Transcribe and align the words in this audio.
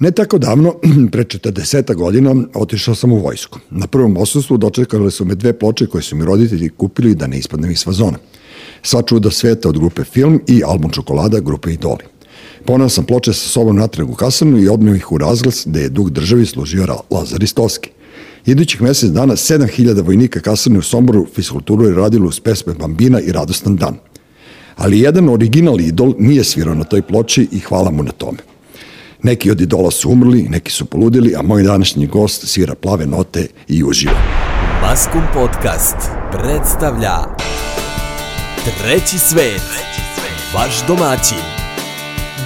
Ne 0.00 0.10
tako 0.10 0.38
davno, 0.38 0.74
pre 1.12 1.24
40 1.24 1.94
godina, 1.94 2.34
otišao 2.54 2.94
sam 2.94 3.12
u 3.12 3.18
vojsku. 3.18 3.58
Na 3.70 3.86
prvom 3.86 4.16
osustvu 4.16 4.56
dočekale 4.56 5.10
su 5.10 5.24
me 5.24 5.34
dve 5.34 5.58
ploče 5.58 5.86
koje 5.86 6.02
su 6.02 6.16
mi 6.16 6.24
roditelji 6.24 6.68
kupili 6.68 7.14
da 7.14 7.26
ne 7.26 7.38
ispadnem 7.38 7.70
iz 7.70 7.84
fazona. 7.84 8.18
Sva 8.82 9.02
čuda 9.02 9.30
sveta 9.30 9.68
od 9.68 9.78
grupe 9.78 10.04
Film 10.04 10.40
i 10.46 10.62
album 10.64 10.90
Čokolada 10.90 11.40
grupe 11.40 11.72
Idoli. 11.72 12.04
Ponao 12.64 12.88
sam 12.88 13.04
ploče 13.04 13.32
sa 13.32 13.48
sobom 13.48 13.76
natrag 13.76 14.10
u 14.10 14.14
kasarnu 14.14 14.58
i 14.58 14.68
odneo 14.68 14.94
ih 14.94 15.12
u 15.12 15.18
razglas 15.18 15.62
gde 15.66 15.80
je 15.80 15.88
dug 15.88 16.10
državi 16.10 16.46
složio 16.46 16.86
Lazar 17.10 17.42
Istovski. 17.42 17.90
Idućih 18.46 18.82
mesec 18.82 19.10
dana 19.10 19.36
7000 19.36 20.04
vojnika 20.04 20.40
kasarne 20.40 20.78
u 20.78 20.82
Somboru 20.82 21.26
fiskulturu 21.34 21.84
je 21.84 21.94
radilo 21.94 22.28
uz 22.28 22.40
pesme 22.40 22.74
Bambina 22.74 23.20
i 23.20 23.32
Radostan 23.32 23.76
dan. 23.76 23.96
Ali 24.76 25.00
jedan 25.00 25.28
original 25.28 25.80
idol 25.80 26.14
nije 26.18 26.44
svirao 26.44 26.74
na 26.74 26.84
toj 26.84 27.02
ploči 27.02 27.48
i 27.52 27.60
hvala 27.60 27.90
mu 27.90 28.02
na 28.02 28.12
tome. 28.12 28.38
Neki 29.22 29.50
od 29.50 29.60
idola 29.60 29.90
su 29.90 30.10
umrli, 30.10 30.42
neki 30.42 30.72
su 30.72 30.84
poludili, 30.84 31.34
a 31.36 31.42
moj 31.42 31.62
današnji 31.62 32.06
gost 32.06 32.48
svira 32.48 32.74
plave 32.74 33.06
note 33.06 33.46
i 33.68 33.84
uživa. 33.84 34.20
Maskum 34.82 35.22
Podcast 35.34 35.96
predstavlja 36.32 37.16
Treći 38.64 39.18
svet, 39.18 39.62
vaš 40.54 40.86
domaćin, 40.86 41.44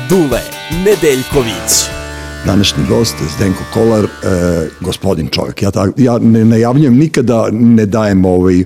Dule 0.09 0.41
Nedeljković. 0.71 1.89
Današnji 2.47 2.85
gost 2.89 3.15
je 3.21 3.27
Zdenko 3.37 3.65
Kolar, 3.73 4.05
e, 4.05 4.09
gospodin 4.81 5.29
čovjek. 5.29 5.63
Ja, 5.63 5.71
ta, 5.71 5.89
ja 5.97 6.19
ne 6.19 6.45
najavljujem 6.45 6.97
nikada, 6.97 7.49
ne 7.53 7.87
dajem 7.87 8.25
ovaj, 8.25 8.65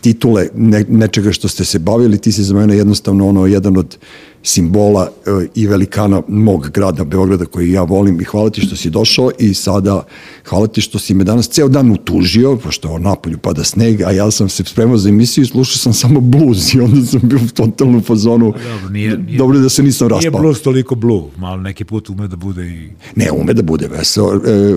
titule 0.00 0.48
ne, 0.54 0.84
nečega 0.88 1.32
što 1.32 1.48
ste 1.48 1.64
se 1.64 1.78
bavili, 1.78 2.18
ti 2.18 2.32
si 2.32 2.42
za 2.42 2.54
mene 2.54 2.76
jednostavno 2.76 3.28
ono 3.28 3.46
jedan 3.46 3.76
od 3.76 3.96
simbola 4.42 5.10
e, 5.26 5.46
i 5.54 5.66
velikana 5.66 6.22
mog 6.28 6.70
grada 6.70 7.04
Beograda 7.04 7.44
koji 7.44 7.72
ja 7.72 7.82
volim 7.82 8.20
i 8.20 8.24
hvala 8.24 8.50
ti 8.50 8.60
što 8.60 8.76
si 8.76 8.90
došao 8.90 9.30
i 9.38 9.54
sada 9.54 10.02
hvala 10.48 10.66
ti 10.66 10.80
što 10.80 10.98
si 10.98 11.14
me 11.14 11.24
danas 11.24 11.48
ceo 11.48 11.68
dan 11.68 11.90
utužio, 11.90 12.56
pošto 12.56 12.88
o 12.88 12.98
napolju 12.98 13.38
pada 13.38 13.64
sneg, 13.64 14.02
a 14.02 14.10
ja 14.10 14.30
sam 14.30 14.48
se 14.48 14.64
spremao 14.64 14.96
za 14.96 15.08
emisiju 15.08 15.44
i 15.44 15.46
slušao 15.46 15.78
sam 15.78 15.92
samo 15.92 16.20
blues 16.20 16.74
i 16.74 16.80
onda 16.80 17.06
sam 17.06 17.20
bio 17.22 17.38
u 17.38 17.48
totalnu 17.48 18.00
fazonu. 18.00 18.44
Dobro, 18.46 18.90
nije, 18.90 19.18
nije, 19.18 19.38
dobro 19.38 19.58
da 19.58 19.68
se 19.68 19.82
nisam 19.82 20.08
raspao. 20.08 20.30
Nije 20.30 20.40
blues 20.40 20.62
toliko 20.62 20.94
blue, 20.94 21.22
malo 21.36 21.56
neki 21.56 21.84
put 21.84 22.10
ume 22.10 22.28
da 22.28 22.36
bude 22.36 22.66
i... 22.66 22.90
Ne, 23.16 23.30
ume 23.32 23.54
da 23.54 23.62
bude 23.62 23.88
veseo. 23.88 24.34
E, 24.34 24.50
e, 24.50 24.76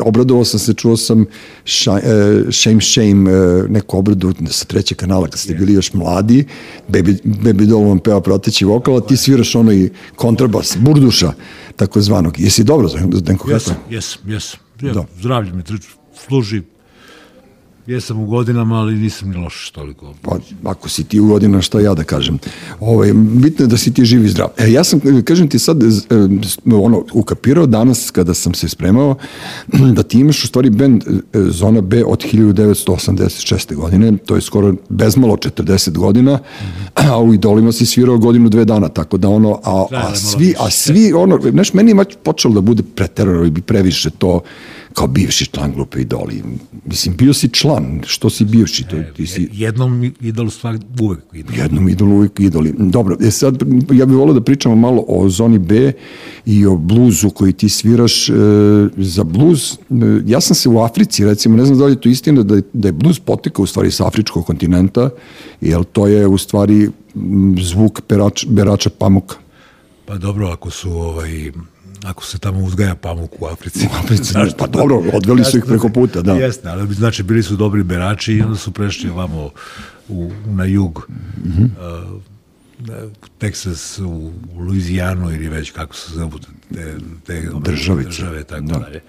obradovao 0.00 0.44
sam 0.44 0.60
se, 0.60 0.74
čuo 0.74 0.96
sam 0.96 1.26
ša, 1.64 1.98
e, 1.98 2.42
Shame 2.50 2.80
Shame, 2.80 3.30
e, 3.30 3.68
neku 3.68 3.98
obradu 3.98 4.32
sa 4.50 4.64
trećeg 4.64 4.98
kanala 4.98 5.28
kad 5.28 5.38
ste 5.38 5.54
bili 5.54 5.72
još 5.72 5.92
mladi, 5.92 6.44
Baby, 6.88 7.16
Baby 7.24 7.66
Doll 7.66 7.88
vam 7.88 7.98
peva 7.98 8.20
prateći 8.20 8.64
vokal, 8.64 8.97
a 8.98 9.06
ti 9.06 9.16
sviraš 9.16 9.54
onaj 9.54 9.88
kontrabas, 10.16 10.76
burduša, 10.80 11.32
takozvanog. 11.76 12.40
Jesi 12.40 12.64
dobro 12.64 12.88
za 12.88 12.98
Zdenko 13.12 13.50
Jesam, 13.50 13.76
jesam, 13.90 14.30
jesam. 14.30 14.60
Ja, 14.82 14.92
Da. 14.92 15.04
Zdravlje 15.18 15.52
mi 15.52 15.62
služi. 16.26 16.62
Jesam 17.88 18.20
u 18.20 18.26
godinama, 18.26 18.80
ali 18.80 18.94
nisam 18.94 19.30
ni 19.30 19.36
loš 19.36 19.70
toliko. 19.70 20.14
Pa, 20.22 20.36
ako 20.64 20.88
si 20.88 21.04
ti 21.04 21.20
u 21.20 21.26
godina, 21.26 21.62
šta 21.62 21.80
ja 21.80 21.94
da 21.94 22.04
kažem. 22.04 22.38
Ovaj, 22.80 23.12
bitno 23.14 23.64
je 23.64 23.68
da 23.68 23.76
si 23.76 23.94
ti 23.94 24.04
živ 24.04 24.24
i 24.24 24.28
zdrav. 24.28 24.48
E, 24.58 24.72
ja 24.72 24.84
sam, 24.84 25.00
kažem 25.24 25.48
ti 25.48 25.58
sad, 25.58 25.82
e, 25.82 25.86
ono, 26.74 27.04
ukapirao 27.12 27.66
danas 27.66 28.10
kada 28.10 28.34
sam 28.34 28.54
se 28.54 28.68
spremao, 28.68 29.14
da 29.96 30.02
ti 30.02 30.20
imaš 30.20 30.44
u 30.44 30.46
stvari 30.46 30.70
band 30.70 31.02
e, 31.02 31.20
Zona 31.32 31.80
B 31.80 32.04
od 32.04 32.24
1986. 32.32 33.74
godine, 33.74 34.16
to 34.16 34.34
je 34.34 34.40
skoro 34.40 34.74
bezmalo 34.88 35.36
40 35.36 35.90
godina, 35.98 36.38
a 37.10 37.18
u 37.22 37.34
Idolima 37.34 37.72
si 37.72 37.86
svirao 37.86 38.18
godinu, 38.18 38.48
dve 38.48 38.64
dana, 38.64 38.88
tako 38.88 39.16
da 39.16 39.28
ono, 39.28 39.60
a, 39.64 39.86
a 39.92 40.14
svi, 40.14 40.54
a 40.58 40.70
svi, 40.70 41.12
ono, 41.12 41.40
znaš, 41.50 41.72
meni 41.72 41.90
je 41.90 42.04
počelo 42.22 42.54
da 42.54 42.60
bude 42.60 42.82
preterano 42.94 43.44
i 43.44 43.50
bi 43.50 43.62
previše 43.62 44.10
to 44.10 44.40
kao 44.98 45.06
bivši 45.06 45.46
član 45.46 45.72
grupe 45.72 46.00
Idoli. 46.00 46.42
Mislim, 46.84 47.16
bio 47.16 47.32
si 47.32 47.48
član, 47.48 48.00
što 48.06 48.30
si 48.30 48.44
bivši, 48.44 48.84
to, 48.84 48.96
ti 49.16 49.26
si... 49.26 49.48
Jednom 49.52 50.12
idol 50.20 50.50
stvar 50.50 50.78
uvek 51.00 51.18
idol. 51.32 51.54
Jednom 51.56 51.88
idolu 51.88 52.16
uvijek 52.16 52.40
idoli. 52.40 52.74
Dobro, 52.78 53.16
e 53.20 53.30
sad 53.30 53.62
ja 53.92 54.06
bih 54.06 54.16
volio 54.16 54.34
da 54.34 54.40
pričamo 54.40 54.74
malo 54.76 55.04
o 55.08 55.28
zoni 55.28 55.58
B 55.58 55.92
i 56.46 56.66
o 56.66 56.76
bluzu 56.76 57.30
koji 57.30 57.52
ti 57.52 57.68
sviraš. 57.68 58.28
E, 58.28 58.32
za 58.96 59.24
bluz, 59.24 59.72
e, 59.72 59.76
ja 60.26 60.40
sam 60.40 60.54
se 60.54 60.68
u 60.68 60.80
Africi, 60.80 61.24
recimo, 61.24 61.56
ne 61.56 61.64
znam 61.64 61.78
da 61.78 61.84
li 61.84 61.92
je 61.92 62.00
to 62.00 62.08
istina, 62.08 62.42
da, 62.42 62.54
je- 62.54 62.62
da 62.72 62.88
je 62.88 62.92
bluz 62.92 63.18
potekao 63.18 63.62
u 63.62 63.66
stvari 63.66 63.90
sa 63.90 64.06
afričkog 64.06 64.46
kontinenta, 64.46 65.10
jer 65.60 65.84
to 65.84 66.06
je 66.06 66.26
u 66.26 66.38
stvari 66.38 66.90
zvuk 67.60 68.00
berač, 68.08 68.46
berača 68.46 68.90
pamuka. 68.90 69.36
Pa 70.06 70.18
dobro, 70.18 70.48
ako 70.48 70.70
su 70.70 70.90
ovaj 70.92 71.52
ako 72.04 72.24
se 72.24 72.38
tamo 72.38 72.60
uzgaja 72.60 72.94
pamuk 72.94 73.42
u 73.42 73.46
Africi. 73.46 73.86
U 73.86 73.96
Africi, 74.04 74.34
pa 74.58 74.66
dobro, 74.66 75.02
odveli 75.12 75.44
su 75.44 75.58
ih 75.58 75.64
preko 75.66 75.88
puta, 75.88 76.22
da. 76.22 76.32
Jeste, 76.32 76.68
ali 76.68 76.94
znači 76.94 77.22
bili 77.22 77.42
su 77.42 77.56
dobri 77.56 77.82
berači 77.82 78.34
i 78.34 78.42
onda 78.42 78.56
su 78.56 78.72
prešli 78.72 79.10
ovamo 79.10 79.50
u, 80.08 80.30
na 80.46 80.64
jug. 80.64 81.06
Mm. 81.08 81.48
-hmm. 81.48 81.68
uh, 82.14 82.22
Teksas, 83.38 83.98
u, 83.98 84.32
u 84.54 84.60
Luizijanu 84.60 85.30
ili 85.32 85.48
već 85.48 85.70
kako 85.70 85.94
se 85.94 86.12
zovu 86.14 86.38
te, 86.74 86.96
te 87.26 87.48
Državice. 87.60 88.08
države, 88.08 88.44
tako 88.44 88.62
Da. 88.62 88.78
dalje. 88.78 89.00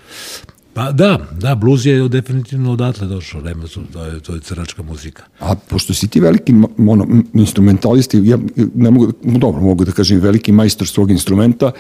Pa 0.80 0.92
da, 0.92 1.20
da, 1.40 1.56
bluz 1.56 1.86
je 1.86 2.10
definitivno 2.10 2.72
odatle 2.72 3.08
došao, 3.08 3.42
nema 3.42 3.68
su, 3.68 3.82
to 3.94 4.06
je, 4.06 4.20
to 4.20 4.34
je 4.34 4.40
crnačka 4.40 4.84
muzika. 4.84 5.24
A 5.40 5.56
pošto 5.56 5.94
si 5.94 6.08
ti 6.08 6.20
veliki 6.20 6.54
ono, 6.88 7.08
instrumentalisti, 7.34 8.22
ja 8.24 8.38
ne 8.76 8.92
mogu, 8.92 9.12
dobro, 9.24 9.62
mogu 9.62 9.86
da 9.86 9.92
kažem 9.92 10.20
veliki 10.20 10.52
majstor 10.52 10.88
svog 10.88 11.12
instrumenta, 11.12 11.72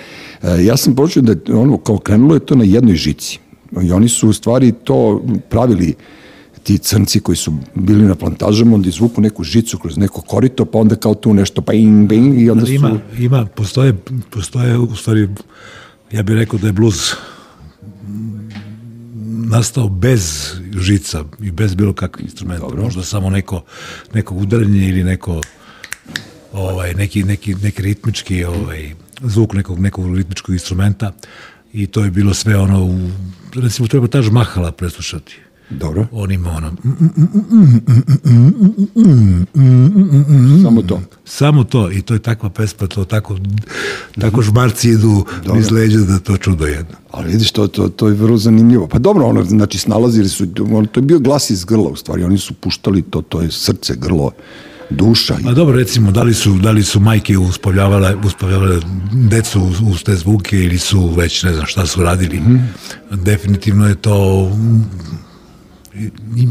e, 0.41 0.65
ja 0.65 0.77
sam 0.77 0.95
počeo 0.95 1.23
da 1.23 1.35
ono, 1.53 1.77
kao 1.77 1.97
krenulo 1.97 2.33
je 2.33 2.39
to 2.39 2.55
na 2.55 2.63
jednoj 2.63 2.95
žici. 2.95 3.39
I 3.81 3.91
oni 3.91 4.09
su 4.09 4.29
u 4.29 4.33
stvari 4.33 4.71
to 4.83 5.23
pravili 5.49 5.93
ti 6.63 6.77
crnci 6.77 7.19
koji 7.19 7.35
su 7.35 7.53
bili 7.75 8.05
na 8.05 8.15
plantažama, 8.15 8.75
onda 8.75 8.89
izvuku 8.89 9.21
neku 9.21 9.43
žicu 9.43 9.77
kroz 9.77 9.97
neko 9.97 10.21
korito, 10.21 10.65
pa 10.65 10.79
onda 10.79 10.95
kao 10.95 11.15
tu 11.15 11.33
nešto 11.33 11.61
bing, 11.61 12.09
bing, 12.09 12.41
i 12.41 12.49
onda 12.49 12.65
su... 12.65 12.71
ima, 12.71 12.99
ima, 13.19 13.45
postoje, 13.45 13.95
postoje 14.29 14.77
u 14.77 14.95
stvari, 14.95 15.29
ja 16.11 16.23
bih 16.23 16.35
rekao 16.35 16.59
da 16.59 16.67
je 16.67 16.73
bluz 16.73 17.13
nastao 19.49 19.89
bez 19.89 20.53
žica 20.77 21.23
i 21.39 21.51
bez 21.51 21.75
bilo 21.75 21.93
kakvih 21.93 22.25
instrumenta. 22.25 22.67
Dobro. 22.67 22.83
Možda 22.83 23.03
samo 23.03 23.29
neko, 23.29 23.63
neko 24.13 24.35
udarenje 24.35 24.89
ili 24.89 25.03
neko 25.03 25.41
ovaj, 26.53 26.93
neki, 26.93 27.23
neki, 27.23 27.55
neki 27.55 27.81
ritmički 27.81 28.43
ovaj, 28.43 28.93
zvuk 29.21 29.53
nekog, 29.53 29.79
nekog 29.79 30.15
ritmičkog 30.17 30.55
instrumenta 30.55 31.11
i 31.73 31.87
to 31.87 32.03
je 32.03 32.11
bilo 32.11 32.33
sve 32.33 32.57
ono, 32.57 32.83
u, 32.83 33.09
recimo 33.55 33.87
treba 33.87 34.07
taž 34.07 34.29
Mahala 34.29 34.71
preslušati. 34.71 35.39
Dobro, 35.69 36.07
On 36.11 36.31
ima 36.31 36.49
ono, 36.49 36.71
samo 40.63 40.81
to. 40.81 41.01
Samo 41.25 41.63
to, 41.63 41.91
i 41.91 42.01
to 42.01 42.13
je 42.13 42.19
takva 42.19 42.49
pesma, 42.49 42.87
to 42.87 43.05
tako, 43.05 43.37
tako 44.21 44.41
žmarci 44.41 44.89
idu 44.89 45.25
iz 45.59 45.71
leđa 45.71 45.99
da 45.99 46.19
to 46.19 46.37
čudo 46.37 46.65
jedno. 46.65 46.95
Ali 47.11 47.31
vidiš, 47.31 47.51
to, 47.51 47.67
to, 47.67 47.89
to 47.89 48.07
je 48.07 48.13
vrlo 48.13 48.37
zanimljivo. 48.37 48.87
Pa 48.87 48.99
dobro, 48.99 49.25
ono, 49.25 49.43
znači, 49.43 49.77
snalazili 49.77 50.29
su, 50.29 50.45
ono, 50.71 50.85
to 50.85 50.99
je 50.99 51.03
bio 51.03 51.19
glas 51.19 51.49
iz 51.49 51.65
grla, 51.65 51.89
u 51.89 51.95
stvari, 51.95 52.23
oni 52.23 52.37
su 52.37 52.53
puštali 52.53 53.01
to, 53.01 53.21
to 53.21 53.41
je 53.41 53.51
srce, 53.51 53.95
grlo, 53.95 54.31
duša. 54.89 55.37
I, 55.43 55.47
A 55.47 55.53
dobro, 55.53 55.75
recimo, 55.75 56.11
da 56.11 56.23
li 56.23 56.33
su, 56.33 56.53
da 56.53 56.71
li 56.71 56.83
su 56.83 56.99
majke 56.99 57.37
uspavljavale, 57.37 58.15
uspavljavale 58.25 58.79
decu 59.13 59.61
uz, 59.61 60.03
te 60.03 60.15
zvuke 60.15 60.57
ili 60.57 60.77
su 60.77 61.09
već 61.17 61.43
ne 61.43 61.53
znam 61.53 61.65
šta 61.65 61.85
su 61.85 62.03
radili. 62.03 62.41
Definitivno 63.11 63.87
je 63.87 63.95
to 63.95 64.45
mm, 64.49 64.83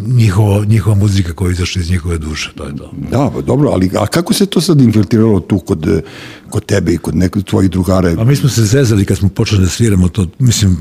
njihova, 0.06 0.64
njihova 0.64 0.96
muzika 0.96 1.32
koja 1.32 1.48
je 1.48 1.52
izašla 1.52 1.82
iz 1.82 1.90
njihove 1.90 2.18
duše, 2.18 2.52
to 2.56 2.64
je 2.64 2.76
to. 2.76 2.92
Da, 3.10 3.30
pa 3.34 3.40
dobro, 3.40 3.70
ali 3.70 3.90
a 3.98 4.06
kako 4.06 4.34
se 4.34 4.46
to 4.46 4.60
sad 4.60 4.80
infiltriralo 4.80 5.40
tu 5.40 5.58
kod, 5.58 6.02
kod 6.50 6.64
tebe 6.66 6.92
i 6.92 6.98
kod 6.98 7.16
nekog 7.16 7.42
tvojih 7.42 7.70
drugara? 7.70 8.16
Pa 8.16 8.24
mi 8.24 8.36
smo 8.36 8.48
se 8.48 8.64
zezali 8.64 9.04
kad 9.04 9.18
smo 9.18 9.28
počeli 9.28 9.62
da 9.62 9.68
sviramo 9.68 10.08
to, 10.08 10.26
mislim, 10.38 10.76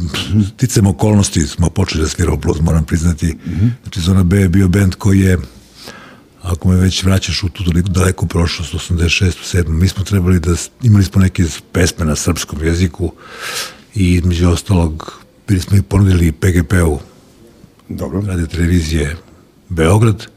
ticam 0.58 0.88
okolnosti 0.88 1.48
smo 1.48 1.70
počeli 1.70 2.04
da 2.04 2.10
sviramo 2.10 2.38
blues, 2.38 2.62
moram 2.62 2.86
priznati. 2.86 3.26
Mm 3.26 3.50
-hmm. 3.50 3.70
Znači, 3.84 4.02
Zona 4.02 4.24
B 4.24 4.38
je 4.38 4.50
bio 4.50 4.68
band 4.68 4.96
koji 4.96 5.20
je, 5.20 5.38
ako 6.42 6.70
me 6.70 6.76
već 6.76 7.04
vraćaš 7.04 7.44
u 7.44 7.50
tu 7.50 7.64
daleku, 7.64 7.90
daleku 7.90 8.28
prošlost, 8.28 8.74
86. 8.74 9.32
7. 9.54 9.68
Mi 9.68 9.88
smo 9.88 10.04
trebali 10.04 10.40
da, 10.40 10.56
imali 10.84 11.04
smo 11.04 11.22
neke 11.22 11.44
pesme 11.72 12.06
na 12.06 12.16
srpskom 12.16 12.64
jeziku 12.64 13.12
i 13.96 14.14
između 14.14 14.50
ostalog 14.50 15.22
bili 15.48 15.62
smo 15.62 15.78
i 15.78 15.82
ponudili 15.82 16.32
PGP-u 16.32 17.00
Dobro. 17.90 18.22
radio 18.28 18.48
televizije 18.48 19.16
Beograd 19.70 20.28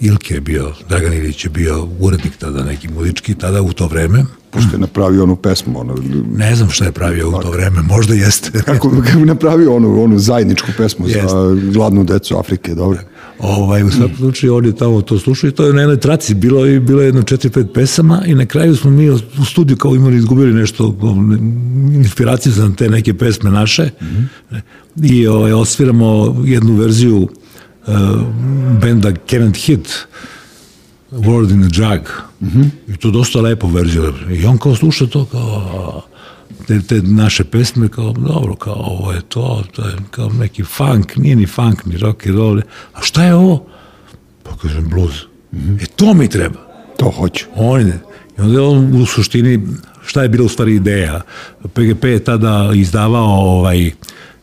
Ilke 0.00 0.34
je 0.34 0.40
bio, 0.40 0.72
Dragan 0.88 1.12
Ilić 1.12 1.44
je 1.44 1.50
bio 1.50 1.88
urednik 2.00 2.36
tada, 2.36 2.64
neki 2.64 2.88
muzički, 2.88 3.34
tada 3.34 3.62
u 3.62 3.72
to 3.72 3.86
vreme. 3.86 4.24
Pošto 4.50 4.76
je 4.76 4.78
napravio 4.78 5.22
onu 5.22 5.36
pesmu, 5.36 5.80
ono, 5.80 5.94
Ne 6.36 6.56
znam 6.56 6.70
šta 6.70 6.84
je 6.84 6.92
pravio 6.92 7.28
u 7.28 7.42
to 7.42 7.50
vreme, 7.50 7.82
možda 7.82 8.14
jeste. 8.14 8.50
kako, 8.66 8.90
kako 8.90 9.18
je 9.18 9.26
napravio 9.26 9.74
onu, 9.74 10.02
onu 10.04 10.18
zajedničku 10.18 10.68
pesmu 10.76 11.08
za 11.08 11.18
Jeste. 11.18 11.70
gladnu 11.72 12.04
decu 12.04 12.38
Afrike, 12.38 12.74
dobro. 12.74 12.98
Ovaj, 13.38 13.82
u 13.82 13.90
svakom 13.90 14.16
slučaju 14.16 14.56
on 14.56 14.64
je 14.64 14.76
tamo 14.76 15.02
to 15.02 15.18
slušao 15.18 15.48
i 15.48 15.52
to 15.52 15.66
je 15.66 15.72
na 15.72 15.80
jednoj 15.80 16.00
traci 16.00 16.34
bilo 16.34 16.66
i 16.66 16.80
bilo 16.80 17.02
je 17.02 17.06
jedno 17.06 17.22
četiri, 17.22 17.50
pet 17.50 17.66
pesama 17.74 18.22
i 18.26 18.34
na 18.34 18.46
kraju 18.46 18.76
smo 18.76 18.90
mi 18.90 19.10
u 19.10 19.44
studiju 19.46 19.76
kao 19.76 19.94
imali 19.94 20.16
izgubili 20.16 20.52
nešto 20.52 20.96
um, 21.02 21.38
inspiraciju 21.94 22.52
za 22.52 22.70
te 22.76 22.88
neke 22.88 23.14
pesme 23.14 23.50
naše 23.50 23.90
i 25.02 25.26
ovaj, 25.26 25.52
osviramo 25.52 26.42
jednu 26.44 26.74
verziju 26.74 27.16
uh, 27.16 27.28
benda 28.80 29.12
Kenneth 29.26 29.58
Hit 29.58 30.06
World 31.12 31.50
in 31.50 31.62
a 31.62 31.68
Jug 31.72 32.22
i 32.88 32.96
to 32.96 33.10
dosta 33.10 33.40
lepo 33.40 33.68
verzija 33.68 34.12
i 34.30 34.46
on 34.46 34.58
kao 34.58 34.74
sluša 34.76 35.06
to 35.06 35.24
kao 35.24 36.02
te, 36.66 36.80
te 36.82 37.02
naše 37.02 37.44
pesme 37.44 37.88
kao 37.88 38.12
dobro 38.12 38.54
kao 38.54 38.74
ovo 38.74 39.12
je 39.12 39.20
to, 39.28 39.64
to 39.72 39.82
je 39.82 39.94
kao 40.10 40.28
neki 40.28 40.64
funk, 40.64 41.16
nije 41.16 41.36
ni 41.36 41.46
funk 41.46 41.84
ni 41.86 41.96
rock 41.96 42.26
and 42.26 42.36
roll 42.36 42.58
a 42.94 43.00
šta 43.02 43.24
je 43.24 43.34
ovo? 43.34 43.66
pa 44.42 44.56
kažem 44.56 44.88
blues 44.88 45.14
e 45.82 45.86
to 45.96 46.14
mi 46.14 46.28
treba 46.28 46.66
To 46.98 47.10
hoću. 47.10 47.44
on 47.56 47.80
ide. 47.80 47.98
I 48.38 48.40
onda 48.40 48.52
je 48.54 48.60
on 48.60 49.02
u 49.02 49.06
suštini, 49.06 49.66
šta 50.06 50.22
je 50.22 50.28
bila 50.28 50.44
u 50.44 50.48
stvari 50.48 50.74
ideja? 50.74 51.20
PGP 51.62 52.04
je 52.04 52.24
tada 52.24 52.70
izdavao 52.74 53.58
ovaj, 53.58 53.90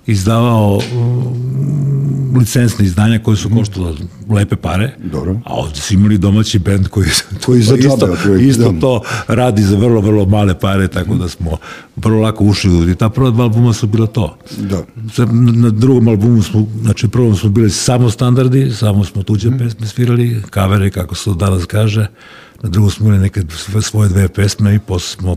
izdavao 0.06 0.80
um, 0.96 2.38
licencne 2.40 2.86
izdanja 2.86 3.20
koje 3.20 3.38
su 3.38 3.50
koštala 3.50 3.94
lepe 4.30 4.56
pare, 4.56 4.96
Dobro. 5.12 5.40
a 5.46 5.54
ovde 5.54 5.76
su 5.76 5.94
imali 5.94 6.18
domaći 6.18 6.60
bend 6.60 6.88
koji, 6.88 7.08
Koji 7.46 7.62
za 7.62 7.76
isto, 7.76 8.08
isto 8.40 8.72
da. 8.72 8.80
to 8.80 9.02
radi 9.28 9.62
za 9.64 9.76
vrlo, 9.78 10.02
vrlo 10.02 10.26
male 10.26 10.60
pare, 10.60 10.88
tako 10.88 11.16
da 11.16 11.28
smo 11.30 11.58
vrlo 11.96 12.22
lako 12.22 12.44
ušli 12.44 12.92
i 12.92 12.96
ta 12.96 13.10
prva 13.10 13.30
dva 13.30 13.44
albuma 13.44 13.74
su 13.74 13.88
bila 13.88 14.08
to. 14.08 14.38
Da. 14.58 14.84
Na, 15.32 15.70
drugom 15.70 16.08
albumu 16.08 16.42
smo, 16.44 16.68
znači 16.82 17.08
prvom 17.08 17.36
smo 17.36 17.50
bili 17.50 17.70
samo 17.70 18.10
standardi, 18.10 18.72
samo 18.72 19.04
smo 19.06 19.24
tuđe 19.24 19.50
Mhm. 19.50 19.58
pesme 19.58 19.88
svirali, 19.88 20.42
kavere, 20.50 20.90
kako 20.90 21.16
se 21.16 21.24
to 21.24 21.34
danas 21.34 21.66
kaže, 21.66 22.08
na 22.64 22.70
drugom 22.70 22.92
smo 22.92 23.06
imali 23.06 23.22
neke 23.22 23.42
svoje 23.82 24.10
dve 24.10 24.28
pesme 24.28 24.76
i 24.76 24.80
posle 24.80 25.18
smo 25.20 25.36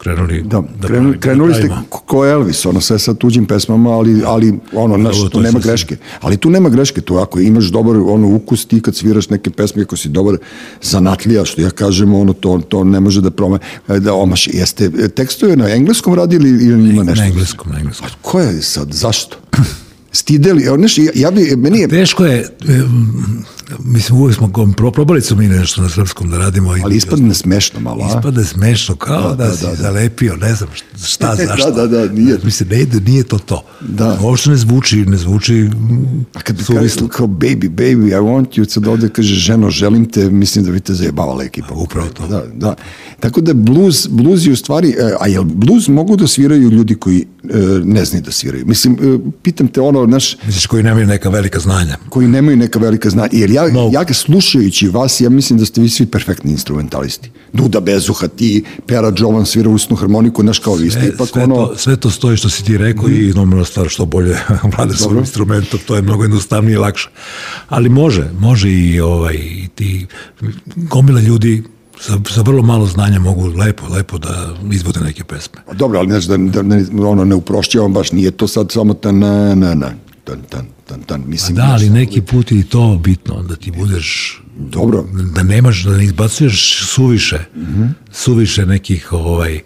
krenuli 0.00 0.42
Da, 0.42 0.48
da 0.72 0.88
krenu, 0.88 1.02
pravimo- 1.02 1.20
krenuli 1.20 1.48
da 1.48 1.54
ste 1.54 1.68
ko- 1.88 2.26
Elvis, 2.26 2.66
ono 2.66 2.80
sve 2.80 2.98
sa 2.98 3.14
tuđim 3.14 3.46
pesmama, 3.46 3.90
ali, 3.90 4.22
ali 4.26 4.54
ono, 4.72 4.96
znaš, 4.96 5.16
Dobro, 5.16 5.28
tu 5.30 5.40
nema 5.40 5.50
sasvim- 5.50 5.62
greške. 5.62 5.96
Ali 6.20 6.36
tu 6.36 6.50
nema 6.50 6.68
greške, 6.68 7.00
tu 7.00 7.16
ako 7.16 7.40
imaš 7.40 7.64
dobar 7.64 7.96
ono, 7.96 8.28
ukus, 8.28 8.66
ti 8.66 8.80
kad 8.80 8.96
sviraš 8.96 9.28
neke 9.28 9.50
pesme, 9.50 9.82
ako 9.82 9.96
si 9.96 10.08
dobar 10.08 10.36
zanatlija, 10.82 11.44
što 11.44 11.60
ja 11.60 11.70
kažem, 11.70 12.14
ono, 12.14 12.32
to, 12.32 12.60
to 12.60 12.84
ne 12.84 13.00
može 13.00 13.20
da 13.20 13.30
prome, 13.30 13.58
da 13.90 14.14
omaš. 14.14 14.46
Jeste 14.48 14.90
e, 14.96 15.08
tekstove 15.08 15.56
na 15.56 15.68
engleskom 15.68 16.14
radili 16.14 16.48
ili 16.64 16.90
ima 16.90 17.02
nešto? 17.04 17.20
Na 17.20 17.28
engleskom, 17.28 17.72
na 17.72 17.78
engleskom. 17.78 18.08
Ko 18.22 18.40
je 18.40 18.62
sad, 18.62 18.88
zašto? 18.92 19.36
Stideli, 20.12 20.64
znaš, 20.76 20.98
ja, 20.98 21.10
ja 21.14 21.30
bi, 21.30 21.56
meni 21.56 21.78
je, 21.78 21.88
Teško 21.88 22.24
je, 22.24 22.48
mislim, 23.78 24.18
uvijek 24.18 24.36
smo, 24.36 24.50
probali 24.76 25.22
smo 25.22 25.36
mi 25.36 25.48
nešto 25.48 25.82
na 25.82 25.88
srpskom 25.88 26.30
da 26.30 26.38
radimo. 26.38 26.70
ali 26.84 26.96
ispadne 26.96 27.34
smešno 27.34 27.80
malo, 27.80 28.04
a? 28.04 28.08
Ispada 28.08 28.44
smešno, 28.44 28.96
kao 28.96 29.34
da, 29.34 29.44
da, 29.44 29.56
si 29.56 29.64
da, 29.64 29.70
da. 29.70 29.74
zalepio, 29.76 30.36
ne 30.36 30.54
znam 30.54 30.68
šta, 31.04 31.34
Da, 31.36 31.46
zašto. 31.46 31.70
da, 31.70 31.86
da, 31.86 32.12
nije. 32.12 32.38
Mislim, 32.44 32.68
ne 32.68 32.80
ide, 32.80 33.00
nije 33.00 33.22
to 33.22 33.38
to. 33.38 33.64
Da. 33.80 34.18
Uopšte 34.22 34.50
ne 34.50 34.56
zvuči, 34.56 34.96
ne 34.96 35.16
zvuči 35.16 35.70
A 36.34 36.40
kad 36.40 36.56
bi 36.56 36.64
suvislo. 36.64 37.08
kao 37.08 37.26
baby, 37.26 37.68
baby, 37.70 38.08
I 38.08 38.14
want 38.14 38.46
you, 38.60 38.70
sad 38.70 38.86
ovde 38.86 39.08
kaže 39.08 39.34
ženo, 39.34 39.70
želim 39.70 40.10
te, 40.10 40.30
mislim 40.30 40.64
da 40.64 40.70
bi 40.70 40.80
te 40.80 40.94
zajebavala 40.94 41.44
ekipa. 41.44 41.74
Upravo 41.74 42.08
to. 42.08 42.26
Da, 42.26 42.42
da. 42.54 42.74
Tako 43.20 43.40
da 43.40 43.54
blues, 43.54 44.08
blues 44.08 44.46
je 44.46 44.52
u 44.52 44.56
stvari, 44.56 44.90
e, 44.90 45.12
a 45.20 45.26
jel 45.26 45.44
blues 45.44 45.88
mogu 45.88 46.16
da 46.16 46.26
sviraju 46.26 46.70
ljudi 46.70 46.94
koji 46.94 47.18
e, 47.20 47.56
ne 47.84 48.04
znaju 48.04 48.22
da 48.24 48.32
sviraju? 48.32 48.66
Mislim, 48.66 48.94
e, 48.94 49.18
pitam 49.42 49.68
te 49.68 49.80
ono, 49.80 50.06
znaš, 50.06 50.36
Misliš 50.46 50.66
koji 50.66 50.82
nemaju 50.82 51.06
neka 51.06 51.28
velika 51.28 51.58
znanja. 51.58 51.96
koji 52.08 52.28
nemaju 52.28 52.56
neka 52.56 52.78
velika 52.78 53.10
znanja, 53.10 53.28
jer 53.32 53.50
ja, 53.50 53.59
Ja 53.92 54.04
ga 54.04 54.14
slušajući 54.14 54.88
vas, 54.88 55.20
ja 55.20 55.30
mislim 55.30 55.58
da 55.58 55.64
ste 55.64 55.80
vi 55.80 55.88
svi 55.88 56.06
perfektni 56.06 56.50
instrumentalisti. 56.50 57.30
Duda 57.52 57.80
Bezuha, 57.80 58.28
ti, 58.28 58.64
Pera 58.86 59.12
Jovan 59.16 59.46
svira 59.46 59.70
usnu 59.70 59.96
harmoniku, 59.96 60.42
znaš 60.42 60.58
kao 60.58 60.74
vi 60.74 60.90
ste 60.90 61.10
ipak 61.14 61.28
sve, 61.28 61.42
ono... 61.42 61.54
to, 61.54 61.76
sve 61.76 61.96
to 61.96 62.10
stoji 62.10 62.36
što 62.36 62.48
si 62.48 62.64
ti 62.64 62.78
rekao 62.78 63.08
i 63.08 63.32
normalna 63.34 63.64
stvar 63.64 63.88
što 63.88 64.04
bolje 64.04 64.36
vlada 64.76 64.94
svojim 64.94 65.18
instrumentom, 65.18 65.80
to 65.86 65.96
je 65.96 66.02
mnogo 66.02 66.24
jednostavnije 66.24 66.74
i 66.74 66.78
lakše. 66.78 67.10
Ali 67.68 67.88
može, 67.88 68.30
može 68.38 68.70
i 68.70 69.00
ovaj, 69.00 69.34
i 69.34 69.68
ti, 69.74 70.06
gomila 70.76 71.20
ljudi 71.20 71.62
sa, 72.00 72.18
sa 72.30 72.42
vrlo 72.42 72.62
malo 72.62 72.86
znanja 72.86 73.18
mogu 73.18 73.46
lepo, 73.46 73.86
lepo 73.88 74.18
da 74.18 74.54
izvode 74.72 75.00
neke 75.00 75.24
pesme. 75.24 75.60
Pa 75.66 75.74
Dobro, 75.74 75.98
ali 75.98 76.08
znaš 76.08 76.24
da, 76.24 76.36
da 76.36 76.62
ne, 76.62 76.84
ono, 77.02 77.24
ne 77.24 77.34
uprošćavam 77.34 77.92
baš, 77.92 78.12
nije 78.12 78.30
to 78.30 78.48
sad 78.48 78.72
samo 78.72 78.94
ta 78.94 79.12
na, 79.12 79.54
na, 79.54 79.74
na, 79.74 79.92
tan, 80.30 80.42
tan, 80.48 80.66
tan, 80.86 81.02
tan, 81.02 81.22
mislim... 81.26 81.56
Da, 81.56 81.68
ali 81.72 81.90
neki 81.90 82.22
put 82.22 82.52
je 82.52 82.58
i 82.58 82.62
to 82.62 83.00
bitno, 83.04 83.42
da 83.42 83.56
ti 83.56 83.70
budeš 83.70 84.40
Dobro, 84.68 85.04
da 85.34 85.42
nemaš, 85.42 85.84
da 85.84 85.96
ne 85.96 86.04
izbacuješ 86.04 86.84
suviše, 86.86 87.38
suviše 88.12 88.66
nekih 88.66 89.12
ovaj, 89.12 89.60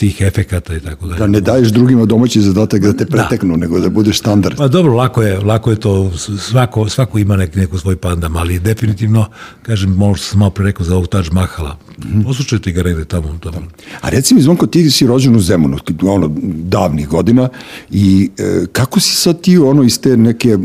tih 0.00 0.20
efekata 0.20 0.74
i 0.76 0.80
tako 0.80 1.06
dalje. 1.06 1.18
da 1.18 1.26
ne 1.26 1.40
daješ 1.40 1.68
drugima 1.68 2.04
domaći 2.04 2.40
zadatak 2.40 2.80
da 2.82 2.92
te 2.92 3.06
preteknu, 3.06 3.56
nego 3.56 3.80
da 3.80 3.88
budeš 3.88 4.18
standard. 4.18 4.56
Pa 4.56 4.68
dobro, 4.68 4.94
lako 4.96 5.22
je, 5.22 5.38
lako 5.38 5.70
je 5.70 5.76
to, 5.76 6.12
svako, 6.38 6.88
svako 6.88 7.18
ima 7.18 7.36
nek, 7.36 7.56
neku 7.56 7.78
svoj 7.78 7.96
pandam, 7.96 8.36
ali 8.36 8.58
definitivno, 8.58 9.26
kažem, 9.62 9.90
možda 9.90 10.24
sam 10.24 10.38
malo 10.38 10.50
pre 10.50 10.64
rekao 10.64 10.86
za 10.86 10.96
ovog 10.96 11.08
Taj 11.08 11.22
Mahala, 11.32 11.76
poslušajte 12.24 12.72
ga 12.72 12.82
negde 12.82 13.04
tamo. 13.04 13.38
tamo. 13.42 13.62
A 14.00 14.08
reci 14.08 14.34
mi, 14.34 14.42
Zvonko, 14.42 14.66
ti 14.66 14.90
si 14.90 15.06
rođen 15.06 15.36
u 15.36 15.40
Zemunu, 15.40 15.76
ono, 16.02 16.30
davnih 16.64 17.08
godina, 17.08 17.48
i 17.90 18.30
e, 18.38 18.66
kako 18.72 19.00
si 19.00 19.16
sad 19.16 19.40
ti, 19.40 19.58
ono, 19.58 19.82
iz 19.82 20.00
te 20.00 20.16
neke, 20.16 20.58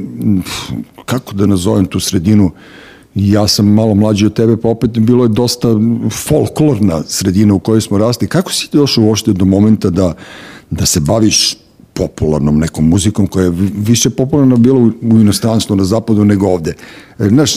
kako 1.05 1.33
da 1.33 1.45
nazovem 1.45 1.85
tu 1.85 1.99
sredinu, 1.99 2.51
ja 3.15 3.47
sam 3.47 3.67
malo 3.67 3.95
mlađi 3.95 4.25
od 4.25 4.33
tebe, 4.33 4.57
pa 4.57 4.67
opet 4.69 4.89
bilo 4.91 5.23
je 5.23 5.29
dosta 5.29 5.67
folklorna 6.19 7.03
sredina 7.03 7.53
u 7.53 7.59
kojoj 7.59 7.81
smo 7.81 7.97
rasli. 7.97 8.27
Kako 8.27 8.51
si 8.51 8.71
ti 8.71 8.77
došao 8.77 9.03
uopšte 9.03 9.33
do 9.33 9.45
momenta 9.45 9.89
da, 9.89 10.13
da 10.71 10.85
se 10.85 10.99
baviš 10.99 11.55
popularnom 11.95 12.57
nekom 12.57 12.85
muzikom 12.85 13.27
koja 13.27 13.43
je 13.43 13.49
vi- 13.51 13.71
više 13.77 14.09
popularna 14.09 14.55
bila 14.55 14.79
u, 14.79 14.85
u 15.03 15.19
inostranstvu 15.19 15.75
na 15.75 15.83
zapadu 15.83 16.25
nego 16.25 16.47
ovde. 16.47 16.73
E, 17.19 17.27
Znaš, 17.27 17.51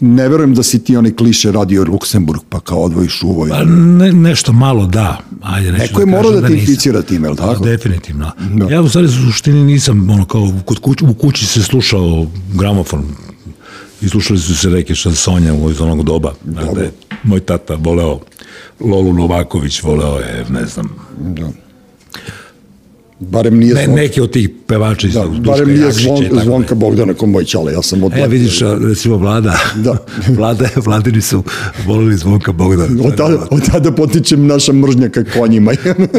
ne 0.00 0.28
verujem 0.28 0.54
da 0.54 0.62
si 0.62 0.78
ti 0.78 0.96
onaj 0.96 1.12
kliše 1.12 1.52
radio 1.52 1.84
Luksemburg 1.84 2.40
pa 2.48 2.60
kao 2.60 2.78
odvojiš 2.80 3.22
uvo. 3.22 3.46
Pa 3.48 3.64
ne, 3.64 4.12
nešto 4.12 4.52
malo 4.52 4.86
da. 4.86 5.18
Ajde, 5.42 5.72
Neko 5.72 6.00
je 6.00 6.06
da 6.06 6.10
morao 6.12 6.30
da 6.32 6.36
te 6.38 6.42
nisam. 6.44 6.58
inficira 6.60 7.02
time, 7.02 7.26
je 7.26 7.30
li 7.30 7.36
tako? 7.36 7.64
Definitivno. 7.64 8.30
Da. 8.50 8.64
Ja 8.66 8.80
u 8.82 8.88
stvari 8.88 9.06
u 9.06 9.10
suštini 9.10 9.64
nisam, 9.64 10.10
ono 10.10 10.24
kao, 10.24 10.52
kod 10.64 10.78
kuć, 10.78 11.02
u 11.02 11.14
kući 11.14 11.46
se 11.46 11.62
slušao 11.62 12.26
gramofon 12.54 13.02
i 14.00 14.08
slušali 14.08 14.38
su 14.38 14.56
se 14.56 14.68
neke 14.68 14.94
šansonje 14.94 15.52
u 15.52 15.70
iz 15.70 15.80
onog 15.80 16.02
doba. 16.02 16.34
Dakle, 16.44 16.90
moj 17.22 17.40
tata 17.40 17.74
voleo 17.74 18.20
Lolu 18.80 19.12
Novaković, 19.12 19.82
voleo 19.82 20.18
je, 20.18 20.44
ne 20.48 20.66
znam, 20.66 20.96
Da. 21.18 21.50
Barem 23.20 23.58
nije 23.58 23.74
ne, 23.74 23.84
zvon, 23.84 23.94
neki 23.96 24.20
od 24.20 24.30
tih 24.30 24.48
pevača 24.66 25.06
iz 25.06 25.14
da, 25.14 25.24
Duška 25.24 25.40
barem 25.42 25.68
nije 25.68 25.80
Jakšića 25.80 26.02
zvon, 26.06 26.24
tako 26.24 26.40
zvonka 26.44 26.74
Bogdana 26.74 27.14
ko 27.14 27.26
moj 27.26 27.44
čale, 27.44 27.72
ja 27.72 27.82
sam 27.82 28.02
E, 28.02 28.04
odletio. 28.04 28.26
vidiš, 28.28 28.60
recimo 28.88 29.16
Vlada, 29.16 29.56
Da. 29.76 29.96
Vlada, 30.36 30.68
Vladini 30.76 31.20
su 31.20 31.42
volili 31.86 32.16
zvonka 32.16 32.52
Bogdana. 32.52 33.02
Od 33.04 33.16
tada, 33.16 33.46
od 33.50 33.70
tada 33.72 33.92
potičem 33.92 34.46
naša 34.46 34.72
mržnja 34.72 35.08
ka 35.08 35.24
konjima. 35.24 35.72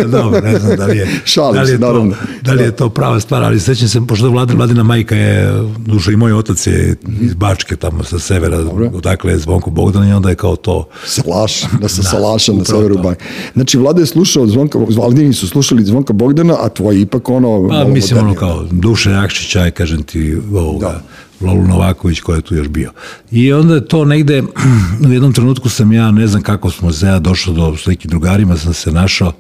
Dobro, 0.08 0.42
ne 0.42 0.60
znam 0.60 0.78
da 0.78 0.86
li 0.86 0.98
je, 0.98 1.08
Šalim 1.26 1.54
da 1.56 1.62
li 1.62 1.68
se, 1.68 1.74
je, 1.74 1.80
to, 1.80 1.86
naravno. 1.86 2.16
da 2.42 2.54
li 2.54 2.64
je 2.64 2.72
to 2.72 2.90
prava 2.90 3.20
stvar, 3.20 3.44
ali 3.44 3.60
sećam 3.60 3.88
se, 3.88 4.02
pošto 4.08 4.26
je 4.26 4.32
Vladina, 4.56 4.84
majka 4.84 5.16
je, 5.16 5.52
duša 5.78 6.12
i 6.12 6.16
moj 6.16 6.34
otac 6.34 6.68
je 6.68 6.96
iz 7.22 7.34
Bačke, 7.34 7.76
tamo 7.76 8.04
sa 8.04 8.20
severa, 8.20 8.60
odakle 8.94 9.32
je 9.32 9.38
Zvonko 9.38 9.70
Bogdan 9.70 10.10
i 10.10 10.14
onda 10.14 10.30
je 10.30 10.36
kao 10.36 10.56
to, 10.56 10.88
Salaš, 11.06 11.62
da 11.82 11.88
se 11.88 12.04
salaša 12.14 12.52
na 12.52 12.62
upravo 12.62 12.78
severu 12.78 12.96
to. 12.96 13.02
Banja. 13.02 13.16
Znači, 13.54 13.78
Vlada 13.78 14.00
je 14.00 14.06
slušao 14.06 14.48
Zvonka, 14.48 14.80
Vladini 14.90 15.34
su 15.34 15.48
slušali 15.48 15.84
Zvonka 15.84 16.14
Bogdana, 16.14 16.54
a 16.56 16.70
tvoji 16.92 17.02
ipak 17.02 17.30
ono... 17.30 17.68
pa 17.70 17.86
mislim 17.86 18.20
ono 18.20 18.28
modernije. 18.28 18.40
kao 18.40 18.68
Duša 18.72 19.12
Jakšića 19.12 19.60
je, 19.66 19.72
kažem 19.72 20.04
ti, 20.04 20.38
ovoga, 20.54 21.02
Lolu 21.42 21.68
Novaković 21.68 22.20
koja 22.20 22.36
je 22.36 22.42
tu 22.42 22.56
još 22.56 22.68
bio. 22.68 22.92
I 23.32 23.54
onda 23.54 23.76
je 23.76 23.86
to 23.86 24.06
negde, 24.06 24.44
u 25.08 25.12
jednom 25.12 25.34
trenutku 25.34 25.70
sam 25.70 25.92
ja, 25.94 26.12
ne 26.12 26.28
znam 26.28 26.42
kako 26.42 26.72
smo 26.72 26.94
se 26.94 27.06
ja 27.06 27.20
došao 27.20 27.54
do, 27.54 27.78
s 27.78 27.86
nekim 27.86 28.10
drugarima, 28.10 28.58
sam 28.58 28.74
se 28.74 28.92
našao 28.92 29.32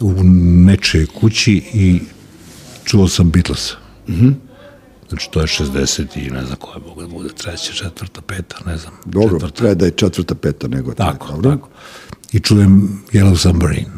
u 0.00 0.14
nečej 0.66 1.06
kući 1.06 1.62
i 1.74 2.00
čuo 2.84 3.08
sam 3.08 3.30
Beatles. 3.30 3.72
Znači, 5.08 5.30
to 5.30 5.40
je 5.40 5.46
60 5.46 6.26
i 6.26 6.30
ne 6.30 6.44
znam 6.44 6.56
koja 6.58 6.78
mogu 6.88 7.02
da 7.02 7.08
bude, 7.08 7.28
treća, 7.28 7.72
četvrta, 7.72 8.20
peta, 8.20 8.56
ne 8.66 8.76
znam. 8.78 8.92
Dobro, 9.04 9.38
četvrta. 9.38 9.56
treba 9.56 9.74
da 9.74 9.84
je 9.84 9.90
četvrta, 9.90 10.34
peta 10.34 10.68
nego. 10.68 10.94
Tako, 10.94 11.42
tako. 11.42 11.68
I 12.32 12.40
čujem 12.40 13.02
Yellow 13.12 13.36
Submarine. 13.36 13.90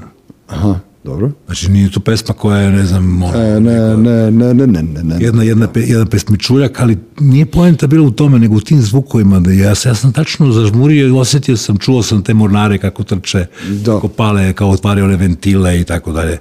Aha. 0.48 0.78
Dobro. 1.04 1.30
Znači 1.46 1.70
nije 1.70 1.90
to 1.90 2.00
pesma 2.00 2.34
koja 2.34 2.58
je, 2.58 2.70
ne 2.72 2.86
znam, 2.86 3.22
ono, 3.22 3.38
E, 3.38 3.60
ne, 3.60 3.96
ne, 3.96 4.30
ne, 4.30 4.54
ne, 4.54 4.66
ne, 4.66 4.82
ne, 4.82 5.02
ne. 5.02 5.16
jedna, 5.20 5.42
jedna, 5.42 5.68
pe, 5.68 5.80
jedan 5.80 6.06
pesmičuljak, 6.06 6.80
ali 6.80 6.98
nije 7.20 7.46
poenta 7.46 7.86
bila 7.86 8.06
u 8.06 8.10
tome, 8.10 8.38
nego 8.38 8.54
u 8.56 8.60
tim 8.60 8.82
zvukovima. 8.82 9.40
Da 9.40 9.50
ja, 9.52 9.68
ja 9.84 9.94
sam 9.94 10.12
tačno 10.12 10.52
zažmurio 10.52 11.06
i 11.08 11.10
osetio 11.10 11.56
sam, 11.56 11.76
čuo 11.78 12.02
sam 12.02 12.22
te 12.22 12.34
mornare 12.34 12.78
kako 12.78 13.02
trče, 13.04 13.46
Da. 13.70 13.92
kako 13.92 14.08
pale, 14.08 14.52
kao 14.52 14.70
otvaraju 14.70 15.04
one 15.04 15.16
ventile 15.16 15.80
i 15.80 15.84
tako 15.84 16.12
dalje. 16.12 16.38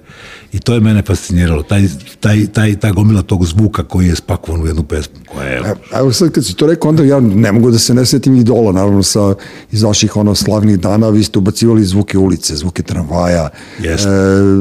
I 0.53 0.59
to 0.59 0.73
je 0.73 0.79
mene 0.79 1.01
fasciniralo. 1.01 1.63
Taj, 1.63 1.87
taj, 2.19 2.45
taj, 2.47 2.75
ta 2.79 2.91
gomila 2.91 3.21
tog 3.21 3.45
zvuka 3.45 3.83
koji 3.83 4.07
je 4.07 4.15
spakovan 4.15 4.61
u 4.61 4.67
jednu 4.67 4.83
pesmu. 4.83 5.15
Koja 5.33 5.47
je, 5.47 5.59
E, 5.59 5.73
Evo 5.99 6.11
sad 6.13 6.31
kad 6.31 6.45
si 6.45 6.53
to 6.55 6.67
rekao, 6.67 6.89
onda 6.89 7.03
ja 7.03 7.19
ne 7.19 7.51
mogu 7.51 7.71
da 7.71 7.79
se 7.79 7.93
ne 7.93 8.05
setim 8.05 8.35
idola, 8.35 8.71
naravno 8.71 9.03
sa 9.03 9.35
iz 9.71 9.83
vaših 9.83 10.17
ono 10.17 10.35
slavnih 10.35 10.79
dana, 10.79 11.09
vi 11.09 11.23
ste 11.23 11.39
ubacivali 11.39 11.85
zvuke 11.85 12.17
ulice, 12.17 12.55
zvuke 12.55 12.83
tramvaja. 12.83 13.49
Jeste. 13.79 14.09
E, 14.09 14.52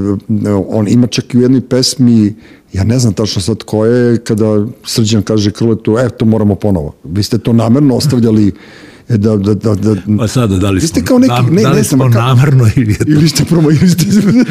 on 0.69 0.89
ima 0.89 1.07
čak 1.07 1.35
i 1.35 1.39
u 1.39 1.43
jednoj 1.43 1.61
pesmi, 1.61 2.35
ja 2.73 2.85
ne 2.85 2.99
znam 2.99 3.13
tačno 3.13 3.43
sad 3.43 3.63
ko 3.63 3.87
je, 3.87 4.19
kada 4.19 4.67
Srđan 4.85 5.23
kaže 5.23 5.51
Krletu, 5.51 5.99
e, 5.99 6.09
to 6.09 6.25
moramo 6.25 6.55
ponovo. 6.55 6.95
Vi 7.05 7.23
ste 7.23 7.39
to 7.39 7.53
namerno 7.53 7.97
ostavljali 7.97 8.53
e, 9.09 9.17
da, 9.17 9.37
da, 9.37 9.55
da, 9.55 9.75
da 9.75 9.97
Pa 10.19 10.29
sada, 10.29 10.57
da 10.57 10.71
li 10.71 10.81
ste 10.81 11.01
smo, 11.01 11.07
kao 11.07 11.19
neki- 11.19 11.33
nam- 11.33 11.55
ne, 11.55 11.63
da 11.63 11.69
ne 11.69 11.75
li 11.75 11.83
znam, 11.83 11.99
smo 12.01 12.05
ka- 12.05 12.15
namerno 12.27 12.67
ili 12.77 12.93
je 12.93 12.99
ili 13.07 13.29
ste 13.29 13.45
promo, 13.45 13.71
ili 13.71 13.89
ste... 13.89 14.05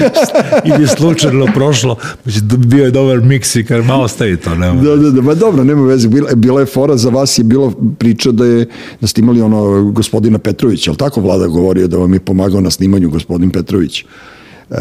ili 0.70 0.82
je 0.82 0.88
slučajno 0.88 1.48
prošlo, 1.54 1.96
znači 2.24 2.40
bio 2.58 2.86
je 2.86 2.92
dobar 2.92 3.22
miks 3.22 3.56
i 3.56 3.64
kad 3.64 3.86
malo 3.86 4.04
ostavi 4.04 4.38
to, 4.38 4.56
nema. 4.56 4.82
Da, 4.82 4.96
da, 4.96 5.12
da, 5.12 5.22
ma 5.22 5.34
dobro, 5.34 5.64
nema 5.64 5.82
veze. 5.82 6.08
Bila, 6.08 6.30
bila 6.36 6.60
je 6.60 6.66
fora, 6.66 6.98
za 6.98 7.10
vas 7.10 7.38
je 7.38 7.44
bila 7.44 7.72
priča 8.00 8.32
da 8.32 8.46
je, 8.46 8.66
da 9.02 9.08
ste 9.08 9.22
imali 9.22 9.42
ono 9.42 9.92
gospodina 9.92 10.38
Petrovića, 10.38 10.92
ali 10.92 10.98
tako 10.98 11.22
vlada 11.22 11.48
govorio 11.48 11.88
da 11.88 11.98
vam 11.98 12.14
je 12.14 12.20
pomagao 12.20 12.62
na 12.62 12.70
snimanju 12.70 13.10
gospodin 13.10 13.50
Petrović? 13.50 14.06
E, 14.72 14.76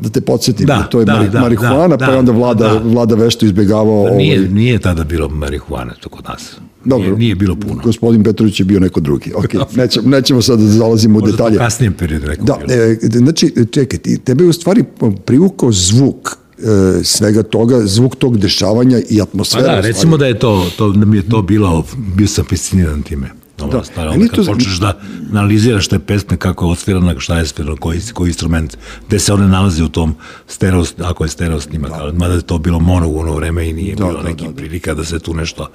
da 0.00 0.08
te 0.12 0.20
podsjetim, 0.20 0.66
Da, 0.66 0.82
to 0.82 0.98
je 0.98 1.04
da, 1.04 1.12
mari, 1.12 1.28
da, 1.28 1.40
marihuana, 1.40 1.96
da, 1.96 2.06
pa 2.06 2.12
je 2.12 2.18
onda 2.18 2.32
da, 2.32 2.38
vlada, 2.38 2.64
da. 2.64 2.80
vlada 2.80 3.14
vešto 3.14 3.46
izbjegavao... 3.46 4.04
Pa 4.04 4.14
nije, 4.14 4.38
ovaj, 4.38 4.50
nije 4.50 4.78
tada 4.78 5.04
bilo 5.04 5.28
marihuane 5.28 5.92
to 6.00 6.08
kod 6.08 6.24
nas. 6.24 6.56
Dobro. 6.84 7.06
Nije, 7.06 7.18
nije 7.18 7.34
bilo 7.34 7.56
puno. 7.56 7.80
Gospodin 7.84 8.24
Petrović 8.24 8.60
je 8.60 8.64
bio 8.64 8.80
neko 8.80 9.00
drugi. 9.00 9.32
Ok, 9.34 9.74
nećemo, 9.76 10.08
nećemo 10.08 10.42
sad 10.42 10.58
da 10.58 10.66
zalazimo 10.66 11.18
u 11.18 11.20
Možda 11.20 11.32
detalje. 11.32 11.56
u 11.56 11.58
kasnijem 11.58 11.92
periodu 11.92 12.26
neko 12.26 12.44
Da, 12.44 12.58
bilo. 12.58 12.72
e, 12.74 12.96
znači, 13.02 13.52
čekaj, 13.70 13.98
tebe 14.18 14.44
je 14.44 14.48
u 14.48 14.52
stvari 14.52 14.84
privukao 15.24 15.72
zvuk 15.72 16.30
e, 16.58 16.62
svega 17.04 17.42
toga, 17.42 17.80
zvuk 17.80 18.16
tog 18.16 18.38
dešavanja 18.38 18.98
i 19.00 19.16
Pa 19.18 19.22
atmosfera. 19.22 19.62
da, 19.62 19.68
u 19.68 19.72
stvari. 19.72 19.88
recimo 19.88 20.16
da 20.16 20.26
je 20.26 20.38
to, 20.38 20.66
to 20.76 20.90
da 20.90 21.06
mi 21.06 21.16
je 21.16 21.28
to 21.28 21.42
bilo, 21.42 21.84
bio 22.16 22.26
sam 22.26 22.44
fasciniran 22.44 23.02
time. 23.02 23.30
No, 23.64 23.70
Da. 23.70 23.84
Stvar, 23.84 24.04
Meni 24.04 24.12
onda 24.12 24.24
je 24.24 24.28
kad 24.28 24.38
to- 24.38 24.52
počneš 24.52 24.76
da 24.76 24.98
analiziraš 25.30 25.88
te 25.88 25.98
pesme, 25.98 26.36
kako 26.36 26.64
je 26.64 26.70
odsvirana, 26.70 27.14
šta 27.18 27.38
je 27.38 27.46
svirano, 27.46 27.76
koji, 27.76 28.00
koji 28.14 28.28
instrument, 28.28 28.76
gde 29.08 29.18
se 29.18 29.32
one 29.32 29.48
nalaze 29.48 29.84
u 29.84 29.88
tom 29.88 30.14
stereo, 30.46 30.84
ako 31.00 31.24
je 31.24 31.28
stereo 31.28 31.60
snimak, 31.60 31.90
da. 31.90 32.12
mada 32.14 32.34
je 32.34 32.42
to 32.42 32.58
bilo 32.58 32.80
mono 32.80 33.08
u 33.08 33.18
ono 33.18 33.34
vreme 33.34 33.68
i 33.68 33.72
nije 33.72 33.94
Da, 33.94 34.04
bilo 34.04 34.12
da, 34.12 34.28
nekih 34.28 34.46
da, 34.46 34.52
da. 34.52 34.56
prilika 34.56 34.94
da 34.94 35.04
se 35.04 35.18
tu 35.18 35.34
nešto, 35.34 35.68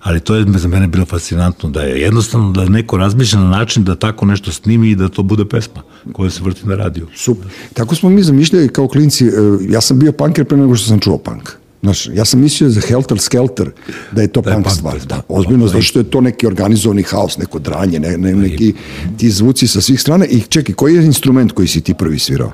ali 0.00 0.20
to 0.20 0.34
je 0.34 0.44
za 0.48 0.68
mene 0.68 0.86
bilo 0.86 1.04
fascinantno, 1.06 1.68
da 1.70 1.82
je 1.82 2.00
jednostavno 2.00 2.52
da 2.52 2.64
neko 2.64 2.96
razmišlja 2.96 3.38
na 3.40 3.48
način 3.48 3.84
da 3.84 3.94
tako 3.96 4.26
nešto 4.26 4.52
snimi 4.52 4.90
i 4.90 4.96
da 4.96 5.08
to 5.08 5.22
bude 5.22 5.44
pesma 5.46 5.82
koja 6.12 6.30
se 6.30 6.40
vrti 6.42 6.66
na 6.66 6.74
radiju. 6.76 7.06
Super. 7.16 7.46
Tako 7.74 7.94
smo 7.94 8.10
mi 8.10 8.22
zamišljali 8.22 8.68
kao 8.68 8.88
klinci, 8.88 9.24
e, 9.24 9.30
ja 9.62 9.80
sam 9.80 9.98
bio 9.98 10.12
punker 10.12 10.44
pre 10.44 10.56
nego 10.56 10.76
što 10.76 10.88
sam 10.88 11.00
čuo 11.00 11.18
punk. 11.18 11.50
Znaš, 11.84 12.06
ja 12.14 12.24
sam 12.24 12.40
mislio 12.40 12.70
za 12.70 12.80
Helter 12.80 13.18
Skelter 13.18 13.70
da 14.12 14.22
je 14.22 14.28
to 14.28 14.40
Da 14.40 14.52
punk 14.52 14.64
punk 14.64 14.76
stvar. 14.76 14.98
Da, 15.06 15.20
ozbiljno, 15.28 15.66
zato 15.66 15.82
što 15.82 15.98
je 15.98 16.10
to 16.10 16.20
neki 16.20 16.46
organizovani 16.46 17.02
haos, 17.02 17.36
neko 17.38 17.58
dranje, 17.58 18.00
ne, 18.00 18.18
ne, 18.18 18.32
neki 18.32 18.74
ti 19.16 19.30
zvuci 19.30 19.68
sa 19.68 19.80
svih 19.80 20.00
strana. 20.00 20.26
I 20.26 20.40
čekaj, 20.40 20.74
koji 20.74 20.94
je 20.94 21.04
instrument 21.04 21.52
koji 21.52 21.68
si 21.68 21.80
ti 21.80 21.94
prvi 21.94 22.18
svirao? 22.18 22.52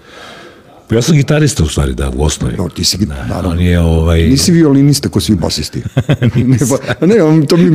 Pa 0.91 0.97
ja 0.97 1.03
sam 1.03 1.17
gitarista 1.17 1.63
u 1.63 1.69
stvari, 1.69 1.95
da, 1.95 2.11
u 2.11 2.23
osnovi. 2.23 2.55
No, 2.57 2.69
ti 2.69 2.85
si 2.85 2.99
git- 2.99 3.09
naravno. 3.09 3.51
On 3.51 3.61
je 3.61 3.81
ovaj... 3.81 4.23
Nisi 4.23 4.53
violinista 4.53 5.09
ko 5.09 5.21
svi 5.21 5.35
basisti. 5.37 5.83
ne, 6.47 6.59
pa, 7.01 7.07
ne, 7.07 7.23
on- 7.23 7.47
to 7.47 7.57
mi 7.57 7.71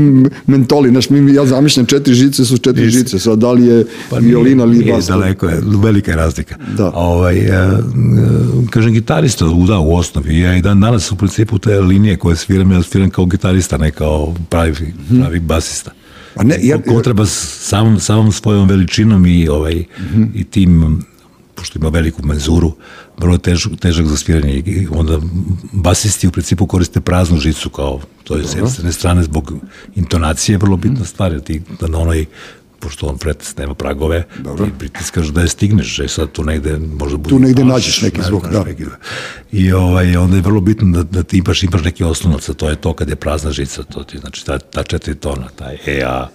mentoli, 0.47 0.89
znaš, 0.89 1.09
mi, 1.09 1.33
ja 1.33 1.45
zamišljam 1.45 1.85
četiri 1.85 2.13
žice 2.13 2.45
su 2.45 2.57
četiri 2.57 2.89
žice, 2.89 3.19
sad 3.19 3.39
da 3.39 3.51
li 3.51 3.65
je 3.65 3.85
Pa 4.09 4.17
violina 4.17 4.63
ili 4.63 4.77
nije 4.77 4.93
bas. 4.93 5.07
daleko 5.07 5.47
je, 5.47 5.61
velika 5.75 6.11
je 6.11 6.17
razlika. 6.17 6.55
Da. 6.77 6.85
A 6.85 6.91
Ovaj, 6.95 7.37
e, 7.37 7.47
e, 7.47 7.69
kažem, 8.69 8.93
gitarista, 8.93 9.45
u- 9.47 9.67
da, 9.67 9.79
u 9.79 9.95
osnovi. 9.95 10.39
Ja 10.39 10.55
i 10.55 10.61
dan 10.61 10.79
danas 10.79 11.11
u 11.11 11.15
principu 11.15 11.59
te 11.59 11.79
linije 11.81 12.17
koje 12.17 12.35
sviram, 12.35 12.71
ja 12.71 12.83
sviram 12.83 13.09
kao 13.09 13.25
gitarista, 13.25 13.77
ne 13.77 13.91
kao 13.91 14.35
pravi, 14.49 14.73
pravi 15.11 15.39
basista. 15.39 15.91
A 16.35 16.43
ne, 16.43 16.57
ja- 16.61 16.77
Ko- 16.79 17.01
treba 17.01 17.25
samom, 17.25 17.99
samom 17.99 18.31
svojom 18.31 18.67
veličinom 18.67 19.25
i, 19.25 19.47
ovaj, 19.47 19.83
i 20.33 20.43
tim 20.43 21.01
pošto 21.55 21.79
ima 21.79 21.89
veliku 21.89 22.25
menzuru, 22.25 22.73
vrlo 23.17 23.37
težak, 23.37 23.71
težak 23.79 24.07
za 24.07 24.17
sviranje 24.17 24.53
i 24.53 24.87
onda 24.91 25.19
basisti 25.71 26.27
u 26.27 26.31
principu 26.31 26.67
koriste 26.67 27.01
praznu 27.01 27.39
žicu 27.39 27.69
kao, 27.69 28.01
to 28.23 28.35
je 28.37 28.43
s 28.47 28.55
jedne 28.77 28.91
strane 28.91 29.23
zbog 29.23 29.53
intonacije 29.95 30.57
vrlo 30.57 30.77
bitna 30.77 31.05
stvar, 31.05 31.31
jer 31.31 31.41
ti 31.41 31.61
da 31.79 31.87
na 31.87 31.99
onoj 31.99 32.25
pošto 32.79 33.07
on 33.07 33.17
pretest 33.17 33.57
nema 33.57 33.73
pragove, 33.73 34.27
ti 34.57 34.71
pritiskaš 34.79 35.27
da 35.27 35.41
je 35.41 35.47
stigneš, 35.47 35.99
e 35.99 36.07
sad 36.07 36.31
tu 36.31 36.43
negde 36.43 36.77
možda 36.77 37.17
bude 37.17 37.29
Tu 37.29 37.39
negde 37.39 37.61
falš, 37.61 37.71
nađeš 37.73 38.01
neki 38.01 38.17
ne 38.17 38.23
zvuk, 38.23 38.47
da. 38.49 38.63
neki- 38.63 38.85
I 39.51 39.71
ovaj, 39.73 40.17
onda 40.17 40.35
je 40.35 40.41
vrlo 40.41 40.61
bitno 40.61 40.91
da, 40.91 41.03
da 41.03 41.23
ti 41.23 41.37
imaš, 41.37 41.63
imaš 41.63 41.83
neki 41.83 42.03
oslonac, 42.03 42.49
to 42.57 42.69
je 42.69 42.75
to 42.75 42.93
kad 42.93 43.09
je 43.09 43.15
prazna 43.15 43.51
žica, 43.51 43.83
to 43.83 44.03
ti, 44.03 44.17
znači 44.17 44.45
ta, 44.45 44.59
ta 44.59 44.83
četiri 44.83 45.15
tona, 45.15 45.47
taj 45.55 45.77
E, 45.85 46.03
A, 46.05 46.27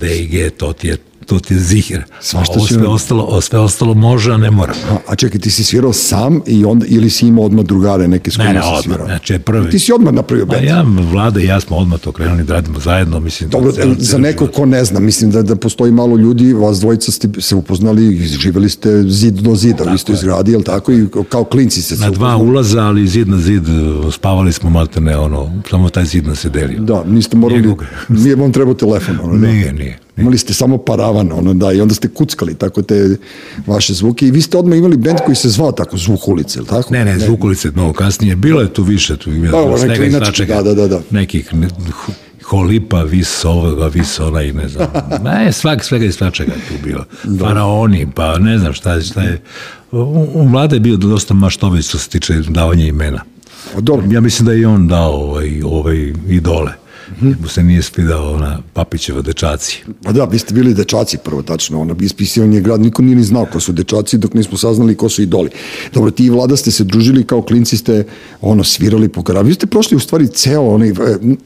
D 0.00 0.18
i 0.18 0.26
G, 0.26 0.50
to 0.50 0.72
ti 0.72 0.88
je 0.88 0.96
to 1.30 1.38
ti 1.38 1.54
je 1.54 1.60
zihir. 1.60 2.02
Svašta 2.20 2.52
A 2.52 2.56
ovo 2.56 2.66
će 2.66 2.74
sve 2.74 2.86
ostalo, 2.86 3.40
sve 3.40 3.58
ostalo 3.58 3.94
može, 3.94 4.32
a 4.32 4.36
ne 4.36 4.50
mora. 4.50 4.72
A, 4.90 4.96
a 5.08 5.14
čekaj, 5.14 5.40
ti 5.40 5.50
si 5.50 5.64
svirao 5.64 5.92
sam 5.92 6.40
i 6.46 6.64
onda, 6.64 6.86
ili 6.88 7.10
si 7.10 7.26
imao 7.26 7.44
odmah 7.44 7.64
drugare 7.64 8.08
neke 8.08 8.30
s 8.30 8.36
Ne, 8.36 8.44
kojima 8.44 8.54
ne, 8.54 8.62
si 8.62 8.68
odmah, 8.68 8.82
svirao? 8.84 9.06
znači 9.06 9.38
prvi. 9.40 9.70
Ti 9.70 9.78
si 9.78 9.92
odmah 9.92 10.14
napravio 10.14 10.46
Pa 10.46 10.52
band. 10.52 10.64
ja, 10.64 10.82
vlada 11.02 11.40
i 11.40 11.44
ja 11.44 11.60
smo 11.60 11.76
odmah 11.76 12.00
to 12.00 12.12
krenuli 12.12 12.44
da 12.44 12.52
radimo 12.52 12.80
zajedno, 12.80 13.20
mislim. 13.20 13.50
Dobro, 13.50 13.72
ceo- 13.72 13.94
za 13.98 14.18
život. 14.18 14.50
ko 14.50 14.66
ne 14.66 14.84
zna, 14.84 15.00
mislim 15.00 15.30
da, 15.30 15.42
da 15.42 15.56
postoji 15.56 15.92
malo 15.92 16.16
ljudi, 16.16 16.52
vas 16.52 16.80
dvojica 16.80 17.12
ste 17.12 17.28
se 17.38 17.54
upoznali, 17.54 18.16
živeli 18.18 18.70
ste 18.70 19.02
zid 19.02 19.34
do 19.34 19.54
zida, 19.54 19.84
vi 19.84 19.98
ste 19.98 20.12
izgradi, 20.12 20.52
jel 20.52 20.62
tako, 20.62 20.92
i 20.92 21.06
kao 21.28 21.44
klinci 21.44 21.82
se 21.82 21.96
Na 21.96 22.10
dva 22.10 22.36
ulaza, 22.38 22.80
ali 22.80 23.08
zid 23.08 23.28
na 23.28 23.38
zid, 23.38 23.64
spavali 24.12 24.52
smo 24.52 24.70
malte 24.70 25.00
ne, 25.00 25.16
ono, 25.18 25.62
samo 25.70 25.88
taj 25.90 26.04
zid 26.04 26.26
nas 26.26 26.44
je 26.44 26.50
delio. 26.50 26.80
Da, 26.80 27.04
niste 27.04 27.36
morali, 27.36 27.60
Njegov. 27.60 27.76
nije 28.08 28.36
vam 28.36 28.52
trebao 28.52 28.74
telefon. 28.74 29.18
Ono, 29.22 29.36
da. 29.36 29.46
Nije, 29.46 29.72
nije. 29.72 29.98
Imali 30.20 30.38
ste 30.38 30.54
samo 30.54 30.78
paravan, 30.78 31.32
ono, 31.32 31.54
da, 31.54 31.72
i 31.72 31.80
onda 31.80 31.94
ste 31.94 32.08
kuckali 32.08 32.54
tako 32.54 32.82
te 32.82 33.16
vaše 33.66 33.94
zvuke 33.94 34.26
i 34.26 34.30
vi 34.30 34.42
ste 34.42 34.58
odmah 34.58 34.78
imali 34.78 34.96
bend 34.96 35.18
koji 35.26 35.36
se 35.36 35.48
zvao 35.48 35.72
tako, 35.72 35.96
Zvuk 35.96 36.28
ulice, 36.28 36.58
jel 36.58 36.66
tako? 36.66 36.94
Ne, 36.94 37.04
ne, 37.04 37.18
zvukulice 37.18 37.70
mnogo 37.70 37.92
kasnije. 37.92 38.36
Bilo 38.36 38.60
je 38.60 38.72
tu 38.72 38.82
više, 38.82 39.16
tu 39.16 39.30
ima 39.30 39.50
Da, 39.50 39.58
i 39.58 40.08
inače, 40.08 40.24
svačega. 40.24 40.54
da, 40.54 40.62
da, 40.62 40.74
da, 40.74 40.88
da. 40.88 41.00
Nekih 41.10 41.54
ne, 41.54 41.68
holipa, 42.50 43.02
vis 43.02 43.44
ovoga, 43.44 43.86
vis 43.86 44.20
ona 44.20 44.42
i 44.42 44.52
ne 44.52 44.68
znam. 44.68 44.88
Ne, 45.24 45.52
svak, 45.52 45.84
svega 45.84 46.04
i 46.04 46.12
svačega 46.12 46.52
tu 46.52 46.74
bilo. 46.84 47.04
Faraoni, 47.40 48.06
pa 48.14 48.38
ne 48.38 48.58
znam 48.58 48.72
šta. 48.72 49.00
Šta 49.00 49.22
je. 49.22 49.42
U, 49.92 50.28
u 50.34 50.48
mlade 50.48 50.76
je 50.76 50.80
bio 50.80 50.96
dosta 50.96 51.34
maštović 51.34 51.88
što 51.88 51.98
se 51.98 52.08
tiče 52.08 52.34
davanja 52.48 52.86
imena. 52.86 53.20
Dobro, 53.78 54.06
Ja 54.10 54.20
mislim 54.20 54.46
da 54.46 54.52
je 54.52 54.60
i 54.60 54.64
on 54.64 54.88
dao 54.88 55.12
ovaj, 55.12 55.62
ovaj 55.62 56.12
idole. 56.28 56.72
Mu 57.20 57.48
se 57.48 57.62
nije 57.62 57.82
spidao 57.82 58.32
ona 58.32 58.58
Papićeva 58.72 59.22
dečaci. 59.22 59.82
Pa 60.02 60.12
da, 60.12 60.24
vi 60.24 60.38
ste 60.38 60.54
bili 60.54 60.74
dečaci 60.74 61.18
prvo, 61.24 61.42
tačno, 61.42 61.80
ono, 61.80 61.96
ispisivan 62.00 62.52
je 62.52 62.60
grad, 62.60 62.80
niko 62.80 63.02
nije 63.02 63.16
ni 63.16 63.22
znao 63.22 63.46
ko 63.52 63.60
su 63.60 63.72
dečaci 63.72 64.18
dok 64.18 64.34
nismo 64.34 64.58
saznali 64.58 64.94
ko 64.94 65.08
su 65.08 65.22
idoli. 65.22 65.50
Dobro, 65.94 66.10
ti 66.10 66.24
i 66.24 66.30
Vlada 66.30 66.56
ste 66.56 66.70
se 66.70 66.84
družili 66.84 67.24
kao 67.24 67.42
klinci 67.42 67.76
ste, 67.76 68.04
ono, 68.40 68.64
svirali 68.64 69.08
po 69.08 69.22
gradu. 69.22 69.48
Vi 69.48 69.54
ste 69.54 69.66
prošli 69.66 69.96
u 69.96 70.00
stvari 70.00 70.28
ceo 70.28 70.62
onaj, 70.62 70.88
e, 70.88 70.94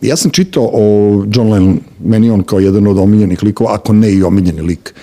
ja 0.03 0.17
sam 0.17 0.31
čitao 0.31 0.71
o 0.73 1.25
John 1.35 1.53
Lennon, 1.53 1.81
meni 2.05 2.31
on 2.31 2.43
kao 2.43 2.61
jedan 2.61 2.87
od 2.87 2.99
omiljenih 2.99 3.43
likova, 3.43 3.75
ako 3.75 3.93
ne 3.93 4.13
i 4.13 4.23
omiljeni 4.23 4.63
lik 4.63 4.95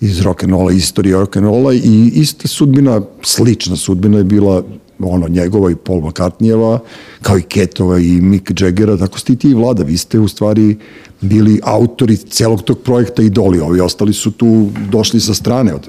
iz 0.00 0.20
rock'n'rolla, 0.20 0.72
iz 0.72 0.82
istorije 0.82 1.16
rock'n'rolla 1.16 1.72
i 1.84 2.20
ista 2.20 2.48
sudbina, 2.48 3.00
slična 3.22 3.76
sudbina 3.76 4.18
je 4.18 4.24
bila 4.24 4.62
ono, 4.98 5.28
njegova 5.28 5.70
i 5.70 5.74
Paul 5.74 6.00
McCartneyeva, 6.00 6.78
kao 7.24 7.38
i 7.38 7.42
Ketova 7.42 7.98
i 7.98 8.20
Mick 8.20 8.60
Jaggera, 8.60 8.96
tako 8.96 9.18
ste 9.18 9.32
i 9.32 9.36
ti 9.36 9.48
i 9.48 9.54
Vlada, 9.54 9.82
vi 9.82 9.96
ste 9.96 10.18
u 10.18 10.28
stvari 10.28 10.76
bili 11.20 11.60
autori 11.62 12.16
celog 12.16 12.62
tog 12.62 12.78
projekta 12.78 13.22
Idoli, 13.22 13.60
ovi 13.60 13.80
ostali 13.80 14.12
su 14.12 14.30
tu 14.30 14.70
došli 14.90 15.20
sa 15.20 15.34
strane. 15.34 15.74
Od, 15.76 15.88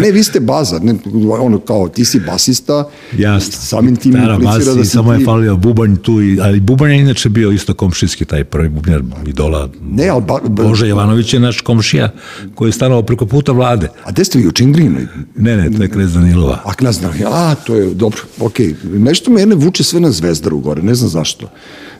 ne, 0.00 0.10
vi 0.10 0.22
ste 0.22 0.40
baza, 0.40 0.78
ne, 0.78 0.94
ono 1.40 1.58
kao 1.58 1.88
ti 1.88 2.04
si 2.04 2.20
basista, 2.20 2.88
Jasno. 3.18 3.52
samim 3.52 3.96
tim 3.96 4.12
Gitara, 4.12 4.34
implicira 4.34 4.64
bas 4.64 4.76
da 4.76 4.84
si 4.84 4.90
samo 4.90 5.14
ti... 5.14 5.20
je 5.20 5.24
falio 5.24 5.56
bubanj 5.56 5.96
tu, 5.96 6.22
i, 6.22 6.40
ali 6.40 6.60
bubanj 6.60 6.92
je 6.92 7.00
inače 7.00 7.28
bio 7.28 7.50
isto 7.50 7.74
komšijski, 7.74 8.24
taj 8.24 8.44
prvi 8.44 8.68
bubnjar 8.68 9.02
idola. 9.26 9.68
Ne, 9.90 10.08
ali 10.08 10.22
ba, 10.22 10.38
ba, 10.48 10.62
Bože 10.62 10.88
Jovanović 10.88 11.34
je 11.34 11.40
naš 11.40 11.60
komšija 11.60 12.12
koji 12.54 12.68
je 12.68 12.72
stanovao 12.72 13.02
preko 13.02 13.26
puta 13.26 13.52
vlade. 13.52 13.88
a 14.04 14.10
gde 14.10 14.24
ste 14.24 14.38
vi 14.38 14.46
u 14.46 14.52
Čingrinu? 14.52 14.98
Ne, 15.36 15.56
ne, 15.56 15.76
to 15.76 15.82
je 15.82 15.88
Krez 15.88 16.14
Danilova. 16.14 16.62
A 16.64 16.70
ne 16.80 16.92
znam, 16.92 17.12
a, 17.26 17.54
to 17.54 17.74
je 17.74 17.94
dobro. 17.94 18.20
okej. 18.40 18.74
Nešto 18.84 19.30
mene 19.30 19.54
vuče 19.54 19.84
sve 19.84 20.00
na 20.00 20.10
zvezdaru 20.10 20.51
gore, 20.58 20.82
ne 20.82 20.94
znam 20.94 21.10
zašto. 21.10 21.48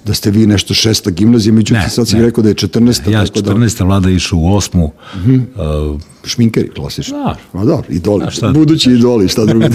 Da 0.05 0.15
ste 0.15 0.31
vi 0.31 0.47
nešto 0.47 0.75
šesta 0.75 1.11
gimnazija, 1.11 1.53
međutim 1.53 1.77
Ne, 1.77 1.89
sad 1.89 2.09
si 2.09 2.17
ne. 2.17 2.23
rekao 2.23 2.43
da 2.43 2.49
je 2.49 2.55
14. 2.55 3.11
Ja 3.11 3.21
da, 3.21 3.27
14. 3.27 3.85
vlada 3.85 4.11
išao 4.11 4.39
u 4.39 4.55
osmu. 4.55 4.93
uh, 5.95 6.01
šminkeri, 6.25 6.71
klasično. 6.71 7.19
Da. 7.19 7.37
Ma 7.53 7.65
da, 7.65 7.83
idoli. 7.89 8.25
A 8.25 8.31
šta? 8.31 8.49
Budući 8.49 8.91
idoli, 8.91 9.29
šta 9.29 9.45
drugo. 9.45 9.67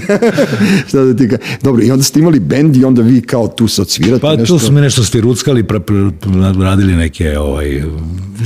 šta 0.88 1.04
da 1.04 1.16
ti 1.16 1.30
ka... 1.30 1.38
Dobro, 1.64 1.84
i 1.84 1.92
onda 1.92 2.04
ste 2.04 2.20
imali 2.20 2.40
bend 2.40 2.76
i 2.76 2.84
onda 2.84 3.02
vi 3.02 3.22
kao 3.22 3.48
tu 3.48 3.68
sad 3.68 3.90
svirate 3.90 4.22
Pa 4.22 4.36
nešto. 4.36 4.54
tu 4.54 4.66
su 4.66 4.72
mi 4.72 4.82
nešto 4.82 5.04
sviruckali, 5.04 5.64
pra, 5.64 5.80
pra, 5.80 5.96
pra- 5.96 6.62
radili 6.62 6.94
neke, 6.96 7.40
ovaj, 7.40 7.84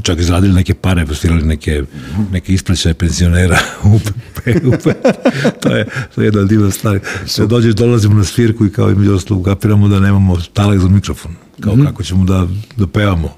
čak 0.01 0.19
izradili 0.19 0.53
neke 0.53 0.73
pare, 0.73 1.05
postirali 1.05 1.43
neke, 1.43 1.83
neke 2.31 2.53
ispraćaje 2.53 2.93
penzionera 2.93 3.59
u, 3.83 3.95
u 4.63 4.71
to 5.61 5.69
je, 5.69 5.85
to 6.15 6.21
je 6.21 6.25
jedna 6.25 6.43
divna 6.43 6.71
stvar. 6.71 6.99
Sve 7.25 7.47
dođeš, 7.47 7.73
dolazimo 7.73 8.13
na 8.15 8.23
svirku 8.23 8.65
i 8.65 8.69
kao 8.69 8.91
i 8.91 8.95
među 8.95 9.13
ostalog 9.13 9.45
kapiramo 9.45 9.87
da 9.87 9.99
nemamo 9.99 10.37
talek 10.53 10.79
za 10.79 10.87
mikrofon. 10.89 11.31
Kao 11.61 11.75
kako 11.85 12.03
ćemo 12.03 12.25
da, 12.25 12.47
da 12.77 12.87
pevamo. 12.87 13.35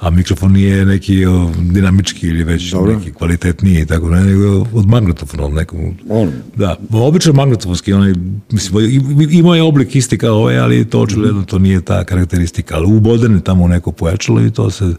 A 0.00 0.10
mikrofon 0.10 0.52
nije 0.52 0.84
neki 0.84 1.26
o, 1.26 1.50
dinamički 1.60 2.26
ili 2.26 2.44
već 2.44 2.70
Dobro. 2.70 2.98
neki 2.98 3.12
kvalitetniji 3.12 3.80
i 3.80 3.86
tako 3.86 4.10
ne, 4.10 4.24
nego 4.24 4.66
od 4.74 4.86
magnetofona 4.86 5.44
od 5.44 5.52
nekom. 5.52 5.78
On. 6.08 6.32
Da, 6.56 6.76
običan 6.92 7.34
magnetofonski, 7.34 7.92
onaj, 7.92 8.12
mislim, 8.50 9.00
imao 9.30 9.54
je 9.54 9.62
oblik 9.62 9.96
isti 9.96 10.18
kao 10.18 10.36
ovaj, 10.36 10.58
ali 10.58 10.84
to 10.84 11.00
očigledno 11.00 11.42
to 11.42 11.58
nije 11.58 11.80
ta 11.80 12.04
karakteristika, 12.04 12.76
ali 12.76 12.86
uboden 12.86 13.34
je 13.34 13.44
tamo 13.44 13.64
u 13.64 13.68
neko 13.68 13.92
pojačalo 13.92 14.42
i 14.46 14.50
to 14.50 14.70
se 14.70 14.94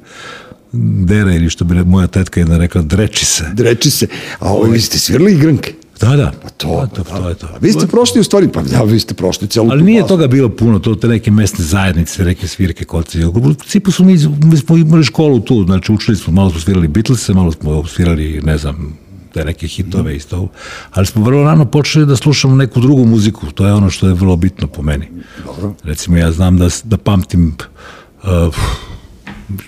dere 1.06 1.36
ili 1.36 1.50
što 1.50 1.66
bi 1.66 1.84
moja 1.84 2.08
tetka 2.08 2.40
jedna 2.40 2.58
rekla, 2.58 2.82
dreči 2.82 3.26
se. 3.26 3.44
Dreči 3.54 3.92
se. 3.92 4.08
A 4.40 4.54
vi 4.72 4.82
ste 4.82 5.00
svirali 5.00 5.34
igranke. 5.34 5.74
Da, 6.02 6.16
da, 6.16 6.32
Pa 6.44 6.50
To, 6.50 6.88
to, 6.96 7.04
to, 7.04 7.18
to 7.18 7.30
je 7.30 7.36
to. 7.36 7.48
A 7.48 7.58
vi 7.62 7.72
ste 7.72 7.88
prošli 7.88 8.22
u 8.22 8.24
stvari, 8.24 8.48
pa 8.48 8.62
da, 8.62 8.84
vi 8.84 9.00
ste 9.00 9.14
prošli 9.14 9.48
celu 9.48 9.72
Ali 9.72 9.84
nije 9.84 10.08
toga 10.08 10.28
bilo 10.28 10.50
puno, 10.50 10.80
to 10.80 10.96
te 10.96 11.08
neke 11.08 11.32
mesne 11.32 11.66
zajednice, 11.66 12.24
neke 12.24 12.48
svirke, 12.48 12.86
kolci. 12.86 13.26
U 13.26 13.34
principu 13.34 13.92
smo 13.92 14.06
mi, 14.06 14.18
mi 14.44 14.58
smo 14.58 14.78
imali 14.78 15.04
školu 15.04 15.40
tu, 15.40 15.64
znači 15.66 15.92
učili 15.92 16.18
smo, 16.18 16.34
malo 16.34 16.50
smo 16.50 16.60
svirali 16.60 16.88
Beatlese, 16.88 17.34
malo 17.34 17.52
smo 17.52 17.88
svirali, 17.88 18.42
ne 18.44 18.58
znam, 18.58 18.98
te 19.34 19.46
neke 19.46 19.68
hitove 19.68 20.16
isto. 20.16 20.48
Ali 20.92 21.06
smo 21.06 21.24
vrlo 21.24 21.44
rano 21.44 21.66
počeli 21.66 22.06
da 22.06 22.16
slušamo 22.16 22.56
neku 22.56 22.80
drugu 22.80 23.06
muziku, 23.06 23.52
to 23.52 23.66
je 23.66 23.74
ono 23.74 23.90
što 23.90 24.08
je 24.08 24.14
vrlo 24.14 24.36
bitno 24.36 24.68
po 24.68 24.82
meni. 24.82 25.08
Dobro. 25.46 25.74
Recimo 25.84 26.18
ja 26.18 26.32
znam 26.32 26.58
da, 26.58 26.68
da 26.84 26.98
pamtim 26.98 27.56
uh, 28.24 28.56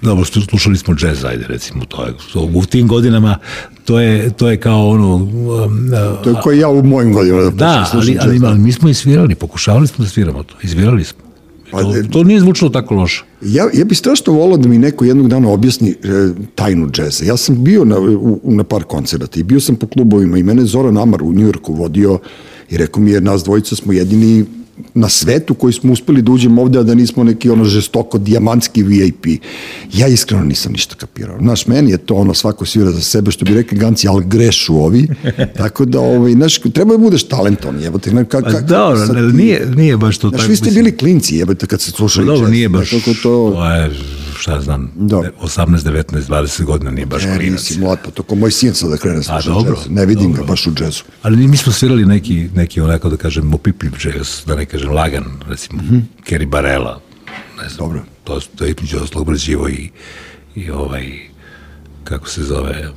dobro, 0.02 0.26
slu- 0.26 0.50
slušali 0.50 0.78
smo 0.78 0.96
džez, 0.96 1.26
ajde 1.26 1.46
recimo, 1.48 1.86
to 1.86 2.06
je, 2.06 2.14
u 2.54 2.66
tim 2.66 2.88
godinama 2.88 3.38
to 3.86 4.00
je, 4.00 4.30
to 4.30 4.50
je 4.50 4.58
kao 4.58 4.90
ono, 4.90 5.16
um, 5.16 5.30
uh, 5.54 6.24
To 6.24 6.30
je 6.30 6.36
koji 6.44 6.60
ja 6.60 6.70
u 6.70 6.84
mojim 6.84 7.14
godinama 7.14 7.44
da, 7.44 7.50
da, 7.50 7.90
ali, 7.94 8.18
ali, 8.22 8.40
ali 8.46 8.60
mi 8.60 8.72
smo 8.72 8.90
i 8.90 8.94
svirali, 8.94 9.36
pokušavali 9.36 9.88
smo 9.88 10.06
da 10.06 10.10
sviramo 10.10 10.44
to, 10.44 10.56
izvirali 10.64 11.04
smo. 11.04 11.24
Pa, 11.72 11.82
To, 11.82 11.94
to 12.12 12.24
nije 12.24 12.40
zvučalo 12.40 12.72
tako 12.72 12.96
loše. 12.96 13.24
Ja, 13.42 13.68
ja 13.74 13.86
bih 13.86 13.98
strašno 13.98 14.34
volao 14.34 14.58
da 14.58 14.70
mi 14.70 14.78
neko 14.78 15.06
jednog 15.06 15.28
dana 15.28 15.50
objasni 15.50 15.90
e, 15.90 15.96
tajnu 16.56 16.90
džeza. 16.90 17.26
Ja 17.26 17.38
sam 17.38 17.64
bio 17.64 17.86
na, 17.86 18.00
u, 18.00 18.40
na 18.44 18.64
par 18.64 18.84
koncerata 18.84 19.40
i 19.40 19.44
bio 19.44 19.60
sam 19.60 19.76
po 19.76 19.88
klubovima 19.88 20.38
i 20.38 20.44
mene 20.44 20.66
Zoran 20.66 20.98
Amar 20.98 21.24
u 21.24 21.34
Njujorku 21.34 21.74
vodio 21.74 22.20
i 22.70 22.78
rekao 22.78 23.04
mi 23.04 23.12
je, 23.12 23.22
nas 23.22 23.44
dvojica 23.44 23.76
smo 23.76 23.94
jedini 23.94 24.46
na 24.94 25.10
svetu 25.10 25.54
koji 25.54 25.74
smo 25.74 25.94
uspeli 25.94 26.22
da 26.22 26.32
uđemo 26.32 26.62
ovde, 26.62 26.80
a 26.80 26.84
da 26.84 26.96
nismo 26.96 27.24
neki 27.24 27.50
ono 27.50 27.66
žestoko 27.66 28.18
dijamantski 28.18 28.84
VIP. 28.84 29.26
Ja 29.94 30.08
iskreno 30.08 30.44
nisam 30.44 30.72
ništa 30.72 30.96
kapirao. 30.96 31.38
Znaš, 31.40 31.68
meni 31.68 31.92
je 31.92 31.98
to 31.98 32.16
ono 32.16 32.34
svako 32.34 32.66
svira 32.66 32.92
za 32.92 33.02
sebe, 33.02 33.32
što 33.32 33.46
bi 33.46 33.54
rekli 33.54 33.78
ganci, 33.78 34.08
ali 34.08 34.26
grešu 34.26 34.76
ovi. 34.76 35.08
Tako 35.58 35.86
da, 35.86 36.00
ovaj, 36.00 36.32
znaš, 36.32 36.60
treba 36.60 36.92
da 36.92 36.98
budeš 36.98 37.24
talentovan, 37.24 37.80
jebote. 37.82 38.26
Ka, 38.30 38.42
ka, 38.42 38.52
Pa 38.52 38.62
dobro, 38.62 39.06
sad 39.06 39.36
nije, 39.36 39.72
nije 39.76 39.98
baš 39.98 40.18
to 40.18 40.30
Znaš, 40.30 40.42
tako. 40.42 40.50
vi 40.50 40.56
ste 40.56 40.72
bili 40.72 40.98
klinci, 40.98 41.36
jebote, 41.36 41.68
kad 41.68 41.82
ste 41.82 41.92
slušali 41.92 42.28
Pa 42.28 42.32
dobro, 42.32 42.48
jazz. 42.48 42.52
nije 42.52 42.70
baš, 42.70 42.90
Znaš, 42.90 43.04
kako 43.04 43.16
to... 43.16 43.52
to 43.56 43.66
je, 43.74 43.92
šta 44.44 44.62
znam, 44.62 44.92
Da. 44.96 45.22
18, 45.42 45.78
19, 45.78 46.28
20 46.28 46.64
godina 46.64 46.92
nije 46.92 47.06
baš 47.06 47.24
Ne, 47.24 47.38
klinac. 47.38 47.62
nisi 47.62 47.80
mlad, 47.80 48.00
pa 48.06 48.12
to 48.12 48.24
ko 48.24 48.36
moj 48.36 48.52
sin 48.52 48.74
sad 48.74 48.90
da 48.90 48.98
krene 48.98 49.24
slušati 49.24 49.48
dobro, 49.50 49.76
džez. 49.76 49.90
Ne 49.90 50.06
vidim 50.06 50.28
dobro. 50.28 50.44
ga 50.44 50.48
baš 50.48 50.68
u 50.68 50.72
džezu. 50.74 51.04
Ali 51.22 51.48
mi 51.48 51.58
smo 51.58 51.72
svirali 51.72 52.06
neki, 52.06 52.50
neki 52.56 52.82
onako 52.82 53.10
da 53.10 53.18
kažem 53.18 53.54
opipljiv 53.54 53.92
džez, 53.92 54.44
da 54.46 54.56
ne 54.56 54.66
kažem 54.66 54.92
lagan, 54.92 55.26
recimo 55.48 55.82
mm 55.82 55.86
-hmm. 55.86 56.02
Kerry 56.30 56.46
Barella, 56.46 57.02
ne 57.62 57.70
znam, 57.70 57.78
Dobro. 57.78 58.04
to, 58.24 58.40
to 58.56 58.66
je 58.66 58.72
između 58.72 58.98
ostalog 58.98 59.28
i, 59.70 59.90
i 60.56 60.72
ovaj, 60.72 61.06
kako 62.04 62.30
se 62.30 62.44
zove, 62.44 62.90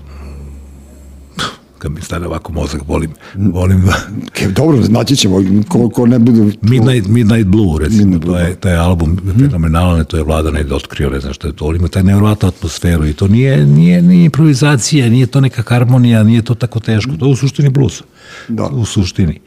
kad 1.79 1.93
mi 1.93 2.01
stane 2.01 2.27
ovako 2.27 2.53
mozak, 2.53 2.83
volim, 2.89 3.11
volim 3.35 3.83
da, 3.87 3.95
Ke, 4.33 4.49
dobro, 4.49 4.79
naći 4.89 5.17
ćemo, 5.17 5.43
ko, 5.69 5.89
ko 5.89 6.07
ne 6.07 6.19
bude... 6.19 6.41
Midnight, 6.63 7.09
Midnight 7.09 7.47
Blue, 7.47 7.79
recimo, 7.81 7.99
Midnight 7.99 8.25
Blue, 8.25 8.39
to 8.39 8.47
je, 8.47 8.55
taj 8.55 8.77
album 8.77 9.19
fenomenalan, 9.41 10.05
to 10.05 10.17
je 10.17 10.23
Vlada 10.23 10.51
negde 10.51 10.75
otkrio, 10.75 11.11
ne 11.11 11.21
znam 11.21 11.33
što 11.33 11.47
je 11.47 11.53
to, 11.57 11.75
ima 11.75 11.89
taj 11.89 12.03
nevjerovatnu 12.03 12.49
atmosferu 12.49 13.07
i 13.07 13.13
to 13.13 13.29
nije, 13.29 13.67
nije, 13.67 14.03
nije 14.03 14.25
improvizacija, 14.25 15.09
nije 15.09 15.27
to 15.27 15.41
neka 15.41 15.63
harmonija, 15.67 16.23
nije 16.23 16.43
to 16.43 16.55
tako 16.55 16.81
teško, 16.81 17.13
to 17.19 17.27
je 17.27 17.33
u 17.33 17.37
suštini 17.37 17.71
blues, 17.71 18.03
Da. 18.49 18.65
u 18.65 18.85
suštini. 18.85 19.41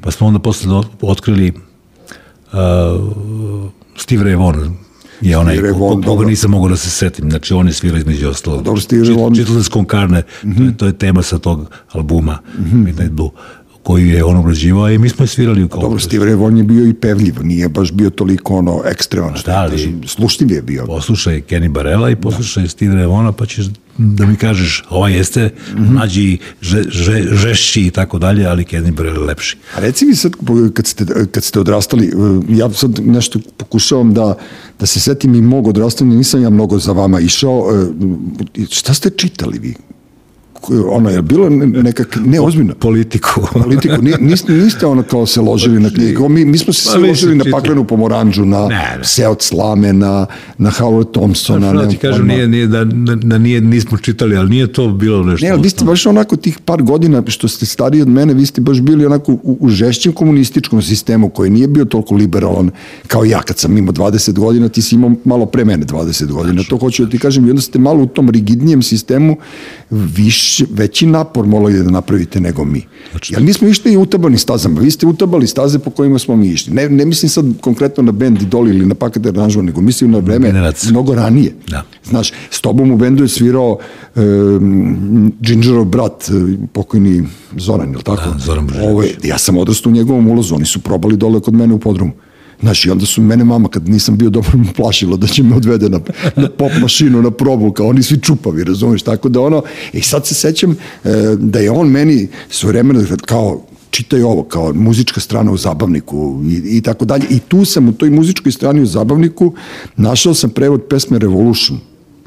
Pa 0.00 0.10
smo 0.10 0.26
onda 0.26 0.38
posle 0.38 0.82
otkrili 1.00 1.52
uh, 2.52 2.58
Steve 3.96 4.24
Ray 4.24 4.38
Vaughan, 4.38 4.76
je 5.20 5.38
onaj 5.38 5.56
koga 5.72 6.06
dobro. 6.06 6.28
nisam 6.28 6.50
mogao 6.50 6.68
da 6.68 6.76
se 6.76 6.90
setim, 6.90 7.30
znači 7.30 7.54
on 7.54 7.66
je 7.66 7.72
svira 7.72 7.98
između 7.98 8.28
ostalog. 8.28 8.62
Dobro, 8.62 8.80
Steve 8.80 9.02
Ray 9.02 9.16
Vaughan- 9.16 9.36
Čitali 9.36 9.64
con 9.64 9.84
Carne, 9.84 10.22
to, 10.42 10.62
je, 10.64 10.76
to 10.76 10.86
je 10.86 10.92
tema 10.92 11.22
sa 11.22 11.38
tog 11.38 11.70
albuma, 11.92 12.38
Midnight 12.72 13.10
Blue, 13.10 13.30
koju 13.84 14.06
je 14.08 14.24
on 14.24 14.36
obrađivao 14.36 14.90
i 14.90 14.98
mi 14.98 15.08
smo 15.08 15.22
je 15.24 15.28
svirali 15.28 15.64
u 15.64 15.68
kao 15.68 15.80
Dobro, 15.80 15.98
Steve 15.98 16.26
Ray 16.26 16.56
je 16.58 16.64
bio 16.64 16.86
i 16.88 16.94
pevljiv, 16.94 17.34
nije 17.42 17.68
baš 17.68 17.92
bio 17.92 18.10
toliko 18.10 18.56
ono 18.56 18.82
ekstreman, 18.84 19.36
što 19.36 19.50
Da, 19.50 19.62
da, 19.62 19.70
kažem, 19.70 20.00
slušljiv 20.06 20.52
je 20.52 20.62
bio. 20.62 20.86
poslušaj 20.86 21.42
Kenny 21.50 21.68
Barella 21.68 22.10
i 22.10 22.16
poslušaj 22.16 22.68
Steve 22.68 22.94
Ray 22.94 23.32
pa 23.32 23.46
ćeš 23.46 23.66
da 23.98 24.26
mi 24.26 24.36
kažeš, 24.36 24.84
ovaj 24.90 25.12
jeste 25.12 25.50
mlađi, 25.76 26.38
že, 26.60 26.82
že, 26.88 27.22
žešći 27.32 27.86
i 27.86 27.90
tako 27.90 28.18
dalje, 28.18 28.46
ali 28.46 28.64
Kenny 28.64 28.92
Barella 28.92 29.20
je 29.20 29.26
lepši. 29.26 29.56
A 29.76 29.80
reci 29.80 30.04
mi 30.06 30.14
sad, 30.14 30.32
kad 30.74 30.86
ste, 30.86 31.04
kad 31.30 31.44
ste 31.44 31.60
odrastali, 31.60 32.06
eh, 32.06 32.10
ja 32.48 32.70
sad 32.70 33.00
nešto 33.04 33.38
pokušavam 33.56 34.14
da, 34.14 34.36
da 34.80 34.86
se 34.86 35.00
setim 35.00 35.34
i 35.34 35.40
mog 35.40 35.66
odrastanja, 35.66 36.16
nisam 36.16 36.42
ja 36.42 36.50
mnogo 36.50 36.78
za 36.78 36.92
vama 36.92 37.20
išao. 37.20 37.68
eh, 38.54 38.66
Šta 38.70 38.94
ste 38.94 39.10
čitali 39.10 39.58
vi? 39.58 39.74
Ono, 40.88 41.10
je 41.10 41.22
bilo 41.22 41.48
nekak, 41.50 42.18
ne, 42.24 42.40
ozbiljno, 42.40 42.74
Politiku. 42.74 43.40
politiku, 43.64 44.02
ni- 44.02 44.14
niste, 44.20 44.52
niste 44.52 44.86
ono 44.86 45.02
kao 45.02 45.26
se 45.26 45.40
ložili 45.40 45.80
na 45.80 45.90
knjigu, 45.90 46.28
mi, 46.28 46.44
mi 46.44 46.58
smo 46.58 46.72
se 46.72 46.90
Pa 46.92 46.98
ložili 46.98 47.36
na 47.36 47.44
paklenu 47.52 47.84
pomoranđu, 47.84 48.44
na 48.44 48.68
Ne, 48.68 48.94
ne. 48.98 49.04
Seot 49.04 49.42
Slame, 49.42 49.92
na, 49.92 50.26
na 50.58 50.70
Howard 50.70 51.12
Thompsona. 51.12 51.70
Što 51.70 51.82
da 51.82 51.88
ti 51.88 51.96
kažem, 51.96 52.26
nije, 52.26 52.48
nije, 52.48 52.66
da, 52.66 52.84
da, 52.84 53.14
da 53.14 53.38
nije, 53.38 53.60
nismo 53.60 53.98
čitali, 53.98 54.36
ali 54.36 54.50
nije 54.50 54.72
to 54.72 54.88
bilo 54.88 55.24
nešto. 55.24 55.46
Ne, 55.46 55.52
ali 55.52 55.62
vi 55.62 55.70
ste 55.70 55.84
baš 55.84 56.06
onako 56.06 56.36
tih 56.36 56.58
par 56.64 56.82
godina 56.82 57.22
što 57.26 57.48
ste 57.48 57.66
stariji 57.66 58.02
od 58.02 58.08
mene, 58.08 58.34
vi 58.34 58.46
ste 58.46 58.60
baš 58.60 58.80
bili 58.80 59.06
onako 59.06 59.32
u, 59.32 59.58
u 59.60 59.68
žešćem 59.68 60.12
komunističkom 60.12 60.82
sistemu 60.82 61.28
koji 61.28 61.50
nije 61.50 61.68
bio 61.68 61.84
toliko 61.84 62.14
liberalan 62.14 62.70
kao 63.06 63.24
ja 63.24 63.42
kad 63.42 63.58
sam 63.58 63.78
imao 63.78 63.92
20 63.92 64.32
godina, 64.32 64.68
ti 64.68 64.82
si 64.82 64.94
imao 64.94 65.12
malo 65.24 65.46
pre 65.46 65.64
mene 65.64 65.86
20 65.86 66.32
godina. 66.32 66.62
To 66.68 66.78
hoću 66.78 67.04
da 67.04 67.10
ti 67.10 67.18
kažem, 67.18 67.46
i 67.46 67.50
onda 67.50 67.62
ste 67.62 67.78
malo 67.78 68.02
u 68.02 68.06
tom 68.06 68.30
rigidnijem 68.30 68.82
sistemu 68.82 69.36
viš, 69.90 70.53
veći 70.70 71.06
napor 71.06 71.46
morali 71.46 71.74
da 71.74 71.90
napravite 71.90 72.40
nego 72.40 72.64
mi. 72.64 72.82
Jer 73.28 73.42
mi 73.42 73.52
smo 73.52 73.68
išli 73.68 73.92
i 73.92 73.96
utabani 73.96 74.38
stazama, 74.38 74.80
vi 74.80 74.90
ste 74.90 75.06
utabali 75.06 75.46
staze 75.46 75.78
po 75.78 75.90
kojima 75.90 76.18
smo 76.18 76.36
mi 76.36 76.46
išli. 76.48 76.74
Ne, 76.74 76.88
ne 76.88 77.04
mislim 77.04 77.30
sad 77.30 77.44
konkretno 77.60 78.02
na 78.02 78.12
bend 78.12 78.42
Idoli 78.42 78.70
ili 78.70 78.86
na 78.86 78.94
paket 78.94 79.26
aranžman, 79.26 79.64
nego 79.64 79.80
mislim 79.80 80.10
na 80.10 80.18
vreme 80.18 80.46
Generaciju. 80.46 80.90
mnogo 80.90 81.14
ranije. 81.14 81.54
Da. 81.68 81.82
Znaš, 82.04 82.32
s 82.50 82.60
tobom 82.60 82.90
u 82.90 82.96
bendu 82.96 83.22
je 83.22 83.28
svirao 83.28 83.78
um, 84.16 85.32
Gingerov 85.40 85.84
brat, 85.84 86.24
eh, 86.24 86.32
pokojni 86.68 87.22
Zoran, 87.56 87.90
je 87.90 87.96
li 87.96 88.02
tako? 88.02 88.22
Da, 88.24 88.38
Zoran 88.38 88.66
Božinović. 88.66 88.90
Ovo 88.90 89.02
je- 89.02 89.14
ja 89.24 89.38
sam 89.38 89.56
odrastao 89.58 89.90
u 89.90 89.94
njegovom 89.94 90.28
ulazu, 90.28 90.54
oni 90.54 90.64
su 90.64 90.80
probali 90.80 91.16
dole 91.16 91.40
kod 91.40 91.54
mene 91.54 91.74
u 91.74 91.78
podrumu. 91.78 92.12
Znaš, 92.64 92.86
i 92.86 92.90
onda 92.90 93.06
su 93.06 93.22
mene 93.22 93.44
mama, 93.44 93.68
kad 93.68 93.88
nisam 93.88 94.16
bio 94.16 94.30
dobro, 94.30 94.52
plašila 94.76 95.16
da 95.16 95.26
će 95.26 95.42
me 95.42 95.56
odvede 95.56 95.88
na, 95.88 96.00
na 96.36 96.48
pop 96.48 96.72
mašinu, 96.80 97.22
na 97.22 97.30
probu, 97.30 97.72
kao 97.72 97.86
oni 97.86 98.02
svi 98.02 98.20
čupavi, 98.20 98.64
razumiješ, 98.64 99.02
tako 99.02 99.28
da 99.28 99.40
ono, 99.40 99.62
i 99.92 100.00
sad 100.00 100.26
se 100.26 100.34
sećam 100.34 100.70
e, 100.70 100.76
da 101.38 101.58
je 101.58 101.70
on 101.70 101.88
meni 101.88 102.28
svoje 102.48 102.72
vremena, 102.72 103.04
kao, 103.26 103.60
čitaj 103.90 104.22
ovo, 104.22 104.42
kao 104.42 104.72
muzička 104.72 105.20
strana 105.20 105.52
u 105.52 105.56
zabavniku 105.56 106.42
i, 106.48 106.76
i 106.76 106.80
tako 106.80 107.04
dalje. 107.04 107.26
I 107.30 107.38
tu 107.38 107.64
sam 107.64 107.88
u 107.88 107.92
toj 107.92 108.10
muzičkoj 108.10 108.52
strani 108.52 108.82
u 108.82 108.86
zabavniku 108.86 109.52
našao 109.96 110.34
sam 110.34 110.50
prevod 110.50 110.82
pesme 110.88 111.18
Revolution 111.18 111.78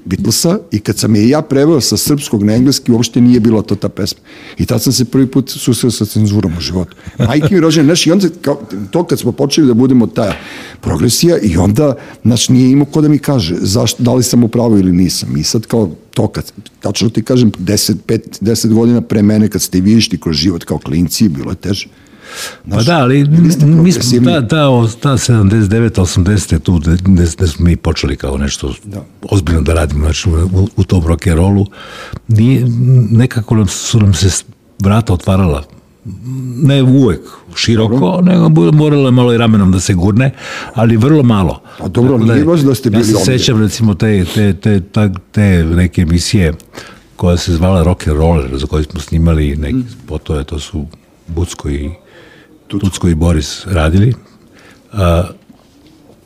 Beatlesa 0.07 0.59
i 0.71 0.79
kad 0.79 0.97
sam 0.97 1.15
je 1.15 1.29
ja 1.29 1.41
preveo 1.41 1.81
sa 1.81 1.97
srpskog 1.97 2.43
na 2.43 2.55
engleski, 2.55 2.91
uopšte 2.91 3.21
nije 3.21 3.39
bila 3.39 3.61
to 3.61 3.75
ta 3.75 3.89
pesma. 3.89 4.19
I 4.57 4.65
tad 4.65 4.83
sam 4.83 4.93
se 4.93 5.05
prvi 5.05 5.27
put 5.27 5.49
susreo 5.49 5.91
sa 5.91 6.05
cenzurom 6.05 6.57
u 6.57 6.61
životu. 6.61 6.95
Majke 7.19 7.47
mi 7.51 7.59
rođene, 7.59 7.85
znaš, 7.85 8.07
i 8.07 8.11
onda 8.11 8.27
kao, 8.41 8.61
to 8.91 9.03
kad 9.03 9.19
smo 9.19 9.31
počeli 9.31 9.67
da 9.67 9.73
budemo 9.73 10.07
ta 10.07 10.33
progresija 10.81 11.37
i 11.37 11.57
onda, 11.57 11.95
znaš, 12.23 12.49
nije 12.49 12.71
imao 12.71 12.85
ko 12.85 13.01
da 13.01 13.09
mi 13.09 13.19
kaže 13.19 13.55
zašto, 13.59 14.03
da 14.03 14.13
li 14.13 14.23
sam 14.23 14.43
u 14.43 14.47
pravu 14.47 14.79
ili 14.79 14.91
nisam. 14.91 15.37
I 15.37 15.43
sad 15.43 15.65
kao 15.65 15.91
to 16.13 16.27
kad, 16.27 16.51
tačno 16.79 17.09
ti 17.09 17.23
kažem, 17.23 17.51
10, 17.51 17.93
5, 18.07 18.19
10 18.41 18.73
godina 18.73 19.01
pre 19.01 19.21
mene 19.21 19.49
kad 19.49 19.61
ste 19.61 19.81
vi 19.81 19.93
išli 19.93 20.17
kroz 20.17 20.35
život 20.35 20.63
kao 20.63 20.77
klinci, 20.77 21.29
bilo 21.29 21.51
je 21.51 21.55
teže. 21.55 21.87
Pa 22.69 22.83
da, 22.83 22.97
ali 22.97 23.25
mi 23.25 23.51
smo, 23.51 23.67
progresivni. 23.67 24.27
ta, 24.27 24.41
ta, 24.41 24.67
ta 25.01 25.09
79. 25.11 25.89
80. 25.91 26.59
tu 26.59 26.73
gde, 26.73 26.91
gde, 26.93 27.25
gde 27.27 27.47
smo 27.47 27.65
mi 27.65 27.75
počeli 27.77 28.15
kao 28.15 28.37
nešto 28.37 28.73
Da. 28.83 29.03
ozbiljno 29.23 29.61
da 29.61 29.73
radimo 29.73 29.99
znači, 30.01 30.29
u, 30.29 30.69
u 30.75 30.83
tom 30.83 31.03
rock'n'rollu, 31.03 31.65
nekako 33.11 33.55
nam, 33.55 33.67
su 33.67 33.99
nam 33.99 34.13
se 34.13 34.43
vrata 34.79 35.13
otvarala 35.13 35.63
ne 36.57 36.83
uvek 36.83 37.19
široko, 37.55 38.21
nego 38.23 38.45
bu- 38.45 38.71
moralo 38.73 39.05
je 39.05 39.11
malo 39.11 39.33
i 39.33 39.37
ramenom 39.37 39.71
da 39.71 39.79
se 39.79 39.93
gurne, 39.93 40.31
ali 40.73 40.97
vrlo 40.97 41.23
malo. 41.23 41.61
Pa 41.79 41.87
dobro, 41.87 42.13
Tako 42.13 42.25
nije 42.25 42.45
baš 42.45 42.59
da 42.59 42.75
ste 42.75 42.87
Ja 42.87 42.91
bili 42.91 43.03
se 43.03 43.09
omiljen. 43.11 43.39
sećam 43.39 43.61
recimo 43.61 43.93
te, 43.93 44.25
te, 44.25 44.53
te, 44.53 44.81
ta, 44.81 45.09
te 45.31 45.41
neke 45.65 46.01
emisije 46.01 46.53
koja 47.15 47.37
se 47.37 47.53
zvala 47.53 47.83
Rock 47.83 48.07
and 48.07 48.17
Roller, 48.17 48.57
za 48.57 48.67
koju 48.67 48.83
smo 48.83 48.99
snimali 48.99 49.55
neke 49.55 49.75
Mm. 49.75 49.85
spotove, 49.97 50.43
to 50.43 50.59
su 50.59 50.85
Bucko 51.27 51.69
i 51.69 51.89
Tucko 52.69 53.07
i 53.07 53.15
Boris 53.15 53.65
radili. 53.65 54.13
A, 54.93 55.23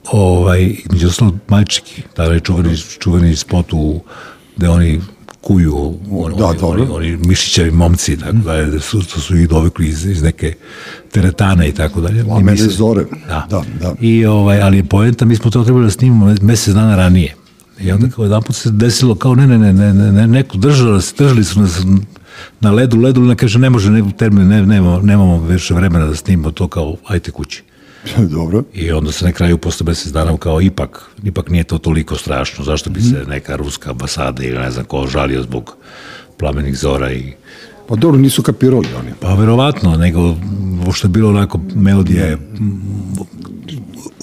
ovaj, 0.05 0.75
među 0.91 1.07
ostalog 1.07 1.35
Majčiki, 1.47 2.01
tada 2.13 2.33
je 2.33 2.39
čuveni, 2.39 2.77
čuveni 2.77 3.35
spot 3.35 3.73
u, 3.73 4.01
gde 4.57 4.69
oni 4.69 5.01
kuju 5.41 5.75
on, 6.11 6.33
Da, 6.37 6.45
oni, 6.45 6.59
dobro. 6.59 6.83
oni, 6.83 6.91
oni 6.91 7.17
mišićevi 7.17 7.71
momci, 7.71 8.17
tako 8.17 8.33
da, 8.33 8.65
da 8.65 8.79
su, 8.79 9.01
to 9.03 9.19
su 9.19 9.37
ih 9.37 9.49
dovikli 9.49 9.87
iz, 9.87 10.05
iz 10.05 10.23
neke 10.23 10.53
teretane 11.11 11.69
i 11.69 11.73
tako 11.73 12.01
dalje. 12.01 12.23
Plamene 12.23 12.51
mislim- 12.51 12.69
zore. 12.71 13.05
Da. 13.27 13.47
Da, 13.49 13.63
da. 13.81 13.95
I, 14.01 14.25
ovaj, 14.25 14.61
ali 14.61 14.83
poenta, 14.83 15.25
mi 15.25 15.35
smo 15.35 15.51
to 15.51 15.63
trebali 15.63 15.85
da 15.85 15.91
snimamo 15.91 16.35
mesec 16.41 16.73
dana 16.73 16.95
ranije. 16.95 17.35
I 17.81 17.91
onda 17.91 18.09
kao 18.09 18.23
jedan 18.23 18.43
put 18.43 18.55
se 18.55 18.71
desilo 18.71 19.15
kao 19.15 19.35
ne, 19.35 19.47
ne, 19.47 19.57
ne, 19.57 19.73
ne, 19.73 19.93
ne, 19.93 20.11
ne 20.11 20.27
neko 20.27 20.57
držali, 20.57 21.01
držali 21.17 21.43
su 21.43 21.61
nas 21.61 21.81
na 22.59 22.71
ledu, 22.71 22.97
ledu, 22.97 23.21
ne 23.21 23.35
kaže 23.35 23.59
ne 23.59 23.69
može, 23.69 23.91
ne, 23.91 24.03
termin, 24.17 24.47
ne, 24.47 24.65
nemamo, 24.65 24.99
nemamo 24.99 25.39
više 25.39 25.73
vremena 25.73 26.05
da 26.05 26.15
snimamo 26.15 26.51
to 26.51 26.67
kao 26.67 26.95
ajte 27.07 27.31
kući. 27.31 27.63
Dobro. 28.35 28.63
I 28.73 28.91
onda 28.91 29.11
se 29.11 29.25
na 29.25 29.31
kraju 29.31 29.57
posle 29.57 29.85
mesec 29.85 30.11
dana 30.11 30.37
kao 30.37 30.61
ipak, 30.61 31.11
ipak 31.23 31.49
nije 31.49 31.63
to 31.63 31.77
toliko 31.77 32.15
strašno, 32.15 32.63
zašto 32.63 32.89
bi 32.89 33.01
se 33.01 33.23
neka 33.27 33.55
ruska 33.55 33.89
ambasada 33.89 34.43
ili 34.43 34.57
ne 34.59 34.71
znam 34.71 34.85
ko 34.85 35.07
žalio 35.07 35.41
zbog 35.41 35.77
plamenih 36.37 36.77
zora 36.77 37.11
i 37.11 37.33
Pa 37.87 37.95
dobro, 37.95 38.19
nisu 38.19 38.43
kapirali 38.43 38.87
oni. 38.99 39.11
pa 39.19 39.33
verovatno, 39.33 39.97
nego 39.97 40.35
što 40.93 41.07
je 41.07 41.09
bilo 41.09 41.29
onako 41.29 41.59
melodija 41.75 42.25
je 42.25 42.37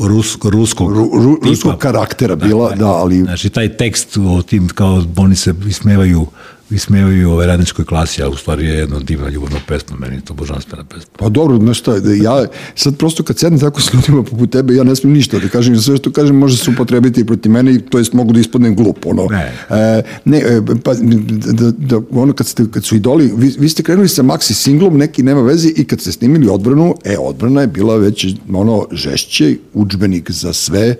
rusko, 0.00 0.50
ruskog 0.50 0.92
Ru, 0.92 1.10
ru, 1.22 1.38
ruskog 1.42 1.78
karaktera 1.78 2.36
bila, 2.36 2.74
da, 2.74 2.86
ali 2.86 3.22
Znači, 3.22 3.50
taj 3.50 3.76
tekst 3.76 4.16
o 4.16 4.42
tim, 4.42 4.68
kao 4.68 5.02
oni 5.16 5.36
se 5.36 5.54
ismevaju, 5.68 6.26
ismevaju 6.70 7.30
ove 7.30 7.46
radničkoj 7.46 7.84
klasi, 7.84 8.22
a 8.22 8.28
u 8.28 8.36
stvari 8.36 8.66
je 8.66 8.74
jedna 8.74 8.98
divna 8.98 9.28
ljubavna 9.28 9.58
pesma, 9.68 9.96
meni 9.96 10.14
je 10.14 10.20
to 10.20 10.34
božanstvena 10.34 10.84
pesma. 10.84 11.10
Pa 11.16 11.28
dobro, 11.28 11.56
znaš 11.58 11.78
šta, 11.78 11.98
da 12.00 12.12
ja 12.12 12.46
sad 12.74 12.96
prosto 12.96 13.22
kad 13.22 13.38
sedem 13.38 13.60
tako 13.60 13.80
s 13.80 13.94
ljudima 13.94 14.22
poput 14.22 14.50
tebe, 14.50 14.74
ja 14.74 14.84
ne 14.84 14.96
smijem 14.96 15.16
ništa 15.16 15.38
da 15.38 15.48
kažem, 15.48 15.76
sve 15.76 15.96
što 15.96 16.12
kažem 16.12 16.36
može 16.36 16.56
se 16.56 16.70
upotrebiti 16.70 17.26
protiv 17.26 17.52
mene, 17.52 17.74
i 17.74 17.80
to 17.80 17.98
jest 17.98 18.12
mogu 18.12 18.32
da 18.32 18.40
ispadnem 18.40 18.76
glup, 18.76 19.06
ono. 19.06 19.26
Ne. 19.30 19.52
E, 19.70 20.02
ne, 20.24 20.38
e, 20.38 20.60
pa, 20.84 20.94
da, 20.94 21.70
da, 21.70 22.00
ono 22.10 22.32
kad, 22.32 22.46
ste, 22.46 22.64
kad 22.70 22.84
su 22.84 22.96
idoli, 22.96 23.32
vi, 23.36 23.54
vi 23.58 23.68
ste 23.68 23.82
krenuli 23.82 24.08
sa 24.08 24.22
maxi 24.22 24.52
singlom, 24.52 24.98
neki 24.98 25.22
nema 25.22 25.42
veze, 25.42 25.68
i 25.68 25.84
kad 25.84 26.00
ste 26.00 26.12
snimili 26.12 26.48
odbranu, 26.48 26.94
e, 27.04 27.18
odbrana 27.18 27.60
je 27.60 27.66
bila 27.66 27.96
već 27.96 28.26
ono 28.52 28.86
žešće, 28.92 29.56
učbenik 29.74 30.30
za 30.30 30.52
sve, 30.52 30.96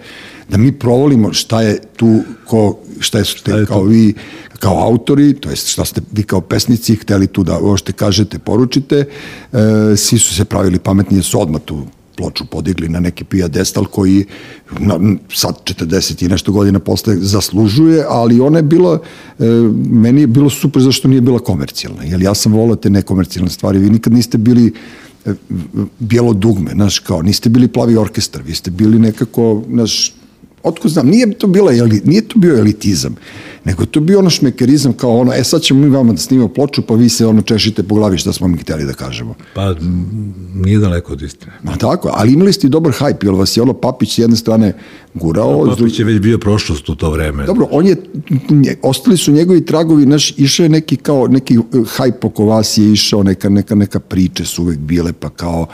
da 0.49 0.57
mi 0.57 0.73
provolimo 0.73 1.33
šta 1.33 1.63
je 1.63 1.81
tu, 1.97 2.21
ko, 2.47 2.79
šta 3.01 3.25
ste, 3.25 3.53
je 3.53 3.67
kao 3.67 3.81
tu? 3.81 3.85
vi 3.85 4.15
kao 4.59 4.83
autori, 4.85 5.35
to 5.35 5.51
jest 5.51 5.69
šta 5.69 5.85
ste 5.85 6.01
vi 6.13 6.23
kao 6.23 6.41
pesnici 6.41 6.97
hteli 6.97 7.27
tu 7.27 7.45
da 7.45 7.59
ovo 7.59 7.77
što 7.77 7.93
kažete, 7.93 8.39
poručite, 8.39 9.05
e, 9.53 9.97
svi 9.97 10.19
su 10.19 10.35
se 10.35 10.45
pravili 10.45 10.79
pametni 10.79 11.17
jer 11.17 11.25
su 11.25 11.41
odmah 11.41 11.61
tu 11.65 11.87
ploču 12.17 12.45
podigli 12.51 12.89
na 12.89 13.01
neki 13.01 13.25
pijedestal 13.25 13.85
koji 13.85 14.25
na, 14.79 14.99
sad 15.35 15.55
40 15.65 16.25
i 16.25 16.29
nešto 16.29 16.53
godina 16.53 16.79
posle 16.79 17.17
zaslužuje, 17.17 18.05
ali 18.09 18.41
ona 18.41 18.59
je 18.59 18.63
bila, 18.63 18.99
e, 19.39 19.45
meni 19.91 20.21
je 20.21 20.27
bilo 20.27 20.51
super 20.51 20.83
zašto 20.83 21.09
nije 21.09 21.21
bila 21.21 21.39
komercijalna, 21.39 22.05
jer 22.05 22.23
ja 22.23 22.35
sam 22.35 22.53
volao 22.53 22.77
te 22.77 22.91
nekomercijalne 22.91 23.51
stvari, 23.51 23.79
vi 23.79 23.91
nikad 23.91 24.13
niste 24.13 24.39
bili 24.39 24.73
e, 25.27 25.35
bijelo 25.99 26.33
dugme, 26.33 26.71
znaš, 26.71 26.99
kao, 26.99 27.23
niste 27.23 27.49
bili 27.49 27.69
plavi 27.69 27.97
orkestar, 27.97 28.43
vi 28.43 28.55
ste 28.55 28.71
bili 28.71 28.99
nekako, 28.99 29.63
znaš, 29.69 30.18
otko 30.63 30.89
znam, 30.89 31.07
nije 31.09 31.33
to 31.33 31.47
bila 31.47 31.73
nije 32.05 32.29
to 32.29 32.39
bio 32.39 32.59
elitizam, 32.59 33.17
nego 33.69 33.83
je 33.83 33.87
to 33.87 34.01
bio 34.01 34.19
ono 34.19 34.31
šmekerizam 34.31 34.93
kao 34.93 35.19
ono, 35.19 35.33
e 35.33 35.45
sad 35.45 35.63
ćemo 35.63 35.81
mi 35.81 35.89
vama 35.89 36.13
da 36.13 36.19
snimamo 36.19 36.49
ploču, 36.49 36.83
pa 36.83 36.95
vi 36.95 37.09
se 37.09 37.27
ono 37.27 37.43
češite 37.43 37.83
po 37.83 37.95
glavi 37.95 38.19
šta 38.19 38.33
smo 38.33 38.49
mi 38.49 38.59
hteli 38.59 38.85
da 38.85 38.93
kažemo. 38.93 39.35
Pa, 39.55 39.75
nije 40.55 40.79
daleko 40.79 41.13
od 41.13 41.23
istine. 41.23 41.53
Ma 41.63 41.77
tako, 41.77 42.11
ali 42.15 42.33
imali 42.33 42.53
ste 42.53 42.67
i 42.67 42.71
dobar 42.71 42.93
hajp, 42.93 43.23
jer 43.23 43.35
vas 43.35 43.57
je 43.57 43.63
ono 43.63 43.73
Papić 43.73 44.15
s 44.15 44.19
jedne 44.19 44.37
strane 44.37 44.73
gurao, 45.15 45.65
druge- 45.65 45.81
Papić 45.81 45.99
je 45.99 46.05
već 46.05 46.21
bio 46.21 46.39
prošlost 46.39 46.89
u 46.89 46.95
to 46.95 47.11
vreme. 47.11 47.45
Dobro, 47.47 47.67
on 47.71 47.87
je, 47.87 47.97
ostali 48.83 49.17
su 49.17 49.33
njegovi 49.33 49.65
tragovi, 49.65 50.07
naš, 50.07 50.35
išao 50.37 50.65
je 50.65 50.69
neki 50.69 50.97
kao, 50.97 51.27
neki 51.29 51.59
uh, 51.59 51.65
hajp 51.89 52.25
oko 52.25 52.45
vas 52.45 52.79
je 52.79 52.93
išao, 52.93 53.23
neka, 53.23 53.49
neka, 53.49 53.75
neka 53.75 54.01
priče 54.01 54.45
su 54.45 54.63
uvek 54.63 54.79
bile, 54.79 55.13
pa 55.13 55.31
kao, 55.31 55.67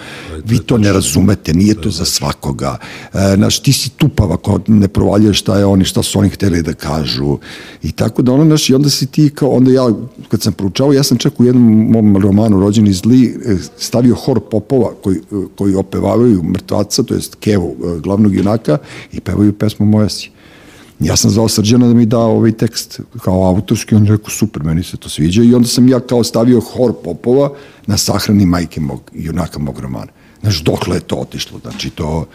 vi 0.44 0.59
to 0.59 0.78
ne 0.78 0.92
razumete, 0.92 1.54
nije 1.54 1.74
to 1.74 1.90
za 1.90 2.04
svakoga. 2.04 2.78
E, 3.12 3.37
naš, 3.37 3.62
ti 3.62 3.72
si 3.72 3.90
tupav 3.90 4.33
ako 4.33 4.61
ne 4.66 4.88
provaljuješ 4.88 5.38
šta 5.40 5.59
je 5.59 5.64
oni, 5.64 5.85
šta 5.85 6.02
su 6.02 6.18
oni 6.18 6.28
hteli 6.28 6.62
da 6.62 6.72
kažu. 6.72 7.38
I 7.85 7.92
tako 7.92 8.23
da 8.23 8.33
ono, 8.33 8.44
naš, 8.44 8.70
i 8.70 8.75
onda 8.75 8.90
si 8.90 9.07
ti 9.07 9.31
kao, 9.35 9.51
onda 9.51 9.70
ja, 9.70 9.92
kad 10.29 10.42
sam 10.42 10.53
proučavao, 10.53 10.92
ja 10.92 11.03
sam 11.03 11.18
čak 11.18 11.40
u 11.40 11.44
jednom 11.44 11.90
mom 11.90 12.16
romanu 12.16 12.61
Rođeni 12.61 12.92
zli 12.92 13.27
e, 13.47 13.57
stavio 13.79 14.14
hor 14.14 14.40
popova 14.51 14.92
koji, 15.03 15.16
e, 15.16 15.20
koji 15.59 15.75
opevavaju 15.75 16.42
mrtvaca, 16.42 17.03
to 17.03 17.14
jest 17.14 17.35
Kevu, 17.35 17.77
e, 17.85 18.01
glavnog 18.01 18.35
junaka, 18.35 18.79
i 19.12 19.20
pevaju 19.20 19.53
pesmu 19.53 19.87
Moja 19.87 20.09
si. 20.09 20.31
Ja 21.01 21.16
sam 21.16 21.31
zvao 21.31 21.49
Srđana 21.49 21.87
da 21.87 21.94
mi 21.94 22.07
da 22.07 22.18
ovaj 22.18 22.53
tekst 22.53 23.01
kao 23.23 23.44
autorski, 23.49 23.94
on 23.94 24.05
je 24.05 24.12
rekao 24.12 24.31
super, 24.31 24.62
meni 24.62 24.83
se 24.83 24.97
to 24.97 25.09
sviđa 25.09 25.42
i 25.42 25.55
onda 25.55 25.68
sam 25.68 25.88
ja 25.88 26.01
kao 26.01 26.25
stavio 26.25 26.61
hor 26.61 26.92
popova 27.05 27.51
na 27.87 27.97
sahrani 27.97 28.47
majke 28.47 28.81
mog, 28.81 29.11
junaka 29.14 29.59
mog 29.59 29.79
romana. 29.79 30.12
Znaš, 30.40 30.62
dokle 30.62 30.97
je 30.97 31.01
to 31.01 31.16
otišlo, 31.16 31.59
znači 31.62 31.90
to, 31.90 32.27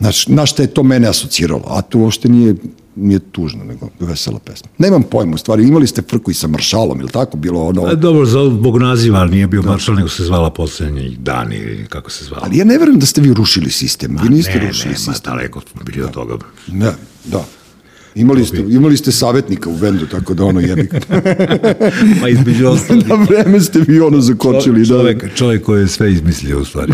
znaš, 0.00 0.26
na 0.28 0.46
šta 0.46 0.62
je 0.62 0.74
to 0.74 0.82
mene 0.82 1.08
asociralo, 1.08 1.64
a 1.66 1.82
to 1.82 1.98
uopšte 1.98 2.28
nije, 2.28 2.54
nije 2.98 3.18
tužno, 3.18 3.64
nego 3.64 3.88
vesela 4.00 4.38
pesma. 4.38 4.68
Nemam 4.78 5.02
pojma, 5.02 5.34
u 5.34 5.38
stvari, 5.38 5.68
imali 5.68 5.86
ste 5.86 6.02
frku 6.02 6.30
i 6.30 6.34
sa 6.34 6.46
maršalom, 6.46 7.00
ili 7.00 7.10
tako, 7.10 7.36
bilo 7.36 7.66
ono... 7.66 7.84
A, 7.84 7.94
dobro, 7.94 8.26
zbog 8.26 8.78
naziva 8.78 9.24
nije 9.24 9.46
bio 9.46 9.62
maršal, 9.62 9.94
nego 9.94 10.08
se 10.08 10.24
zvala 10.24 10.50
poslednji 10.50 11.16
dan 11.20 11.52
ili 11.52 11.86
kako 11.88 12.10
se 12.10 12.24
zvala. 12.24 12.42
Ali 12.46 12.58
ja 12.58 12.64
ne 12.64 12.78
verujem 12.78 13.00
da 13.00 13.06
ste 13.06 13.20
vi 13.20 13.34
rušili 13.34 13.70
sistem, 13.70 14.18
vi 14.22 14.28
niste 14.28 14.58
ne, 14.58 14.68
rušili 14.68 14.94
ne, 14.94 14.98
ma, 15.06 15.12
sistem. 15.12 15.32
daleko 15.32 15.60
smo 15.72 15.82
bili 15.84 16.02
od 16.02 16.10
toga. 16.10 16.38
Ne, 16.68 16.92
da. 17.24 17.44
Imali 18.14 18.44
ste, 18.44 18.64
imali 18.68 18.96
ste 18.96 19.12
savjetnika 19.12 19.70
u 19.70 19.76
bendu, 19.76 20.06
tako 20.06 20.34
da 20.34 20.44
ono 20.44 20.60
jebi. 20.60 20.88
Pa 22.20 22.28
između 22.38 22.68
ostalih. 22.68 23.08
Na 23.08 23.14
vreme 23.14 23.60
ste 23.60 23.80
vi 23.80 24.00
ono 24.00 24.20
zakočili. 24.20 24.80
da. 24.80 24.86
čovjek, 24.86 25.34
čovjek 25.34 25.64
koji 25.64 25.80
je 25.80 25.88
sve 25.88 26.12
izmislio 26.12 26.60
u 26.60 26.64
stvari. 26.64 26.92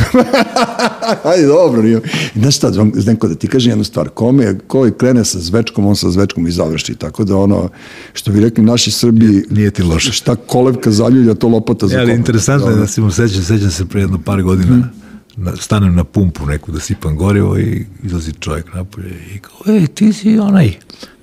Ajde, 1.24 1.46
dobro. 1.46 1.83
Nije. 1.83 2.00
Znaš 2.35 2.57
šta, 2.57 2.72
Zdenko, 2.94 3.29
da 3.29 3.35
ti 3.35 3.46
kažem 3.48 3.70
jednu 3.70 3.85
stvar. 3.85 4.09
Kome, 4.09 4.59
ko 4.59 4.85
je 4.85 4.92
krene 4.92 5.24
sa 5.24 5.38
zvečkom, 5.38 5.87
on 5.87 5.96
sa 5.96 6.11
zvečkom 6.11 6.46
i 6.46 6.53
završi. 6.53 6.94
Tako 6.94 7.24
da 7.24 7.37
ono, 7.37 7.68
što 8.12 8.33
bi 8.33 8.40
rekli 8.40 8.64
naši 8.64 8.90
Srbi, 8.90 9.27
Nije- 9.27 9.44
nije 9.50 9.70
ti 9.70 9.83
loše. 9.83 10.12
Šta 10.12 10.37
kolevka 10.37 10.90
zaljulja, 10.90 11.35
to 11.35 11.48
lopata 11.48 11.88
za 11.88 11.96
E, 11.96 12.00
ali 12.00 12.12
interesantno 12.12 12.66
je 12.66 12.70
Dobro. 12.70 12.81
da 12.81 12.87
se 12.87 13.00
mu 13.00 13.11
sećam, 13.11 13.42
sećam 13.42 13.70
se 13.70 13.85
pre 13.85 14.00
jedno 14.00 14.18
par 14.24 14.42
godina, 14.42 14.88
na, 15.36 15.56
stanem 15.56 15.94
na 15.94 16.04
pumpu 16.04 16.46
neku 16.46 16.72
da 16.72 16.80
sipam 16.80 17.16
gorivo 17.16 17.58
i 17.58 17.86
izlazi 18.02 18.32
čovjek 18.40 18.74
napolje 18.74 19.14
i 19.34 19.38
kao, 19.38 19.74
ej, 19.74 19.86
ti 19.86 20.12
si 20.12 20.38
onaj. 20.38 20.72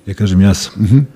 Ja 0.06 0.14
kažem, 0.14 0.40
ja 0.40 0.54
sam. 0.54 1.06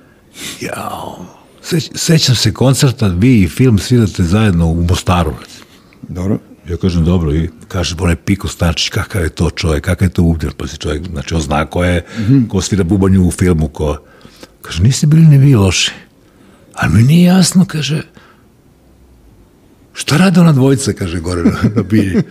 Jao, 0.61 1.27
seć, 1.63 1.91
sećam 1.95 2.35
se 2.35 2.53
koncerta, 2.53 3.09
vi 3.09 3.43
i 3.43 3.49
film 3.49 3.79
svirate 3.79 4.23
zajedno 4.23 4.67
u 4.67 4.83
Mostaru. 4.83 5.35
Dobro. 6.09 6.39
Ja 6.69 6.77
kažem, 6.77 7.05
dobro, 7.05 7.35
i 7.35 7.51
kaže, 7.69 7.97
onaj 7.99 8.17
Piko 8.17 8.49
Stančić, 8.49 8.89
kakav 8.89 9.23
je 9.23 9.29
to 9.29 9.51
čovjek, 9.51 9.85
kakav 9.85 10.07
je 10.07 10.13
to 10.13 10.23
ubder, 10.23 10.53
pa 10.57 10.67
si 10.67 10.79
čovjek, 10.79 11.07
znači, 11.11 11.35
on 11.35 11.41
zna 11.41 11.67
ko 11.67 11.85
je, 11.85 12.05
ko 12.49 12.61
svira 12.61 12.85
bubanju 12.85 13.27
u 13.27 13.31
filmu, 13.31 13.69
ko, 13.69 13.99
kaže, 14.63 14.83
niste 14.83 15.07
bili 15.07 15.27
ni 15.27 15.39
vi 15.39 15.55
loši, 15.55 15.93
ali 16.75 16.95
mi 16.95 17.03
nije 17.03 17.25
jasno, 17.25 17.65
kaže, 17.65 18.03
šta 19.93 20.17
rade 20.17 20.41
ona 20.41 20.53
dvojica, 20.53 20.93
kaže, 20.93 21.21
gore 21.21 21.43
na, 21.43 21.71
na 21.77 21.83
bilji. 21.83 22.23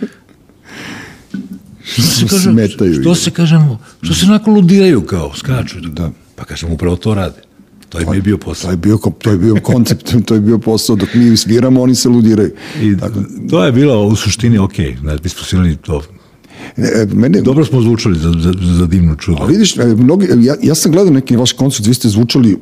Što 1.86 2.02
se, 2.28 2.40
Smetaju. 2.40 3.02
što 3.02 3.16
se, 3.16 3.32
kažemo, 3.32 3.80
što 4.02 4.14
se 4.14 4.26
onako 4.26 4.52
ludiraju 4.52 5.02
kao, 5.02 5.32
skaču. 5.36 5.80
Da. 5.82 6.12
Pa 6.36 6.44
kažem, 6.46 6.72
upravo 6.72 6.96
to 6.96 7.14
rade. 7.14 7.42
To 7.90 8.02
im 8.02 8.14
je 8.14 8.22
bio 8.22 8.38
To 8.38 8.46
posao. 8.46 8.72
je 8.72 8.78
bio, 8.78 8.98
to 9.22 9.32
je 9.32 9.38
bio 9.38 9.56
koncept, 9.56 10.14
to 10.26 10.34
je 10.34 10.42
bio 10.42 10.58
posao. 10.58 10.96
Dok 10.96 11.14
mi 11.14 11.38
sviramo, 11.38 11.82
oni 11.82 11.96
se 11.96 12.10
ludiraju. 12.10 12.52
I 12.82 12.96
to 13.50 13.66
je 13.66 13.72
bilo 13.72 14.04
u 14.04 14.16
suštini 14.16 14.58
ok, 14.58 14.74
znači, 15.02 15.24
mi 15.24 15.30
smo 15.30 15.44
svirali 15.44 15.76
to. 15.76 16.02
E, 16.78 17.08
Mene, 17.14 17.42
Dobro 17.42 17.66
smo 17.66 17.82
zvučali 17.82 18.20
za, 18.20 18.32
za, 18.32 18.54
za 18.78 18.88
divnu 18.88 19.16
čudu. 19.16 19.38
A 19.42 19.46
vidiš, 19.46 19.78
e, 19.78 19.86
mnogi, 19.86 20.28
ja, 20.40 20.56
ja 20.62 20.76
sam 20.76 20.92
gledao 20.92 21.14
neki 21.14 21.36
vaš 21.36 21.52
koncert, 21.52 21.88
vi 21.88 21.94
ste 21.94 22.10
zvučali 22.10 22.58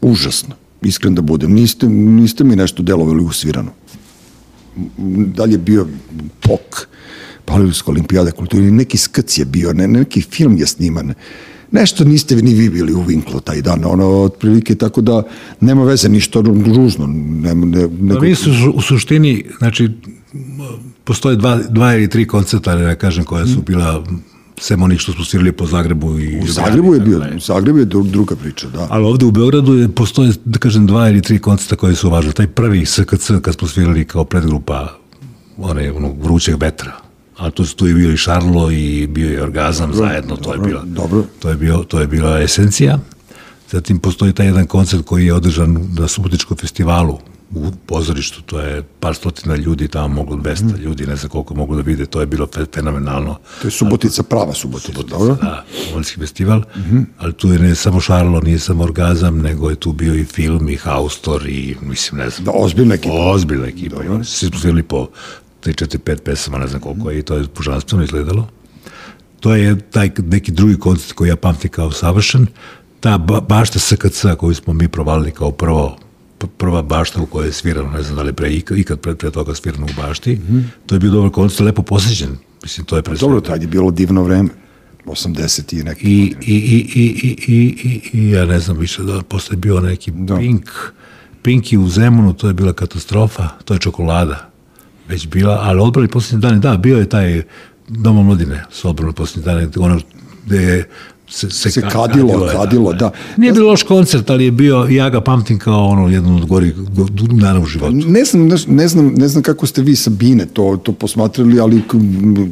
užasno, 0.00 0.54
iskren 0.82 1.14
da 1.14 1.22
budem. 1.22 1.52
Niste, 1.52 1.88
niste 1.88 2.44
mi 2.44 2.56
nešto 2.56 2.82
delovali 2.82 3.24
usvirano. 3.24 3.70
M, 4.98 5.32
Da 5.36 5.44
li 5.44 5.52
je 5.52 5.58
bio 5.58 5.86
pok, 6.40 6.88
Palilska 7.50 7.90
olimpijada 7.90 8.30
kulture, 8.30 8.70
neki 8.70 8.98
skac 8.98 9.38
je 9.38 9.44
bio, 9.44 9.72
ne, 9.72 9.88
neki 9.88 10.22
film 10.22 10.58
je 10.58 10.66
sniman. 10.66 11.14
Nešto 11.72 12.04
niste 12.04 12.36
ni 12.36 12.54
vi 12.54 12.70
bili 12.70 12.94
u 12.94 13.02
Vinklu 13.02 13.40
taj 13.40 13.62
dan, 13.62 13.84
ono, 13.84 14.06
otprilike, 14.08 14.74
tako 14.74 15.00
da 15.00 15.22
nema 15.60 15.84
veze 15.84 16.08
ništa 16.08 16.40
ružno. 16.76 17.06
Ne, 17.06 17.54
ne, 17.54 17.88
nego... 18.00 18.20
Mi 18.20 18.34
su 18.34 18.50
u 18.74 18.80
suštini, 18.80 19.44
znači, 19.58 19.90
postoje 21.04 21.36
dva, 21.36 21.60
dva 21.68 21.94
ili 21.94 22.08
tri 22.08 22.26
koncerta, 22.26 22.74
da 22.76 22.94
kažem, 22.94 23.24
koja 23.24 23.46
su 23.46 23.62
bila 23.62 24.04
sem 24.60 24.82
onih 24.82 25.00
što 25.00 25.12
smo 25.12 25.24
svirali 25.24 25.52
po 25.52 25.66
Zagrebu 25.66 26.18
i 26.18 26.40
u 26.40 26.46
Zagrebu 26.46 26.94
je 26.94 27.00
bio, 27.00 27.22
u 27.36 27.40
Zagrebu 27.40 27.78
je 27.78 27.84
druga 27.84 28.36
priča, 28.36 28.68
da. 28.68 28.86
Ali 28.90 29.04
ovde 29.04 29.26
u 29.26 29.30
Beogradu 29.30 29.74
je, 29.74 29.88
postoje, 29.88 30.32
da 30.44 30.58
kažem, 30.58 30.86
dva 30.86 31.08
ili 31.08 31.22
tri 31.22 31.38
koncerta 31.38 31.76
koje 31.76 31.94
su 31.94 32.10
važne. 32.10 32.32
Taj 32.32 32.46
prvi 32.46 32.86
SKC 32.86 33.30
kad 33.42 33.54
smo 33.54 33.68
svirali 33.68 34.04
kao 34.04 34.24
predgrupa 34.24 34.98
one, 35.58 35.92
onog 35.92 36.24
vrućeg 36.24 36.56
vetra, 36.60 36.92
a 37.40 37.50
tu 37.50 37.64
su 37.64 37.76
tu 37.76 37.88
i 37.88 37.94
bio 37.94 38.12
i 38.12 38.16
Šarlo 38.16 38.70
i 38.70 39.06
bio 39.06 39.30
je 39.30 39.42
Orgazam 39.42 39.90
dobro, 39.90 40.06
zajedno, 40.06 40.36
to 40.36 40.42
dobro, 40.42 40.62
je 40.62 40.68
bila, 40.68 40.82
dobro. 40.84 41.24
To 41.38 41.48
je 41.48 41.56
bio, 41.56 41.76
to 41.76 42.00
je 42.00 42.06
bila 42.06 42.40
esencija. 42.40 42.98
Zatim 43.70 43.98
postoji 43.98 44.32
taj 44.32 44.46
jedan 44.46 44.66
koncert 44.66 45.04
koji 45.04 45.26
je 45.26 45.34
održan 45.34 45.88
na 45.98 46.08
Subotičkom 46.08 46.56
festivalu 46.56 47.18
u 47.54 47.70
pozorištu, 47.86 48.42
to 48.42 48.60
je 48.60 48.82
par 49.00 49.14
stotina 49.14 49.56
ljudi, 49.56 49.88
tamo 49.88 50.08
moglo 50.08 50.36
200 50.36 50.62
mm. 50.62 50.82
ljudi, 50.82 51.06
ne 51.06 51.16
znam 51.16 51.30
koliko 51.30 51.54
mogu 51.54 51.76
da 51.76 51.82
vide, 51.82 52.06
to 52.06 52.20
je 52.20 52.26
bilo 52.26 52.48
fenomenalno. 52.74 53.38
To 53.62 53.66
je 53.66 53.70
Subotica, 53.70 54.22
prava 54.22 54.54
Subotica, 54.54 54.92
Subotica 54.92 55.18
dobro? 55.18 55.34
Da, 55.34 55.64
Omanski 55.92 56.20
festival, 56.20 56.58
mm 56.58 56.80
-hmm. 56.90 57.04
ali 57.18 57.32
tu 57.32 57.52
je 57.52 57.58
ne 57.58 57.74
samo 57.74 58.00
Šarlo, 58.00 58.40
nije 58.40 58.58
samo 58.58 58.84
Orgazam, 58.84 59.38
nego 59.38 59.70
je 59.70 59.76
tu 59.76 59.92
bio 59.92 60.14
i 60.14 60.24
film, 60.24 60.68
i 60.68 60.76
Haustor, 60.76 61.48
i 61.48 61.76
mislim, 61.82 62.20
ne 62.20 62.30
znam. 62.30 62.44
Da, 62.44 62.50
ozbiljna 62.54 62.94
ekipa. 62.94 63.14
Ozbiljna 63.14 63.66
ekipa, 63.66 63.96
dobro. 63.96 64.06
i 64.06 64.14
oni 64.14 64.24
su 64.24 64.50
svi 64.60 64.82
po 64.82 65.08
3, 65.64 65.84
4, 65.84 65.98
5 65.98 66.20
pesama, 66.20 66.58
ne 66.58 66.66
znam 66.66 66.80
koliko 66.80 67.10
je, 67.10 67.18
i 67.18 67.22
to 67.22 67.36
je 67.36 67.46
božanstveno 67.56 68.04
izgledalo. 68.04 68.48
To 69.40 69.54
je 69.54 69.80
taj 69.80 70.10
neki 70.18 70.52
drugi 70.52 70.78
koncert 70.78 71.12
koji 71.12 71.28
ja 71.28 71.36
pamtim 71.36 71.70
kao 71.70 71.92
savršen, 71.92 72.46
ta 73.00 73.18
bašta 73.48 73.78
SKC 73.78 74.24
koju 74.38 74.54
smo 74.54 74.72
mi 74.72 74.88
provalili 74.88 75.30
kao 75.30 75.50
prvo 75.50 75.98
prva 76.58 76.82
bašta 76.82 77.22
u 77.22 77.26
kojoj 77.26 77.48
je 77.48 77.52
svirano, 77.52 77.90
ne 77.90 78.02
znam 78.02 78.16
da 78.16 78.22
li 78.22 78.32
pre 78.32 78.50
ikad 78.52 79.00
pre, 79.00 79.14
pre 79.14 79.30
toga 79.30 79.54
svirano 79.54 79.86
u 79.86 80.02
bašti, 80.02 80.32
mm 80.32 80.54
-hmm. 80.54 80.62
to 80.86 80.94
je 80.94 80.98
bio 80.98 81.10
dobar 81.10 81.30
koncert, 81.30 81.60
lepo 81.60 81.82
posjećen. 81.82 82.36
Mislim, 82.62 82.86
to 82.86 82.96
je 82.96 83.02
pre 83.02 83.14
pa 83.14 83.20
Dobro, 83.20 83.40
tad 83.40 83.62
je 83.62 83.68
bilo 83.68 83.90
divno 83.90 84.22
vreme. 84.22 84.48
80 85.06 85.80
i 85.80 85.82
neki 85.82 86.06
I, 86.06 86.34
i, 86.40 86.54
i, 86.54 86.90
i, 86.94 87.06
i, 87.22 87.36
i, 87.48 88.00
i, 88.12 88.18
i, 88.18 88.30
ja 88.30 88.44
ne 88.44 88.60
znam 88.60 88.78
više 88.78 89.02
da 89.02 89.22
posle 89.22 89.56
bio 89.56 89.80
neki 89.80 90.10
da. 90.10 90.36
Pink, 90.36 90.70
Pinki 91.42 91.78
u 91.78 91.88
Zemunu, 91.88 92.32
to 92.32 92.48
je 92.48 92.54
bila 92.54 92.72
katastrofa, 92.72 93.48
to 93.64 93.74
je 93.74 93.80
čokolada 93.80 94.49
već 95.10 95.28
bila, 95.28 95.58
ali 95.62 95.80
odbrali 95.80 96.08
posljednje 96.08 96.40
dane, 96.40 96.58
da, 96.58 96.76
bio 96.76 96.98
je 96.98 97.08
taj 97.08 97.42
Doma 97.88 98.22
mladine 98.22 98.64
s 98.70 98.84
odbranom 98.84 99.14
posljednje 99.14 99.44
dane, 99.44 99.68
ono 99.76 100.00
gde 100.46 100.56
je 100.56 100.88
se, 101.30 101.50
se, 101.50 101.70
se 101.70 101.80
kadilo, 101.80 102.06
kadilo, 102.06 102.46
da, 102.46 102.52
kadilo 102.52 102.92
da. 102.92 102.98
da. 102.98 103.10
Nije 103.36 103.52
bilo 103.52 103.70
loš 103.70 103.82
koncert, 103.82 104.30
ali 104.30 104.44
je 104.44 104.50
bio, 104.50 104.86
ja 104.90 105.10
ga 105.10 105.20
pamtim 105.20 105.58
kao 105.58 105.86
ono, 105.86 106.08
jedan 106.08 106.36
od 106.36 106.46
gori 106.46 106.74
dana 107.40 107.60
u 107.60 107.66
životu. 107.66 107.92
Ne 107.94 108.24
znam, 108.24 108.48
ne 108.66 108.88
znam, 108.88 109.06
ne 109.16 109.28
znam 109.28 109.42
kako 109.42 109.66
ste 109.66 109.82
vi 109.82 109.96
Sabine 109.96 110.46
to, 110.46 110.80
to 110.82 110.92
posmatrali, 110.92 111.60
ali 111.60 111.82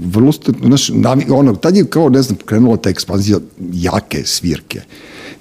vrlo 0.04 0.32
ste, 0.32 0.52
znaš, 0.64 0.90
ono, 1.30 1.54
tad 1.54 1.76
je 1.76 1.86
kao, 1.86 2.08
ne 2.08 2.22
znam, 2.22 2.38
krenula 2.44 2.76
ta 2.76 2.90
ekspanzija 2.90 3.38
jake 3.72 4.22
svirke 4.24 4.80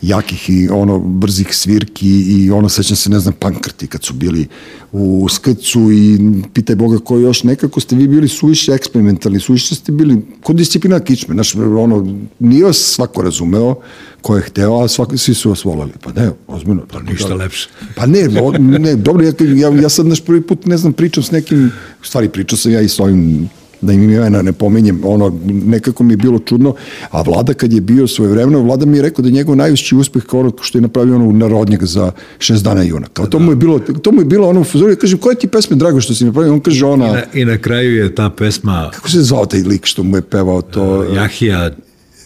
jakih 0.01 0.49
i 0.49 0.69
ono 0.69 0.99
brzih 0.99 1.55
svirki 1.55 2.09
i 2.09 2.51
ono 2.51 2.69
sećam 2.69 2.97
se 2.97 3.09
ne 3.09 3.19
znam 3.19 3.33
pankrti 3.39 3.87
kad 3.87 4.03
su 4.03 4.13
bili 4.13 4.47
u 4.91 5.27
skrcu 5.29 5.91
i 5.91 6.19
pitaj 6.53 6.75
Boga 6.75 6.99
ko 6.99 7.17
još 7.17 7.43
nekako 7.43 7.79
ste 7.79 7.95
vi 7.95 8.07
bili 8.07 8.27
suviše 8.27 8.71
eksperimentalni, 8.71 9.39
suviše 9.39 9.75
ste 9.75 9.91
bili 9.91 10.21
kod 10.43 10.55
disciplina 10.55 10.99
kičme, 10.99 11.33
znaš, 11.33 11.55
ono, 11.55 12.17
nije 12.39 12.63
vas 12.63 12.77
svako 12.77 13.21
razumeo 13.21 13.75
ko 14.21 14.35
je 14.35 14.41
hteo, 14.41 14.83
a 14.83 14.87
svako, 14.87 15.17
svi 15.17 15.33
su 15.33 15.49
vas 15.49 15.65
volali. 15.65 15.91
Pa 16.03 16.11
ne, 16.21 16.31
ozbiljno. 16.47 16.85
Pa 16.91 16.99
ništa 16.99 17.27
da, 17.27 17.35
lepše. 17.35 17.69
Pa 17.95 18.05
ne, 18.05 18.27
ne, 18.59 18.95
dobro, 18.95 19.25
ja, 19.25 19.33
ja, 19.55 19.81
ja 19.81 19.89
sad 19.89 20.05
naš 20.05 20.21
prvi 20.21 20.41
put, 20.41 20.65
ne 20.65 20.77
znam, 20.77 20.93
pričam 20.93 21.23
s 21.23 21.31
nekim, 21.31 21.71
u 22.01 22.05
stvari 22.05 22.29
pričao 22.29 22.57
sam 22.57 22.71
ja 22.71 22.81
i 22.81 22.89
s 22.89 22.99
ovim 22.99 23.49
da 23.81 23.93
im 23.93 24.03
imena 24.03 24.41
ne 24.41 24.51
pomenjem, 24.53 25.01
ono, 25.03 25.39
nekako 25.45 26.03
mi 26.03 26.13
je 26.13 26.17
bilo 26.17 26.39
čudno, 26.39 26.75
a 27.11 27.21
vlada 27.21 27.53
kad 27.53 27.73
je 27.73 27.81
bio 27.81 28.07
svoje 28.07 28.31
vremeno, 28.31 28.61
vlada 28.61 28.85
mi 28.85 28.97
je 28.97 29.01
rekao 29.01 29.23
da 29.23 29.29
je 29.29 29.33
njegov 29.33 29.55
najveći 29.55 29.95
uspeh 29.95 30.23
kao 30.23 30.39
ono 30.39 30.51
što 30.61 30.77
je 30.77 30.81
napravio 30.81 31.15
ono 31.15 31.31
narodnjak 31.31 31.83
za 31.83 32.11
šest 32.39 32.63
dana 32.63 32.83
juna. 32.83 33.07
Kao 33.13 33.25
to 33.25 33.39
mu 33.39 33.51
je 33.51 33.55
bilo, 33.55 33.79
to 33.79 34.11
mu 34.11 34.21
je 34.21 34.25
bilo 34.25 34.47
ono 34.49 34.65
ja 34.89 34.95
kažem, 34.95 35.19
koja 35.19 35.35
ti 35.35 35.47
pesma 35.47 35.75
drago 35.75 36.01
što 36.01 36.13
si 36.13 36.25
napravio? 36.25 36.53
On 36.53 36.59
kaže 36.59 36.85
ona... 36.85 37.07
I 37.07 37.11
na, 37.11 37.23
I 37.33 37.45
na 37.45 37.57
kraju 37.57 37.95
je 37.95 38.15
ta 38.15 38.29
pesma... 38.29 38.89
Kako 38.93 39.09
se 39.09 39.21
zvao 39.21 39.45
taj 39.45 39.61
lik 39.61 39.85
što 39.85 40.03
mu 40.03 40.17
je 40.17 40.21
pevao 40.21 40.61
to? 40.61 40.99
Uh, 40.99 41.15
Jahija 41.15 41.71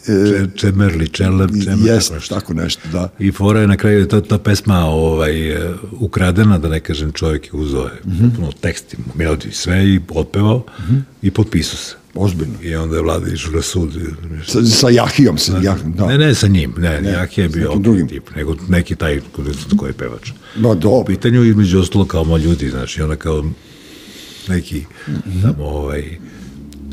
E, 0.08 0.48
Čemerli, 0.56 1.08
Čelem, 1.08 1.64
Čemer, 1.64 1.88
jest, 1.88 2.08
tako 2.08 2.16
nešto. 2.20 2.36
tako 2.36 2.54
nešto, 2.54 2.82
da. 2.92 3.10
I 3.20 3.32
fora 3.32 3.60
je 3.60 3.68
na 3.68 3.78
kraju 3.78 4.08
ta, 4.08 4.22
ta 4.22 4.38
pesma 4.38 4.86
ovaj, 4.86 5.52
e, 5.52 5.74
ukradena, 6.00 6.58
da 6.58 6.70
ne 6.70 6.80
kažem, 6.80 7.12
čovjek 7.12 7.46
je 7.46 7.52
uzeo 7.54 7.86
mm 8.06 8.12
-hmm. 8.12 8.36
puno 8.36 8.52
tekst, 8.52 8.96
melodiju 9.16 9.52
sve 9.52 9.86
i 9.86 10.00
otpevao 10.10 10.58
mm 10.58 10.84
-hmm. 10.84 11.02
i 11.22 11.32
potpisao 11.32 11.78
se. 11.78 11.96
Ozbiljno. 12.16 12.54
I 12.64 12.76
onda 12.76 12.96
je 12.96 13.02
vlada 13.02 13.32
išao 13.34 13.52
na 13.52 13.62
sud. 13.62 13.94
Sa, 14.48 14.66
sa 14.66 14.90
Jahijom 14.90 15.38
se, 15.38 15.52
da. 15.52 15.58
Jah, 15.58 15.84
da. 15.84 16.08
Ne, 16.08 16.18
ne 16.18 16.36
sa 16.36 16.48
njim, 16.48 16.74
ne, 16.78 17.02
ne 17.02 17.10
Jahija 17.10 17.44
je 17.44 17.50
bio 17.50 17.76
drugim. 17.76 18.08
tip, 18.08 18.36
nego 18.36 18.56
neki 18.70 18.96
taj 18.96 19.22
koji 19.78 19.90
je 19.90 19.94
pevač. 19.94 20.32
Ba, 20.56 20.76
do. 20.76 20.90
U 20.90 21.06
pitanju 21.06 21.44
između 21.44 21.80
ostalo 21.80 22.06
kao 22.06 22.24
mo 22.24 22.38
ljudi, 22.38 22.70
znači, 22.70 23.02
ona 23.02 23.16
kao 23.16 23.46
neki 24.48 24.84
mm 25.08 25.12
-hmm. 25.12 25.42
tamo 25.42 25.64
ovaj, 25.64 26.04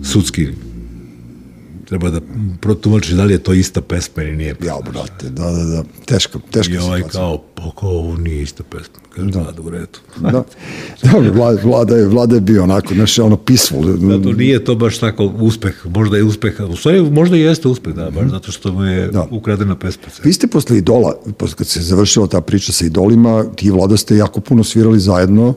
sudski 0.02 0.48
treba 1.88 2.10
da 2.10 2.20
protumačiš 2.60 3.10
da 3.10 3.24
li 3.24 3.32
je 3.32 3.38
to 3.38 3.52
ista 3.52 3.80
pesma 3.80 4.22
ili 4.22 4.36
nije. 4.36 4.56
Ja, 4.64 4.76
brate, 4.92 5.28
da, 5.30 5.50
da, 5.50 5.64
da, 5.64 5.82
teško, 6.04 6.40
teško 6.50 6.72
I 6.74 6.78
ovaj 6.78 6.98
situacija. 6.98 7.20
kao, 7.20 7.42
pa 7.54 7.70
kao 7.80 7.90
ovo 7.90 8.16
nije 8.16 8.42
ista 8.42 8.62
pesma. 8.62 8.98
Kaže, 9.14 9.30
da, 9.30 9.52
da 9.56 9.62
u 9.62 9.70
redu. 9.70 9.98
Da, 10.16 10.30
da 11.02 11.30
vlada, 11.32 11.60
vlada, 11.64 11.96
je, 11.96 12.06
vlada 12.06 12.34
je 12.34 12.40
bio 12.40 12.62
onako, 12.62 12.94
znaš, 12.94 13.18
ono 13.18 13.36
peaceful. 13.36 13.82
Zato 13.82 14.32
nije 14.32 14.64
to 14.64 14.74
baš 14.74 14.98
tako 14.98 15.24
uspeh, 15.24 15.86
možda 15.86 16.16
je 16.16 16.24
uspeh, 16.24 16.60
u 16.68 16.76
stvari 16.76 17.10
možda 17.10 17.36
i 17.36 17.40
jeste 17.40 17.68
uspeh, 17.68 17.94
da, 17.94 18.10
baš 18.10 18.30
zato 18.30 18.52
što 18.52 18.72
mu 18.72 18.84
je 18.84 19.08
da. 19.08 19.26
ukradena 19.30 19.76
pesma. 19.76 20.02
Vi 20.24 20.32
ste 20.32 20.46
posle 20.46 20.78
Idola, 20.78 21.14
posle 21.38 21.56
kad 21.56 21.66
se 21.66 21.80
završila 21.80 22.26
ta 22.26 22.40
priča 22.40 22.72
sa 22.72 22.86
Idolima, 22.86 23.44
ti 23.56 23.70
vlada 23.70 23.96
ste 23.96 24.16
jako 24.16 24.40
puno 24.40 24.64
svirali 24.64 25.00
zajedno, 25.00 25.54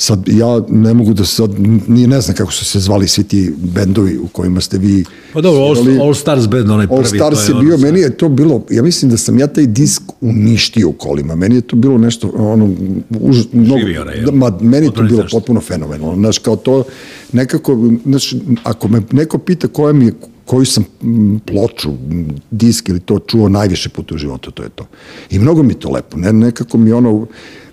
sad 0.00 0.28
ja 0.28 0.60
ne 0.68 0.94
mogu 0.94 1.14
da 1.14 1.24
sad, 1.24 1.50
ni 1.88 2.06
ne 2.06 2.20
znam 2.20 2.36
kako 2.36 2.52
su 2.52 2.64
se 2.64 2.80
zvali 2.80 3.08
svi 3.08 3.24
ti 3.24 3.52
bendovi 3.58 4.18
u 4.18 4.28
kojima 4.28 4.60
ste 4.60 4.78
vi 4.78 5.04
Pa 5.32 5.40
dobro, 5.40 5.62
All, 5.62 6.02
All 6.02 6.14
Stars 6.14 6.48
band, 6.48 6.70
onaj 6.70 6.86
prvi. 6.86 6.98
All 6.98 7.04
Stars 7.04 7.48
je, 7.48 7.52
je 7.52 7.60
bio, 7.60 7.74
ono 7.74 7.82
meni 7.82 8.00
je 8.00 8.16
to 8.16 8.28
bilo, 8.28 8.64
ja 8.70 8.82
mislim 8.82 9.10
da 9.10 9.16
sam 9.16 9.38
ja 9.38 9.46
taj 9.46 9.66
disk 9.66 10.02
uništio 10.20 10.88
u 10.88 10.92
kolima, 10.92 11.34
meni 11.34 11.54
je 11.54 11.60
to 11.60 11.76
bilo 11.76 11.98
nešto, 11.98 12.30
ono, 12.34 12.74
už, 13.20 13.44
mnogo, 13.52 13.80
da, 14.24 14.32
ma, 14.32 14.58
meni 14.60 14.86
je 14.86 14.92
to 14.92 15.02
bilo 15.02 15.24
potpuno 15.30 15.60
fenomenalno, 15.60 16.16
znaš, 16.16 16.38
kao 16.38 16.56
to, 16.56 16.84
nekako, 17.32 17.78
znaš, 18.04 18.34
ako 18.62 18.88
me 18.88 19.02
neko 19.12 19.38
pita 19.38 19.68
koja 19.68 19.92
mi 19.92 20.06
je, 20.06 20.12
koju 20.44 20.64
sam 20.64 20.84
ploču, 21.46 21.90
disk 22.50 22.88
ili 22.88 23.00
to 23.00 23.18
čuo 23.18 23.48
najviše 23.48 23.88
puta 23.88 24.14
u 24.14 24.18
životu, 24.18 24.50
to 24.50 24.62
je 24.62 24.68
to. 24.68 24.86
I 25.30 25.38
mnogo 25.38 25.62
mi 25.62 25.74
to 25.74 25.90
lepo, 25.90 26.16
ne, 26.16 26.32
nekako 26.32 26.78
mi 26.78 26.92
ono, 26.92 27.26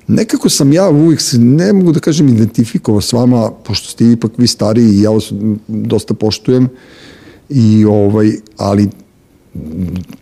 nekako 0.07 0.49
sam 0.49 0.73
ja 0.73 0.89
uvijek 0.89 1.21
se, 1.21 1.37
ne 1.37 1.73
mogu 1.73 1.91
da 1.91 1.99
kažem, 1.99 2.27
identifikovao 2.29 3.01
s 3.01 3.13
vama, 3.13 3.51
pošto 3.51 3.89
ste 3.89 4.11
ipak 4.11 4.31
vi 4.37 4.47
stariji 4.47 4.89
i 4.89 5.01
ja 5.01 5.09
vas 5.09 5.33
dosta 5.67 6.13
poštujem, 6.13 6.69
i 7.49 7.85
ovaj, 7.85 8.31
ali 8.57 8.89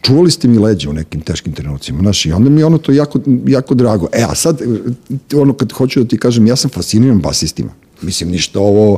čuvali 0.01 0.31
ste 0.31 0.47
mi 0.47 0.57
leđe 0.57 0.89
u 0.89 0.93
nekim 0.93 1.21
teškim 1.21 1.53
trenucima, 1.53 1.99
znaš, 1.99 2.25
i 2.25 2.31
onda 2.31 2.49
mi 2.49 2.61
je 2.61 2.65
ono 2.65 2.77
to 2.77 2.91
jako, 2.91 3.19
jako 3.47 3.75
drago. 3.75 4.07
E, 4.13 4.23
a 4.29 4.35
sad, 4.35 4.61
ono 5.35 5.53
kad 5.53 5.71
hoću 5.71 6.03
da 6.03 6.09
ti 6.09 6.17
kažem, 6.17 6.47
ja 6.47 6.55
sam 6.55 6.71
fasciniran 6.71 7.19
basistima. 7.19 7.71
Mislim, 8.01 8.29
ništa 8.29 8.59
ovo, 8.59 8.97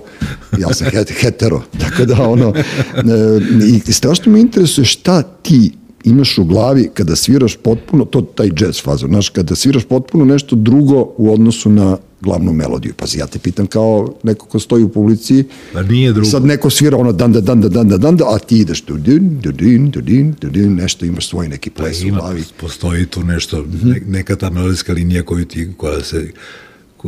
ja 0.59 0.73
sam 0.73 0.87
hetero, 1.21 1.61
tako 1.83 2.05
da 2.05 2.29
ono, 2.29 2.53
e, 2.55 3.81
i 3.87 3.93
strašno 3.93 4.31
me 4.31 4.39
interesuje 4.39 4.85
šta 4.85 5.21
ti 5.21 5.71
imaš 6.05 6.37
u 6.37 6.43
glavi 6.43 6.89
kada 6.93 7.15
sviraš 7.15 7.57
potpuno, 7.57 8.05
to 8.05 8.21
taj 8.21 8.49
jazz 8.59 8.81
fazor, 8.83 9.09
znaš, 9.09 9.29
kada 9.29 9.55
sviraš 9.55 9.83
potpuno 9.85 10.25
nešto 10.25 10.55
drugo 10.55 11.13
u 11.17 11.33
odnosu 11.33 11.69
na 11.69 11.97
glavnu 12.21 12.53
melodiju. 12.53 12.93
Pazi, 12.97 13.19
ja 13.19 13.27
te 13.27 13.39
pitam 13.39 13.67
kao 13.67 14.13
neko 14.23 14.45
ko 14.45 14.59
stoji 14.59 14.83
u 14.83 14.89
publici, 14.89 15.43
pa 15.73 15.81
nije 15.81 16.13
drugo. 16.13 16.29
sad 16.29 16.45
neko 16.45 16.69
svira 16.69 16.97
ono 16.97 17.11
dan 17.11 17.33
da 17.33 17.41
dan 17.41 17.61
da 17.61 17.69
dan 17.69 17.87
da 17.87 17.97
dan 17.97 18.17
da, 18.17 18.25
a 18.35 18.39
ti 18.39 18.57
ideš 18.57 18.81
tu 18.81 18.97
din, 18.97 19.39
du 19.39 19.51
din, 19.51 19.91
du 19.91 20.01
din, 20.01 20.35
du 20.41 20.49
din, 20.49 20.75
nešto 20.75 21.05
imaš 21.05 21.29
svoj 21.29 21.47
neki 21.47 21.69
ples 21.69 22.01
pa 22.01 22.07
ima, 22.07 22.17
u 22.17 22.21
glavi. 22.21 22.43
Postoji 22.59 23.05
tu 23.05 23.23
nešto, 23.23 23.61
mm 23.61 23.71
-hmm. 23.71 24.07
neka 24.07 24.35
ta 24.35 24.49
melodijska 24.49 24.93
linija 24.93 25.23
koju 25.23 25.45
ti, 25.45 25.73
koja 25.77 26.01
se 26.01 26.31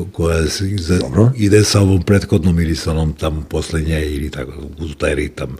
koja 0.06 0.48
se 0.48 0.78
za, 0.78 1.00
ide 1.38 1.64
sa 1.64 1.82
ovom 1.82 2.04
prethodnom 2.04 2.60
ili 2.60 2.76
sa 2.76 2.92
onom 2.92 3.14
tamo 3.14 3.42
posle 3.50 3.82
nje 3.82 4.06
ili 4.06 4.30
tako, 4.30 4.52
uz 4.80 4.92
taj 4.98 5.16
ritam. 5.16 5.58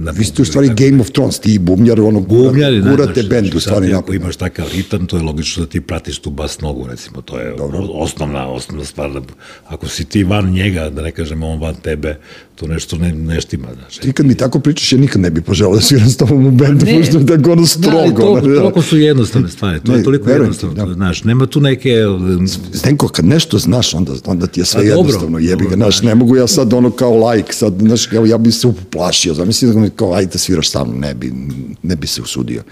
Na 0.00 0.10
Vi 0.10 0.24
ste 0.24 0.42
u 0.42 0.44
stvari 0.44 0.68
Game 0.68 1.00
of 1.00 1.10
Thrones, 1.10 1.38
ti 1.38 1.58
bubnjar, 1.58 2.00
ono, 2.00 2.20
Bubnjari, 2.20 2.80
ne, 2.80 2.90
gurate 2.90 3.12
znači, 3.12 3.28
bend 3.28 3.46
u 3.46 3.50
znači, 3.50 3.60
stvari 3.64 3.86
sad. 3.88 3.98
Ako 3.98 4.14
imaš 4.14 4.36
takav 4.36 4.66
ritam, 4.74 5.06
to 5.06 5.16
je 5.16 5.22
logično 5.22 5.64
da 5.64 5.70
ti 5.70 5.80
pratiš 5.80 6.18
tu 6.18 6.30
bas 6.30 6.60
nogu, 6.60 6.86
recimo, 6.86 7.20
to 7.22 7.38
je 7.38 7.54
Dobro. 7.58 7.78
osnovna, 7.92 8.48
osnovna 8.48 8.84
stvar. 8.84 9.12
Da, 9.12 9.20
ako 9.66 9.88
si 9.88 10.04
ti 10.04 10.24
van 10.24 10.50
njega, 10.50 10.90
da 10.90 11.02
ne 11.02 11.10
kažem 11.10 11.42
on 11.42 11.60
van 11.60 11.74
tebe, 11.74 12.16
to 12.54 12.66
nešto 12.66 12.96
ne, 12.96 13.12
ne 13.12 13.40
štima, 13.40 13.68
znači. 13.78 14.00
Ti 14.00 14.12
kad 14.12 14.26
mi 14.26 14.34
tako 14.34 14.60
pričaš, 14.60 14.92
ja 14.92 14.98
nikad 14.98 15.22
ne 15.22 15.30
bi 15.30 15.40
poželao 15.40 15.74
da 15.74 15.80
sviram 15.80 16.08
s 16.08 16.16
tobom 16.16 16.46
u 16.46 16.50
bendu, 16.50 16.86
Ne. 16.86 16.96
pošto 17.00 17.18
je 17.18 17.26
tako 17.26 17.52
ono 17.52 17.60
Da, 17.62 17.66
strogo. 17.66 18.40
to, 18.40 18.48
da. 18.48 18.60
toliko 18.60 18.82
su 18.82 18.98
jednostavne 18.98 19.48
stvari, 19.48 19.80
to 19.84 19.92
Ne, 19.92 19.98
je 19.98 20.04
toliko 20.04 20.24
verujem 20.24 20.42
jednostavno, 20.44 20.74
da. 20.74 20.84
to, 20.84 20.92
znaš, 20.94 21.24
nema 21.24 21.46
tu 21.46 21.60
neke... 21.60 22.06
um, 22.06 22.48
Zdenko, 22.72 23.08
kad 23.08 23.24
nešto 23.24 23.58
znaš, 23.58 23.94
onda, 23.94 24.12
onda 24.24 24.46
ti 24.46 24.60
je 24.60 24.64
sve 24.64 24.80
A, 24.80 24.84
dobro, 24.84 24.98
jednostavno, 24.98 25.38
jebi 25.38 25.64
ga, 25.68 25.74
znaš, 25.74 26.02
ne 26.02 26.14
mogu 26.14 26.36
ja 26.36 26.46
sad 26.46 26.72
ono 26.72 26.90
kao 26.90 27.30
like, 27.30 27.52
sad, 27.52 27.74
znaš, 27.80 28.12
evo, 28.12 28.26
ja 28.26 28.38
bi 28.38 28.52
se 28.52 28.66
uplašio, 28.66 29.34
zamisli 29.34 29.74
da 29.74 29.89
mi 29.90 29.96
kao, 29.96 30.14
ajde 30.14 30.30
da 30.32 30.38
sviraš 30.38 30.70
sa 30.70 30.84
mnom, 30.84 31.00
ne 31.00 31.14
bi, 31.14 31.32
ne 31.82 31.96
bi 31.96 32.06
se 32.06 32.22
usudio, 32.22 32.62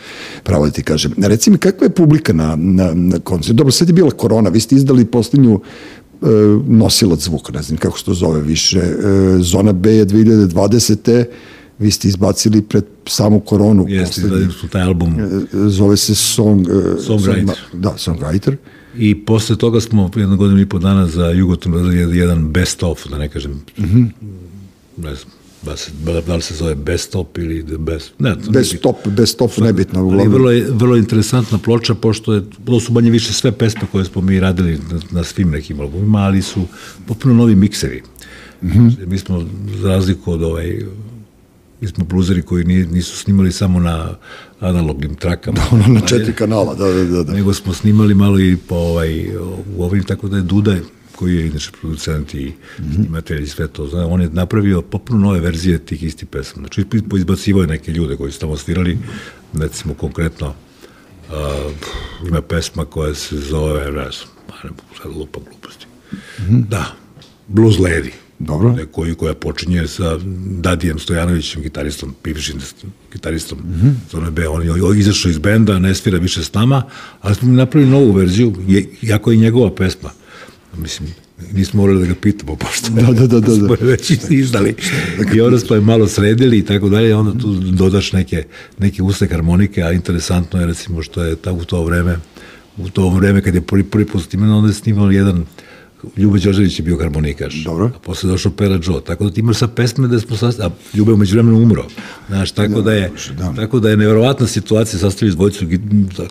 pravo 0.42 0.64
da 0.66 0.72
ti 0.72 0.82
kažem. 0.82 1.12
Reci 1.18 1.50
mi, 1.50 1.58
kakva 1.58 1.86
je 1.86 1.90
publika 1.90 2.32
na, 2.32 2.56
na, 2.56 2.94
na 2.94 3.18
koncertu? 3.18 3.52
Dobro, 3.52 3.72
sad 3.72 3.88
je 3.88 3.92
bila 3.94 4.10
korona, 4.10 4.50
vi 4.50 4.60
ste 4.60 4.74
izdali 4.76 5.04
posljednju 5.04 5.60
e, 6.22 6.26
nosilac 6.68 7.20
zvuka, 7.20 7.52
ne 7.52 7.62
znam 7.62 7.78
kako 7.78 7.98
se 7.98 8.04
to 8.04 8.14
zove 8.14 8.40
više, 8.40 8.78
e, 8.78 8.92
Zona 9.40 9.72
B 9.72 9.92
je 9.92 10.06
2020. 10.06 11.24
Vi 11.78 11.90
ste 11.90 12.08
izbacili 12.08 12.62
pred 12.62 12.84
samu 13.06 13.40
koronu. 13.40 13.84
Jeste, 13.88 14.20
izgledali 14.20 14.52
su 14.52 14.68
taj 14.68 14.82
album 14.82 15.14
E, 15.20 15.28
Zove 15.68 15.96
se 15.96 16.14
Song... 16.14 16.66
Songwriter. 16.98 17.46
Song- 17.46 17.80
Da, 17.80 17.94
Songwriter. 17.98 18.56
i 18.96 19.24
posle 19.24 19.56
toga 19.56 19.80
smo 19.80 20.10
jednu 20.16 20.36
godinu 20.36 20.60
i 20.60 20.66
po 20.66 20.78
dana 20.78 21.06
za 21.06 21.26
Jugoton 21.26 21.74
radili 21.74 22.18
jedan 22.18 22.48
best 22.52 22.82
of, 22.82 23.06
da 23.10 23.18
ne 23.18 23.28
kažem, 23.28 23.52
mm. 23.52 23.84
-hmm. 23.84 24.08
ne 24.96 25.14
znam, 25.14 25.32
da, 25.62 25.76
se, 25.76 25.90
da 26.26 26.34
li 26.36 26.42
se 26.42 26.54
zove 26.54 26.74
best 26.74 27.14
of 27.14 27.26
ili 27.36 27.64
best, 27.78 28.12
ne, 28.18 28.34
to 28.34 28.50
Bez 28.50 28.70
nije 28.70 28.78
stop, 28.78 29.08
bez 29.08 29.30
stop, 29.30 29.58
nebitno. 29.58 30.04
Uglavnom. 30.04 30.32
vrlo, 30.32 30.50
je, 30.50 30.66
vrlo 30.70 30.96
interesantna 30.96 31.58
ploča, 31.58 31.94
pošto 31.94 32.34
je, 32.34 32.42
to 32.64 32.80
su 32.80 32.92
manje 32.92 33.10
više 33.10 33.32
sve 33.32 33.52
pesme 33.52 33.82
koje 33.92 34.04
smo 34.04 34.22
mi 34.22 34.40
radili 34.40 34.80
na, 34.90 35.00
na 35.10 35.24
svim 35.24 35.50
nekim 35.50 35.80
albumima, 35.80 36.18
ali 36.18 36.42
su 36.42 36.64
popuno 37.06 37.34
novi 37.34 37.54
mikseri. 37.54 38.02
Mm. 38.62 38.68
-hmm. 38.68 39.06
Mi 39.06 39.18
smo, 39.18 39.46
za 39.82 39.88
razliku 39.88 40.32
od 40.32 40.42
ovaj, 40.42 40.82
mi 41.80 41.88
smo 41.88 42.04
bluzeri 42.04 42.42
koji 42.42 42.64
ni, 42.64 42.86
nisu 42.86 43.16
snimali 43.16 43.52
samo 43.52 43.80
na 43.80 44.14
analognim 44.60 45.14
trakama. 45.14 45.60
ono 45.70 45.86
na 46.00 46.00
četiri 46.08 46.32
kanala, 46.32 46.74
da, 46.74 46.86
da, 46.86 47.04
da. 47.04 47.22
da. 47.22 47.32
nego 47.32 47.54
smo 47.54 47.72
snimali 47.72 48.14
malo 48.14 48.40
i 48.40 48.56
po 48.56 48.74
ovaj, 48.74 49.36
u 49.76 49.84
ovim, 49.84 50.04
tako 50.04 50.28
da 50.28 50.36
je 50.36 50.42
Duda, 50.42 50.76
koji 51.18 51.36
je 51.36 51.46
inače 51.46 51.70
producent 51.80 52.34
i 52.34 52.38
Mhm. 52.38 52.88
mm 52.88 52.90
-hmm. 52.90 52.94
snimatelj 52.94 53.42
i 53.42 53.46
sve 53.46 53.68
to, 53.68 53.86
zna, 53.86 54.06
on 54.06 54.20
je 54.20 54.30
napravio 54.32 54.82
popuno 54.82 55.20
nove 55.20 55.40
verzije 55.40 55.78
tih 55.78 56.02
istih 56.02 56.28
pesma. 56.28 56.60
Znači, 56.60 56.84
izbacivao 57.16 57.60
je 57.60 57.66
neke 57.66 57.92
ljude 57.92 58.16
koji 58.16 58.32
su 58.32 58.40
tamo 58.40 58.56
svirali, 58.56 58.98
recimo 59.54 59.94
konkretno, 59.94 60.54
uh, 61.28 61.36
ima 62.28 62.42
pesma 62.42 62.84
koja 62.84 63.14
se 63.14 63.36
zove, 63.36 63.84
ne 63.84 63.90
znam, 63.90 64.28
ne 64.64 64.70
mogu 64.70 64.94
sad 65.02 65.12
lupa 65.16 65.40
gluposti. 65.40 65.86
Mm 66.12 66.16
-hmm. 66.48 66.68
Da, 66.68 66.96
Blues 67.48 67.76
Lady. 67.76 68.10
Dobro. 68.38 68.72
Ne, 68.72 68.86
koji, 68.86 69.14
koja 69.14 69.34
počinje 69.34 69.86
sa 69.86 70.18
Dadijem 70.60 70.98
Stojanovićem, 70.98 71.62
gitaristom, 71.62 72.14
bivšim 72.24 72.60
gitaristom 73.12 73.58
mm 73.58 73.80
-hmm. 73.82 73.92
Zone 74.10 74.30
B. 74.30 74.48
On 74.48 74.62
je 74.62 75.00
izašao 75.00 75.30
iz 75.30 75.38
benda, 75.38 75.78
ne 75.78 75.94
svira 75.94 76.18
više 76.18 76.44
s 76.44 76.54
nama, 76.54 76.82
ali 77.20 77.34
smo 77.34 77.48
mi 77.48 77.56
napravili 77.56 77.90
novu 77.90 78.12
verziju, 78.12 78.54
je, 78.68 78.88
jako 79.02 79.30
je 79.30 79.36
njegova 79.36 79.74
pesma. 79.74 80.10
Mislim, 80.78 81.08
nismo 81.52 81.80
morali 81.80 82.00
da 82.00 82.06
ga 82.06 82.14
pitamo, 82.14 82.56
pošto 82.56 82.90
Da, 83.00 83.02
da, 83.02 83.12
da, 83.12 83.26
da, 83.26 83.40
da. 83.40 83.54
smo 83.54 83.76
već 83.80 84.12
izdali. 84.30 84.74
I 85.34 85.40
onda 85.40 85.58
smo 85.58 85.76
je 85.76 85.80
malo 85.80 86.08
sredili 86.08 86.58
i 86.58 86.64
tako 86.64 86.88
dalje, 86.88 87.16
onda 87.16 87.40
tu 87.40 87.54
dodaš 87.54 88.12
neke, 88.12 88.44
neke 88.78 89.02
usne 89.02 89.28
harmonike, 89.28 89.82
a 89.82 89.92
interesantno 89.92 90.60
je 90.60 90.66
recimo 90.66 91.02
što 91.02 91.22
je 91.22 91.36
ta, 91.36 91.52
u 91.52 91.64
to 91.64 91.84
vreme, 91.84 92.16
u 92.76 92.90
to 92.90 93.08
vreme 93.08 93.42
kad 93.42 93.54
je 93.54 93.60
prvi, 93.60 93.84
prvi 93.84 94.06
put 94.06 94.22
snimano, 94.22 94.58
onda 94.58 94.68
je 94.68 94.74
snimao 94.74 95.10
jedan 95.10 95.44
Ljube 96.16 96.38
Đorđević 96.38 96.78
je 96.78 96.82
bio 96.82 96.98
harmonikaš. 96.98 97.64
Dobro. 97.64 97.86
A 97.86 97.98
posle 97.98 98.30
došao 98.30 98.52
Pera 98.52 98.78
Joe. 98.82 99.00
Tako 99.00 99.24
da 99.24 99.30
ti 99.30 99.40
imaš 99.40 99.58
sad 99.58 99.74
pesme 99.74 100.08
da 100.08 100.20
smo 100.20 100.36
sastav... 100.36 100.66
A 100.66 100.96
Ljube 100.96 101.12
umeđu 101.12 101.34
vremenu 101.34 101.58
umro. 101.58 101.84
Znaš, 102.28 102.52
tako 102.52 102.82
da 102.82 102.92
je, 102.92 103.12
da. 103.38 103.52
tako 103.56 103.80
da 103.80 103.90
je 103.90 103.96
nevjerovatna 103.96 104.46
situacija 104.46 105.00
sastaviti 105.00 105.36
dvojicu 105.36 105.64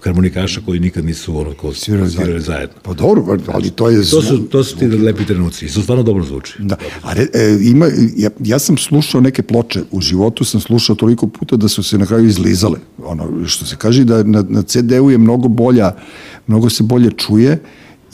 harmonikaša 0.03 0.61
koji 0.65 0.79
nikad 0.79 1.05
nisu 1.05 1.39
ono 1.39 1.53
kao 1.53 1.73
Svirali 1.73 2.09
svirali, 2.09 2.31
zajedno. 2.31 2.45
zajedno. 2.45 2.75
Pa 2.83 2.93
dobro, 2.93 3.37
ali 3.53 3.69
to 3.69 3.89
je... 3.89 3.97
To 4.09 4.21
su, 4.21 4.37
to 4.37 4.63
su 4.63 4.77
ti 4.77 4.87
lepi 4.87 5.25
trenuci. 5.25 5.65
I 5.65 5.69
su 5.69 5.81
stvarno 5.81 6.03
dobro 6.03 6.23
zvuči. 6.23 6.53
Da, 6.59 6.75
a 7.01 7.13
re, 7.13 7.27
e, 7.33 7.57
ima, 7.61 7.85
ja, 8.15 8.29
ja 8.39 8.59
sam 8.59 8.77
slušao 8.77 9.21
neke 9.21 9.43
ploče, 9.43 9.81
u 9.91 10.01
životu 10.01 10.43
sam 10.43 10.61
slušao 10.61 10.95
toliko 10.95 11.27
puta 11.27 11.55
da 11.55 11.67
su 11.67 11.83
se 11.83 11.97
na 11.97 12.05
kraju 12.05 12.25
izlizale. 12.25 12.79
Ono, 13.03 13.47
što 13.47 13.65
se 13.65 13.75
kaže 13.75 14.03
da 14.03 14.23
na, 14.23 14.45
na 14.49 14.61
CD-u 14.61 15.11
je 15.11 15.17
mnogo 15.17 15.47
bolja, 15.47 15.91
mnogo 16.47 16.69
se 16.69 16.83
bolje 16.83 17.11
čuje 17.11 17.59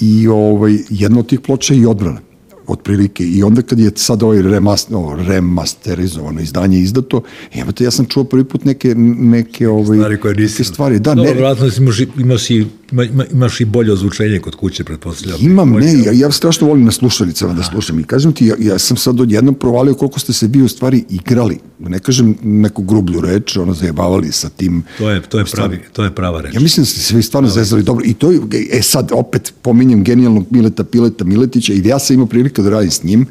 i 0.01 0.27
ovaj, 0.27 0.77
jedna 0.89 1.19
od 1.19 1.27
tih 1.27 1.39
ploča 1.39 1.73
je 1.73 1.79
i 1.79 1.85
odbrana 1.85 2.19
otprilike. 2.67 3.23
I 3.25 3.43
onda 3.43 3.61
kad 3.61 3.79
je 3.79 3.91
sad 3.95 4.23
ovaj 4.23 4.41
remaster, 4.41 4.95
ovo, 4.95 5.15
remasterizovano 5.17 6.41
izdanje 6.41 6.79
izdato, 6.79 7.21
imate, 7.53 7.83
ja 7.83 7.91
sam 7.91 8.05
čuo 8.05 8.23
prvi 8.23 8.43
put 8.43 8.65
neke, 8.65 8.95
neke 9.17 9.67
ovaj, 9.67 9.97
Stvari 9.97 10.17
koje 10.17 10.35
nisi... 10.35 10.53
neke 10.53 10.63
stvari, 10.63 10.99
da, 10.99 11.15
Dobro, 11.15 11.23
ne, 11.23 11.33
vjerojatno 11.33 11.69
imaš, 11.77 11.99
i- 11.99 12.07
imaš, 12.17 12.49
i, 12.49 12.67
ima, 12.93 13.03
ima- 13.03 13.25
imaš 13.31 13.61
i 13.61 13.65
bolje 13.65 13.93
ozvučenje 13.93 14.39
kod 14.39 14.55
kuće, 14.55 14.83
pretpostavljam. 14.83 15.39
Imam, 15.41 15.69
ne, 15.69 15.93
ja, 15.93 16.11
ja 16.11 16.31
strašno 16.31 16.67
volim 16.67 16.85
na 16.85 16.91
slušalicama 16.91 17.53
da 17.53 17.63
slušam 17.63 17.99
i 17.99 18.03
kažem 18.03 18.33
ti, 18.33 18.45
ja, 18.45 18.55
ja 18.59 18.79
sam 18.79 18.97
sad 18.97 19.19
odjednom 19.19 19.55
provalio 19.55 19.93
koliko 19.93 20.19
ste 20.19 20.33
se 20.33 20.47
vi 20.47 20.61
u 20.61 20.67
stvari 20.67 21.03
igrali. 21.09 21.57
Ne 21.79 21.99
kažem 21.99 22.35
neku 22.43 22.83
grublju 22.83 23.21
reč, 23.21 23.57
ono 23.57 23.73
zajebavali 23.73 24.31
sa 24.31 24.49
tim. 24.49 24.83
To 24.97 25.09
je, 25.09 25.21
to 25.21 25.39
je, 25.39 25.45
pravi, 25.45 25.79
to 25.93 26.03
je 26.03 26.15
prava 26.15 26.41
reč. 26.41 26.53
Ja 26.53 26.59
mislim 26.59 26.83
da 26.83 26.87
ste 26.87 26.99
se 26.99 27.15
vi 27.15 27.23
stvarno 27.23 27.49
zezali 27.49 27.83
dobro 27.83 28.05
i 28.05 28.13
to 28.13 28.31
je, 28.31 28.39
e 28.71 28.81
sad 28.81 29.11
opet 29.13 29.53
pominjem 29.61 30.03
genijalnog 30.03 30.45
Mileta 30.49 30.83
Pileta 30.83 31.23
Miletića 31.25 31.73
i 31.73 31.81
ja 31.85 31.99
sam 31.99 32.13
imao 32.13 32.27
prilike 32.27 32.61
da 32.61 32.69
radim 32.69 32.91
s 32.91 33.03
njim 33.03 33.25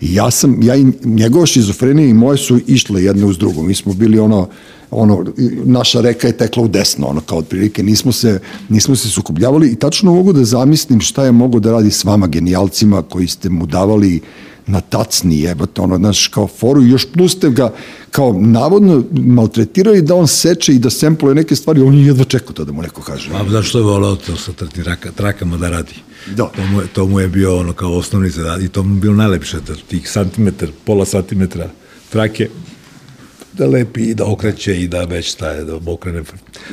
i 0.00 0.14
ja 0.14 0.30
sam, 0.30 0.62
ja 0.62 0.76
i 0.76 0.86
njegova 1.04 1.46
šizofrenija 1.46 2.08
i 2.08 2.14
moje 2.14 2.38
su 2.38 2.60
išle 2.66 3.04
jedne 3.04 3.24
uz 3.26 3.38
drugu. 3.38 3.62
Mi 3.62 3.74
smo 3.74 3.92
bili 3.92 4.18
ono, 4.18 4.48
ono, 4.92 5.24
naša 5.64 6.00
reka 6.00 6.26
je 6.26 6.36
tekla 6.36 6.62
u 6.62 6.68
desno, 6.68 7.06
ono, 7.06 7.20
kao 7.20 7.38
otprilike, 7.38 7.82
nismo 7.82 8.12
se, 8.12 8.40
nismo 8.68 8.96
se 8.96 9.08
sukobljavali 9.08 9.68
i 9.68 9.76
tačno 9.76 10.14
mogu 10.14 10.32
da 10.32 10.44
zamislim 10.44 11.00
šta 11.00 11.24
je 11.24 11.32
mogo 11.32 11.60
da 11.60 11.72
radi 11.72 11.90
s 11.90 12.04
vama, 12.04 12.26
genijalcima, 12.26 13.02
koji 13.02 13.26
ste 13.26 13.48
mu 13.48 13.66
davali 13.66 14.20
na 14.66 14.80
tacni 14.80 15.40
jebate, 15.40 15.80
ono, 15.80 15.96
znaš, 15.96 16.28
kao 16.28 16.46
foru 16.46 16.82
i 16.82 16.90
još 16.90 17.06
plus 17.12 17.32
ste 17.32 17.50
ga 17.50 17.72
kao 18.10 18.32
navodno 18.32 19.04
maltretirali 19.12 20.02
da 20.02 20.14
on 20.14 20.28
seče 20.28 20.74
i 20.74 20.78
da 20.78 20.90
sempluje 20.90 21.34
neke 21.34 21.56
stvari, 21.56 21.80
on 21.80 21.98
je 21.98 22.06
jedva 22.06 22.24
čekao 22.24 22.52
to 22.52 22.64
da 22.64 22.72
mu 22.72 22.82
neko 22.82 23.02
kaže. 23.02 23.30
A 23.34 23.50
zašto 23.50 23.78
je 23.78 23.84
volao 23.84 24.16
to 24.16 24.36
sa 24.36 24.52
trti 24.52 24.82
raka, 24.82 25.12
trakama 25.12 25.56
da 25.56 25.70
radi? 25.70 25.94
Da. 26.36 26.50
To 26.56 26.66
mu, 26.72 26.80
je, 26.80 26.86
to 26.86 27.06
mu 27.06 27.20
je 27.20 27.28
bio 27.28 27.58
ono 27.58 27.72
kao 27.72 27.96
osnovni 27.96 28.30
zadatak 28.30 28.64
i 28.64 28.68
to 28.68 28.82
mu 28.82 28.94
je 28.94 29.00
bilo 29.00 29.14
najlepše, 29.14 29.60
da 29.66 29.74
tih 29.88 30.10
santimetar, 30.10 30.68
pola 30.84 31.04
santimetra 31.04 31.70
trake 32.10 32.48
da 33.52 33.66
lepi 33.66 34.00
i 34.02 34.14
da 34.14 34.26
okreće 34.26 34.82
i 34.82 34.88
da 34.88 35.04
već 35.04 35.32
staje, 35.32 35.64
da 35.64 35.78
okrene. 35.86 36.22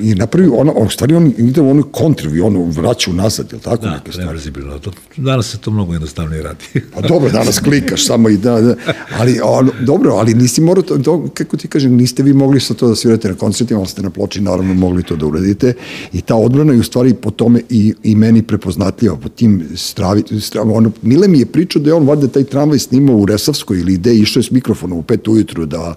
I 0.01 0.15
napravi, 0.15 0.49
ona, 0.53 0.73
on, 0.75 0.87
u 0.87 0.89
stvari 0.89 1.15
on 1.15 1.33
ide 1.37 1.61
u 1.61 1.69
onu 1.69 1.83
kontru 1.83 2.35
i 2.35 2.41
ono 2.41 2.63
vraća 2.63 3.11
unazad, 3.11 3.51
je 3.51 3.55
li 3.55 3.61
tako 3.61 3.85
Da, 3.85 3.91
neke 3.91 4.11
stvari? 4.11 4.27
reverzibilno. 4.27 4.79
To, 4.79 4.91
danas 5.17 5.51
se 5.51 5.57
to 5.57 5.71
mnogo 5.71 5.93
jednostavnije 5.93 6.43
radi. 6.43 6.65
Pa 6.93 7.01
dobro, 7.01 7.29
danas 7.29 7.59
klikaš 7.59 8.05
samo 8.05 8.29
i 8.29 8.37
da, 8.37 8.61
da. 8.61 8.75
Ali, 9.19 9.39
on, 9.43 9.69
dobro, 9.81 10.11
ali 10.11 10.33
nisi 10.33 10.61
morao, 10.61 10.81
to, 10.81 10.97
to, 10.97 11.27
kako 11.33 11.57
ti 11.57 11.67
kažem, 11.67 11.95
niste 11.95 12.23
vi 12.23 12.33
mogli 12.33 12.59
sa 12.59 12.73
to 12.73 12.87
da 12.87 12.95
svirate 12.95 13.29
na 13.29 13.35
koncertima, 13.35 13.79
ali 13.79 13.89
ste 13.89 14.01
na 14.01 14.09
ploči 14.09 14.41
naravno 14.41 14.73
mogli 14.73 15.03
to 15.03 15.15
da 15.15 15.25
uradite 15.25 15.73
i 16.13 16.21
ta 16.21 16.35
odbrana 16.35 16.73
je 16.73 16.79
u 16.79 16.83
stvari 16.83 17.13
po 17.13 17.31
tome 17.31 17.61
i, 17.69 17.93
i 18.03 18.15
meni 18.15 18.41
prepoznatljiva, 18.41 19.15
po 19.15 19.29
tim 19.29 19.67
stravi, 19.75 20.23
stravi 20.41 20.71
ono, 20.71 20.91
Mile 21.01 21.27
mi 21.27 21.39
je 21.39 21.45
pričao 21.45 21.81
da 21.81 21.89
je 21.89 21.93
on 21.93 22.07
valjda 22.07 22.27
taj 22.27 22.43
tramvaj 22.43 22.79
snimao 22.79 23.15
u 23.15 23.25
Resavskoj 23.25 23.79
ili 23.79 23.93
ide, 23.93 24.15
išao 24.15 24.39
je 24.39 24.43
s 24.43 24.51
mikrofonom 24.51 24.97
u 24.97 25.03
pet 25.03 25.27
ujutru 25.27 25.65
da, 25.65 25.95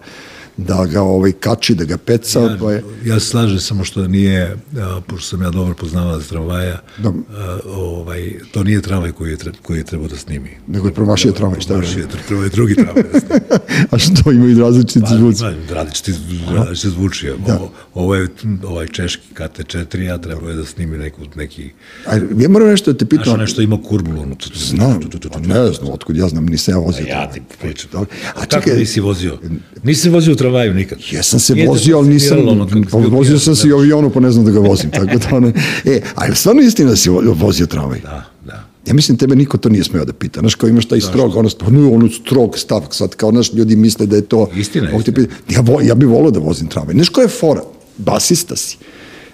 da 0.57 0.87
ga 0.87 1.03
ovaj, 1.03 1.33
kači, 1.33 1.75
da 1.75 1.85
ga 1.85 1.97
peca, 1.97 2.41
Ja, 2.41 2.57
pa 2.61 2.73
je... 2.73 2.83
ja 3.05 3.21
slažem 3.21 3.59
samo 3.61 3.85
što 3.85 4.09
nije, 4.09 4.57
a, 4.77 5.01
pošto 5.07 5.29
sam 5.29 5.43
ja 5.43 5.51
dobro 5.51 5.75
poznavala 5.75 6.19
za 6.19 6.25
tramvaja, 6.25 6.79
Da. 6.99 7.09
a, 7.09 7.59
ovaj, 7.67 8.33
to 8.53 8.65
nije 8.65 8.83
tramvaj 8.83 9.13
koji 9.13 9.31
je, 9.31 9.37
koji 9.63 9.79
je 9.79 9.85
trebao 9.85 10.09
da 10.09 10.17
snimi. 10.17 10.51
Nego 10.67 10.89
je 10.89 10.95
promašio 10.95 11.33
tramvaj, 11.33 11.61
šta 11.61 11.75
je? 11.75 11.81
Promašio 11.81 12.07
trebao 12.27 12.45
je 12.45 12.51
drugi 12.51 12.75
tramvaj 12.75 13.03
da 13.13 13.21
snimi. 13.21 13.41
A 13.91 13.99
što 13.99 14.33
imaju 14.33 14.59
različiti 14.59 15.01
Pa, 15.01 15.07
zvuci? 15.17 15.43
ima 15.45 15.53
različiti, 15.71 16.13
različiti 16.55 16.91
zvuči. 16.91 17.31
Da. 17.47 17.55
Ovo, 17.57 17.71
ovo 17.95 18.15
je 18.15 18.29
ovaj 18.65 18.87
češki 18.89 19.23
KT4, 19.35 20.15
a 20.15 20.19
trebao 20.19 20.49
je 20.49 20.57
da 20.57 20.65
snimi 20.65 20.99
neku, 20.99 21.21
neki... 21.35 21.71
Ajde, 22.07 22.27
ja 22.39 22.49
moram 22.49 22.69
nešto 22.69 22.93
da 22.93 22.99
te 22.99 23.05
pitam. 23.07 23.25
Znaš, 23.25 23.41
nešto 23.41 23.63
ima 23.63 23.79
kurbulu. 23.83 24.23
Ono, 24.23 24.37
Znam, 24.55 25.01
pa 25.33 25.39
ne 25.39 25.73
znam, 25.73 25.93
otkud 25.93 26.17
ja 26.17 26.29
znam, 26.29 26.47
nisam 26.47 26.75
ja 26.75 26.79
vozio. 26.79 27.07
Ja 27.07 27.31
ti 27.31 27.41
pričam. 27.61 27.89
A 27.95 28.05
A 28.35 28.47
čekaj, 28.47 28.77
nisi 28.77 29.01
vozio? 29.01 29.39
Nisi 29.83 30.11
vozio 30.11 30.35
tramvaju 30.43 30.75
nikad. 30.75 30.99
Jesam 31.11 31.41
se 31.41 31.55
Nije 31.55 31.69
vozio, 31.69 31.99
ali 31.99 32.09
nisam, 32.09 32.49
ono 32.49 32.69
pa 32.91 32.99
vozio 32.99 33.39
sam 33.39 33.57
se 33.57 33.69
i 33.69 33.73
u 33.73 33.77
avionu, 33.77 34.11
pa 34.11 34.21
ne 34.21 34.31
znam 34.31 34.45
da 34.45 34.51
ga 34.51 34.59
vozim, 34.61 34.91
tako 34.99 35.07
da 35.07 35.37
ono, 35.37 35.53
e, 35.85 36.01
a 36.15 36.25
je 36.25 36.31
li 36.31 36.37
stvarno 36.37 36.63
istina 36.63 36.91
da 36.91 36.97
si 36.97 37.11
vo- 37.11 37.35
vozio 37.35 37.67
tramvaj? 37.67 38.01
Da, 38.01 38.25
da, 38.47 38.65
Ja 38.87 38.95
mislim, 38.95 39.17
tebe 39.17 39.37
niko 39.37 39.59
to 39.59 39.69
nije 39.69 39.85
smeo 39.85 40.05
da 40.05 40.13
pita. 40.13 40.41
Znaš, 40.41 40.55
kao 40.55 40.69
imaš 40.69 40.87
taj 40.87 41.01
strog, 41.01 41.37
ono, 41.37 41.49
no, 41.71 41.93
ono 41.93 42.09
strog 42.11 42.59
stav, 42.59 42.83
sad 42.91 43.15
kao 43.15 43.31
naš 43.31 43.53
ljudi 43.53 43.77
misle 43.77 44.07
da 44.07 44.17
je 44.17 44.23
to... 44.23 44.49
Istina, 44.57 44.91
istina. 44.91 45.17
pita- 45.17 45.35
Ja, 45.49 45.61
vo, 45.61 45.81
ja 45.81 45.95
bih 45.95 46.09
volio 46.09 46.31
da 46.31 46.41
vozim 46.41 46.67
tramvaj. 46.67 46.95
Znaš 46.95 47.09
koja 47.09 47.23
je 47.23 47.29
fora? 47.31 47.63
Basista 47.99 48.57
si. 48.57 48.77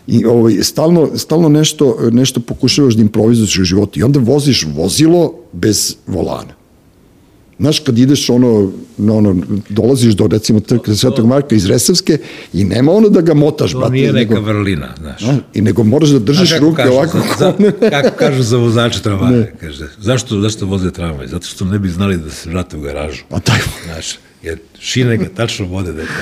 I 0.06 0.24
ovaj, 0.24 0.62
stalno, 0.62 1.10
stalno 1.16 1.48
nešto, 1.48 1.98
nešto 2.12 2.40
pokušavaš 2.40 2.94
da 2.94 3.02
improvizuješ 3.02 3.58
u 3.58 3.64
životu 3.64 4.00
i 4.00 4.02
onda 4.02 4.20
voziš 4.20 4.66
vozilo 4.68 5.32
bez 5.52 5.96
volana. 6.06 6.57
Znaš, 7.60 7.80
kad 7.80 7.98
ideš 7.98 8.30
ono, 8.30 8.72
ono, 8.98 9.36
dolaziš 9.68 10.14
do 10.14 10.26
recimo 10.26 10.60
trke 10.60 10.94
Svetog 10.94 11.26
Marka 11.26 11.54
iz 11.54 11.66
Resavske 11.66 12.18
i 12.52 12.64
nema 12.64 12.92
ono 12.92 13.08
da 13.08 13.20
ga 13.20 13.34
motaš, 13.34 13.72
To 13.72 13.78
brate, 13.78 13.92
nije 13.92 14.12
neka 14.12 14.34
nego, 14.34 14.46
vrlina, 14.46 14.88
znaš. 14.98 15.22
a, 15.22 15.36
i 15.54 15.60
nego 15.60 15.84
moraš 15.84 16.08
da 16.08 16.18
držiš 16.18 16.48
Znaš 16.48 16.60
ruke 16.60 16.76
kažu 16.76 16.92
ovako. 16.92 17.18
za, 17.38 17.52
za, 17.60 17.72
kako 17.92 18.16
kažu 18.16 18.42
za 18.42 18.56
vozače 18.56 19.02
tramvaja, 19.02 19.46
kaže, 19.60 19.86
zašto, 19.98 20.40
zašto 20.40 20.66
voze 20.66 20.90
tramvaj? 20.90 21.26
Zato 21.26 21.46
što 21.46 21.64
ne 21.64 21.78
bi 21.78 21.88
znali 21.88 22.16
da 22.16 22.30
se 22.30 22.50
vrate 22.50 22.76
u 22.76 22.80
garažu. 22.80 23.22
A 23.30 23.40
taj, 23.40 23.58
Znaš, 23.84 24.06
jer 24.42 24.58
šine 24.80 25.16
ga 25.16 25.28
tačno 25.28 25.66
vode 25.66 25.92
da 25.92 26.00
je 26.00 26.06
to. 26.06 26.12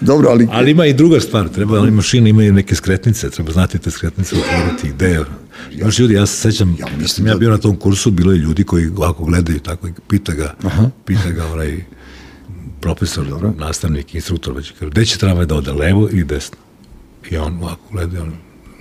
dobro, 0.00 0.28
ali, 0.28 0.48
Ali 0.52 0.70
ima 0.70 0.86
i 0.86 0.92
druga 0.94 1.20
stvar, 1.20 1.48
treba, 1.48 1.78
ali 1.78 1.90
mašine 1.90 2.30
imaju 2.30 2.52
neke 2.52 2.74
skretnice, 2.74 3.30
treba 3.30 3.52
znati 3.52 3.78
te 3.78 3.90
skretnice 3.90 4.36
otvoriti, 4.36 4.88
gde 4.88 5.06
je. 5.06 5.24
Imaš 5.72 5.98
ljudi, 5.98 6.14
ja 6.14 6.26
se 6.26 6.36
sećam, 6.36 6.76
ja, 6.80 6.86
mislim 6.98 7.26
ja 7.26 7.32
da- 7.32 7.38
bio 7.38 7.50
na 7.50 7.58
tom 7.58 7.76
kursu, 7.76 8.10
bilo 8.10 8.32
je 8.32 8.38
ljudi 8.38 8.64
koji 8.64 8.88
ovako 8.88 9.24
gledaju 9.24 9.58
tako 9.60 9.88
i 9.88 9.92
pita 10.08 10.32
ga, 10.32 10.54
pita 11.04 11.30
ga 11.30 11.46
onaj 11.46 11.84
profesor, 12.80 13.26
nastavnik, 13.58 14.14
instruktor, 14.14 14.54
već 14.56 14.72
kaže, 14.78 14.90
gde 14.90 15.04
će 15.04 15.18
tramvaj 15.18 15.46
da 15.46 15.54
ode, 15.54 15.72
levo 15.72 16.08
ili 16.12 16.24
desno? 16.24 16.56
I 17.30 17.36
on 17.36 17.62
ovako 17.62 17.82
gleda, 17.92 18.22
on, 18.22 18.32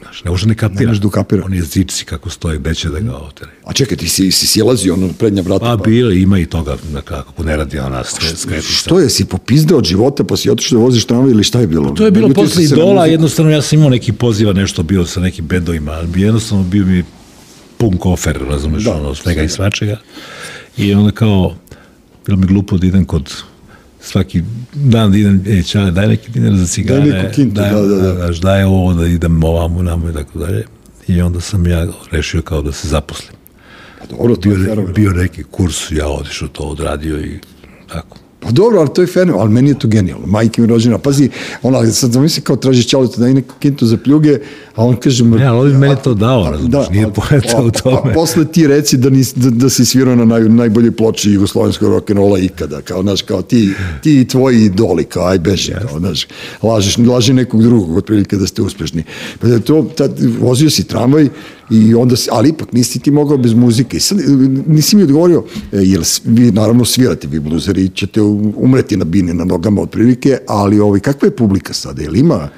znaš, 0.05 0.23
ne 0.23 0.31
može 0.31 0.47
ne 0.47 0.55
kapira. 0.55 0.81
Ne 0.81 0.87
može 0.87 0.99
da 0.99 1.07
ukapira. 1.07 1.43
On 1.45 1.53
je 1.53 1.61
zičci 1.61 2.05
kako 2.05 2.29
stoji, 2.29 2.59
gde 2.59 2.75
će 2.75 2.89
da 2.89 2.99
ga 2.99 3.15
otere. 3.15 3.51
a 3.63 3.73
čekaj, 3.73 3.97
ti 3.97 4.09
si, 4.09 4.31
si 4.31 4.47
silazio 4.47 4.93
ono 4.93 5.07
na 5.07 5.13
prednja 5.13 5.41
vrata. 5.41 5.65
Pa 5.65 5.75
bilo, 5.75 6.11
ima 6.11 6.39
i 6.39 6.45
toga, 6.45 6.77
da 6.93 7.01
kako 7.01 7.43
ne 7.43 7.57
radi 7.57 7.79
ona 7.79 8.03
skre- 8.03 8.35
skretnica. 8.35 8.73
Što 8.73 8.99
je, 8.99 9.09
si 9.09 9.25
popizdeo 9.25 9.77
od 9.77 9.85
života 9.85 10.23
pa 10.23 10.37
si 10.37 10.49
otišao 10.49 10.79
da 10.79 10.83
voziš 10.85 11.05
tramvaj 11.05 11.31
ili 11.31 11.43
šta 11.43 11.59
je 11.59 11.67
bilo? 11.67 11.91
To 11.91 12.05
je 12.05 12.11
bilo 12.11 12.27
Naljutio 12.27 12.43
posle 12.43 12.63
na 12.63 12.67
idola, 12.69 13.05
jednostavno 13.05 13.51
ja 13.51 13.61
sam 13.61 13.79
imao 13.79 13.89
neki 13.89 14.11
poziva, 14.11 14.53
nešto 14.53 14.83
bio 14.83 15.05
sa 15.05 15.19
nekim 15.19 15.45
bendovima, 15.47 15.91
ali 15.91 16.21
jednostavno 16.21 16.63
bio 16.63 16.85
mi 16.85 17.03
pun 17.77 17.97
kofer, 17.97 18.39
razumeš, 18.49 18.83
Da, 18.83 18.91
da, 18.91 18.97
ono, 18.97 19.15
svega 19.15 19.43
i 19.43 19.49
svačega. 19.49 19.97
I 20.77 20.93
onda 20.93 21.11
kao, 21.11 21.55
bilo 22.25 22.37
mi 22.37 22.47
glupo 22.47 22.77
da 22.77 22.87
idem 22.87 23.05
kod 23.05 23.33
svaki 24.05 24.43
dan 24.73 25.11
da 25.11 25.17
idem, 25.17 25.43
e, 25.47 25.63
čale, 25.63 25.91
daj 25.91 26.07
neki 26.07 26.31
dinar 26.31 26.55
za 26.55 26.65
cigare, 26.67 27.05
neku 27.05 27.33
kintu, 27.35 27.55
daj, 27.55 27.71
da, 27.71 27.81
da, 27.81 27.95
da. 27.95 28.13
Daš, 28.13 28.37
daj 28.37 28.63
ovo 28.63 28.93
da 28.93 29.07
idem 29.07 29.43
ovamo, 29.43 29.81
namo 29.83 30.09
i 30.09 30.13
tako 30.13 30.39
dalje. 30.39 30.65
I 31.07 31.21
onda 31.21 31.41
sam 31.41 31.67
ja 31.67 31.87
rešio 32.11 32.41
kao 32.41 32.61
da 32.61 32.71
se 32.71 32.87
zaposlim. 32.87 33.31
Pa 33.99 34.05
dobro, 34.05 34.35
Bio, 34.35 34.53
fenomenalno. 34.53 34.93
bio 34.93 35.11
neki 35.11 35.43
kurs, 35.43 35.91
ja 35.91 36.07
otišao 36.07 36.47
to 36.47 36.63
odradio 36.63 37.19
i 37.19 37.39
tako. 37.87 38.17
Pa 38.45 38.51
dobro, 38.51 38.79
ali 38.79 38.89
to 38.93 39.01
je 39.01 39.07
fenomenalno, 39.07 39.41
ali 39.43 39.53
meni 39.53 39.69
je 39.69 39.79
to 39.79 39.87
genijalno. 39.87 40.27
Majke 40.27 40.61
mi 40.61 40.67
rođena, 40.67 40.97
pazi, 40.97 41.29
ona, 41.61 41.91
sad 41.91 42.11
zamisli 42.11 42.41
kao 42.43 42.55
traži 42.55 42.83
čaleta 42.83 43.17
da 43.17 43.27
i 43.27 43.33
neku 43.33 43.53
kintu 43.59 43.85
za 43.85 43.97
pljuge, 43.97 44.37
a 44.75 44.85
on 44.85 44.95
kaže... 44.95 45.23
Ne, 45.25 45.45
ali 45.45 45.71
on 45.71 45.77
meni 45.79 45.95
to 46.03 46.13
dao, 46.13 46.51
razumeš, 46.51 46.89
nije 46.91 47.05
a- 47.05 47.09
poenta 47.09 47.57
a- 47.57 47.61
u 47.63 47.71
tome. 47.71 48.11
A 48.11 48.13
posle 48.13 48.45
ti 48.45 48.67
reci 48.67 48.97
da, 48.97 49.09
nis, 49.09 49.33
da, 49.33 49.49
da 49.49 49.69
si 49.69 49.85
svirao 49.85 50.15
na 50.15 50.25
naj, 50.25 50.49
najboljoj 50.49 50.91
ploči 50.91 51.31
jugoslovenskog 51.31 51.89
rock'n'rolla 51.89 52.45
ikada, 52.45 52.81
kao, 52.81 53.01
znaš, 53.01 53.21
kao 53.21 53.41
ti, 53.41 53.73
ti 54.03 54.21
i 54.21 54.27
tvoji 54.27 54.61
idoli, 54.65 55.03
kao, 55.03 55.25
aj 55.27 55.39
beži, 55.39 55.71
kao, 55.89 55.99
znaš, 55.99 56.27
lažeš, 56.63 56.97
laži 56.97 57.33
nekog 57.33 57.63
drugog, 57.63 57.97
otprilike 57.97 58.37
da 58.37 58.47
ste 58.47 58.61
uspešni. 58.61 59.03
Pa 59.39 59.47
da 59.47 59.59
to, 59.59 59.89
tad, 59.97 60.11
vozio 60.39 60.69
si 60.69 60.83
tramvaj 60.87 61.27
i 61.71 61.95
onda, 61.95 62.15
ali 62.31 62.49
ipak 62.49 62.73
nisi 62.73 62.99
ti 62.99 63.11
mogao 63.11 63.37
bez 63.37 63.53
muzike. 63.53 63.97
I 63.97 64.01
sad, 64.01 64.17
nisi 64.67 64.95
mi 64.95 65.03
odgovorio, 65.03 65.43
e, 65.71 65.77
jer 65.77 66.03
s- 66.03 66.21
vi 66.25 66.51
naravno 66.51 66.85
svirate, 66.85 67.27
vi 67.27 67.39
bluzeri 67.39 67.89
ćete 67.89 68.21
umreti 68.55 68.97
na 68.97 69.05
bini, 69.05 69.33
na 69.33 69.45
nogama 69.45 69.81
otprilike, 69.81 70.37
ali 70.47 70.79
ovaj, 70.79 70.99
kakva 70.99 71.25
je 71.25 71.35
publika 71.35 71.73
sada? 71.73 72.01
Jel 72.01 72.15
ima, 72.15 72.49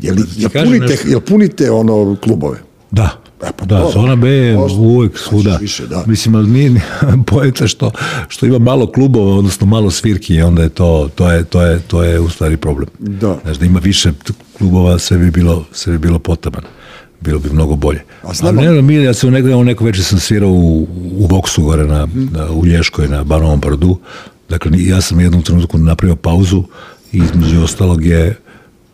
jel, 0.00 0.16
jel, 0.36 0.50
kažem 0.50 0.68
punite, 0.68 0.86
nešto. 0.86 1.08
jel 1.08 1.20
punite 1.20 1.70
ono 1.70 2.16
klubove? 2.16 2.58
Da. 2.90 3.22
E, 3.38 3.48
pa 3.52 3.64
da, 3.64 3.76
dobro. 3.76 3.92
Zona 3.92 4.16
B 4.16 4.28
je 4.28 4.58
uvek 4.70 5.18
svuda. 5.18 5.56
Više, 5.56 5.86
da. 5.86 6.04
Mislim, 6.06 6.34
ali 6.34 6.48
nije 6.48 6.80
pojeta 7.26 7.66
što, 7.66 7.90
što 8.28 8.46
ima 8.46 8.58
malo 8.58 8.86
klubova, 8.86 9.34
odnosno 9.34 9.66
malo 9.66 9.90
svirki, 9.90 10.40
onda 10.40 10.62
je 10.62 10.68
to, 10.68 11.10
to 11.14 11.30
je, 11.30 11.44
to 11.44 11.62
je, 11.62 11.80
to 11.80 12.02
je 12.04 12.20
u 12.20 12.28
stvari 12.28 12.56
problem. 12.56 12.88
Da. 12.98 13.38
Znaš, 13.44 13.56
da 13.56 13.66
ima 13.66 13.78
više 13.78 14.12
klubova, 14.58 14.98
sve 14.98 15.18
bi 15.18 15.30
bilo, 15.30 15.64
sve 15.72 15.92
bi 15.92 15.98
bilo 15.98 16.18
potaman. 16.18 16.62
Bilo 17.20 17.38
bi 17.38 17.50
mnogo 17.50 17.76
bolje. 17.76 18.02
A 18.22 18.34
znam- 18.34 18.56
ne, 18.56 18.82
mi, 18.82 18.94
ja 18.94 19.14
sam 19.14 19.30
negde, 19.30 19.56
neko 19.56 19.84
večer 19.84 20.04
sam 20.04 20.18
svirao 20.20 20.50
u, 20.50 20.82
u 21.12 21.26
Voksu 21.26 21.62
gore 21.62 21.84
na, 21.86 22.08
na, 22.32 22.50
u 22.50 22.66
Lješkoj 22.66 23.08
na 23.08 23.24
Banovom 23.24 23.60
Brdu. 23.60 23.98
Dakle, 24.48 24.70
ja 24.76 25.00
sam 25.00 25.18
u 25.18 25.20
jednom 25.20 25.42
trenutku 25.42 25.78
napravio 25.78 26.16
pauzu 26.16 26.64
i 27.12 27.18
između 27.18 27.62
ostalog 27.62 28.04
je 28.06 28.36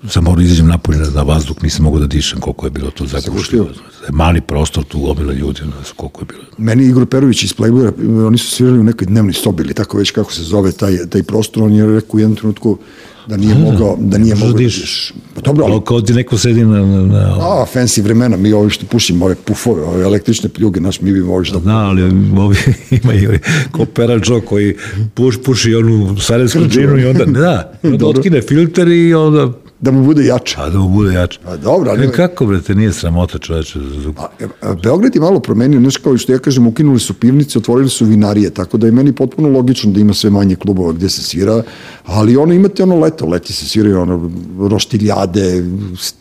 sam 0.09 0.25
morao 0.25 0.37
da 0.37 0.43
izađem 0.43 0.67
napolje 0.67 0.99
na, 1.15 1.23
vazduh, 1.23 1.57
nisam 1.63 1.85
mogao 1.85 2.01
da 2.01 2.07
dišem 2.07 2.41
koliko 2.41 2.67
je 2.67 2.71
bilo 2.71 2.91
to 2.91 3.07
Zagušljivo. 3.07 3.65
zagušljivo. 3.65 3.67
Mali 4.11 4.41
prostor, 4.41 4.85
tu 4.85 5.01
gomila 5.01 5.33
ljudi, 5.33 5.61
znam 5.61 5.73
koliko 5.97 6.21
je 6.21 6.27
bilo. 6.27 6.43
Meni 6.59 6.85
Igor 6.85 7.07
Perović 7.07 7.43
iz 7.43 7.55
Playboya, 7.55 7.93
oni 8.27 8.39
su 8.39 8.51
svirali 8.51 8.79
u 8.79 8.85
nekoj 8.85 9.07
dnevnoj 9.07 9.33
sobi 9.33 9.63
ili 9.63 9.75
tako 9.75 9.99
već 9.99 10.11
kako 10.11 10.33
se 10.33 10.43
zove 10.43 10.73
taj, 10.73 10.97
taj 11.11 11.23
prostor, 11.23 11.63
on 11.63 11.73
je 11.73 11.87
rekao 11.87 12.11
u 12.13 12.19
jednom 12.19 12.37
trenutku 12.37 12.79
da 13.27 13.37
nije 13.37 13.55
mogao, 13.55 13.97
da 14.01 14.19
nije 14.19 14.35
možeš 14.35 14.41
mogao 14.41 14.53
da 14.53 14.59
da 14.59 14.65
dišeš. 14.65 15.13
Pa 15.35 15.41
dobro, 15.41 15.65
ali 15.65 15.81
kao 15.85 16.01
ti 16.01 16.13
neko 16.13 16.39
sedi 16.39 16.65
na... 16.65 16.87
na, 16.87 17.03
na 17.03 17.37
a, 17.41 17.67
fancy 17.75 18.03
vremena, 18.03 18.37
mi 18.37 18.53
ovi 18.53 18.71
što 18.71 18.87
pušimo, 18.87 19.25
ove 19.25 19.35
pufove, 19.35 19.83
ove 19.83 20.03
električne 20.03 20.49
pljuge, 20.49 20.81
naš, 20.81 21.01
mi 21.01 21.13
bi 21.13 21.23
što... 21.45 21.61
Da, 21.61 21.77
ali 21.77 22.03
ovi 22.39 22.57
ima 23.03 23.15
i 23.15 23.27
ovi 23.27 23.39
ko 23.71 23.85
Peradžo 23.85 24.41
koji 24.41 24.77
puš, 25.15 25.39
puši 25.45 25.75
onu 25.75 26.17
sarajevsku 26.21 26.61
džinu 26.69 26.99
i 26.99 27.05
onda, 27.05 27.25
da, 27.25 27.73
onda 27.83 28.07
otkine 28.07 28.43
filter 28.43 28.89
i 28.89 29.15
onda, 29.15 29.53
Da 29.83 29.91
mu 29.91 30.05
bude 30.05 30.25
jače. 30.25 30.57
a 30.59 30.69
da 30.71 30.79
mu 30.79 30.89
bude 30.89 31.15
jače. 31.15 31.39
A 31.45 31.57
dobro, 31.57 31.91
ali- 31.91 32.05
E, 32.05 32.13
kako 32.13 32.47
bre, 32.47 32.61
te 32.61 32.75
nije 32.75 32.93
sramota 32.93 33.39
čoveče? 33.39 33.79
A, 34.19 34.27
a, 34.63 34.75
Beograd 34.75 35.15
je 35.15 35.21
malo 35.21 35.41
promenio, 35.41 35.81
znaš 35.81 35.97
kao 35.97 36.19
što 36.19 36.33
ja 36.33 36.39
kažem, 36.39 36.67
ukinuli 36.67 37.01
su 37.01 37.15
pivnice, 37.15 37.59
otvorili 37.59 37.91
su 37.91 38.05
vinarije, 38.05 38.51
tako 38.51 38.79
da 38.79 38.87
je 38.87 38.93
meni 38.93 39.13
potpuno 39.13 39.49
logično 39.49 39.93
da 39.93 40.01
ima 40.01 40.15
sve 40.15 40.31
manje 40.31 40.57
klubova 40.57 40.93
gde 40.93 41.09
se 41.09 41.23
svira, 41.23 41.63
ali 42.05 42.37
ono 42.37 42.55
imate 42.55 42.83
ono 42.83 42.99
leto, 42.99 43.27
leti 43.27 43.53
se 43.53 43.67
sviraju 43.67 44.01
ono 44.01 44.31
roštiljade, 44.61 45.65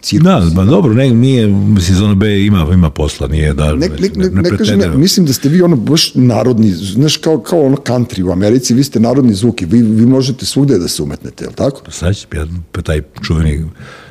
cirkus. 0.01 0.25
Da, 0.25 0.41
ba 0.55 0.65
dobro, 0.65 0.93
ne, 0.93 1.09
nije, 1.09 1.47
mislim, 1.47 1.97
zona 1.97 2.15
B 2.15 2.41
ima, 2.41 2.67
ima 2.73 2.89
posla, 2.89 3.27
nije 3.27 3.53
da, 3.53 3.75
Ne, 3.75 3.89
ne, 3.89 4.09
ne, 4.15 4.41
ne, 4.41 4.57
kažem, 4.57 4.79
ne, 4.79 4.89
mislim 4.89 5.25
da 5.25 5.33
ste 5.33 5.49
vi 5.49 5.61
ono 5.61 5.75
baš 5.75 6.15
narodni, 6.15 6.71
znaš, 6.71 7.17
kao, 7.17 7.39
kao 7.39 7.61
ono 7.61 7.77
country 7.77 8.23
u 8.23 8.31
Americi, 8.31 8.73
vi 8.73 8.83
ste 8.83 8.99
narodni 8.99 9.33
zvuki, 9.33 9.65
vi, 9.65 9.81
vi 9.81 10.05
možete 10.05 10.45
svugde 10.45 10.77
da 10.77 10.87
se 10.87 11.03
umetnete, 11.03 11.43
je 11.43 11.47
li 11.47 11.55
tako? 11.55 11.91
Sad 11.91 12.15
će 12.15 12.27
pa 12.71 12.81
taj 12.81 13.01
čuveni 13.21 13.50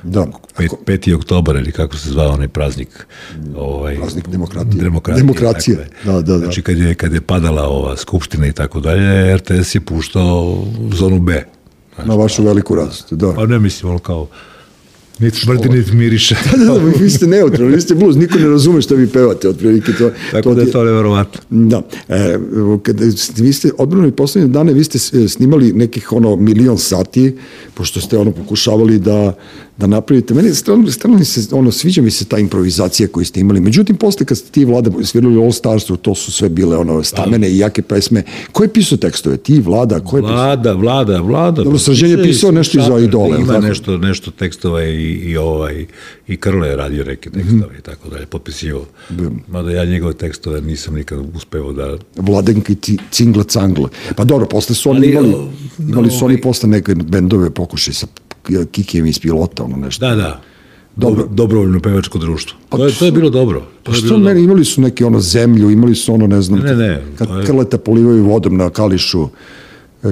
Da. 0.03 0.27
pet, 0.57 0.71
5. 0.87 1.15
oktobar 1.15 1.57
ili 1.57 1.73
kako 1.73 1.97
se 1.97 2.11
zvao 2.11 2.33
onaj 2.33 2.49
praznik 2.49 3.07
ovaj 3.57 3.97
Praznik 3.97 4.29
demokratije. 4.29 4.83
demokratije, 4.83 5.23
Demokracije, 5.23 5.77
tako 5.77 5.91
je. 5.91 6.05
da, 6.05 6.23
da, 6.23 6.33
da. 6.33 6.39
znači 6.39 6.63
kad 6.63 6.79
je, 6.79 6.95
kad 6.95 7.13
je 7.13 7.21
padala 7.21 7.63
ova 7.63 7.97
skupština 7.97 8.47
i 8.47 8.53
tako 8.53 8.81
dalje 8.81 9.37
RTS 9.37 9.75
je 9.75 9.81
puštao 9.81 10.65
zonu 10.93 11.21
B 11.21 11.45
Na 12.05 12.15
vašu 12.15 12.43
veliku 12.43 12.75
radost, 12.75 13.13
da. 13.13 13.33
pa 13.35 13.47
ne 13.47 13.59
mislim 13.59 13.91
ono 13.91 13.99
kao 13.99 14.27
niti 15.21 15.39
smrti 15.39 15.69
niti 15.69 15.93
miriše 15.93 16.35
Da, 16.51 16.65
da, 16.65 16.73
vi- 16.75 16.93
vi 16.99 17.11
ste 17.11 17.27
neutralni, 17.27 17.75
vi 17.75 17.81
ste 17.81 17.95
blues, 17.95 18.17
niko 18.17 18.39
ne 18.39 18.47
razume 18.47 18.83
šta 18.83 18.95
vi 18.95 19.07
pevate, 19.07 19.49
otprilike 19.49 19.93
to. 19.93 20.11
tako 20.33 20.55
da 20.55 20.61
ti 20.61 20.69
je 20.69 20.73
to 20.73 20.85
neverovatno 20.85 21.41
Da, 21.51 21.83
e, 22.09 22.39
kada 22.83 23.05
vi 23.37 23.53
ste 23.53 23.71
odbrani 23.79 24.13
poslednje 24.13 24.49
dane, 24.49 24.73
vi 24.73 24.85
ste 24.85 24.99
snimali 25.29 25.73
nekih 25.73 26.13
ono 26.13 26.37
milion 26.37 26.79
sati, 26.79 27.37
pošto 27.75 28.01
ste 28.01 28.19
ono 28.19 28.31
pokušavali 28.33 28.99
da, 28.99 29.35
da 29.77 29.87
napravite. 29.87 30.35
Meni 30.35 30.55
strano 30.55 30.85
mi 31.19 31.25
se, 31.25 31.55
ono, 31.55 31.73
sviđa 31.73 32.03
mi 32.03 32.11
se 32.11 32.25
ta 32.25 32.39
improvizacija 32.39 33.09
koju 33.09 33.25
ste 33.27 33.41
imali. 33.41 33.61
Međutim, 33.61 33.97
posle 33.97 34.27
kad 34.27 34.39
ste 34.39 34.51
ti 34.51 34.65
vlada 34.65 34.91
svirali 35.05 35.43
All 35.43 35.53
Starsu, 35.53 35.97
to 35.97 36.15
su 36.15 36.33
sve 36.33 36.49
bile 36.49 36.77
ono 36.77 37.03
stamene 37.05 37.51
i 37.51 37.59
jake 37.59 37.83
pesme. 37.83 38.23
Ko 38.53 38.63
je 38.63 38.73
pisao 38.73 38.99
tekstove? 38.99 39.37
Ti, 39.37 39.61
vlada, 39.61 40.01
ko 40.01 40.17
je 40.17 40.23
pisao? 40.23 40.35
Vlada, 40.37 40.73
vlada, 40.73 41.21
vlada. 41.21 41.63
Dobro, 41.63 41.79
Srđan 41.79 42.11
je 42.11 42.23
Pisao 42.23 42.51
nešto 42.51 42.79
i 42.79 42.81
za 42.81 42.87
Šaper, 42.87 43.05
Idole, 43.05 43.31
jel 43.31 43.41
Ima 43.41 43.53
tako? 43.53 43.67
nešto, 43.67 43.99
nešto 43.99 44.31
tekstova 44.31 44.85
i, 44.85 45.13
i, 45.13 45.37
ovaj, 45.37 45.87
i 46.29 46.37
Krle 46.37 46.69
je 46.69 46.77
radio 46.77 47.05
neke 47.05 47.31
tekstove 47.31 47.79
i 47.79 47.83
tako 47.83 48.09
dalje, 48.09 48.27
potpisivao. 48.27 48.85
Mada 49.49 49.71
ja 49.71 49.85
njegove 49.85 50.15
tekstove 50.15 50.61
nisam 50.61 50.95
nikad 50.95 51.19
uspeo 51.37 51.73
da... 51.73 51.97
Vladenka 52.17 52.73
i 52.73 52.77
Ci- 52.77 52.99
Cingla 53.11 53.45
Cangla. 53.45 53.89
Pa 54.17 54.25
dobro, 54.25 54.47
posle 54.47 54.75
su 54.75 54.91
oni 54.91 54.99
Ali, 54.99 55.11
imali, 55.29 55.35
imali 55.79 56.11
su 56.11 56.25
oni 56.25 56.35
ovaj- 56.35 56.43
posle 56.43 56.69
neke 56.69 56.95
bendove 56.95 57.51
pokušaj 57.51 57.95
sa 57.95 58.07
Kikijem 58.67 59.07
iz 59.07 59.19
pilota, 59.19 59.65
ono 59.65 59.77
nešto. 59.77 60.09
Da, 60.09 60.15
da. 60.17 60.41
Dobro. 60.97 61.17
Dobro. 61.17 61.35
Dobrovoljno 61.35 61.81
pevačko 61.81 62.19
društvo. 62.19 62.59
To 62.69 62.87
je, 62.87 62.93
to 62.93 63.05
je 63.05 63.13
bilo 63.13 63.31
dobro. 63.31 63.61
Pa 63.61 63.67
To 63.85 63.93
je 63.93 63.97
što 63.97 64.19
meni, 64.19 64.43
imali 64.43 64.65
su 64.65 64.81
neki 64.81 65.05
ono 65.05 65.21
zemlju, 65.21 65.71
imali 65.71 65.95
su 65.95 66.15
ono, 66.15 66.27
ne 66.27 66.43
znam, 66.43 66.59
Ne, 66.61 66.75
ne, 66.77 67.03
kad 67.17 67.29
to 67.29 67.39
je- 67.39 67.47
krleta 67.47 67.79
polivaju 67.79 68.25
vodom 68.25 68.57
na 68.57 68.71
kališu, 68.71 69.29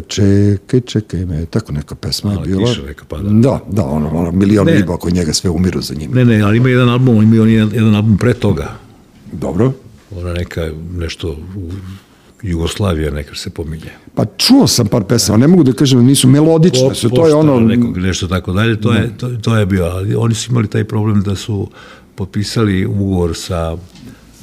čekaj, 0.02 0.80
čekaj 0.82 1.24
me, 1.24 1.46
tako 1.46 1.72
neka 1.72 1.94
pesma 1.94 2.30
je 2.30 2.34
Mala 2.34 2.46
bila. 2.46 2.66
kiša 2.66 2.82
neka 2.82 3.04
pada. 3.04 3.28
Da, 3.30 3.60
da, 3.68 3.84
ono, 3.84 4.08
ono 4.10 4.30
milion 4.32 4.66
Ne. 4.66 4.72
riba 4.72 4.94
oko 4.94 5.10
njega 5.10 5.32
sve 5.32 5.50
umiru 5.50 5.80
za 5.80 5.94
njim. 5.94 6.10
Ne, 6.10 6.24
ne, 6.24 6.40
ali 6.40 6.56
ima 6.56 6.68
jedan 6.68 6.88
album, 6.88 7.22
ima 7.24 7.42
on 7.42 7.48
jedan, 7.48 7.70
jedan 7.74 7.94
album 7.94 8.18
pre 8.18 8.34
toga. 8.34 8.72
Dobro. 9.32 9.72
ona 10.12 10.32
neka 10.32 10.70
nešto 10.92 11.36
Jugoslavija 12.42 13.10
neka 13.10 13.34
se 13.34 13.50
pominje. 13.50 13.90
Pa 14.14 14.24
čuo 14.36 14.66
sam 14.66 14.86
par 14.86 15.04
pesama, 15.04 15.38
ne 15.38 15.48
mogu 15.48 15.62
da 15.62 15.72
kažem 15.72 15.98
da 15.98 16.04
nisu 16.04 16.28
melodične, 16.28 16.94
su, 16.94 17.10
to 17.10 17.26
je 17.26 17.34
ono... 17.34 17.60
Nekog, 17.60 17.98
nešto 17.98 18.28
tako 18.28 18.52
dalje, 18.52 18.80
to 18.80 18.92
je, 18.92 19.18
to, 19.18 19.28
to 19.42 19.56
je 19.56 19.66
bio, 19.66 19.84
ali 19.84 20.14
oni 20.14 20.34
su 20.34 20.50
imali 20.50 20.68
taj 20.68 20.84
problem 20.84 21.22
da 21.22 21.36
su 21.36 21.68
potpisali 22.14 22.86
ugovor 22.86 23.36
sa 23.36 23.76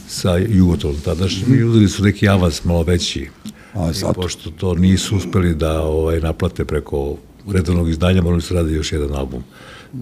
sa 0.08 0.38
Jugotolom 0.38 0.98
tadašnjim 1.06 1.60
i 1.60 1.64
uzeli 1.64 1.90
su 1.90 2.04
neki 2.04 2.30
avans 2.30 2.64
malo 2.64 2.84
veći. 2.84 3.30
A, 3.74 3.90
I 3.92 3.94
zato. 3.94 4.14
pošto 4.14 4.50
to 4.52 4.76
nisu 4.76 5.18
uspeli 5.18 5.56
da 5.56 5.82
ovaj, 5.82 6.20
naplate 6.20 6.66
preko 6.66 7.18
redovnog 7.52 7.90
izdanja, 7.90 8.22
morali 8.22 8.42
su 8.42 8.54
raditi 8.54 8.76
još 8.76 8.92
jedan 8.92 9.16
album. 9.16 9.44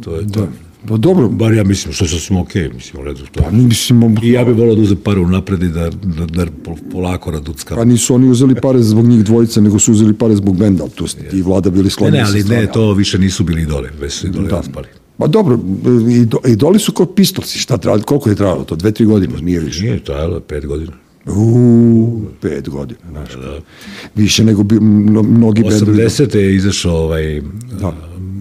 To 0.03 0.15
je 0.15 0.31
to. 0.31 0.47
Pa 0.87 0.97
dobro, 0.97 1.29
Bar 1.29 1.53
ja 1.53 1.63
mislim, 1.63 1.93
što 1.93 2.07
sam 2.07 2.37
okej, 2.37 2.69
mislim, 2.69 3.01
u 3.01 3.05
redu. 3.05 3.19
To. 3.25 3.43
pa 3.43 3.51
mislim, 3.51 4.15
I 4.23 4.29
ja 4.29 4.45
bih 4.45 4.55
volao 4.55 4.75
da 4.75 4.81
uzem 4.81 4.97
pare 4.97 5.19
unapred 5.19 5.63
i 5.63 5.69
da, 5.69 5.89
da, 5.89 6.25
da 6.27 6.45
pol- 6.45 6.91
polako 6.91 7.31
raduckam. 7.31 7.77
pa 7.77 7.85
nisu 7.85 8.15
oni 8.15 8.29
uzeli 8.29 8.55
pare 8.55 8.79
zbog 8.81 9.05
njih 9.05 9.23
dvojice, 9.23 9.61
nego 9.61 9.79
su 9.79 9.91
uzeli 9.91 10.13
pare 10.13 10.35
zbog 10.35 10.57
benda, 10.57 10.87
tu 10.87 11.07
ste 11.07 11.23
ti 11.23 11.37
i 11.37 11.41
vlada 11.41 11.69
bili 11.69 11.83
Ne, 11.83 11.89
skloni. 11.89 12.11
ne, 12.11 12.25
sa 12.25 12.31
ali 12.31 12.43
ne, 12.43 12.67
to 12.67 12.93
više 12.93 13.19
nisu 13.19 13.43
bili 13.43 13.61
idole, 13.61 13.89
već 13.99 14.13
su 14.13 14.27
idole 14.27 14.49
Da. 14.49 14.55
raspali. 14.55 14.87
Pa 15.17 15.27
dobro, 15.27 15.59
i, 16.11 16.25
do, 16.25 16.37
i 16.47 16.55
doli 16.55 16.79
su 16.79 16.91
kao 16.91 17.05
pistolci, 17.05 17.59
šta 17.59 17.77
treba, 17.77 17.99
koliko 17.99 18.29
je 18.29 18.35
trajalo 18.35 18.63
to, 18.63 18.75
dve, 18.75 18.91
tri 18.91 19.05
godine, 19.05 19.33
nije 19.41 19.59
više. 19.59 19.81
Nije 19.81 20.03
trajalo 20.03 20.39
pet 20.39 20.65
godina. 20.65 20.91
Uuu, 21.27 22.21
pet 22.41 22.69
godina, 22.69 22.99
znaš. 23.11 23.33
Da. 23.33 23.59
Više 24.15 24.43
nego 24.43 24.63
bi 24.63 24.75
mno- 24.75 25.23
mnogi 25.23 25.63
bendovi. 25.63 25.97
80. 25.99 26.35
je 26.35 26.55
izašao 26.55 26.95
ovaj, 26.95 27.41
Da. 27.79 27.93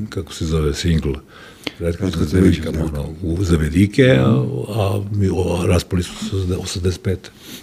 kako 0.08 0.34
se 0.34 0.46
zove, 0.46 0.74
singl. 0.74 1.12
Redko 1.82 2.04
Redko 2.04 2.24
za 2.24 2.26
Zavedike, 3.40 4.02
a, 4.20 4.44
a, 4.68 5.02
mi, 5.12 5.26
a 5.26 5.66
raspali 5.66 6.02
su 6.02 6.14
se 6.28 6.36
85. 6.80 7.16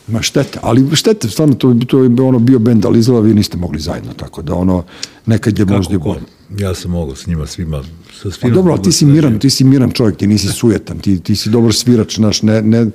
Ma 0.07 0.22
štete, 0.22 0.59
ali 0.61 0.95
štete, 0.95 1.30
stvarno 1.30 1.55
to, 1.55 1.76
to 1.88 2.03
je 2.03 2.22
ono 2.22 2.39
bio 2.39 2.59
bend, 2.59 2.86
ali 2.86 2.99
izgleda 2.99 3.22
vi 3.22 3.34
niste 3.34 3.57
mogli 3.57 3.80
zajedno, 3.80 4.13
tako 4.13 4.41
da 4.41 4.53
ono, 4.53 4.84
nekad 5.26 5.59
je 5.59 5.65
možda 5.65 5.93
Kako 5.93 6.03
bolje. 6.03 6.20
ko? 6.20 6.26
Ja 6.57 6.74
sam 6.76 6.91
mogao 6.91 7.15
s 7.15 7.28
njima 7.28 7.47
svima. 7.47 7.84
Sa 8.20 8.30
Pa 8.30 8.36
svima 8.36 8.55
dobro, 8.55 8.78
ti 8.78 8.91
si 8.91 9.05
da 9.05 9.11
miran, 9.11 9.39
ti 9.39 9.49
si 9.49 9.63
miran 9.63 9.91
čovjek, 9.91 10.17
ti 10.17 10.28
nisi 10.28 10.47
sujetan, 10.47 10.99
ti, 10.99 11.20
ti 11.20 11.36
si 11.36 11.49
dobar 11.49 11.74
svirač, 11.74 12.17
naš, 12.17 12.41
ne, 12.41 12.61
ne, 12.61 12.86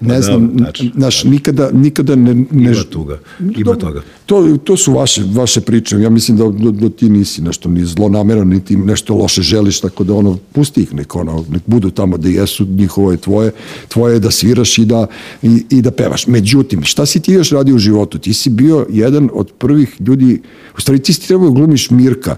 ne 0.00 0.14
da, 0.14 0.22
znam, 0.22 0.58
tačno, 0.58 0.90
naš, 0.94 1.24
nikada, 1.24 1.70
nikada 1.72 2.16
ne... 2.16 2.34
ne 2.34 2.72
Ima 2.72 2.82
tuga, 2.90 3.18
ima 3.40 3.52
Dobro, 3.64 3.80
toga. 3.80 4.02
To, 4.26 4.56
to 4.64 4.76
su 4.76 4.92
vaše, 4.92 5.22
vaše 5.34 5.60
priče, 5.60 5.96
ja 6.00 6.10
mislim 6.10 6.36
da, 6.36 6.44
da, 6.48 6.70
da 6.70 6.90
ti 6.90 7.08
nisi 7.08 7.42
nešto 7.42 7.68
ni 7.68 7.84
zlonameran, 7.84 8.48
niti 8.48 8.76
nešto 8.76 9.14
loše 9.14 9.42
želiš, 9.42 9.80
tako 9.80 10.04
da 10.04 10.14
ono, 10.14 10.38
pusti 10.52 10.82
ih, 10.82 10.94
nek, 10.94 11.16
ono, 11.16 11.44
nek 11.50 11.62
budu 11.66 11.90
tamo 11.90 12.16
da 12.16 12.28
jesu, 12.28 12.64
njihovo 12.64 13.10
je 13.10 13.16
tvoje, 13.16 13.52
tvoje 13.88 14.14
je 14.14 14.20
da 14.20 14.30
sviraš 14.30 14.78
i 14.78 14.84
da, 14.84 15.06
i, 15.42 15.64
i 15.70 15.82
da 15.82 15.90
pevaš. 15.90 16.26
Međutim, 16.26 16.82
šta 16.82 17.06
si 17.06 17.20
ti 17.20 17.32
još 17.32 17.50
radio 17.50 17.74
u 17.74 17.78
životu? 17.78 18.18
Ti 18.18 18.34
si 18.34 18.50
bio 18.50 18.86
jedan 18.90 19.30
od 19.32 19.52
prvih 19.58 19.96
ljudi, 20.00 20.40
u 20.76 20.80
stvari 20.80 21.02
ti 21.02 21.12
si 21.12 21.28
trebao 21.28 21.48
da 21.48 21.54
glumiš 21.54 21.90
Mirka 21.90 22.36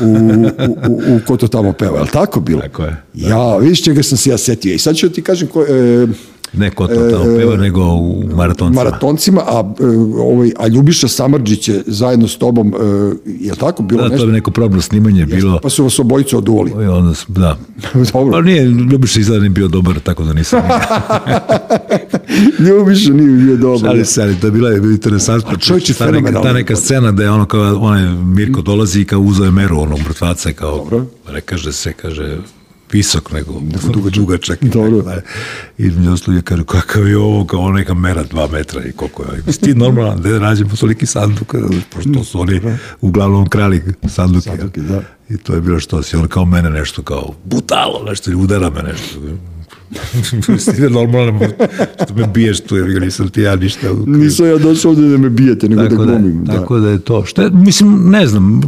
u, 0.00 0.04
u, 0.04 0.72
u, 0.88 1.16
u 1.16 1.20
ko 1.26 1.36
to 1.36 1.48
tamo 1.48 1.72
peva, 1.80 1.96
je 1.96 2.02
li 2.02 2.10
tako 2.12 2.40
bilo? 2.40 2.60
Tako 2.60 2.84
je. 2.84 2.96
Ja, 3.14 3.56
vidiš 3.56 3.84
čega 3.84 4.02
sam 4.02 4.18
se 4.18 4.30
ja 4.30 4.38
setio. 4.38 4.74
I 4.74 4.78
sad 4.78 4.96
ću 4.96 5.08
da 5.08 5.14
ti 5.14 5.22
kažem 5.22 5.48
ko, 5.48 5.62
e, 5.62 6.06
Ne 6.52 6.70
ko 6.70 6.86
to 6.86 6.94
tamo 7.10 7.24
peva, 7.24 7.56
nego 7.56 7.84
u 7.84 8.24
maratoncima. 8.36 8.84
maratoncima, 8.84 9.40
a, 9.40 9.72
e, 9.80 9.84
ovaj, 10.18 10.52
a 10.58 10.66
Ljubiša 10.66 11.08
Samardžić 11.08 11.68
je 11.68 11.82
zajedno 11.86 12.28
s 12.28 12.36
tobom, 12.38 12.68
e, 12.68 12.76
je 13.26 13.52
li 13.52 13.58
tako 13.58 13.82
bilo 13.82 14.02
Da, 14.02 14.08
to 14.08 14.12
nešto? 14.12 14.26
je 14.26 14.32
neko 14.32 14.50
probno 14.50 14.80
snimanje 14.80 15.26
bilo. 15.26 15.58
Pa 15.62 15.68
su 15.70 15.84
vas 15.84 15.98
obojicu 15.98 16.38
oduvali. 16.38 16.70
I 16.70 16.86
onda, 16.86 17.12
da. 17.28 17.56
Dobro. 18.12 18.32
Pa 18.32 18.40
nije, 18.40 18.64
Ljubiša 18.64 19.20
izgleda 19.20 19.40
nije 19.40 19.50
bio 19.50 19.68
dobar, 19.68 20.00
tako 20.00 20.24
da 20.24 20.32
nisam. 20.32 20.60
Ljubiša 22.68 23.12
nije 23.12 23.44
bio 23.44 23.56
dobar. 23.56 23.90
Ali 23.90 24.04
se, 24.04 24.22
ali 24.22 24.36
to 24.36 24.46
je 24.46 24.50
bila 24.50 24.70
je 24.70 24.80
bilo 24.80 24.92
interesantno. 24.92 25.56
čovječe, 25.56 25.94
ta 25.94 26.04
neka, 26.04 26.12
fenomenalno. 26.12 26.48
ta 26.48 26.52
neka 26.52 26.76
scena 26.76 27.12
da 27.12 27.22
je 27.22 27.30
ono 27.30 27.44
kao, 27.46 27.76
onaj 27.76 28.02
Mirko 28.14 28.62
dolazi 28.62 29.00
i 29.00 29.04
kao 29.04 29.20
uzeo 29.20 29.44
je 29.44 29.50
meru 29.50 29.80
onog 29.80 29.98
mrtvaca 29.98 30.52
kao, 30.52 30.76
Dobro. 30.76 31.06
ne 31.32 31.40
kaže 31.40 31.72
se, 31.72 31.92
kaže, 31.92 32.36
visok 32.92 33.32
nego 33.32 33.52
dugačak. 33.92 34.14
dugačak 34.14 34.62
i 34.62 34.68
Dobro. 34.68 35.02
I 35.78 36.08
ostalog 36.08 36.36
je 36.36 36.42
kaže, 36.42 36.64
kakav 36.64 37.08
je 37.08 37.18
ovo, 37.18 37.44
kao 37.44 37.72
neka 37.72 37.94
mera 37.94 38.22
dva 38.22 38.48
metra 38.52 38.84
i 38.84 38.92
koliko 38.92 39.22
je. 39.22 39.42
Mislim, 39.46 39.72
ti 39.72 39.78
normalan, 39.78 40.22
da 40.22 40.38
nađemo 40.38 40.76
toliki 40.76 41.06
sanduk, 41.06 41.54
pošto 41.90 42.24
su 42.24 42.40
oni 42.40 42.60
uglavnom 43.00 43.48
krali 43.48 43.82
sanduke. 44.08 44.50
Sanduke, 44.50 44.80
da. 44.80 45.02
I 45.28 45.36
to 45.36 45.54
je 45.54 45.60
bilo 45.60 45.80
što 45.80 46.02
si, 46.02 46.16
on 46.16 46.28
kao 46.28 46.44
mene 46.44 46.70
nešto 46.70 47.02
kao, 47.02 47.34
butalo, 47.44 48.04
nešto, 48.08 48.30
udara 48.36 48.70
me 48.70 48.82
nešto. 48.82 49.20
Je 50.82 50.90
normalno, 50.90 51.40
što 52.04 52.14
me 52.14 52.26
biješ 52.26 52.60
tu, 52.60 52.76
jer 52.76 53.02
nisam 53.02 53.28
ti 53.28 53.40
ja 53.40 53.56
ništa. 53.56 53.86
Nisam 54.06 54.46
ja 54.46 54.58
došao 54.58 54.90
ovde 54.90 55.08
da 55.08 55.18
me 55.18 55.30
bijete, 55.30 55.68
nego 55.68 55.82
Tako 55.82 55.96
da 55.96 56.04
da, 56.04 56.18
glumim. 56.18 56.44
Da. 56.44 56.52
tako 56.52 56.78
da 56.78 56.88
je 56.90 56.98
to. 56.98 57.24
Šta, 57.24 57.48
mislim, 57.48 58.10
ne 58.10 58.26
znam, 58.26 58.60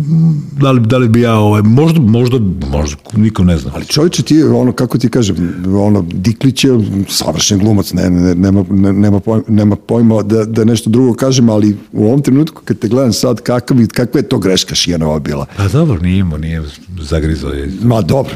da 0.61 0.70
li, 0.70 0.81
da 0.81 0.99
li 0.99 1.09
bi 1.09 1.20
ja, 1.20 1.35
ovaj, 1.35 1.62
možda, 1.62 2.01
možda, 2.01 2.39
možda, 2.70 2.97
niko 3.16 3.45
ne 3.45 3.59
zna. 3.59 3.70
Ali 3.75 3.87
čovječe 3.87 4.23
ti, 4.23 4.43
ono, 4.43 4.73
kako 4.73 4.99
ti 4.99 5.09
kažem, 5.09 5.64
ono, 5.66 6.05
Diklić 6.12 6.64
je 6.64 6.70
savršen 7.09 7.59
glumac, 7.59 7.93
ne, 7.93 8.11
ne, 8.11 8.35
nema, 8.35 8.64
ne, 8.70 8.93
nema, 8.93 9.20
pojma, 9.20 9.45
nema 9.49 9.77
pojma 9.77 10.23
da, 10.23 10.45
da 10.45 10.64
nešto 10.64 10.91
drugo 10.91 11.14
kažem, 11.14 11.49
ali 11.49 11.77
u 11.93 12.05
ovom 12.05 12.23
trenutku 12.23 12.62
kad 12.64 12.79
te 12.79 12.89
gledam 12.89 13.12
sad, 13.12 13.41
kakav, 13.41 13.77
kakva 13.93 14.20
je 14.20 14.29
to 14.29 14.39
greška 14.39 14.75
Šijanova 14.75 15.18
bila? 15.18 15.47
Pa 15.57 15.68
dobro, 15.68 16.01
nije 16.01 16.18
imao, 16.18 16.39
nije 16.39 16.62
zagrizo 17.01 17.49
je. 17.49 17.73
Ma 17.83 18.01
dobro, 18.01 18.35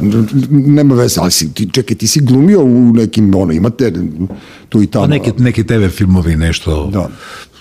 nema 0.50 0.94
veze, 0.94 1.20
ali 1.20 1.30
si, 1.30 1.54
ti, 1.54 1.68
čekaj, 1.72 1.96
ti 1.96 2.06
si 2.06 2.20
glumio 2.20 2.62
u 2.78 2.92
nekim, 2.92 3.34
ono, 3.34 3.52
imate 3.52 3.92
tu 4.68 4.82
i 4.82 4.86
tamo. 4.86 5.04
Pa 5.04 5.10
neki, 5.10 5.32
neki 5.38 5.64
TV 5.66 5.86
filmovi, 5.90 6.36
nešto, 6.36 6.90
Da. 6.92 7.08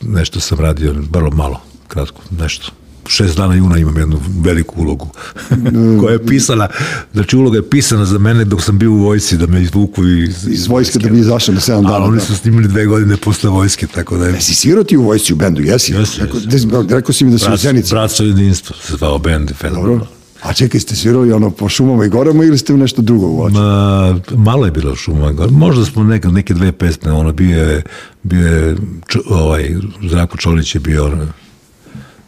nešto 0.02 0.40
sam 0.40 0.60
radio, 0.60 0.96
vrlo 1.12 1.32
malo, 1.32 1.62
kratko, 1.88 2.22
nešto. 2.40 2.72
Šest 3.08 3.38
dana 3.38 3.56
juna 3.56 3.78
imam 3.78 3.98
jednu 3.98 4.20
veliku 4.42 4.82
ulogu 4.82 5.08
koja 6.00 6.14
je 6.14 6.26
pisana, 6.26 6.68
znači 7.14 7.38
uloga 7.38 7.58
je 7.58 7.70
pisana 7.70 8.06
za 8.06 8.18
mene 8.18 8.46
dok 8.46 8.62
sam 8.64 8.78
bio 8.78 8.92
u 8.92 8.98
vojsci 8.98 9.38
da 9.38 9.48
me 9.48 9.62
izvuku 9.62 10.08
iz, 10.08 10.48
iz 10.48 10.68
vojske 10.68 11.00
da 11.00 11.10
bi 11.10 11.20
izašao 11.20 11.56
na 11.56 11.62
7 11.62 11.74
Ali 11.74 11.84
dana. 11.84 12.06
oni 12.06 12.18
da. 12.18 12.24
su 12.26 12.36
snimili 12.36 12.68
dve 12.68 12.86
godine 12.86 13.18
posle 13.18 13.50
vojske, 13.50 13.88
tako 13.88 14.18
da 14.18 14.26
je... 14.26 14.34
Jesi 14.34 14.56
svirao 14.56 14.84
ti 14.84 14.98
u 14.98 15.04
vojsci 15.04 15.34
u 15.34 15.36
bendu, 15.36 15.62
jesi? 15.62 15.94
Jesi, 15.94 16.22
jesi. 16.50 16.68
rekao 16.90 17.14
si 17.14 17.26
mi 17.26 17.32
da 17.32 17.38
si 17.38 17.46
u 17.46 17.48
Brat, 17.48 17.60
Zenici. 17.60 17.90
bratstvo 17.94 18.26
jedinstvo 18.26 18.76
se 18.82 18.96
zvao 18.98 19.18
band, 19.18 19.52
fenomenalno. 19.54 20.06
A 20.46 20.54
čekaj, 20.54 20.80
ste 20.80 20.96
svirali 20.96 21.32
ono 21.32 21.52
po 21.52 21.70
šumama 21.70 22.06
i 22.06 22.10
gorama 22.10 22.44
ili 22.44 22.58
ste 22.58 22.74
u 22.74 22.78
nešto 22.78 23.02
drugo 23.02 23.28
uvačili? 23.28 23.62
Ma, 23.62 24.20
malo 24.38 24.66
je 24.66 24.72
bilo 24.72 24.96
šuma. 24.96 25.34
Možda 25.52 25.86
smo 25.86 26.04
neke, 26.04 26.28
neke 26.28 26.54
dve 26.54 26.72
pesme, 26.72 27.12
ono, 27.12 27.34
bio 27.34 27.64
je, 27.64 27.84
bio 28.24 28.48
je 28.48 28.76
Čo- 29.08 29.24
ovaj, 29.30 29.76
Zdravko 30.04 30.38
Čolić 30.38 30.76
je 30.76 30.80
bio 30.82 31.06
ono, 31.06 31.28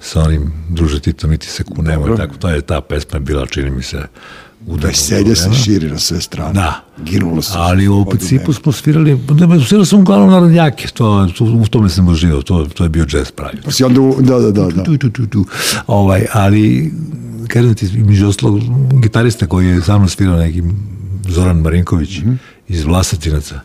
sa 0.02 0.22
onim 0.22 0.54
druže 0.70 1.00
Tito 1.00 1.28
mi 1.28 1.38
ti 1.38 1.48
se 1.48 1.64
kunemo 1.64 2.14
i 2.14 2.18
tako, 2.18 2.36
to 2.36 2.50
je 2.50 2.62
ta 2.62 2.82
pesma 2.82 3.20
bila, 3.20 3.46
čini 3.46 3.72
mi 3.72 3.84
se, 3.84 4.02
udarno 4.68 4.88
Veselje 4.88 5.36
se 5.36 5.54
širi 5.54 5.90
na 5.90 6.00
sve 6.00 6.22
strane. 6.22 6.54
Da. 6.54 6.84
Ginulo 6.98 7.42
se. 7.42 7.54
Ali 7.56 7.88
u 7.88 8.06
principu 8.06 8.54
smo 8.54 8.72
svirali, 8.72 9.20
svirali 9.68 9.86
smo 9.86 10.00
uglavnom 10.00 10.30
narodnjake, 10.30 10.88
to, 10.88 11.30
to, 11.38 11.44
u 11.44 11.68
tome 11.68 11.90
sam 11.90 12.08
uživao, 12.08 12.42
to, 12.42 12.66
to 12.66 12.84
je 12.84 12.90
bio 12.90 13.06
jazz 13.14 13.32
pravi. 13.32 13.58
Pa 13.66 13.72
si 13.72 13.84
onda, 13.84 14.02
u- 14.02 14.22
da, 14.22 14.40
da, 14.40 14.52
da, 14.52 14.68
da. 14.68 14.84
tu, 14.84 14.98
tu, 14.98 15.10
tu, 15.10 15.28
tu. 15.28 15.46
Ovaj, 15.88 16.26
ali, 16.34 16.94
kažem 17.48 17.76
ti, 17.76 17.90
među 17.98 18.28
ostalog, 18.28 18.62
gitarista 19.02 19.48
koji 19.48 19.68
je 19.68 19.82
sa 19.82 19.98
mnom 19.98 20.10
svirao 20.10 20.38
neki 20.38 20.64
Zoran 21.28 21.58
Marinković 21.58 22.20
iz 22.68 22.84
Vlasatinaca. 22.84 23.60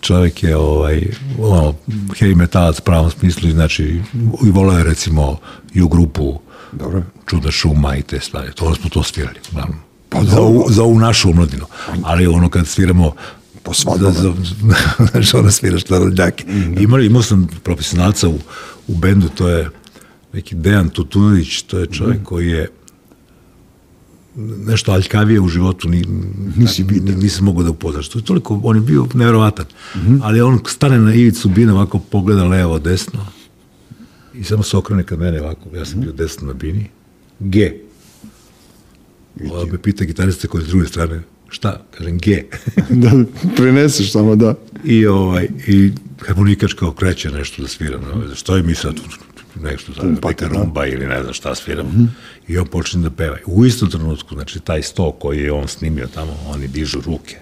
Čovjek 0.00 0.42
je 0.42 0.56
ovaj, 0.56 1.06
ono, 1.40 1.74
heavy 2.20 2.34
metalac 2.34 2.78
u 2.78 2.82
pravom 2.82 3.10
smislu, 3.10 3.50
znači, 3.50 4.00
i 4.46 4.50
volao 4.50 4.78
je 4.78 4.84
recimo 4.84 5.36
i 5.74 5.82
u 5.82 5.88
grupu 5.88 6.38
Dobro. 6.72 7.02
Čudna 7.26 7.50
šuma 7.50 7.96
i 7.96 8.02
te 8.02 8.20
stvari. 8.20 8.52
To 8.54 8.74
smo 8.74 8.90
to 8.90 9.02
svirali, 9.02 9.38
uglavnom. 9.52 9.78
Pa 10.08 10.24
za, 10.24 10.40
ovu, 10.40 10.66
za 10.68 10.82
ovu 10.82 10.98
našu 10.98 11.30
omladinu. 11.30 11.64
Ali 12.02 12.26
ono 12.26 12.48
kad 12.48 12.66
sviramo 12.66 13.12
Po 13.62 13.74
svadbama. 13.74 14.12
za, 14.12 14.32
znači 15.10 15.36
ona 15.36 15.50
sviraš 15.50 15.88
narodnjake. 15.88 16.44
Imali, 16.80 17.06
imao 17.06 17.22
sam 17.22 17.48
profesionalca 17.62 18.28
u, 18.28 18.38
u 18.88 18.94
bendu, 18.94 19.28
to 19.28 19.48
je 19.48 19.70
neki 20.32 20.54
Dejan 20.54 20.88
Tutunović, 20.88 21.62
to 21.62 21.78
je 21.78 21.86
čovjek 21.86 22.22
koji 22.22 22.48
je 22.48 22.68
nešto 24.66 24.92
aljkavije 24.92 25.40
u 25.40 25.48
životu 25.48 25.88
ni, 25.88 26.04
Nisi 26.56 26.84
ni, 26.84 27.14
nisam 27.14 27.44
mogao 27.44 27.62
da 27.62 27.70
upoznaš. 27.70 28.08
To 28.08 28.18
je 28.18 28.24
toliko, 28.24 28.60
on 28.64 28.76
je 28.76 28.82
bio 28.82 29.06
nevjerovatan. 29.14 29.66
Ali 30.22 30.40
on 30.40 30.60
stane 30.66 30.98
na 30.98 31.14
ivicu 31.14 31.48
bine, 31.48 31.72
ovako 31.72 31.98
pogleda 31.98 32.44
levo, 32.44 32.78
desno 32.78 33.26
i 34.34 34.44
samo 34.44 34.62
se 34.62 34.76
okrene 34.76 35.02
kad 35.02 35.18
mene 35.18 35.40
ovako, 35.40 35.76
ja 35.76 35.84
sam 35.84 36.00
bio 36.00 36.12
desno 36.12 36.46
na 36.46 36.52
bini, 36.52 36.86
G. 37.40 37.72
Ova 39.50 39.66
me 39.66 39.82
pita 39.82 40.04
gitarista 40.04 40.48
koji 40.48 40.62
je 40.62 40.66
s 40.66 40.68
druge 40.68 40.86
strane, 40.86 41.20
šta? 41.48 41.84
Kažem 41.98 42.18
G. 42.18 42.44
da, 43.02 43.10
preneseš 43.56 44.12
samo, 44.12 44.36
da. 44.36 44.54
I, 44.84 45.06
ovaj, 45.06 45.48
i 45.66 45.90
harmonikač 46.26 46.72
kao 46.72 46.92
kreće 46.92 47.30
nešto 47.30 47.62
da 47.62 47.68
svira. 47.68 47.98
No? 47.98 48.34
Što 48.34 48.56
je 48.56 48.62
mi 48.62 48.74
sad 48.74 48.94
nešto, 49.62 49.94
sad, 49.94 50.04
neka 50.24 50.48
da. 50.48 50.54
rumba 50.54 50.86
ili 50.86 51.06
ne 51.06 51.22
znam 51.22 51.34
šta 51.34 51.54
sviram. 51.54 52.16
I 52.48 52.58
on 52.58 52.66
počne 52.66 53.02
da 53.02 53.10
peva. 53.10 53.36
U 53.46 53.64
istom 53.64 53.90
trenutku, 53.90 54.34
znači 54.34 54.60
taj 54.60 54.82
sto 54.82 55.12
koji 55.12 55.38
je 55.38 55.52
on 55.52 55.68
snimio 55.68 56.06
tamo, 56.14 56.36
oni 56.46 56.68
dižu 56.68 57.00
ruke. 57.06 57.36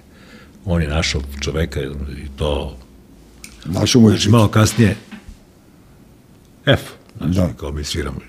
On 0.65 0.83
je 0.83 0.89
našao 0.89 1.23
čoveka 1.41 1.81
i 1.83 1.89
to 2.37 2.77
Našao 3.65 4.03
mu 4.03 4.09
je 4.09 4.17
Znači, 4.17 4.29
malo 4.29 4.49
kasnije, 4.49 4.97
F, 6.67 6.81
znači, 7.17 7.35
Da. 7.35 7.53
kao 7.57 7.73
mi 7.73 7.85
sviramo. 7.85 8.21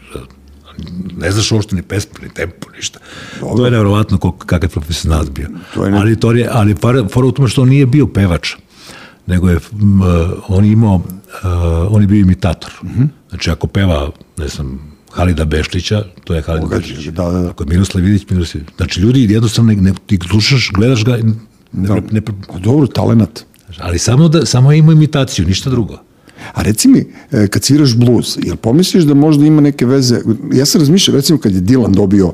Ne 1.17 1.31
znaš 1.31 1.51
uopšte 1.51 1.75
ni 1.75 1.81
pesmu, 1.81 2.13
ni 2.23 2.29
tempo, 2.29 2.67
ništa. 2.71 2.99
Dobro. 3.39 3.55
To 3.57 3.65
je 3.65 3.71
nevjerovatno 3.71 4.17
kakav 4.35 4.69
profesionalac 4.69 5.29
bio. 5.29 5.47
To 5.73 5.85
je 5.85 5.91
ne- 5.91 5.97
Ali, 5.97 6.19
to 6.19 6.31
je, 6.31 6.49
ali 6.51 6.75
fora 6.75 7.07
fora 7.07 7.27
u 7.27 7.31
tome 7.31 7.47
što 7.47 7.61
on 7.61 7.69
nije 7.69 7.85
bio 7.85 8.07
pevač, 8.07 8.53
nego 9.27 9.49
je, 9.49 9.59
m, 9.73 10.01
on 10.47 10.65
je 10.65 10.71
imao, 10.71 10.95
uh, 10.95 11.01
on 11.89 12.01
je 12.01 12.07
bio 12.07 12.19
imitator. 12.19 12.71
Mhm. 12.83 13.03
Znači, 13.29 13.51
ako 13.51 13.67
peva, 13.67 14.09
ne 14.37 14.47
znam, 14.47 14.79
Halida 15.11 15.45
Bešlića, 15.45 16.03
to 16.23 16.33
je 16.35 16.41
Halid 16.41 16.61
Pogađa, 16.61 16.87
Bešlić. 16.87 17.05
da, 17.05 17.23
da, 17.23 17.39
da. 17.39 17.49
Ako 17.49 17.63
je 17.63 17.67
Miroslav 17.67 18.03
Vidić, 18.03 18.29
Miroslav. 18.29 18.63
Znači, 18.77 18.99
ljudi 18.99 19.27
jednostavno, 19.29 19.71
ne, 19.71 19.81
ne, 19.81 19.93
ti 20.05 20.19
slušaš, 20.29 20.71
gledaš 20.73 21.05
ga, 21.05 21.17
ne, 21.17 21.33
ne, 21.73 22.01
ne, 22.11 22.21
Pa 22.21 22.31
dobro, 22.59 22.87
talenat. 22.87 23.45
ali 23.79 23.99
samo, 23.99 24.27
da, 24.27 24.45
samo 24.45 24.71
ima 24.71 24.91
imitaciju, 24.91 25.45
ništa 25.47 25.69
drugo. 25.69 25.97
A 26.53 26.61
reci 26.61 26.87
mi, 26.87 27.05
e, 27.31 27.47
kad 27.47 27.63
sviraš 27.63 27.95
bluz, 27.95 28.37
jel 28.43 28.55
pomisliš 28.55 29.03
da 29.03 29.13
možda 29.13 29.45
ima 29.45 29.61
neke 29.61 29.85
veze, 29.85 30.21
ja 30.53 30.65
sam 30.65 30.81
razmišljao, 30.81 31.15
recimo 31.15 31.39
kad 31.39 31.55
je 31.55 31.61
Dylan 31.61 31.93
dobio 31.95 32.33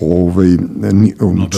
ovaj, 0.00 0.48
ni, 0.92 1.14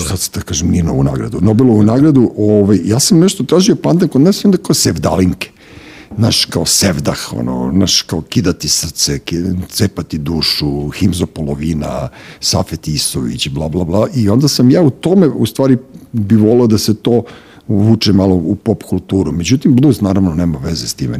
sad 0.09 0.21
se 0.21 0.31
da 0.35 0.41
kažem 0.41 0.71
Ninovu 0.71 1.03
nagradu, 1.05 1.41
Nobelovu 1.41 1.83
nagradu, 1.83 2.33
ovaj, 2.37 2.79
ja 2.85 3.01
sam 3.01 3.19
nešto 3.19 3.45
tražio 3.45 3.77
pandan 3.77 4.09
kod 4.09 4.21
nas 4.21 4.45
i 4.45 4.47
onda 4.47 4.59
kao 4.59 4.75
sevdalinke. 4.75 5.51
Naš 6.17 6.45
kao 6.45 6.67
sevdah, 6.67 7.33
ono, 7.33 7.73
naš 7.73 8.03
kao 8.03 8.21
kidati 8.21 8.69
srce, 8.69 9.19
cepati 9.69 10.19
dušu, 10.19 10.89
himzo 10.89 11.27
polovina, 11.27 12.09
Safet 12.41 12.89
Isović, 12.89 13.49
bla, 13.49 13.69
bla, 13.69 13.85
bla. 13.85 14.09
I 14.15 14.29
onda 14.29 14.49
sam 14.49 14.71
ja 14.71 14.83
u 14.83 14.91
tome, 14.91 15.27
u 15.27 15.47
stvari, 15.47 15.79
bi 16.13 16.37
volao 16.37 16.67
da 16.67 16.79
se 16.79 16.95
to 16.95 17.25
uvuče 17.69 18.12
malo 18.12 18.35
u 18.35 18.55
pop 18.55 18.83
kulturu. 18.83 19.33
Međutim, 19.33 19.75
blues 19.75 20.01
naravno 20.01 20.35
nema 20.35 20.59
veze 20.59 20.89
s 20.89 20.95
time. 20.95 21.19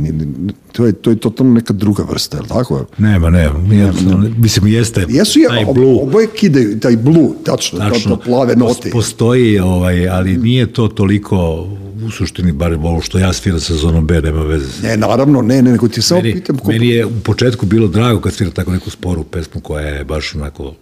To, 0.73 0.87
je, 0.87 0.93
to 0.93 1.11
je 1.11 1.17
totalno 1.17 1.53
neka 1.53 1.73
druga 1.73 2.03
vrsta, 2.03 2.37
je 2.37 2.43
li 2.43 2.49
tako? 2.49 2.87
Nema, 2.99 3.31
nema. 3.31 3.59
Nije, 3.59 3.93
mislim, 4.37 4.67
jeste 4.67 5.07
Jesu 5.09 5.39
je, 5.39 5.49
taj 5.49 5.65
ob- 5.65 5.75
blue. 5.75 5.99
oboje 6.03 6.27
kidaju, 6.29 6.81
taj 6.81 6.97
blue, 6.97 7.29
tačno, 7.45 7.79
tačno 7.79 7.95
Tačno, 7.95 8.17
to, 8.17 8.23
plave 8.23 8.57
note. 8.57 8.75
pos- 8.83 8.93
Postoji, 8.93 9.59
ovaj, 9.59 10.09
ali 10.09 10.37
nije 10.37 10.67
to 10.67 10.89
toliko 10.89 11.67
u 12.07 12.11
suštini, 12.11 12.53
barem 12.53 12.85
ovo 12.85 13.01
što 13.01 13.19
ja 13.19 13.33
sviram 13.33 13.61
sa 13.61 13.75
zonom 13.75 14.07
B, 14.07 14.21
nema 14.21 14.43
veze. 14.43 14.67
Ne, 14.83 14.97
naravno, 14.97 15.43
ne, 15.43 15.63
ne, 15.63 15.71
nego 15.71 15.89
ti 15.89 16.03
samo 16.03 16.21
Meni, 16.21 16.35
pitam 16.35 16.59
ko... 16.59 16.69
meni 16.69 16.89
je 16.89 17.07
u 17.07 17.21
početku 17.21 17.67
bilo 17.67 17.89
drago 17.89 18.21
kad 18.21 18.33
svira 18.33 18.51
tako 18.51 18.73
neku 18.73 18.91
sporu 18.91 19.25
pesmu 19.25 19.61
koja 19.61 19.87
je 19.87 20.05
baš 20.05 20.35
onako 20.35 20.75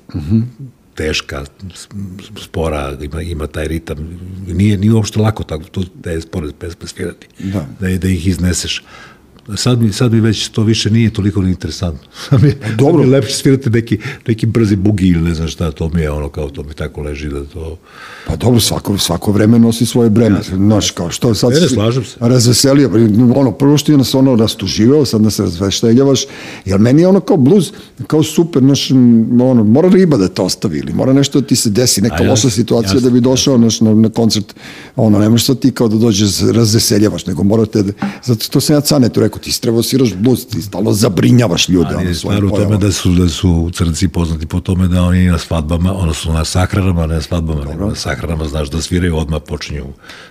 teška, 0.95 1.45
spora, 2.43 2.97
ima, 3.03 3.23
ima 3.23 3.47
taj 3.47 3.69
ritam. 3.69 4.21
Nije, 4.47 4.79
nije 4.79 4.93
uopšte 4.93 5.21
lako 5.21 5.45
tako, 5.45 5.65
to, 5.65 5.83
da 5.95 6.11
je 6.11 6.21
spore 6.21 6.49
pesme 6.59 6.87
svirati, 6.87 7.27
Da. 7.39 7.67
da, 7.81 7.99
da 7.99 8.09
ih 8.09 8.27
izneseš. 8.27 8.83
Sad 9.57 9.83
mi, 9.83 9.93
sad 9.93 10.13
mi 10.13 10.21
već 10.21 10.49
to 10.49 10.63
više 10.63 10.91
nije 10.91 11.11
toliko 11.11 11.43
ni 11.43 11.51
interesantno. 11.51 12.09
Sad 12.29 12.43
mi, 12.43 12.55
dobro. 12.79 12.93
Sad 12.93 13.09
mi 13.09 13.15
je 13.15 13.21
lepše 13.21 13.35
svirati 13.35 13.71
neki, 13.71 13.99
neki 14.27 14.47
brzi 14.47 14.77
bugi 14.77 15.07
ili 15.09 15.21
ne 15.21 15.35
znam 15.35 15.49
šta, 15.49 15.71
to 15.71 15.89
mi 15.89 16.01
je 16.01 16.11
ono 16.11 16.29
kao, 16.29 16.49
to 16.51 16.63
mi 16.63 16.75
tako 16.75 17.01
leži 17.03 17.29
da 17.29 17.45
to... 17.45 17.77
Pa 18.27 18.37
dobro, 18.37 18.61
svako, 18.61 18.99
svako 18.99 19.33
vreme 19.33 19.59
nosi 19.59 19.87
svoje 19.87 20.11
breme. 20.11 20.41
Znaš, 20.43 20.91
kao 20.91 21.11
što 21.11 21.35
sad 21.35 21.53
Ne, 21.53 21.61
ne, 21.61 21.69
slažem 21.69 22.05
se. 22.05 22.17
razveselio. 22.21 22.91
Ono, 23.35 23.53
prvo 23.53 23.79
što 23.79 23.93
je 23.93 23.99
nas 23.99 24.15
ono 24.15 24.37
rastuživao, 24.37 25.05
sad 25.05 25.23
nas 25.23 25.39
razvešteljavaš, 25.41 26.25
jer 26.65 26.81
meni 26.81 27.03
je 27.03 27.09
ono 27.09 27.21
kao 27.21 27.37
bluz, 27.37 27.71
kao 28.07 28.23
super, 28.23 28.63
naš, 28.63 28.91
ono, 29.41 29.65
mora 29.65 29.89
riba 29.89 30.17
da 30.17 30.29
te 30.29 30.43
ostavi, 30.43 30.79
ili 30.79 30.93
mora 30.93 31.13
nešto 31.13 31.41
da 31.41 31.47
ti 31.47 31.57
se 31.57 31.71
desi, 31.71 32.01
neka 32.03 32.25
A, 32.25 32.31
loša 32.31 32.51
situacija 32.51 32.95
jasno, 32.95 33.09
da 33.09 33.11
bi 33.11 33.21
došao 33.21 33.59
naš, 33.59 33.81
na, 33.81 33.95
na 33.95 34.09
koncert, 34.09 34.55
ono, 34.97 35.19
ne 35.19 35.29
možeš 35.29 35.47
sad 35.47 35.59
ti 35.59 35.71
kao 35.71 35.89
da 35.89 35.97
dođeš 35.97 36.41
razveseljavaš, 36.41 37.27
nego 37.27 37.43
morate 37.43 37.83
da, 37.83 37.93
zato 38.25 38.47
to 38.51 38.61
sam 38.61 38.77
ja 38.77 38.81
canetu 38.81 39.21
rekao, 39.21 39.32
ti 39.39 39.53
si 39.53 39.61
trebao 39.61 39.83
sviraš 39.83 40.15
bluz, 40.15 40.47
ti 40.47 40.63
stalno 40.63 40.93
zabrinjavaš 40.93 41.69
ljude, 41.69 41.95
Ali 41.97 42.07
je 42.07 42.15
stvar 42.15 42.45
u 42.45 42.51
tome 42.51 42.77
da 42.77 42.93
su, 42.93 43.11
da 43.15 43.29
su 43.29 43.71
crnci 43.75 44.09
poznati 44.09 44.47
po 44.47 44.61
tome 44.61 44.89
da 44.89 45.03
oni 45.03 45.27
na 45.27 45.39
svadbama, 45.39 45.93
odnosno 45.93 46.33
na 46.33 46.45
sahranama, 46.45 47.07
ne 47.07 47.15
na 47.15 47.21
svadbama, 47.21 47.65
nego 47.65 47.87
na 47.89 47.95
sahranama, 47.95 48.49
znaš 48.49 48.71
da 48.71 48.83
sviraju, 48.83 49.17
odmah 49.17 49.41
počinju 49.47 49.85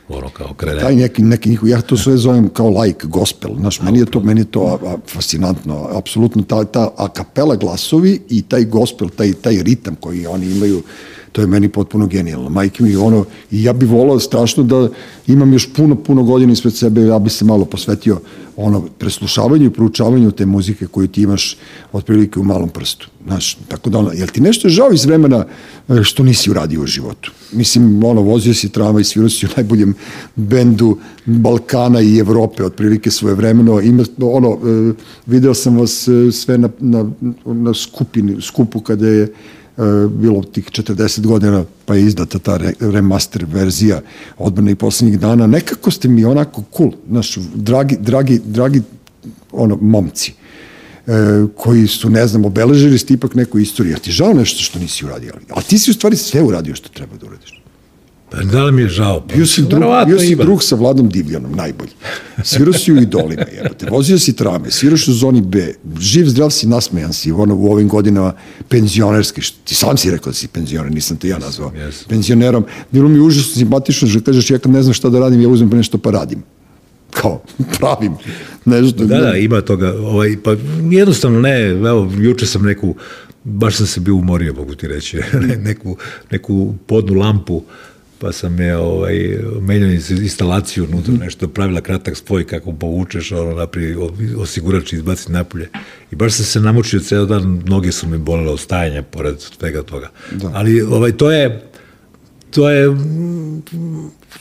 ono 0.10 0.30
kao 0.30 0.54
krene. 0.54 0.82
taj 0.82 0.96
neki, 0.96 1.22
neki 1.22 1.50
njihov, 1.50 1.70
ja 1.70 1.82
to 1.82 1.98
sve 1.98 2.18
zovem 2.18 2.50
kao 2.50 2.70
like, 2.82 3.08
gospel, 3.08 3.56
znaš, 3.60 3.82
meni 3.82 4.00
je 4.00 4.06
to, 4.06 4.20
meni 4.20 4.42
je 4.42 4.46
to 4.46 4.62
a, 4.62 4.88
a, 4.90 4.98
fascinantno, 5.08 5.88
apsolutno 5.92 6.44
ta, 6.44 6.64
ta 6.64 6.90
a 6.98 7.08
kapela 7.08 7.56
glasovi 7.56 8.22
i 8.30 8.42
taj 8.42 8.66
gospel, 8.66 9.10
taj, 9.10 9.34
taj 9.34 9.64
ritam 9.64 9.96
koji 9.96 10.28
oni 10.28 10.46
imaju, 10.46 10.84
to 11.32 11.42
je 11.42 11.48
meni 11.48 11.70
potpuno 11.70 12.08
genijalno. 12.08 12.50
Majke 12.50 12.84
mi, 12.84 12.96
ono, 12.96 13.26
i 13.52 13.64
ja 13.64 13.74
bih 13.74 13.90
volao 13.90 14.20
strašno 14.20 14.64
da 14.64 14.90
imam 15.28 15.54
još 15.54 15.74
puno, 15.74 15.96
puno 15.96 16.24
godina 16.24 16.54
ispred 16.54 16.76
sebe, 16.76 17.02
ja 17.02 17.20
bih 17.20 17.34
se 17.34 17.46
malo 17.46 17.66
posvetio 17.66 18.20
ono, 18.58 18.82
preslušavanju 18.98 19.66
i 19.66 19.70
proučavanju 19.70 20.32
te 20.32 20.46
muzike 20.46 20.88
koju 20.88 21.08
ti 21.08 21.22
imaš 21.22 21.58
otprilike 21.92 22.40
u 22.40 22.44
malom 22.44 22.70
prstu. 22.70 23.08
Znaš, 23.26 23.58
tako 23.68 23.90
da, 23.90 23.98
ono, 23.98 24.12
jel 24.12 24.28
ti 24.28 24.42
nešto 24.42 24.70
žao 24.70 24.92
iz 24.94 25.06
vremena 25.06 25.46
e, 25.90 26.04
što 26.04 26.24
nisi 26.24 26.52
uradio 26.52 26.82
u 26.82 26.86
životu? 26.86 27.32
Mislim, 27.52 28.04
ono, 28.04 28.22
vozio 28.22 28.54
si 28.54 28.70
trama 28.70 29.00
i 29.00 29.04
svirao 29.04 29.30
si 29.30 29.46
u 29.46 29.50
najboljem 29.58 29.94
bendu 30.36 30.98
Balkana 31.26 32.02
i 32.02 32.18
Evrope, 32.18 32.64
otprilike 32.64 33.12
svoje 33.12 33.36
vremeno. 33.36 33.82
Ima, 33.82 34.04
ono, 34.22 34.50
e, 34.50 34.94
video 35.26 35.54
sam 35.54 35.78
vas 35.78 36.08
e, 36.08 36.32
sve 36.32 36.58
na, 36.58 36.70
na, 36.80 37.12
na 37.46 37.74
skupini, 37.74 38.42
skupu 38.42 38.80
kada 38.80 39.08
je 39.08 39.34
bilo 40.10 40.44
tih 40.44 40.66
40 40.66 41.28
godina, 41.28 41.64
pa 41.86 41.96
je 41.96 42.06
izdata 42.06 42.40
ta 42.40 42.58
re, 42.58 42.74
remaster 42.80 43.46
verzija 43.54 44.02
odbrane 44.38 44.72
i 44.72 44.76
poslednjih 44.76 45.20
dana. 45.20 45.48
Nekako 45.48 45.92
ste 45.92 46.08
mi 46.08 46.26
onako 46.26 46.64
cool, 46.78 46.92
znaš, 47.10 47.38
dragi, 47.56 47.98
dragi, 48.00 48.42
dragi 48.46 48.82
ono, 49.52 49.78
momci 49.82 50.34
e, 51.08 51.12
koji 51.56 51.88
su, 51.88 52.10
ne 52.10 52.28
znam, 52.28 52.46
obeležili 52.46 52.98
ste 52.98 53.14
ipak 53.14 53.36
neku 53.36 53.60
istoriju. 53.60 53.92
Jer 53.92 54.00
ti 54.00 54.12
žao 54.12 54.34
nešto 54.34 54.64
što 54.64 54.80
nisi 54.80 55.06
uradio? 55.06 55.34
A 55.50 55.62
ti 55.62 55.80
si 55.80 55.92
u 55.92 55.94
stvari 55.94 56.16
sve 56.16 56.42
uradio 56.42 56.76
što 56.76 56.90
treba 56.90 57.18
da 57.18 57.26
uradiš. 57.28 57.61
Pa 58.32 58.38
da 58.42 58.64
li 58.64 58.72
mi 58.72 58.82
je 58.82 58.90
žao? 58.90 59.22
Pa, 59.22 59.36
Bio 59.36 59.46
si, 59.46 59.62
drug, 59.62 59.84
bio 60.08 60.20
si 60.20 60.32
ima. 60.32 60.44
drug 60.44 60.64
sa 60.64 60.76
Vladom 60.76 61.10
Divljanom, 61.10 61.52
najbolji. 61.52 61.92
Svirao 62.44 62.74
si 62.74 62.94
u 62.94 62.98
idolima, 62.98 63.44
jebote. 63.56 63.88
Vozio 63.90 64.20
si 64.20 64.36
trame, 64.36 64.72
sviraš 64.72 65.08
u 65.08 65.14
zoni 65.14 65.42
B. 65.42 65.74
Živ, 66.00 66.26
zdrav 66.26 66.50
si, 66.50 66.68
nasmejan 66.68 67.14
si 67.14 67.32
ono, 67.32 67.56
u 67.56 67.72
ovim 67.72 67.88
godinama 67.88 68.34
penzionerski. 68.70 69.42
Ti 69.64 69.76
sam 69.76 69.98
si 69.98 70.12
rekao 70.12 70.32
da 70.32 70.34
si 70.34 70.48
penzioner, 70.48 70.92
nisam 70.92 71.18
te 71.18 71.28
ja 71.28 71.38
nazvao. 71.40 71.72
jesam. 71.76 72.06
Penzionerom. 72.10 72.66
Bilo 72.92 73.10
mi 73.10 73.20
užasno 73.20 73.54
simpatično 73.56 74.08
što 74.08 74.22
kažeš, 74.22 74.52
ja 74.52 74.60
kad 74.60 74.72
ne 74.72 74.82
znam 74.84 74.94
šta 74.94 75.10
da 75.10 75.20
radim, 75.20 75.42
ja 75.42 75.50
uzmem 75.50 75.70
pa 75.70 75.76
nešto 75.76 75.98
pa 75.98 76.12
radim. 76.12 76.44
Kao, 77.12 77.42
pravim 77.80 78.14
nešto. 78.66 79.06
Da, 79.06 79.18
da, 79.18 79.38
ima 79.38 79.62
toga. 79.62 79.94
Ovaj, 80.00 80.38
pa 80.44 80.56
jednostavno 80.92 81.40
ne, 81.40 81.62
evo, 81.70 82.12
juče 82.20 82.46
sam 82.46 82.64
neku, 82.64 82.96
baš 83.44 83.76
sam 83.76 83.88
se 83.88 84.00
bio 84.00 84.16
umorio, 84.16 84.54
mogu 84.54 84.76
ti 84.76 84.88
reći, 84.88 85.18
neku, 85.68 85.98
neku 86.32 86.74
podnu 86.88 87.14
lampu, 87.14 87.64
pa 88.22 88.32
sam 88.32 88.60
je 88.60 88.78
ovaj, 88.78 89.38
menjao 89.62 89.92
instalaciju 90.22 90.88
unutra, 90.92 91.14
nešto 91.14 91.48
pravila 91.48 91.82
kratak 91.82 92.18
spoj 92.18 92.48
kako 92.48 92.72
povučeš, 92.74 93.32
ono, 93.32 93.56
napri, 93.56 93.96
osigurač 94.38 94.94
izbaci 94.94 95.32
napolje. 95.32 95.70
I 96.12 96.16
baš 96.16 96.34
sam 96.34 96.46
se 96.46 96.60
namučio 96.60 97.00
ceo 97.00 97.26
dan, 97.26 97.62
noge 97.66 97.92
su 97.92 98.08
mi 98.08 98.18
bolele 98.18 98.50
od 98.52 98.60
stajanja 98.60 99.02
pored 99.02 99.36
svega 99.40 99.84
toga. 99.84 100.10
Da. 100.32 100.52
Ali 100.54 100.82
ovaj, 100.82 101.12
to 101.12 101.32
je, 101.32 101.64
to 102.52 102.70
je, 102.70 102.88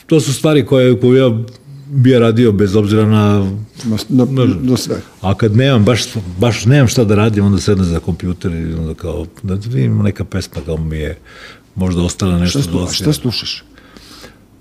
to 0.06 0.20
su 0.20 0.34
stvari 0.34 0.66
koje, 0.66 1.00
koje 1.00 1.18
ja 1.20 1.30
bi 1.86 2.10
ja 2.10 2.18
radio 2.18 2.52
bez 2.52 2.76
obzira 2.76 3.06
na 3.06 3.50
Na, 4.08 4.24
na, 4.30 4.44
na 4.60 4.76
sve. 4.76 4.96
a 5.20 5.34
kad 5.34 5.56
nemam, 5.56 5.84
baš, 5.84 6.02
baš 6.38 6.64
nemam 6.64 6.88
šta 6.88 7.04
da 7.04 7.14
radim, 7.14 7.44
onda 7.44 7.58
sednem 7.60 7.84
za 7.86 8.00
kompjuter 8.00 8.52
i 8.52 8.74
onda 8.74 8.94
kao, 8.94 9.26
da 9.42 9.54
vidim 9.54 9.98
neka 10.02 10.24
pesma 10.24 10.62
kao 10.66 10.76
mi 10.76 10.96
je 10.96 11.18
možda 11.74 12.02
ostala 12.02 12.38
nešto 12.38 12.62
Šta, 12.62 12.70
dosta. 12.70 12.94
šta 12.94 13.12
slušaš? 13.12 13.64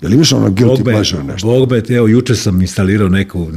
Jel 0.01 0.13
imaš 0.13 0.33
ono 0.33 0.49
guilty 0.49 0.83
pleasure 0.83 1.23
nešto? 1.23 1.47
Bogbet, 1.47 1.89
evo, 1.89 2.07
juče 2.07 2.35
sam 2.35 2.61
instalirao 2.61 3.09
neku, 3.09 3.47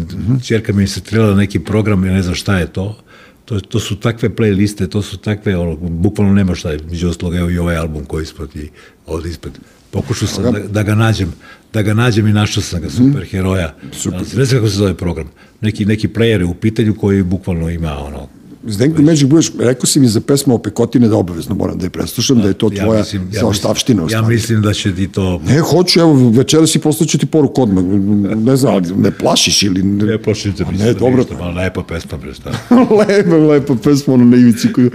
čerka 0.45 0.73
mi 0.73 0.83
je 0.83 0.85
instalirala 0.85 1.35
neki 1.35 1.59
program, 1.59 2.05
ja 2.05 2.13
ne 2.13 2.23
znam 2.23 2.35
šta 2.35 2.59
je 2.59 2.67
to, 2.73 2.99
To, 3.45 3.61
to 3.61 3.81
su 3.81 3.97
takve 3.97 4.29
playliste, 4.31 4.87
to 4.89 5.03
su 5.03 5.17
takve, 5.17 5.57
ono, 5.57 5.77
bukvalno 5.77 6.35
nema 6.35 6.55
šta 6.55 6.71
je, 6.71 6.79
među 6.91 7.09
ostalog, 7.09 7.35
evo 7.35 7.51
i 7.51 7.59
ovaj 7.59 7.77
album 7.77 8.05
koji 8.05 8.21
je 8.21 8.25
ispred 8.25 8.57
i 8.57 8.69
ovde 9.07 9.29
ispred. 9.31 9.53
Pokušao 9.91 10.29
sam 10.29 10.45
da, 10.53 10.59
da 10.61 10.83
ga 10.83 10.95
nađem, 10.95 11.33
da 11.73 11.83
ga 11.83 11.95
nađem 11.95 12.27
i 12.27 12.33
našao 12.33 12.63
sam 12.63 12.81
ga, 12.81 12.91
super 12.91 13.25
heroja. 13.27 13.75
Super. 13.93 14.21
Ne 14.21 14.45
znam 14.45 14.61
kako 14.61 14.69
se 14.71 14.77
zove 14.77 14.95
program. 14.95 15.29
Neki, 15.61 15.85
neki 15.85 16.09
player 16.09 16.39
je 16.41 16.45
u 16.45 16.55
pitanju 16.55 16.95
koji 16.95 17.23
bukvalno 17.23 17.69
ima 17.71 17.99
ono, 17.99 18.29
Zdenko 18.65 19.03
Međik 19.03 19.29
budeš, 19.29 19.53
rekao 19.59 19.87
si 19.87 20.01
mi 20.01 20.09
za 20.09 20.21
pesmu 20.21 20.55
o 20.55 20.59
Pekotine 20.59 21.09
da 21.09 21.17
obavezno 21.17 21.55
moram 21.55 21.79
da 21.79 21.87
je 21.87 21.91
preslušam, 21.91 22.39
da 22.39 22.49
je 22.49 22.55
to 22.55 22.71
tvoja 22.71 22.93
ja 22.93 22.99
mislim- 22.99 23.29
zaostavština. 23.33 24.05
u 24.05 24.11
Ja 24.11 24.23
mislim 24.23 24.63
da 24.63 24.73
će 24.73 24.95
ti 24.95 25.09
to... 25.09 25.41
Ne, 25.41 25.61
hoću, 25.61 26.01
evo, 26.01 26.31
večera 26.31 26.67
si 26.67 26.79
poslaću 26.79 27.19
ti 27.19 27.27
poruku 27.27 27.63
odmah. 27.63 27.85
Ne 28.37 28.57
znam, 28.57 28.75
ne 28.97 29.11
plašiš 29.11 29.63
ili... 29.63 29.83
Ne 29.83 30.19
plašim 30.19 30.57
se, 30.57 30.65
mislim 30.65 30.87
Ne, 30.87 30.93
da 30.93 30.99
dobro. 30.99 31.17
ništa, 31.17 31.35
malo 31.35 31.55
lepa 31.55 31.83
pesma, 31.83 32.19
bre, 32.19 32.35
šta. 32.35 32.51
lepa, 32.99 33.37
lepa 33.37 33.75
pesma, 33.75 34.15
ono 34.15 34.25
na 34.27 34.37
ivici 34.37 34.73
koju, 34.73 34.91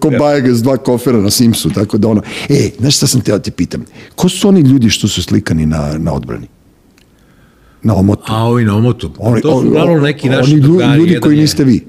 ko 0.00 0.10
Bajaga 0.10 0.54
s 0.54 0.62
dva 0.62 0.76
kofera 0.76 1.20
na 1.20 1.30
Simsu, 1.30 1.70
tako 1.70 1.98
da 1.98 2.08
ono, 2.08 2.22
e, 2.48 2.70
znaš 2.78 2.96
šta 2.96 3.06
sam 3.06 3.20
te 3.20 3.32
da 3.32 3.38
te 3.38 3.50
pitam, 3.50 3.84
ko 4.14 4.28
su 4.28 4.48
oni 4.48 4.60
ljudi 4.60 4.90
što 4.90 5.08
su 5.08 5.22
slikani 5.22 5.66
na, 5.66 5.98
na 5.98 6.12
odbrani? 6.12 6.46
na 7.82 7.94
omotu. 7.94 8.22
A 8.26 8.44
ovi 8.44 8.64
na 8.64 8.76
omotu. 8.76 9.10
Oni- 9.18 9.42
to 9.42 9.50
su 9.50 9.58
oni- 9.58 9.68
uglavnom 9.68 10.02
neki 10.02 10.28
naši 10.28 10.52
oni 10.52 10.60
drugari, 10.60 10.98
ljudi 10.98 11.10
jedan 11.10 11.22
koji 11.22 11.36
niste 11.36 11.64
vi. 11.64 11.86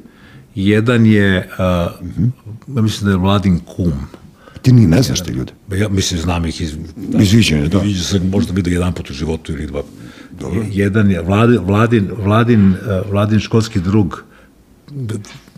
Jedan 0.58 1.06
je, 1.06 1.38
uh, 1.38 1.66
ja 2.76 2.82
mislim 2.82 3.06
da 3.06 3.12
je 3.12 3.18
Vladin 3.18 3.60
kum. 3.60 3.94
Ti 4.62 4.72
ni 4.72 4.88
ne 4.88 5.02
znaš 5.02 5.22
te 5.24 5.32
ljude. 5.32 5.54
Ba 5.68 5.76
Ja 5.76 5.90
mislim, 5.90 6.20
znam 6.20 6.46
ih 6.46 6.62
iz... 6.62 6.78
Iz 7.20 7.32
viđenja, 7.34 7.68
da. 7.68 7.80
Viđao 7.80 8.04
sam, 8.04 8.30
možda 8.30 8.54
vidio 8.54 8.74
jedan 8.74 8.94
put 8.94 9.10
u 9.10 9.14
životu 9.14 9.52
ili 9.52 9.68
dva. 9.68 9.84
Dobro. 10.40 10.66
Jedan 10.72 11.12
je 11.12 11.22
Vladin, 11.22 11.60
Vladin, 11.60 12.10
Vladin, 12.24 12.70
uh, 12.70 13.12
Vladin 13.12 13.40
školski 13.40 13.80
drug, 13.80 14.24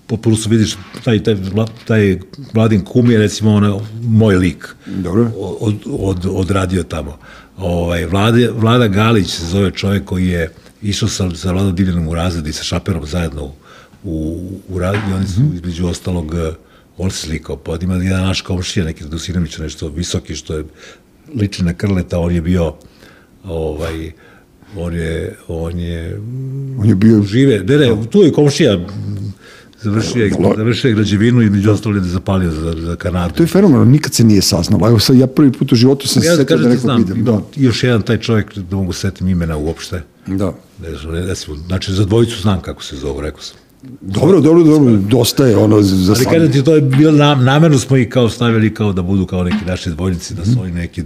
po 0.07 0.17
plusu 0.17 0.49
vidiš, 0.49 0.75
taj, 1.03 1.23
taj, 1.23 1.37
taj 1.85 2.19
Vladin 2.53 2.81
kum 2.81 3.11
je 3.11 3.17
recimo 3.17 3.53
ono, 3.53 3.81
moj 4.03 4.35
lik. 4.35 4.75
Dobro. 4.85 5.31
Od, 5.59 5.75
od, 5.85 6.25
odradio 6.31 6.83
tamo. 6.83 7.17
Ovaj, 7.57 8.05
Vlada, 8.05 8.37
Vlada 8.55 8.87
Galić 8.87 9.27
se 9.27 9.45
zove 9.45 9.71
čovjek 9.71 10.05
koji 10.05 10.27
je 10.27 10.51
išao 10.81 11.09
sa, 11.09 11.29
sa 11.35 11.51
Vladom 11.51 11.75
Divljanom 11.75 12.07
u 12.07 12.15
razred 12.15 12.47
i 12.47 12.53
sa 12.53 12.63
Šaperom 12.63 13.05
zajedno 13.05 13.43
u, 13.43 13.51
u, 14.03 14.49
u 14.69 14.79
razred 14.79 15.09
i 15.09 15.13
oni 15.13 15.27
su 15.27 15.41
između 15.53 15.87
ostalog 15.87 16.35
eh, 16.35 16.53
on 16.97 17.11
se 17.11 17.27
slikao, 17.27 17.57
pa 17.57 17.77
ima 17.81 17.95
jedan 17.95 18.23
naš 18.23 18.41
komšija, 18.41 18.85
neki 18.85 19.03
Radosinović, 19.03 19.57
nešto 19.57 19.87
visoki, 19.87 20.35
što 20.35 20.57
je 20.57 20.63
liči 21.35 21.63
na 21.63 21.73
Krleta, 21.73 22.19
on 22.19 22.35
je 22.35 22.41
bio 22.41 22.73
ovaj, 23.43 24.11
on 24.77 24.93
je, 24.95 25.35
on 25.47 25.79
je 25.79 26.19
On 26.79 26.89
je 26.89 26.95
bio 26.95 27.23
žive, 27.23 27.59
ne, 27.59 27.77
ne, 27.77 28.09
tu 28.09 28.21
je 28.21 28.31
komšija, 28.31 28.79
završio 29.81 30.25
je, 30.25 30.31
završio 30.57 30.89
je 30.89 30.95
građevinu 30.95 31.41
i 31.41 31.49
među 31.49 31.71
ostalo 31.71 31.95
je 31.95 32.01
zapalio 32.01 32.51
za, 32.51 32.75
za 32.77 32.95
Kanadu. 32.95 33.33
To 33.33 33.43
je 33.43 33.47
fenomenalno, 33.47 33.91
nikad 33.91 34.13
se 34.13 34.23
nije 34.23 34.41
saznalo. 34.41 34.87
Evo 34.87 34.99
sad, 34.99 35.15
ja 35.15 35.27
prvi 35.27 35.51
put 35.51 35.71
u 35.71 35.75
životu 35.75 36.07
sam 36.07 36.23
Ja 36.23 36.31
se 36.31 36.37
da 36.37 36.43
setio 36.43 36.57
da 36.57 36.69
nekog 36.69 36.81
znam, 36.81 37.03
vidim. 37.03 37.23
Da, 37.23 37.41
još 37.55 37.83
jedan 37.83 38.01
taj 38.01 38.17
čovjek, 38.17 38.57
da 38.57 38.75
mogu 38.75 38.93
se 38.93 38.99
setim 38.99 39.27
imena 39.27 39.57
uopšte. 39.57 40.01
da. 40.27 40.53
Ne 40.81 40.95
znam, 40.95 41.13
ne, 41.13 41.35
znači 41.67 41.93
za 41.93 42.05
dvojicu 42.05 42.41
znam 42.41 42.61
kako 42.61 42.83
se 42.83 42.95
zove, 42.95 43.21
rekao 43.21 43.41
sam. 43.41 43.57
Dobro, 44.01 44.41
dobro, 44.41 44.63
dobro, 44.63 44.97
dosta 44.97 45.45
je 45.45 45.57
ono 45.57 45.81
za 45.81 46.13
Ali 46.17 46.25
kažem 46.25 46.51
ti, 46.51 46.63
to 46.63 46.75
je 46.75 46.81
bilo, 46.81 47.11
nam, 47.11 47.43
namerno 47.43 47.79
smo 47.79 47.97
ih 47.97 48.09
kao 48.09 48.29
stavili 48.29 48.73
kao 48.73 48.93
da 48.93 49.01
budu 49.01 49.25
kao 49.25 49.43
neki 49.43 49.65
naši 49.65 49.89
dvojnici, 49.89 50.33
da 50.33 50.45
su 50.45 50.61
oni 50.61 50.71
neki... 50.71 51.03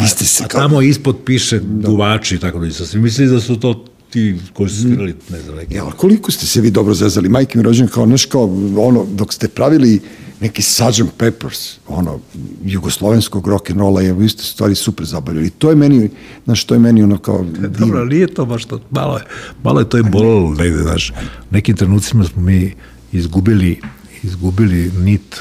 Vi 0.00 0.08
ste 0.08 0.24
se 0.24 0.44
a 0.44 0.48
kao- 0.48 0.60
tamo 0.60 0.82
ispod 0.82 1.16
piše 1.24 1.60
duvači 1.62 2.34
i 2.34 2.38
tako 2.38 2.58
da 2.58 2.70
sam 2.70 2.86
si 2.86 2.98
mislili 2.98 3.30
da 3.30 3.40
su 3.40 3.56
to 3.56 3.84
ti 4.10 4.36
koji 4.52 4.68
su 4.68 4.82
svirali, 4.82 5.14
ne 5.30 5.40
znam, 5.40 5.56
neki... 5.56 5.74
Ja, 5.74 5.84
koliko 5.96 6.30
ste 6.32 6.46
se 6.46 6.60
vi 6.60 6.70
dobro 6.70 6.94
zezali? 6.94 7.28
Majke 7.28 7.58
mi 7.58 7.64
rođen 7.64 7.88
kao, 7.88 8.06
znaš, 8.06 8.24
kao, 8.24 8.44
ono, 8.76 9.06
dok 9.14 9.32
ste 9.32 9.48
pravili 9.48 10.00
neki 10.40 10.62
Sgt. 10.62 11.02
Peppers, 11.18 11.78
ono, 11.88 12.20
jugoslovenskog 12.64 13.48
rock'n'rolla, 13.48 14.00
je, 14.00 14.12
vi 14.12 14.28
ste 14.28 14.42
stvari 14.42 14.74
super 14.74 15.06
zabavljali. 15.06 15.50
To 15.50 15.70
je 15.70 15.76
meni, 15.76 16.10
znaš, 16.44 16.64
to 16.64 16.74
je 16.74 16.80
meni 16.80 17.02
ono 17.02 17.18
kao... 17.18 17.44
Dobro, 17.78 17.98
ali 17.98 18.14
nije 18.14 18.34
to 18.34 18.46
baš 18.46 18.64
to, 18.64 18.80
malo 18.90 19.16
je, 19.16 19.24
malo 19.62 19.80
je 19.80 19.88
to 19.88 19.98
i 19.98 20.02
bolalo 20.02 20.54
negde, 20.54 20.82
znaš. 20.82 21.10
U 21.50 21.54
nekim 21.54 21.76
trenucima 21.76 22.24
smo 22.24 22.42
mi 22.42 22.74
izgubili, 23.12 23.80
izgubili 24.22 24.92
nit. 24.92 25.40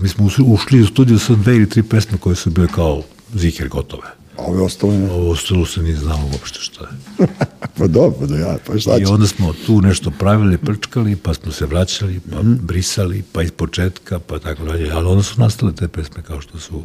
Mi 0.00 0.08
smo 0.08 0.26
ušli- 0.26 0.82
u 0.82 0.86
studiju 0.86 1.18
sa 1.18 1.34
dve 1.34 1.56
ili 1.56 1.68
tri 1.68 1.82
pesme 1.82 2.18
koje 2.18 2.36
su 2.36 2.50
bile 2.50 2.68
kao 2.74 3.02
ziher 3.34 3.68
gotove. 3.68 4.19
A 4.40 4.44
ove 4.46 4.62
ostale, 4.62 4.98
ne. 4.98 5.10
Ovo 5.10 5.30
ostalo 5.30 5.66
se 5.66 5.82
nije 5.82 5.96
znamo 5.96 6.26
uopšte 6.32 6.58
šta 6.60 6.84
je. 6.84 7.26
pa 7.78 7.86
dobro, 7.86 8.26
da 8.26 8.36
ja, 8.36 8.58
pa 8.66 8.78
šta 8.78 8.98
I 8.98 9.04
onda 9.04 9.26
smo 9.26 9.54
tu 9.66 9.80
nešto 9.80 10.10
pravili, 10.18 10.58
prčkali, 10.58 11.16
pa 11.16 11.34
smo 11.34 11.52
se 11.52 11.66
vraćali, 11.66 12.20
pa 12.32 12.38
brisali, 12.42 13.22
pa 13.32 13.42
iz 13.42 13.50
početka, 13.50 14.18
pa 14.18 14.38
tako 14.38 14.64
dalje. 14.64 14.90
Ali 14.90 15.06
onda 15.06 15.22
su 15.22 15.40
nastale 15.40 15.72
te 15.72 15.88
pesme 15.88 16.22
kao 16.22 16.40
što 16.40 16.58
su 16.58 16.82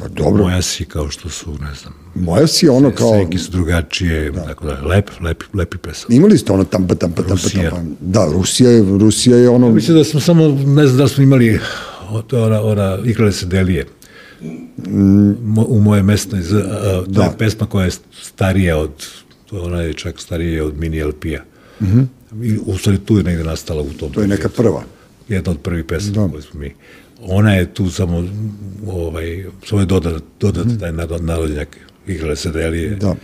Pa 0.00 0.08
dobro, 0.08 0.44
Moja 0.44 0.62
si, 0.62 0.84
kao 0.84 1.10
što 1.10 1.28
su, 1.28 1.50
ne 1.50 1.74
znam, 1.74 1.94
moja 2.14 2.46
si 2.46 2.68
ono 2.68 2.90
kao... 2.90 3.12
Senke 3.12 3.38
su 3.38 3.50
drugačije, 3.50 4.32
tako 4.32 4.66
dalje. 4.66 4.82
Lep, 4.82 5.10
lepi, 5.20 5.44
lepi 5.54 5.78
pesam. 5.78 6.12
Imali 6.12 6.38
ste 6.38 6.52
ono 6.52 6.64
tampa, 6.64 6.94
tampa, 6.94 7.22
tampa, 7.22 7.32
Rusija. 7.32 7.70
tampa. 7.70 7.94
Da, 8.00 8.28
Rusija 8.32 8.70
je, 8.70 8.82
Rusija 8.98 9.36
je 9.36 9.48
ono... 9.48 9.70
Mislim 9.70 9.96
da 9.96 10.04
smo 10.04 10.20
samo, 10.20 10.48
ne 10.48 10.86
znam 10.86 10.98
da 10.98 11.08
smo 11.08 11.22
imali, 11.22 11.60
ona, 12.32 12.62
ona 12.62 12.98
igrale 13.04 13.32
se 13.32 13.46
delije. 13.46 13.86
U 15.68 15.80
moje 15.80 16.02
mesto, 16.02 16.36
iz, 16.36 16.48
to 17.04 17.04
Da. 17.06 17.22
je 17.22 17.30
pesma 17.38 17.66
koja 17.66 17.84
je 17.84 17.90
starija 18.22 18.78
od, 18.78 19.06
ona 19.50 19.80
je 19.82 19.94
čak 19.94 20.20
starija 20.20 20.64
od 20.64 20.78
mini 20.78 21.02
LP-a. 21.02 21.42
Mm 21.80 21.86
-hmm. 21.86 22.06
I, 22.44 22.58
u 22.66 22.78
stvari 22.78 22.98
tu 22.98 23.16
je 23.16 23.22
negde 23.22 23.44
nastala 23.44 23.82
u 23.82 23.90
tom. 23.90 24.12
To 24.12 24.20
je 24.20 24.28
neka 24.28 24.48
prva. 24.48 24.82
jedna 25.28 25.50
od 25.52 25.60
prvih 25.60 25.84
pesama 25.84 26.12
Da. 26.26 26.32
koje 26.32 26.42
smo 26.42 26.60
mi. 26.60 26.74
Ona 27.22 27.54
je 27.54 27.74
tu 27.74 27.90
samo, 27.90 28.28
ovaj, 28.86 29.44
samo 29.66 29.80
je 29.80 29.86
dodat, 29.86 30.22
dodat 30.40 30.66
taj 30.80 30.92
narod, 30.92 31.24
narodnjak, 31.24 31.76
igrale 32.06 32.36
se 32.36 32.50
delije. 32.50 32.96
Da. 32.96 33.14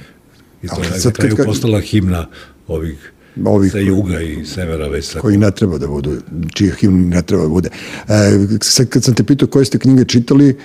I 0.63 0.69
to 0.69 0.83
je 0.83 0.91
na 1.05 1.11
kraju 1.11 1.37
postala 1.45 1.81
himna 1.81 2.27
ovih, 2.69 3.13
Ovih 3.45 3.73
sa 3.73 3.79
juga 3.79 4.21
i 4.21 4.45
severa 4.45 4.89
već 4.89 5.05
sa 5.05 5.21
koji 5.21 5.37
ne 5.37 5.51
treba 5.51 5.79
da 5.79 5.87
budu, 5.87 6.17
čiji 6.55 6.71
himn 6.81 7.09
ne 7.09 7.23
treba 7.23 7.43
da 7.43 7.49
bude. 7.49 7.69
E, 8.09 8.87
kad 8.91 9.05
sam 9.05 9.15
te 9.15 9.25
pitao 9.25 9.49
koje 9.49 9.65
ste 9.65 9.79
knjige 9.79 10.05
čitali, 10.05 10.49
e, 10.49 10.57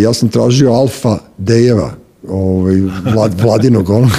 ja 0.00 0.12
sam 0.14 0.28
tražio 0.28 0.72
Alfa 0.72 1.18
Dejeva, 1.38 1.94
ovaj, 2.28 2.80
vlad, 3.06 3.40
vladinog 3.40 3.90
onog. 3.90 4.10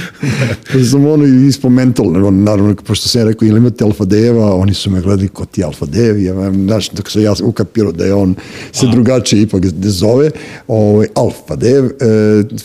pa 0.72 0.84
sam 0.84 1.06
ono 1.06 1.24
ispomental, 1.24 2.26
on, 2.26 2.42
naravno, 2.42 2.74
pošto 2.76 3.08
sam 3.08 3.20
ja 3.20 3.24
rekao, 3.24 3.46
ili 3.46 3.58
imate 3.58 3.84
Alfa 3.84 4.04
Dejeva, 4.04 4.54
oni 4.54 4.74
su 4.74 4.90
me 4.90 5.00
gledali 5.00 5.28
ko 5.28 5.44
ti 5.44 5.64
Alfa 5.64 5.86
Dejev, 5.86 6.20
ja, 6.20 6.34
znaš, 6.52 6.90
dok 6.90 7.10
sam 7.10 7.22
ja 7.22 7.34
ukapirao 7.42 7.92
da 7.92 8.04
je 8.04 8.14
on 8.14 8.34
se 8.72 8.86
drugačije 8.86 9.42
ipak 9.42 9.62
zove, 9.80 10.30
ovaj, 10.68 11.06
Alfa 11.14 11.56
Dejev, 11.56 11.84
e, 11.84 11.90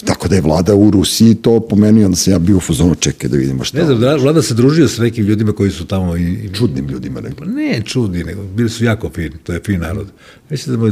tako 0.05 0.27
da 0.27 0.35
je 0.35 0.41
vlada 0.41 0.75
u 0.75 0.91
Rusiji 0.91 1.35
to 1.35 1.59
pomenio, 1.59 2.05
onda 2.05 2.17
sam 2.17 2.33
ja 2.33 2.39
bio 2.39 2.57
u 2.57 2.61
fazonu, 2.61 2.95
čekaj 2.95 3.29
da 3.29 3.37
vidimo 3.37 3.63
šta. 3.63 3.77
Ne 3.77 3.85
znam, 3.85 3.99
da- 3.99 4.15
Vlada 4.15 4.41
se 4.41 4.53
družio 4.53 4.87
sa 4.87 5.01
nekim 5.01 5.25
ljudima 5.25 5.51
koji 5.51 5.71
su 5.71 5.85
tamo 5.85 6.17
i, 6.17 6.23
i 6.23 6.49
čudnim 6.49 6.87
ljudima, 6.87 7.19
rekao. 7.19 7.37
Pa 7.37 7.45
ne 7.45 7.81
čudni, 7.85 8.23
nego 8.23 8.43
bili 8.45 8.69
su 8.69 8.85
jako 8.85 9.09
fini, 9.09 9.31
to 9.43 9.53
je 9.53 9.59
fin 9.59 9.79
narod. 9.79 10.07
Mislim 10.49 10.79
da 10.79 10.87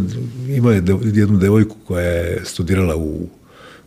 ima- 0.50 0.74
jednu 1.06 1.38
devojku 1.38 1.76
koja 1.86 2.02
je 2.04 2.42
studirala 2.46 2.96
u, 2.96 3.28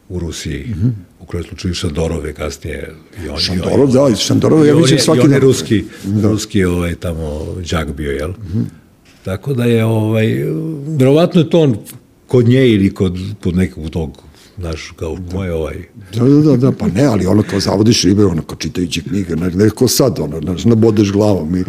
u 0.09 0.18
Rusiji, 0.18 0.64
mm 0.68 0.72
-hmm. 0.72 0.90
u 1.20 1.26
kraju 1.26 1.44
slučaju 1.44 1.74
Šandorove 1.74 2.32
kasnije. 2.32 2.94
I 3.24 3.28
on, 3.28 3.38
Šandorov, 3.38 3.92
da, 3.92 4.09
iz 4.12 4.18
Šandorova 4.18 4.64
ja 4.64 4.68
i 4.68 4.72
on 4.72 4.82
vidim 4.82 4.98
svaki 4.98 5.20
i 5.20 5.24
on 5.24 5.32
je 5.32 5.40
dan. 5.40 5.48
ruski, 5.48 5.84
da. 6.05 6.28
ruski 6.28 6.64
ovaj, 6.64 6.94
tamo 6.94 7.57
džak 7.62 7.92
bio, 7.92 8.12
jel? 8.12 8.30
Mm 8.30 8.52
-hmm. 8.55 8.64
Tako 9.24 9.55
da 9.55 9.64
je, 9.64 9.84
ovaj, 9.84 10.44
verovatno 10.98 11.40
je 11.40 11.50
to 11.50 11.61
on 11.61 11.76
kod 12.26 12.48
nje 12.48 12.68
ili 12.68 12.94
kod, 12.94 13.18
kod 13.42 13.57
nekog 13.57 13.90
tog, 13.90 14.22
znaš, 14.59 14.92
kao 14.96 15.16
moje 15.32 15.55
ovaj, 15.55 15.74
Da, 16.14 16.24
da, 16.24 16.40
da, 16.40 16.57
da, 16.57 16.72
pa 16.72 16.86
ne, 16.88 17.05
ali 17.05 17.26
ono 17.26 17.42
kao 17.42 17.61
zavodiš 17.61 18.05
ribe, 18.05 18.24
ono 18.24 18.42
kao 18.42 18.57
čitajući 18.57 19.02
knjige, 19.02 19.36
ne, 19.36 19.50
ne 19.50 19.70
kao 19.70 19.88
sad, 19.88 20.18
ono, 20.18 20.40
znaš, 20.40 20.64
nabodeš 20.64 21.12
glavom 21.12 21.57
i, 21.57 21.61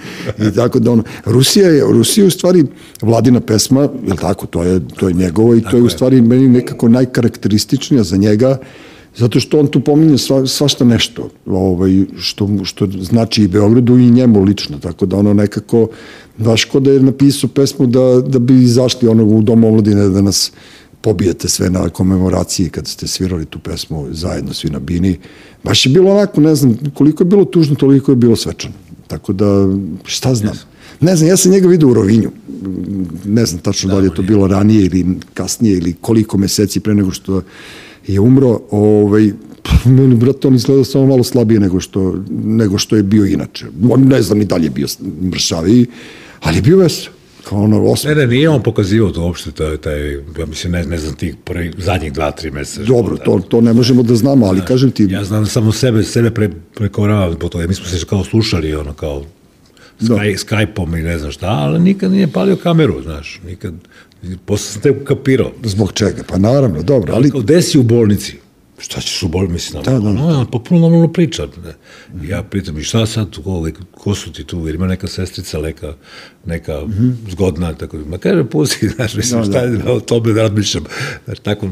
i 0.47 0.51
tako 0.55 0.79
da 0.79 0.91
ono, 0.91 1.03
Rusija 1.25 1.69
je, 1.69 1.81
Rusija 1.81 2.23
je 2.23 2.27
u 2.27 2.31
stvari 2.31 2.63
vladina 3.01 3.39
pesma, 3.39 3.81
je 3.81 4.11
li 4.11 4.17
tako, 4.17 4.45
to 4.45 4.63
je, 4.63 4.81
to 4.99 5.07
je 5.07 5.13
njegovo 5.13 5.55
i 5.55 5.61
to 5.61 5.77
je 5.77 5.83
u 5.83 5.89
stvari 5.89 6.21
meni 6.21 6.47
nekako 6.47 6.89
najkarakterističnija 6.89 8.03
za 8.03 8.17
njega, 8.17 8.57
zato 9.17 9.39
što 9.39 9.59
on 9.59 9.67
tu 9.67 9.79
pominje 9.79 10.17
sva, 10.17 10.47
svašta 10.47 10.86
nešto, 10.86 11.29
ovaj, 11.45 11.91
što, 12.17 12.49
što 12.63 12.88
znači 12.88 13.43
i 13.43 13.47
Beogradu 13.47 13.97
i 13.97 14.11
njemu 14.11 14.43
lično, 14.43 14.79
tako 14.79 15.05
da 15.05 15.17
ono 15.17 15.33
nekako, 15.33 15.88
baš 16.38 16.65
ko 16.65 16.79
da 16.79 16.91
je 16.91 16.99
napisao 16.99 17.49
pesmu 17.49 17.88
da, 17.88 18.21
da 18.27 18.39
bi 18.39 18.63
izašli 18.63 19.07
ono 19.07 19.23
u 19.23 19.41
dom 19.41 19.63
omladine 19.63 20.09
da 20.09 20.21
nas 20.21 20.51
pobijete 21.06 21.49
sve 21.49 21.70
na 21.70 21.89
komemoraciji 21.89 22.70
kad 22.70 22.88
ste 22.88 23.08
svirali 23.08 23.45
tu 23.45 23.60
pesmu 23.60 24.08
zajedno 24.12 24.53
svi 24.53 24.70
na 24.70 24.80
bini. 24.80 25.18
Baš 25.64 25.86
je 25.86 25.91
bilo 25.91 26.12
onako, 26.12 26.41
ne 26.41 26.56
znam, 26.56 26.78
koliko 26.93 27.24
je 27.24 27.26
bilo 27.26 27.45
tužno, 27.45 27.76
toliko 27.76 28.12
je 28.12 28.16
bilo 28.16 28.36
svečano. 28.36 28.74
Tako 29.08 29.34
da, 29.34 29.45
šta 30.03 30.36
znam. 30.36 30.58
Ne 31.01 31.16
znam, 31.16 31.30
ja 31.30 31.38
sam 31.38 31.51
njega 31.51 31.68
vidio 31.68 31.89
u 31.89 31.93
Rovinju. 31.93 32.32
Ne 33.26 33.45
znam 33.45 33.62
tačno 33.62 33.89
da 33.93 33.99
li 33.99 34.08
je 34.08 34.16
to 34.16 34.22
bilo 34.22 34.47
ranije 34.47 34.86
ili 34.86 35.06
kasnije 35.34 35.78
ili 35.78 35.93
koliko 36.01 36.38
meseci 36.38 36.80
pre 36.80 36.95
nego 36.95 37.12
što 37.12 37.41
je 38.08 38.20
umro. 38.20 38.60
Ovaj, 38.72 39.32
pa, 39.64 39.89
meni, 39.89 40.16
brate, 40.16 40.47
on 40.47 40.56
izgleda 40.56 40.84
samo 40.84 41.06
malo 41.06 41.24
slabije 41.24 41.60
nego 41.60 41.80
što, 41.80 42.16
nego 42.30 42.78
što 42.78 42.95
je 42.95 43.03
bio 43.03 43.26
inače. 43.26 43.66
On 43.89 44.08
ne 44.08 44.22
znam 44.22 44.39
ni 44.39 44.45
da 44.45 44.58
li 44.58 44.66
je 44.66 44.70
bio 44.70 44.88
mršaviji, 45.22 45.86
ali 46.41 46.58
je 46.58 46.62
bio 46.62 46.78
vesel. 46.78 47.14
Kao 47.50 47.64
ono 47.64 47.84
osmo. 47.84 48.10
Ne, 48.10 48.16
ne, 48.16 48.28
nije 48.28 48.50
on 48.50 48.64
pokazivao 48.64 49.12
to 49.12 49.22
uopšte, 49.22 49.52
taj, 49.52 49.78
taj, 49.78 50.14
ja 50.14 50.46
mislim, 50.48 50.72
ne, 50.72 50.84
ne 50.84 50.98
znam, 50.98 51.16
tih 51.16 51.36
prvi, 51.43 51.74
zadnjih 51.78 52.14
dva, 52.14 52.32
tri 52.32 52.52
meseca. 52.52 52.84
Dobro, 52.84 53.18
to, 53.18 53.39
to 53.50 53.62
ne 53.62 53.74
možemo 53.74 54.04
da 54.04 54.16
znamo, 54.16 54.46
ali 54.46 54.62
kažem 54.62 54.91
ti, 54.91 55.08
Ja 55.10 55.24
znam 55.24 55.46
samo 55.46 55.72
sebe, 55.72 56.04
sebe 56.04 56.32
pre, 56.32 56.50
prekoravam 56.76 57.34
zbog 57.34 57.52
toga. 57.52 57.68
Mi 57.68 57.74
smo 57.74 57.86
se 57.86 58.06
kao 58.06 58.24
slušali, 58.24 58.76
ono, 58.76 58.93
kao 58.93 59.24
Da. 60.00 60.16
Sky, 60.16 60.38
Skype-om 60.38 60.96
i 60.96 61.02
ne 61.02 61.20
znam 61.20 61.32
šta, 61.32 61.48
ali 61.48 61.80
nikad 61.80 62.12
nije 62.12 62.28
palio 62.28 62.56
kameru, 62.56 63.02
znaš, 63.04 63.41
nikad, 63.46 63.74
posle 64.46 64.72
sam 64.72 64.82
te 64.82 64.91
ukapirao. 64.91 65.52
zbog 65.64 65.93
čega? 65.93 66.24
Pa 66.28 66.38
naravno, 66.38 66.84
dobro, 66.84 67.14
ali 67.16 67.32
kao, 67.32 67.41
gde 67.41 67.62
si 67.62 67.80
u 67.80 67.84
bolnici? 67.84 68.38
Šta 68.78 69.01
ćeš 69.01 69.23
u 69.23 69.28
boli, 69.28 69.47
mislim, 69.47 69.84
Da, 69.84 69.91
da, 69.91 69.99
da. 69.99 70.11
no, 70.11 70.28
on 70.28 70.45
popuno 70.45 70.80
normalno 70.80 71.13
priča. 71.13 71.47
Ne. 71.65 71.73
Ja 72.28 72.43
pitam, 72.43 72.78
i 72.78 72.84
šta 72.84 73.05
sad, 73.05 73.36
ko, 73.43 73.69
ko 73.91 74.15
su 74.15 74.34
ti 74.34 74.43
tu, 74.43 74.65
jer 74.65 74.76
ima 74.76 74.88
neka 74.88 75.07
sestrica, 75.07 75.59
neka, 75.59 75.93
neka 76.45 76.82
zgodna, 77.30 77.73
tako, 77.73 77.97
ma 77.97 78.17
kaže, 78.17 78.43
pusti, 78.43 78.89
znaš, 78.95 79.15
mislim, 79.15 79.41
Da, 79.41 79.45
šta 79.45 79.59
je, 79.59 79.91
o 79.91 79.99
tome 79.99 80.34
da 80.34 80.41
razmišljam, 80.41 80.84
znaš, 81.26 81.39
tako, 81.39 81.67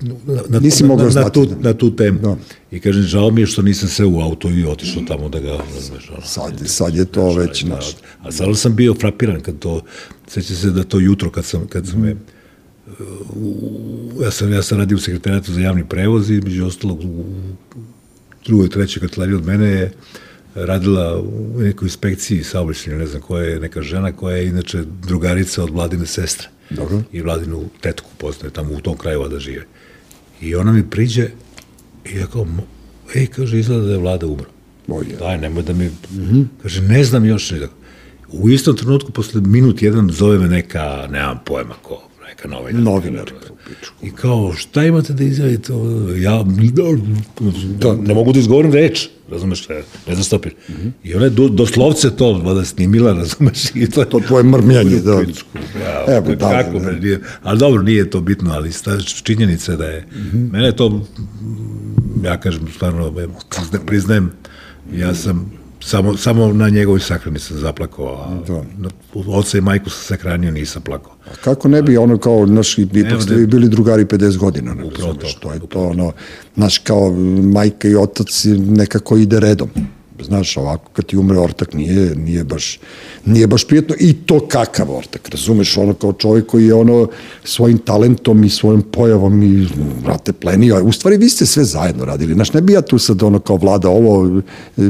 na, 0.00 0.42
na, 0.48 0.60
Nisi 0.60 0.84
na, 0.84 0.96
na, 0.96 1.10
na, 1.10 1.30
tu, 1.30 1.46
da. 1.46 1.56
na 1.60 1.74
tu 1.74 1.96
temu. 1.96 2.18
Da. 2.18 2.36
I 2.70 2.80
kažem, 2.80 3.02
žao 3.02 3.30
mi 3.30 3.40
je 3.40 3.46
što 3.46 3.62
nisam 3.62 3.88
se 3.88 4.04
u 4.04 4.20
auto 4.20 4.50
i 4.50 4.64
otišao 4.64 5.02
tamo 5.08 5.28
da 5.28 5.40
ga, 5.40 5.58
razumeš, 5.74 6.10
ono. 6.10 6.26
Sad, 6.26 6.52
sad 6.64 6.94
je 6.94 7.04
to 7.04 7.34
već, 7.34 7.64
Da, 7.64 7.68
znaš, 7.68 7.86
A 8.22 8.32
stvarno 8.32 8.54
sam 8.54 8.76
bio 8.76 8.94
frapiran 8.94 9.40
kad 9.40 9.58
to, 9.58 9.80
seća 10.26 10.54
se 10.54 10.70
da 10.70 10.84
to 10.84 10.98
jutro 10.98 11.30
kad 11.30 11.44
sam, 11.44 11.66
kad 11.66 11.86
sam 11.86 12.00
me, 12.00 12.16
u- 13.34 14.22
ja 14.22 14.30
sam, 14.30 14.52
ja 14.52 14.62
sam 14.62 14.78
radio 14.78 14.96
u 14.96 15.00
sekretarijatu 15.00 15.52
za 15.52 15.60
javni 15.60 15.84
prevoz 15.84 16.30
i 16.30 16.40
među 16.40 16.66
ostalog 16.66 17.00
u 17.00 17.24
drugoj, 18.44 18.68
trećoj 18.70 19.00
kancelariji 19.00 19.36
od 19.36 19.46
mene 19.46 19.66
je 19.66 19.92
radila 20.54 21.18
u 21.18 21.30
nekoj 21.58 21.86
inspekciji 21.86 22.44
saobraćajnoj, 22.44 22.98
ne 22.98 23.06
znam 23.06 23.22
koja 23.22 23.44
je 23.44 23.60
neka 23.60 23.82
žena 23.82 24.12
koja 24.12 24.36
je 24.36 24.46
inače 24.46 24.82
drugarica 25.02 25.64
od 25.64 25.70
vladine 25.70 26.06
sestre. 26.06 26.48
Dobro. 26.70 27.02
I 27.12 27.20
vladinu 27.22 27.64
tetku 27.80 28.10
poznaje 28.18 28.52
tamo 28.52 28.74
u 28.74 28.80
tom 28.80 28.96
kraju 28.96 29.28
da 29.28 29.38
žive. 29.38 29.64
I 30.40 30.54
ona 30.54 30.72
mi 30.72 30.90
priđe 30.90 31.28
i 32.06 32.16
ja 32.16 32.26
kao, 32.26 32.44
"Mo- 32.44 32.66
ej, 33.14 33.26
kaže, 33.26 33.60
izgleda 33.60 33.84
da 33.84 33.92
je 33.92 33.98
vlada 33.98 34.26
umro. 34.26 34.44
Oj, 34.88 35.06
je. 35.06 35.16
Daj, 35.16 35.38
nemoj 35.38 35.62
da 35.62 35.72
mi... 35.72 35.90
Kaže, 36.62 36.82
ne 36.82 37.04
znam 37.04 37.24
još. 37.24 37.50
da- 37.50 37.68
U 38.32 38.48
istom 38.48 38.76
trenutku, 38.76 39.12
posle 39.12 39.40
minut 39.40 39.82
jedan, 39.82 40.10
zove 40.10 40.38
me 40.38 40.48
neka, 40.48 41.08
nemam 41.10 41.38
pojma 41.46 41.74
ko, 41.82 42.07
neka 42.38 42.48
novinarka. 42.48 42.90
Novinarka, 42.90 43.34
pičku. 43.68 44.06
I 44.06 44.10
kao, 44.10 44.52
šta 44.56 44.84
imate 44.84 45.12
da 45.12 45.24
izjavite? 45.24 45.72
Ja, 46.18 46.44
da, 47.78 47.94
ne 47.94 48.14
mogu 48.14 48.32
da 48.32 48.38
izgovorim 48.38 48.72
reč, 48.72 49.08
razumeš, 49.30 49.68
ne, 49.68 49.74
ne 50.06 50.14
znam 50.14 50.24
stopir. 50.24 50.54
I 51.04 51.14
ona 51.14 51.24
je 51.24 51.30
do, 51.30 51.48
doslovce 51.48 52.10
to, 52.10 52.32
vada 52.32 52.64
snimila, 52.64 53.12
razumeš, 53.12 53.64
i 53.74 53.90
to 53.90 54.00
je 54.00 54.10
To 54.10 54.20
tvoje 54.20 54.44
mrmljanje, 54.44 55.00
da. 55.00 55.12
Ja, 55.12 56.04
Evo, 56.16 56.34
da, 56.34 56.48
kako, 56.62 56.78
da, 56.78 56.92
nije, 56.92 57.20
ali 57.42 57.58
dobro, 57.58 57.82
nije 57.82 58.10
to 58.10 58.20
bitno, 58.20 58.50
ali 58.52 58.72
sta, 58.72 59.00
činjenica 59.00 59.72
je 59.72 59.78
da 59.78 59.84
je, 59.86 60.06
mene 60.32 60.66
je 60.66 60.76
to, 60.76 60.88
mm, 60.88 62.24
ja 62.24 62.40
kažem, 62.40 62.62
stvarno, 62.74 63.12
prizna- 63.50 63.86
priznajem, 63.86 64.30
ja 64.92 65.14
sam 65.14 65.57
samo, 65.80 66.16
samo 66.16 66.52
na 66.52 66.68
njegovoj 66.68 67.00
sahrani 67.00 67.38
sam 67.38 67.58
zaplakao, 67.58 68.06
a 68.06 68.38
Da. 68.46 68.62
na, 68.78 68.88
oca 69.26 69.58
i 69.58 69.60
majku 69.60 69.90
sam 69.90 70.02
sahranio, 70.04 70.50
nisam 70.50 70.82
plakao. 70.82 71.12
A 71.12 71.34
kako 71.44 71.68
ne 71.68 71.82
bi 71.82 71.96
ono 71.96 72.18
kao, 72.18 72.46
znaš, 72.46 72.78
ipak 72.78 73.22
ste 73.22 73.34
vi 73.34 73.46
bili 73.46 73.68
drugari 73.68 74.04
50 74.04 74.36
godina, 74.36 74.74
ne 74.74 74.84
Upravo 74.84 75.14
to, 75.14 75.26
to 75.40 75.52
je 75.52 75.60
to, 75.68 75.80
ono, 75.80 76.12
znaš, 76.54 76.78
kao 76.78 77.10
majka 77.42 77.88
i 77.88 77.96
otac 77.96 78.44
nekako 78.58 79.16
ide 79.16 79.40
redom. 79.40 79.68
Znaš, 80.20 80.56
ovako 80.56 80.90
kad 80.92 81.04
ti 81.04 81.16
umre 81.16 81.38
ortak 81.38 81.74
nije, 81.74 82.14
nije, 82.16 82.44
baš, 82.44 82.78
nije 83.24 83.46
baš 83.46 83.66
prijetno 83.66 83.94
i 84.00 84.12
to 84.14 84.40
kakav 84.42 84.90
ortak, 84.90 85.28
razumeš, 85.28 85.76
ono 85.76 85.94
kao 85.94 86.12
čovjek 86.12 86.46
koji 86.46 86.66
je 86.66 86.74
ono 86.74 87.08
svojim 87.44 87.78
talentom 87.78 88.44
i 88.44 88.48
svojom 88.48 88.82
pojavom 88.82 89.42
i, 89.44 89.68
brate, 90.04 90.32
plenio, 90.32 90.84
u 90.84 90.92
stvari 90.92 91.16
vi 91.16 91.28
ste 91.28 91.46
sve 91.46 91.64
zajedno 91.64 92.04
radili, 92.04 92.34
znaš, 92.34 92.52
ne 92.52 92.60
bi 92.60 92.72
ja 92.72 92.82
tu 92.82 92.98
sad 92.98 93.22
ono 93.22 93.38
kao 93.38 93.56
vlada 93.56 93.88
ovo, 93.88 94.40
e, 94.76 94.82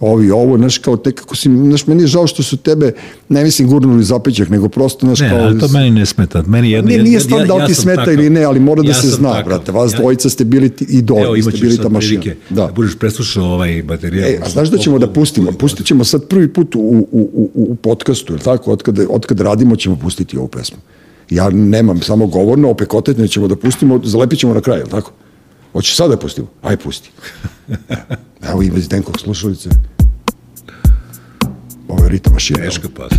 ovi 0.00 0.30
ovo, 0.30 0.58
znaš, 0.58 0.78
kao 0.78 0.98
nekako 1.06 1.36
si, 1.36 1.48
znaš, 1.48 1.86
meni 1.86 2.02
je 2.02 2.06
žao 2.06 2.26
što 2.26 2.42
su 2.42 2.56
tebe, 2.56 2.92
ne 3.28 3.44
mislim 3.44 3.68
gurnuli 3.68 4.04
zapećak, 4.04 4.48
nego 4.48 4.68
prosto, 4.68 5.06
znaš, 5.06 5.20
Ne, 5.20 5.28
kao... 5.30 5.38
ali 5.38 5.60
to 5.60 5.68
meni 5.68 5.90
ne 5.90 6.06
smeta. 6.06 6.42
Meni 6.42 6.70
jedno, 6.70 6.88
Ne, 6.88 6.96
ja- 6.96 7.02
nije 7.02 7.14
ja- 7.14 7.20
stvar 7.20 7.40
ja- 7.40 7.46
da 7.46 7.54
li 7.54 7.60
ja 7.60 7.66
ti 7.66 7.74
smeta 7.74 7.96
takav. 7.96 8.14
ili 8.14 8.30
ne, 8.30 8.42
ali 8.42 8.60
mora 8.60 8.82
da 8.82 8.88
Ja 8.88 8.94
se 8.94 9.00
sam 9.00 9.10
zna, 9.10 9.28
takav. 9.30 9.44
brate. 9.44 9.72
Vas 9.72 9.92
Ja- 9.92 9.98
dvojica 9.98 10.30
ste 10.30 10.44
bili 10.44 10.68
ti 10.68 10.86
idoli, 10.86 11.22
Evo, 11.22 11.32
ste 11.32 11.40
imaćeš 11.40 11.60
bili 11.60 11.72
sad 11.72 11.82
ta 11.82 11.88
mašina. 11.88 12.20
prilike 12.20 12.40
Da. 12.50 12.66
da 12.66 12.72
budeš 12.72 12.94
preslušao 12.96 13.44
ovaj 13.46 13.82
materijal. 13.82 14.28
E, 14.28 14.38
a 14.38 14.48
znaš 14.56 14.68
da 14.68 14.78
ćemo 14.78 14.98
da 14.98 15.12
pustimo? 15.12 15.52
Pustit 15.52 15.86
ćemo 15.86 16.04
sad 16.04 16.28
prvi 16.28 16.52
put 16.52 16.74
u, 16.74 16.78
u, 16.78 17.06
u, 17.12 17.50
u 17.54 17.74
podcastu, 17.74 18.32
ili 18.32 18.42
tako? 18.42 18.72
Otkad, 18.72 18.98
otkad 19.10 19.40
radimo 19.40 19.76
ćemo 19.76 19.96
pustiti 19.96 20.38
ovu 20.38 20.48
pesmu. 20.48 20.78
Ja 21.30 21.50
nemam 21.50 22.00
samo 22.00 22.26
govorno, 22.26 22.70
opekotetno 22.70 23.26
ćemo 23.26 23.48
da 23.48 23.56
pustimo, 23.56 24.00
zalepit 24.04 24.38
ćemo 24.38 24.54
na 24.54 24.60
kraju, 24.60 24.80
ili 24.80 24.90
tako? 24.90 25.12
Hoćeš 25.72 25.96
sad 25.96 26.10
da 26.10 26.16
pustimo? 26.16 26.46
Aj, 26.62 26.76
pusti. 26.76 27.10
Evo 28.50 28.62
i 28.62 28.70
bez 28.70 28.88
Denkog 28.88 29.20
slušalice. 29.20 29.68
Ovo 31.88 32.04
je 32.04 32.10
ritam 32.10 32.32
mašina. 32.32 32.58
Teška 32.58 32.88
pas. 32.96 33.12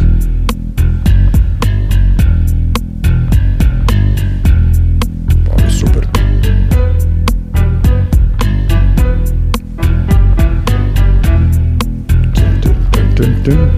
Dun, 13.17 13.33
dun, 13.43 13.69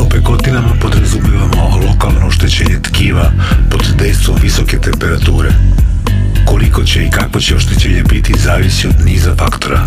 opekotinama 0.00 0.74
podrazumevamo 0.80 1.80
lokalno 1.86 2.26
oštećenje 2.26 2.78
tkiva 2.82 3.32
pod 3.70 3.86
dejstvom 3.98 4.36
visoke 4.42 4.78
temperature. 4.78 5.50
Koliko 6.46 6.84
će 6.84 7.04
i 7.04 7.10
kakvo 7.10 7.40
će 7.40 7.56
oštećenje 7.56 8.02
biti 8.02 8.34
zavisi 8.38 8.88
od 8.88 8.94
niza 9.04 9.34
faktora. 9.38 9.86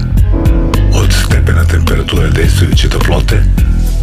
Od 0.94 1.14
stepena 1.26 1.64
temperature 1.66 2.30
dejstvujuće 2.30 2.90
toplote, 2.90 3.44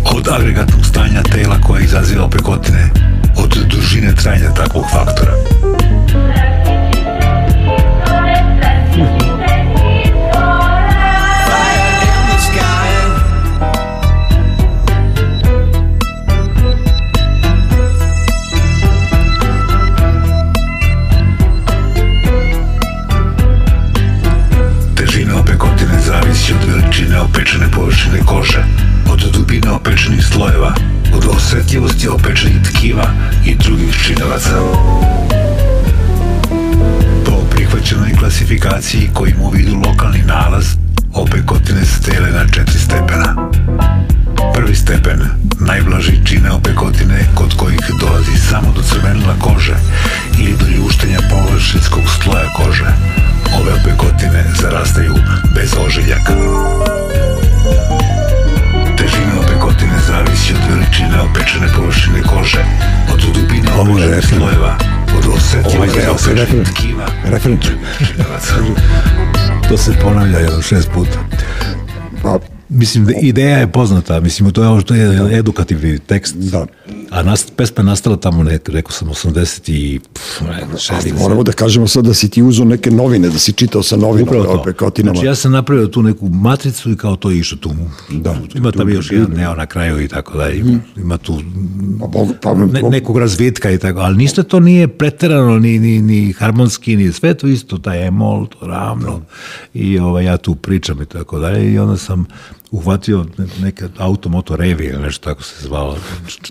od 0.04 0.28
agregatnog 0.28 0.86
stanja 0.86 1.22
tela 1.22 1.60
koja 1.60 1.84
izaziva 1.84 2.24
opekotine, 2.24 2.90
od 3.36 3.58
dužine 3.70 4.14
trajanja 4.14 4.54
takvog 4.54 4.84
faktora. 4.92 5.32
Od 31.78 31.84
osetljivosti 31.84 32.08
opečenih 32.08 32.62
tkiva 32.62 33.04
i 33.46 33.54
drugih 33.54 33.94
činelaca. 34.06 34.50
Po 37.24 37.32
prihvaćenoj 37.50 38.12
klasifikaciji 38.18 39.10
koji 39.14 39.30
ima 39.30 39.42
u 39.42 39.50
vidu 39.50 39.76
lokalni 39.86 40.22
nalaz, 40.22 40.66
opekotine 41.14 41.84
se 41.84 42.10
dele 42.10 42.30
na 42.30 42.48
četiri 42.48 42.78
stepena. 42.78 43.50
Prvi 44.54 44.74
stepen, 44.74 45.20
najblaži 45.60 46.24
čine 46.24 46.50
opekotine 46.50 47.28
kod 47.34 47.56
kojih 47.56 47.90
dolazi 48.00 48.38
samo 48.50 48.72
do 48.76 48.82
crvenila 48.82 49.34
kože 49.40 49.76
ili 50.38 50.56
do 50.56 50.66
ljuštenja 50.66 51.18
površinskog 51.30 52.02
sloja 52.22 52.48
kože. 52.56 52.92
Ove 53.60 53.72
opekotine 53.72 54.44
zarastaju 54.60 55.14
bez 55.54 55.74
ožiljaka. 55.86 56.32
Težina 59.12 59.40
opekotine 59.40 59.98
zavisi 60.06 60.52
od 60.54 60.60
veličine 60.70 61.20
opečene 61.20 61.68
površine 61.76 62.22
kože, 62.22 62.64
od 63.12 63.20
dubine 63.34 63.72
opečenih 63.72 64.24
slojeva, 64.28 64.76
od 65.18 65.24
refren. 66.34 66.64
opečenih 66.64 66.72
tkiva. 66.72 67.06
Činelaca. 67.98 68.54
To 69.68 69.78
se 69.78 69.92
ponavlja 70.02 70.38
jedno 70.38 70.62
šest 70.62 70.90
puta. 70.94 71.18
Pa, 72.22 72.38
Mislim, 72.74 73.04
da 73.04 73.12
ideja 73.22 73.58
je 73.58 73.72
poznata, 73.72 74.20
mislim, 74.20 74.50
to 74.50 74.74
je 74.74 74.80
što 74.80 74.94
je 74.94 75.38
edukativni 75.38 75.98
tekst. 75.98 76.36
Da. 76.36 76.66
A 77.10 77.22
nas, 77.22 77.46
pesma 77.56 77.80
je 77.80 77.84
nastala 77.84 78.16
tamo, 78.16 78.42
nek, 78.42 78.68
rekao 78.68 78.92
sam, 78.92 79.08
80 79.08 79.72
i... 79.72 80.00
Pff, 80.12 80.40
ne, 80.40 80.64
znam, 80.64 80.78
šest, 80.78 80.92
ali 80.92 81.12
moramo 81.12 81.42
da 81.42 81.52
kažemo 81.52 81.88
sad 81.88 82.04
da 82.04 82.14
si 82.14 82.30
ti 82.30 82.42
uzao 82.42 82.64
neke 82.64 82.90
novine, 82.90 83.28
da 83.28 83.38
si 83.38 83.52
čitao 83.52 83.82
sa 83.82 83.96
novinama, 83.96 84.30
Upravo 84.30 84.44
to. 84.44 84.60
opet 84.60 84.76
kotinama. 84.76 85.14
Znači, 85.14 85.26
ja 85.26 85.34
sam 85.34 85.52
napravio 85.52 85.86
tu 85.86 86.02
neku 86.02 86.28
matricu 86.28 86.90
i 86.90 86.96
kao 86.96 87.16
to 87.16 87.30
je 87.30 87.38
išlo 87.38 87.58
tu. 87.58 87.70
Da. 88.10 88.36
Ima 88.54 88.72
tam 88.72 88.88
još 88.88 89.10
jedan 89.10 89.30
neo 89.30 89.54
na 89.54 89.66
kraju 89.66 90.00
i 90.00 90.08
tako 90.08 90.38
da 90.38 90.50
ima, 90.50 90.78
ima 90.96 91.18
tu 91.18 91.42
Pa, 92.12 92.24
pa, 92.42 92.54
ne, 92.54 92.82
nekog 92.82 93.18
razvitka 93.18 93.70
i 93.70 93.78
tako, 93.78 93.98
ali 94.00 94.16
ništa 94.16 94.42
to 94.42 94.60
nije 94.60 94.88
preterano, 94.88 95.58
ni, 95.58 95.78
ni, 95.78 96.02
ni 96.02 96.32
harmonski, 96.32 96.96
ni 96.96 97.12
sve 97.12 97.34
to 97.34 97.46
isto, 97.46 97.78
taj 97.78 98.06
emol, 98.06 98.46
to 98.46 98.66
ravno, 98.66 99.20
i 99.74 99.98
ovaj, 99.98 100.24
ja 100.24 100.36
tu 100.36 100.54
pričam 100.54 101.02
i 101.02 101.06
tako 101.06 101.38
dalje, 101.38 101.72
i 101.72 101.78
onda 101.78 101.96
sam 101.96 102.26
uhvatio 102.72 103.26
ne- 103.38 103.46
neka 103.62 103.88
auto 103.98 104.28
moto 104.28 104.56
revi 104.56 104.84
ili 104.84 105.02
nešto 105.02 105.30
tako 105.30 105.42
se 105.42 105.54
zvalo, 105.66 105.98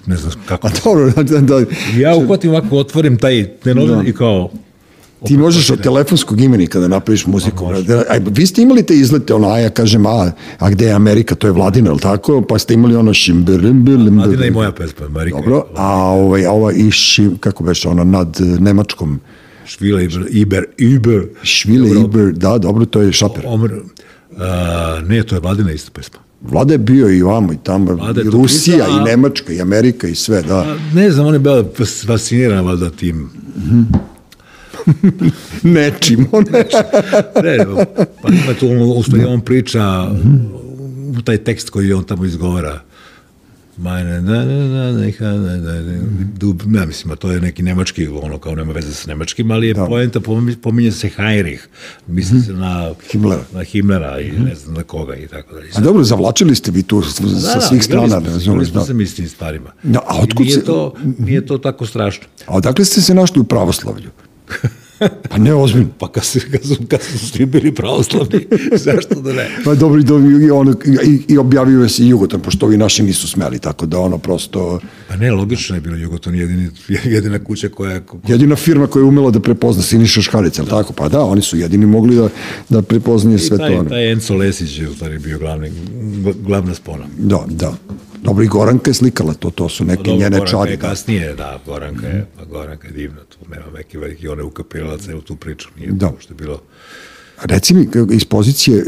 ne 0.06 0.18
znam 0.18 0.34
kako. 0.46 0.68
A 0.68 0.72
dobro, 0.84 1.12
da, 1.24 1.40
da, 1.40 1.66
Ja 1.98 2.16
uhvatim 2.16 2.52
ovako, 2.52 2.78
otvorim 2.78 3.18
taj 3.18 3.58
te 3.64 3.76
novine 3.76 4.10
i 4.10 4.14
kao, 4.14 4.50
Ti 5.26 5.38
možeš 5.38 5.70
od 5.70 5.82
telefonskog 5.84 6.42
imenika 6.42 6.80
da 6.80 6.88
napraviš 6.88 7.26
muziku. 7.26 7.74
Da, 7.88 8.04
aj, 8.10 8.20
vi 8.32 8.46
ste 8.46 8.62
imali 8.62 8.84
te 8.84 8.96
izlete, 8.96 9.34
ono, 9.34 9.50
a 9.50 9.60
ja 9.60 9.70
kažem, 9.70 10.06
a, 10.06 10.32
a 10.60 10.70
gde 10.70 10.86
je 10.86 10.94
Amerika, 10.94 11.36
to 11.36 11.48
je 11.48 11.52
Vladina, 11.54 11.90
je 11.90 11.94
li 11.94 12.00
tako? 12.00 12.42
Pa 12.42 12.60
ste 12.60 12.74
imali 12.74 12.96
ono 12.96 13.14
šimberlimberlimber. 13.14 14.26
Vladina 14.28 14.46
i 14.46 14.52
moja 14.52 14.72
pesma, 14.72 15.06
Amerika. 15.06 15.38
Dobro, 15.38 15.66
a 15.76 15.96
ovaj, 15.96 16.46
a 16.46 16.52
ova 16.52 16.72
i 16.72 16.92
šim, 16.92 17.38
kako 17.38 17.64
beše, 17.64 17.90
ono, 17.90 18.04
nad 18.04 18.38
eh, 18.42 18.44
Nemačkom, 18.44 19.20
Švile, 19.66 20.08
Iber, 20.30 20.66
Iber. 20.78 21.28
Švile 21.44 22.02
Iber, 22.02 22.34
da, 22.34 22.58
dobro, 22.58 22.86
to 22.86 23.02
je 23.02 23.14
Šaper. 23.14 23.44
Omer, 23.48 23.72
a, 24.38 25.02
ne, 25.02 25.24
to 25.24 25.36
je 25.36 25.42
Vladina 25.42 25.72
ista 25.72 25.92
pesma. 25.92 26.20
Vlada 26.42 26.74
je 26.74 26.78
bio 26.80 27.10
i 27.10 27.22
vamo 27.22 27.54
i 27.54 27.58
tamo, 27.58 27.94
Vlada 27.94 28.22
i 28.22 28.24
Rusija, 28.26 28.78
pisala, 28.78 28.98
a- 28.98 29.02
i 29.02 29.06
Nemačka, 29.06 29.54
i 29.54 29.62
Amerika, 29.62 30.08
i 30.08 30.16
sve, 30.16 30.42
da. 30.42 30.58
A, 30.58 30.76
ne 30.94 31.12
znam, 31.12 31.26
on 31.26 31.34
je 31.34 31.40
bila 31.40 31.64
fas- 31.66 32.06
fascinirana 32.08 32.62
valjda 32.62 32.90
tim 32.90 33.30
Nečim. 35.64 36.28
Ne, 37.44 37.58
pa 38.22 38.30
ima 38.30 38.54
tu, 38.60 38.68
on, 38.68 38.78
on 39.28 39.42
priča 39.42 40.08
u 41.10 41.22
taj 41.22 41.38
tekst 41.38 41.70
koji 41.70 41.94
on 41.94 42.04
tamo 42.04 42.26
izgovara. 42.26 42.82
Majne, 43.82 44.22
da, 44.22 44.34
da, 44.36 44.68
da, 44.68 44.92
neka, 44.94 45.26
da, 45.26 45.58
da, 45.58 45.72
da, 45.74 45.94
dub, 46.36 46.62
ja 46.72 46.86
mislim, 46.86 47.16
to 47.18 47.32
je 47.32 47.42
neki 47.42 47.64
nemački, 47.64 48.08
ono 48.08 48.38
kao 48.38 48.56
nema 48.56 48.74
veze 48.74 48.94
sa 48.94 49.08
nemačkim, 49.08 49.52
ali 49.52 49.68
je 49.68 49.74
da. 49.74 49.86
poenta, 49.86 50.20
pominje, 50.62 50.92
se 50.92 51.10
Heinrich, 51.10 51.64
misli 52.08 52.42
se 52.42 52.54
na 52.54 52.92
Himmlera. 53.12 53.44
na 53.54 53.64
Himmlera 53.64 54.20
i 54.20 54.32
ne 54.32 54.56
znam 54.56 54.74
na 54.74 54.84
koga 54.84 55.16
i 55.16 55.28
tako 55.28 55.54
dalje. 55.56 55.70
A 55.76 55.80
dobro, 55.80 56.04
zavlačili 56.04 56.56
ste 56.56 56.72
vi 56.72 56.84
tu 56.84 57.02
s- 57.04 57.16
sa 57.44 57.62
svih 57.62 57.84
strana, 57.84 58.20
ne 58.20 58.30
razumiješ, 58.30 58.70
smo 58.70 58.80
da. 58.80 58.86
se 58.86 58.94
mi 58.94 59.06
s 59.06 59.16
tim 59.16 59.28
stvarima. 59.28 59.70
Da, 59.84 60.00
a 60.00 60.18
otkud 60.18 60.46
nije, 60.46 60.56
se- 60.56 60.64
to, 60.64 60.94
nije 61.20 61.46
to 61.46 61.58
tako 61.60 61.86
strašno. 61.86 62.24
A 62.48 62.54
odakle 62.54 62.86
ste 62.86 63.02
se 63.02 63.14
našli 63.14 63.40
u 63.40 63.46
pravoslavlju? 63.46 64.10
Pa 65.30 65.38
ne, 65.38 65.54
ozbiljno. 65.54 65.90
Pa 66.00 66.12
kad, 66.12 66.26
se, 66.26 66.40
kad, 66.52 66.64
su, 66.64 66.76
kad 66.88 67.02
su 67.02 67.18
svi 67.18 67.46
bili 67.46 67.76
pravoslavni, 67.76 68.48
zašto 68.86 69.22
da 69.22 69.34
ne? 69.34 69.50
Pa 69.66 69.76
dobro, 69.76 70.00
i, 70.00 70.46
i, 70.46 70.52
ono, 70.52 70.72
i, 71.06 71.22
i 71.28 71.38
objavio 71.38 71.90
se 71.90 72.04
i 72.04 72.08
Jugoton, 72.08 72.42
pošto 72.42 72.66
ovi 72.66 72.78
naši 72.78 73.04
nisu 73.04 73.28
smeli, 73.28 73.60
tako 73.60 73.86
da 73.86 74.00
ono 74.00 74.18
prosto... 74.18 74.80
Pa 75.08 75.16
ne, 75.16 75.32
logično 75.32 75.76
je 75.76 75.82
bilo 75.82 75.96
Jugoton 75.96 76.36
jedini, 76.36 76.70
jedina 77.04 77.44
kuća 77.44 77.70
koja 77.70 77.92
je... 77.92 78.04
Jedina 78.28 78.56
firma 78.56 78.88
koja 78.88 79.02
je 79.02 79.08
umela 79.08 79.32
da 79.32 79.40
prepozna 79.40 79.84
Siniša 79.84 80.22
Škarić, 80.22 80.60
ali 80.60 80.70
tako? 80.70 80.94
Pa 80.94 81.10
da, 81.10 81.24
oni 81.24 81.42
su 81.42 81.58
jedini 81.58 81.86
mogli 81.86 82.16
da, 82.16 82.30
da 82.70 82.82
prepoznaju 82.82 83.40
sve 83.40 83.56
I 83.56 83.58
to. 83.58 83.66
taj, 83.66 83.76
ono. 83.76 83.90
taj 83.90 84.12
Enzo 84.12 84.36
Lesić 84.36 84.80
je 84.80 84.90
u 84.90 84.94
stvari 84.94 85.20
bio 85.20 85.40
glavni, 85.40 85.72
glavna 86.46 86.74
spona. 86.74 87.06
Da, 87.18 87.46
da. 87.50 87.74
Dobro, 88.22 88.44
i 88.44 88.48
Goranka 88.48 88.90
je 88.90 88.94
slikala 88.94 89.34
to, 89.34 89.50
to 89.50 89.70
su 89.70 89.86
neke 89.86 90.04
Dobro, 90.04 90.14
njene 90.14 90.30
Goranka 90.30 90.52
čari. 90.52 90.72
je 90.72 90.78
Da. 90.78 90.88
kasnije, 90.90 91.36
da, 91.36 91.60
Goranka 91.66 92.08
je, 92.08 92.26
pa 92.38 92.46
Goranka 92.46 92.88
je 92.88 92.94
divna, 92.94 93.20
tu 93.20 93.38
nema 93.50 93.66
neki 93.78 93.98
veliki, 93.98 94.28
ona 94.28 94.42
je 94.42 94.46
ukapirala 94.46 94.98
celu 94.98 95.22
tu 95.22 95.36
priču, 95.36 95.70
nije 95.78 95.92
Da. 95.92 96.06
da. 96.06 96.12
što 96.20 96.34
je 96.34 96.38
bilo... 96.38 96.62
Reci 97.44 97.74
mi, 97.74 97.88
iz 98.12 98.26
pozicije 98.26 98.78
e, 98.78 98.84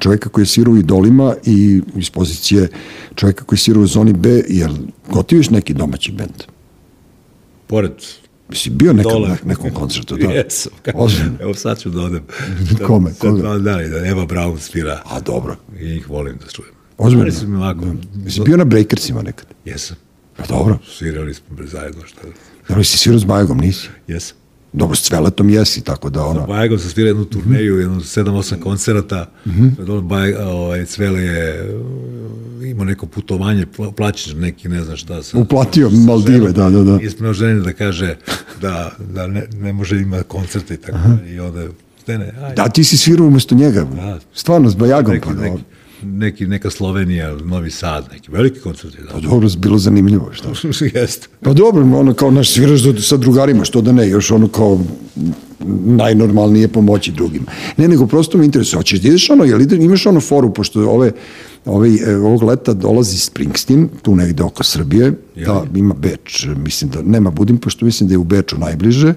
čoveka 0.00 0.28
koji 0.28 0.42
je 0.42 0.46
svirao 0.46 0.74
u 0.74 0.78
idolima 0.78 1.34
i 1.44 1.82
iz 1.96 2.10
pozicije 2.10 2.68
čoveka 3.14 3.44
koji 3.44 3.56
je 3.56 3.60
svirao 3.60 3.82
u 3.82 3.86
zoni 3.86 4.12
B, 4.12 4.42
jel 4.48 4.72
gotiviš 5.10 5.50
neki 5.50 5.74
domaći 5.74 6.12
bend? 6.12 6.42
Pored 7.66 7.92
Jesi 8.50 8.70
bio 8.70 8.92
nekad 8.92 9.12
Dole. 9.12 9.28
na 9.28 9.36
nekom 9.44 9.70
koncertu? 9.70 10.16
Da. 10.16 10.30
Jesam. 10.30 10.72
Ozbiljno. 10.94 11.32
Evo 11.40 11.54
sad 11.54 11.80
ću 11.80 11.90
da 11.90 12.00
odem. 12.00 12.22
Kome, 12.86 13.10
Sad 13.10 13.18
koga? 13.20 13.42
malo 13.42 13.58
dalje, 13.58 13.88
da 13.88 14.06
Eva 14.06 14.26
Braun 14.26 14.58
svira 14.58 15.02
A 15.04 15.20
dobro. 15.20 15.56
i 15.80 15.84
njih 15.84 16.10
volim 16.10 16.36
da 16.36 16.50
čujem. 16.50 16.70
Ozbiljno? 17.02 17.22
Ali 17.22 17.32
su 17.32 17.48
mi 17.48 17.56
ovako... 17.56 17.84
Jesi 18.24 18.40
bio 18.40 18.56
na 18.56 18.64
Breakersima 18.64 19.22
nekad? 19.22 19.46
Jesam. 19.64 19.96
Pa 20.36 20.46
dobro. 20.46 20.78
Svirali 20.98 21.34
smo 21.34 21.46
zajedno, 21.72 22.06
šta 22.06 22.20
da... 22.22 22.32
Dobro, 22.68 22.84
si 22.84 22.98
svirao 22.98 23.18
s 23.18 23.24
Bajagom, 23.24 23.58
nisi? 23.58 23.88
Jesam. 24.08 24.36
Dobro, 24.72 24.96
s 24.96 25.02
Cveletom 25.02 25.50
jesi, 25.50 25.84
tako 25.84 26.10
da 26.10 26.24
ono... 26.24 26.46
Bajagom 26.46 26.78
sam 26.78 26.90
svirao 26.90 27.08
jednu 27.08 27.24
turneju, 27.24 27.78
jednu 27.78 28.00
7-8 28.00 28.60
koncerata. 28.60 29.30
Mm 29.46 29.50
-hmm. 29.50 30.00
Baj, 30.02 30.34
ovaj, 30.34 30.84
Cvele 30.84 31.22
je 31.22 31.74
uh, 31.76 32.68
imao 32.68 32.84
neko 32.84 33.06
putovanje, 33.06 33.66
pla- 33.76 33.92
plaćen 33.92 34.40
neki, 34.40 34.68
ne 34.68 34.84
znam 34.84 34.96
šta. 34.96 35.22
Sa, 35.22 35.38
Uplatio 35.38 35.90
Maldive, 35.90 36.52
da, 36.52 36.70
da, 36.70 36.84
da. 36.84 36.98
Ispred 37.02 37.32
ženi 37.32 37.62
da 37.62 37.72
kaže 37.72 38.16
da, 38.60 38.90
da 39.12 39.26
ne, 39.26 39.46
ne 39.52 39.72
može 39.72 40.00
ima 40.00 40.22
koncerte 40.22 40.74
i 40.74 40.76
tako 40.76 40.98
dalje. 41.08 41.34
I 41.34 41.40
onda, 41.40 41.60
ne, 42.06 42.18
ne, 42.18 42.32
ajde. 42.42 42.54
Da, 42.56 42.68
ti 42.68 42.84
si 42.84 42.96
svirao 42.96 43.26
umesto 43.26 43.54
njega. 43.54 43.84
Da. 43.84 44.18
Stvarno, 44.34 44.70
s 44.70 44.74
Bajagom, 44.74 45.14
neki, 45.14 45.26
pa 45.26 45.32
neki, 45.32 45.46
dobro. 45.46 45.62
Neki, 46.02 46.46
neka 46.46 46.70
Slovenija, 46.70 47.36
Novi 47.44 47.70
Sad, 47.70 48.08
neki 48.12 48.30
veliki 48.30 48.60
koncerti. 48.60 48.98
Pa 49.12 49.20
Da. 49.20 49.28
dobro, 49.28 49.48
bilo 49.58 49.78
zanimljivo, 49.78 50.30
šta? 50.32 50.48
Jeste. 51.00 51.28
Pa 51.40 51.52
dobro, 51.52 51.82
ono 51.82 52.14
kao 52.14 52.30
naš 52.30 52.50
sviraš 52.50 52.80
sa 53.08 53.16
drugarima, 53.16 53.64
što 53.64 53.80
da 53.80 53.92
ne, 53.92 54.08
još 54.08 54.30
ono 54.30 54.48
kao 54.48 54.80
najnormalnije 55.84 56.68
pomoći 56.68 57.12
drugima. 57.12 57.46
Ne, 57.76 57.88
nego 57.88 58.06
prosto 58.06 58.38
me 58.38 58.44
interesuje, 58.44 58.78
hoćeš 58.78 59.00
da 59.00 59.08
ideš 59.08 59.30
ono, 59.30 59.44
jel 59.44 59.72
imaš 59.72 60.06
ono 60.06 60.20
foru, 60.20 60.54
pošto 60.54 60.90
ove, 60.90 61.12
ove, 61.64 61.88
e, 62.06 62.16
ovog 62.16 62.42
leta 62.42 62.72
dolazi 62.72 63.18
Springsteen, 63.18 63.88
tu 64.02 64.16
negde 64.16 64.42
oko 64.42 64.64
Srbije, 64.64 65.12
da, 65.36 65.64
ima 65.74 65.94
Beč, 65.94 66.46
mislim 66.56 66.90
da 66.90 67.02
nema 67.02 67.30
Budimpeštu, 67.30 67.84
mislim 67.84 68.08
da 68.08 68.14
je 68.14 68.18
u 68.18 68.24
Beču 68.24 68.58
najbliže, 68.58 69.14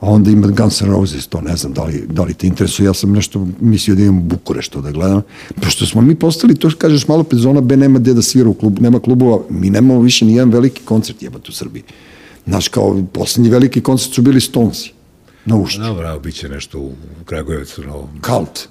a 0.00 0.06
onda 0.10 0.30
ima 0.30 0.46
Guns 0.46 0.80
N' 0.80 0.90
Roses, 0.90 1.26
to 1.26 1.40
ne 1.40 1.56
znam 1.56 1.72
da 1.72 1.84
li, 1.84 2.06
da 2.10 2.22
li 2.22 2.34
te 2.34 2.46
interesuje, 2.46 2.86
ja 2.86 2.94
sam 2.94 3.12
nešto 3.12 3.48
mislio 3.60 3.96
da 3.96 4.02
imam 4.02 4.18
u 4.18 4.22
Bukureštu 4.22 4.80
da 4.80 4.90
gledam, 4.90 5.22
pošto 5.60 5.86
smo 5.86 6.00
mi 6.00 6.14
postali, 6.14 6.54
to 6.54 6.70
kažeš 6.78 7.08
malo 7.08 7.22
pred 7.22 7.40
zona 7.40 7.60
B, 7.60 7.76
nema 7.76 7.98
gde 7.98 8.14
da 8.14 8.22
svira 8.22 8.48
u 8.48 8.54
klubu, 8.54 8.82
nema 8.82 9.00
klubova, 9.00 9.38
mi 9.50 9.70
nemamo 9.70 10.00
više 10.00 10.24
ni 10.24 10.34
jedan 10.34 10.50
veliki 10.50 10.82
koncert 10.84 11.22
jebate 11.22 11.46
u 11.48 11.52
Srbiji. 11.52 11.82
Znaš, 12.46 12.68
kao 12.68 13.02
poslednji 13.12 13.50
veliki 13.50 13.80
koncert 13.80 14.14
su 14.14 14.22
bili 14.22 14.40
Stonesi, 14.40 14.92
na 15.44 15.56
ušću. 15.56 15.80
Dobro, 15.80 16.18
bit 16.18 16.34
će 16.34 16.48
nešto 16.48 16.78
u 16.78 16.92
Kragujevcu 17.24 17.82
novom. 17.82 18.20
Kalt. 18.20 18.68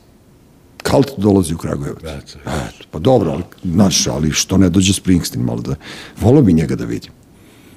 Kalt 0.83 1.11
dolazi 1.17 1.53
u 1.53 1.57
Kragujevac. 1.57 2.03
Da, 2.03 2.21
to 2.21 2.39
Eto, 2.39 2.85
pa 2.91 2.99
dobro, 2.99 3.31
ali, 3.31 3.43
znaš, 3.63 4.07
ali 4.07 4.31
što 4.31 4.57
ne 4.57 4.69
dođe 4.69 4.93
Springsteen 4.93 5.45
malo 5.45 5.61
da... 5.61 5.75
Volio 6.21 6.41
bi 6.41 6.53
njega 6.53 6.75
da 6.75 6.85
vidim. 6.85 7.11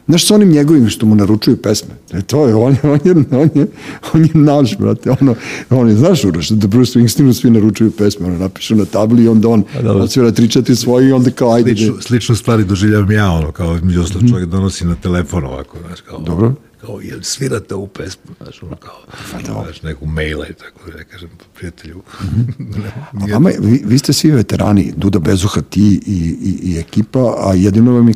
Znaš, 0.07 0.27
sa 0.27 0.35
onim 0.35 0.49
njegovim 0.49 0.89
što 0.89 1.07
mu 1.07 1.15
naručuju 1.15 1.57
pesme. 1.57 1.95
E, 2.13 2.23
to 2.23 2.47
je, 2.47 2.55
on 2.55 2.73
je, 2.73 2.81
on 2.83 2.99
je, 3.05 3.15
on 3.31 3.51
je, 3.55 3.67
on 4.15 4.23
je 4.23 4.31
naš, 4.35 4.79
brate. 4.79 5.11
Ono, 5.21 5.35
on 5.71 5.89
je, 5.89 5.95
znaš, 5.95 6.25
Uroš, 6.25 6.49
da 6.49 6.67
Bruce 6.67 6.91
Springsteenu 6.91 7.35
svi 7.35 7.51
naručuju 7.51 7.91
pesme. 7.91 8.27
Ono, 8.27 8.39
napišu 8.39 8.75
na 8.75 8.85
tabli 8.85 9.25
i 9.25 9.29
onda 9.29 9.49
on 9.49 9.65
odsvira 9.85 10.31
tri, 10.31 10.49
četiri 10.49 10.77
svoje 10.77 11.09
i 11.09 11.13
onda 11.13 11.31
kao, 11.31 11.53
ajde. 11.53 11.77
Sličnu, 11.77 12.01
sličnu 12.01 12.37
stvari 12.37 12.65
doživljavam 12.65 13.11
ja, 13.11 13.31
ono, 13.31 13.53
kao 13.53 13.79
među 13.83 14.01
ostalo 14.01 14.29
čovjek 14.29 14.49
donosi 14.49 14.85
na 14.85 14.95
telefon 14.95 15.45
ovako, 15.45 15.79
znaš, 15.87 16.01
kao... 16.01 16.19
Dobro. 16.19 16.55
Kao, 16.81 17.01
jel 17.01 17.19
svirate 17.23 17.75
ovu 17.75 17.87
pesmu, 17.87 18.35
znaš, 18.43 18.63
ono, 18.63 18.77
kao, 18.77 18.97
znaš, 19.65 19.83
neku 19.83 20.07
maila 20.07 20.47
i 20.47 20.53
tako, 20.53 20.99
ne 20.99 21.05
kažem, 21.05 21.29
prijatelju. 21.55 22.03
A 23.23 23.33
vama, 23.33 23.51
vi, 23.61 23.83
vi 23.87 23.99
ste 23.99 24.13
svi 24.13 24.31
veterani, 24.31 24.93
Duda 24.97 25.19
Bezuha, 25.19 25.61
ti 25.61 26.01
i, 26.07 26.37
i, 26.43 26.73
i 26.73 26.79
ekipa, 26.79 27.35
a 27.39 27.55
jedino 27.55 27.93
vam 27.93 28.09
je 28.09 28.15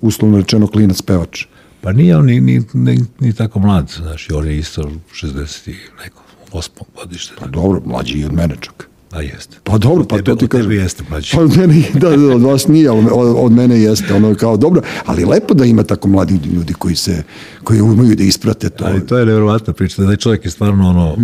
uslovno 0.00 0.36
rečeno 0.38 0.66
klinac 0.66 1.02
pevač. 1.02 1.44
pa 1.80 1.92
nije 1.92 2.16
on 2.16 2.26
ni, 2.26 2.40
ni, 2.40 2.62
ni, 2.72 3.04
ni 3.20 3.32
tako 3.32 3.58
mlad, 3.58 3.90
znaš, 3.96 4.28
on 4.30 4.46
je 4.46 4.58
isto 4.58 4.90
60 5.14 5.70
i 5.70 5.74
neko, 6.04 6.22
osmog 6.52 6.86
godište, 6.96 7.34
Pa 7.38 7.46
dobro, 7.46 7.82
mlađi 7.84 8.18
i 8.18 8.24
od 8.24 8.32
mene 8.32 8.54
čak. 8.60 8.88
a 9.10 9.22
jeste. 9.22 9.56
Pa 9.64 9.78
dobro, 9.78 10.04
pa 10.04 10.16
tebe- 10.16 10.24
to 10.24 10.36
ti 10.36 10.48
kažem. 10.48 10.72
jeste 10.72 11.04
mlađi. 11.10 11.30
Pa 11.34 11.40
od 11.40 11.56
mene, 11.56 11.82
da, 11.94 12.10
da, 12.10 12.34
od 12.34 12.42
vas 12.42 12.68
nije, 12.68 12.88
ali 12.88 13.06
od, 13.12 13.34
od 13.36 13.52
mene 13.52 13.80
jeste, 13.80 14.14
ono 14.14 14.34
kao 14.34 14.56
dobro, 14.56 14.82
ali 15.04 15.24
lepo 15.24 15.54
da 15.54 15.64
ima 15.64 15.82
tako 15.82 16.08
mladi 16.08 16.40
ljudi 16.46 16.74
koji 16.74 16.96
se, 16.96 17.22
koji 17.64 17.80
umeju 17.80 18.16
da 18.16 18.22
isprate 18.24 18.70
to. 18.70 18.84
Ali 18.84 19.06
to 19.06 19.18
je 19.18 19.26
nevjerovatna 19.26 19.72
priča, 19.72 20.02
da 20.02 20.10
je 20.10 20.16
čovjek 20.16 20.44
je 20.44 20.50
stvarno 20.50 20.88
ono, 20.88 21.16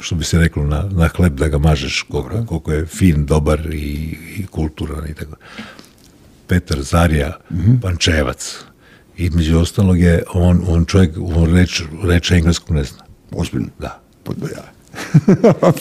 što 0.00 0.14
bi 0.14 0.24
se 0.24 0.38
reklo, 0.38 0.64
na, 0.64 0.88
na 0.90 1.08
hleb 1.08 1.34
da 1.34 1.48
ga 1.48 1.58
mažeš, 1.58 2.02
koliko, 2.02 2.44
koliko 2.46 2.72
je 2.72 2.86
fin, 2.86 3.26
dobar 3.26 3.60
i, 3.66 3.76
i 4.36 4.46
kulturan 4.46 5.10
i 5.10 5.14
tako. 5.14 5.36
Petar 6.50 6.82
Zarja, 6.82 7.32
Pančevac, 7.82 8.56
između 9.16 9.58
ostalog 9.58 10.00
je, 10.00 10.22
on, 10.34 10.62
on 10.68 10.84
čovjek, 10.84 11.10
on 11.36 11.54
reč, 11.54 11.82
reč 12.04 12.30
engleskog 12.30 12.76
ne 12.76 12.84
zna. 12.84 12.98
Ozbiljno. 13.30 13.68
Da. 13.78 14.00
Pa 14.24 14.32
da 14.32 14.46
ja. 14.46 14.64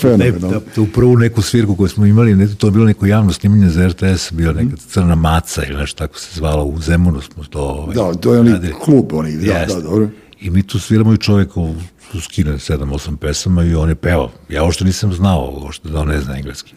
Ne, 0.17 0.31
da, 0.31 0.81
u 0.81 0.87
prvu 0.87 1.17
neku 1.17 1.41
svirku 1.41 1.75
koju 1.75 1.87
smo 1.89 2.05
imali, 2.05 2.35
ne, 2.35 2.47
to 2.55 2.67
je 2.67 2.71
bilo 2.71 2.85
neko 2.85 3.05
javno 3.05 3.33
snimanje 3.33 3.69
za 3.69 3.87
RTS, 3.87 4.31
bila 4.31 4.53
neka 4.53 4.75
crna 4.77 5.15
maca 5.15 5.63
ili 5.65 5.77
nešto 5.77 5.97
tako 5.97 6.19
se 6.19 6.29
zvalo, 6.35 6.63
u 6.63 6.79
Zemunu 6.81 7.21
smo 7.21 7.43
to 7.43 7.61
ovaj, 7.61 7.95
Da, 7.95 8.13
to 8.13 8.33
je 8.33 8.39
onaj 8.39 8.53
radili. 8.53 8.73
klub, 8.73 9.13
onaj, 9.13 9.31
da, 9.31 9.65
da, 9.65 9.81
dobro. 9.81 10.09
I 10.41 10.49
mi 10.49 10.63
tu 10.63 10.79
sviramo 10.79 11.13
i 11.13 11.17
čovjeka 11.17 11.59
u 11.59 11.75
su 12.11 12.21
skine 12.21 12.51
7-8 12.51 13.17
pesama 13.17 13.63
i 13.63 13.75
on 13.75 13.89
je 13.89 13.95
pevao. 13.95 14.31
Ja 14.49 14.63
ovo 14.63 14.71
što 14.71 14.85
nisam 14.85 15.13
znao, 15.13 15.39
ovo 15.39 15.71
što 15.71 15.89
da 15.89 15.99
on 15.99 16.07
ne 16.07 16.21
zna 16.21 16.37
engleski. 16.37 16.73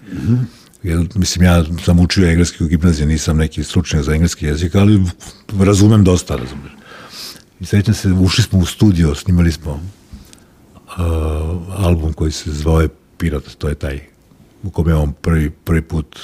Jer, 0.82 1.08
mislim, 1.14 1.44
ja 1.44 1.64
sam 1.84 2.00
učio 2.00 2.28
engleski 2.28 2.64
u 2.64 2.66
gimnaziji, 2.66 3.06
nisam 3.06 3.36
neki 3.36 3.64
stručnjak 3.64 4.02
za 4.02 4.12
engleski 4.12 4.46
jezik, 4.46 4.74
ali 4.74 5.04
razumem 5.58 6.04
dosta, 6.04 6.36
razumem. 6.36 6.70
I 7.60 7.64
sećam 7.64 7.94
se, 7.94 8.12
ušli 8.12 8.44
smo 8.44 8.58
u 8.58 8.66
studio, 8.66 9.14
snimali 9.14 9.52
smo 9.52 9.72
uh, 9.72 9.80
album 11.76 12.12
koji 12.12 12.32
se 12.32 12.52
zove 12.52 12.88
Pirot, 13.18 13.56
to 13.58 13.68
je 13.68 13.74
taj 13.74 14.00
u 14.62 14.70
kome 14.70 14.90
je 14.90 14.96
on 14.96 15.12
prvi, 15.12 15.50
prvi 15.50 15.82
put 15.82 16.18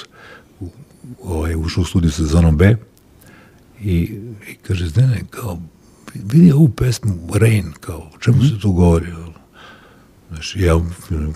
ovaj, 1.23 1.55
ušao 1.55 1.81
u 1.81 1.85
studiju 1.85 2.11
sa 2.11 2.23
Zonom 2.23 2.57
B 2.57 2.75
i, 3.81 4.19
i 4.49 4.55
kaže, 4.61 4.87
Zdene, 4.87 5.21
kao, 5.29 5.61
vidi 6.15 6.51
ovu 6.51 6.69
pesmu 6.69 7.15
Rain, 7.33 7.73
kao, 7.79 7.97
o 8.15 8.17
čemu 8.19 8.43
se 8.43 8.59
tu 8.61 8.71
govori? 8.71 9.11
Znaš, 10.29 10.55
ja 10.55 10.79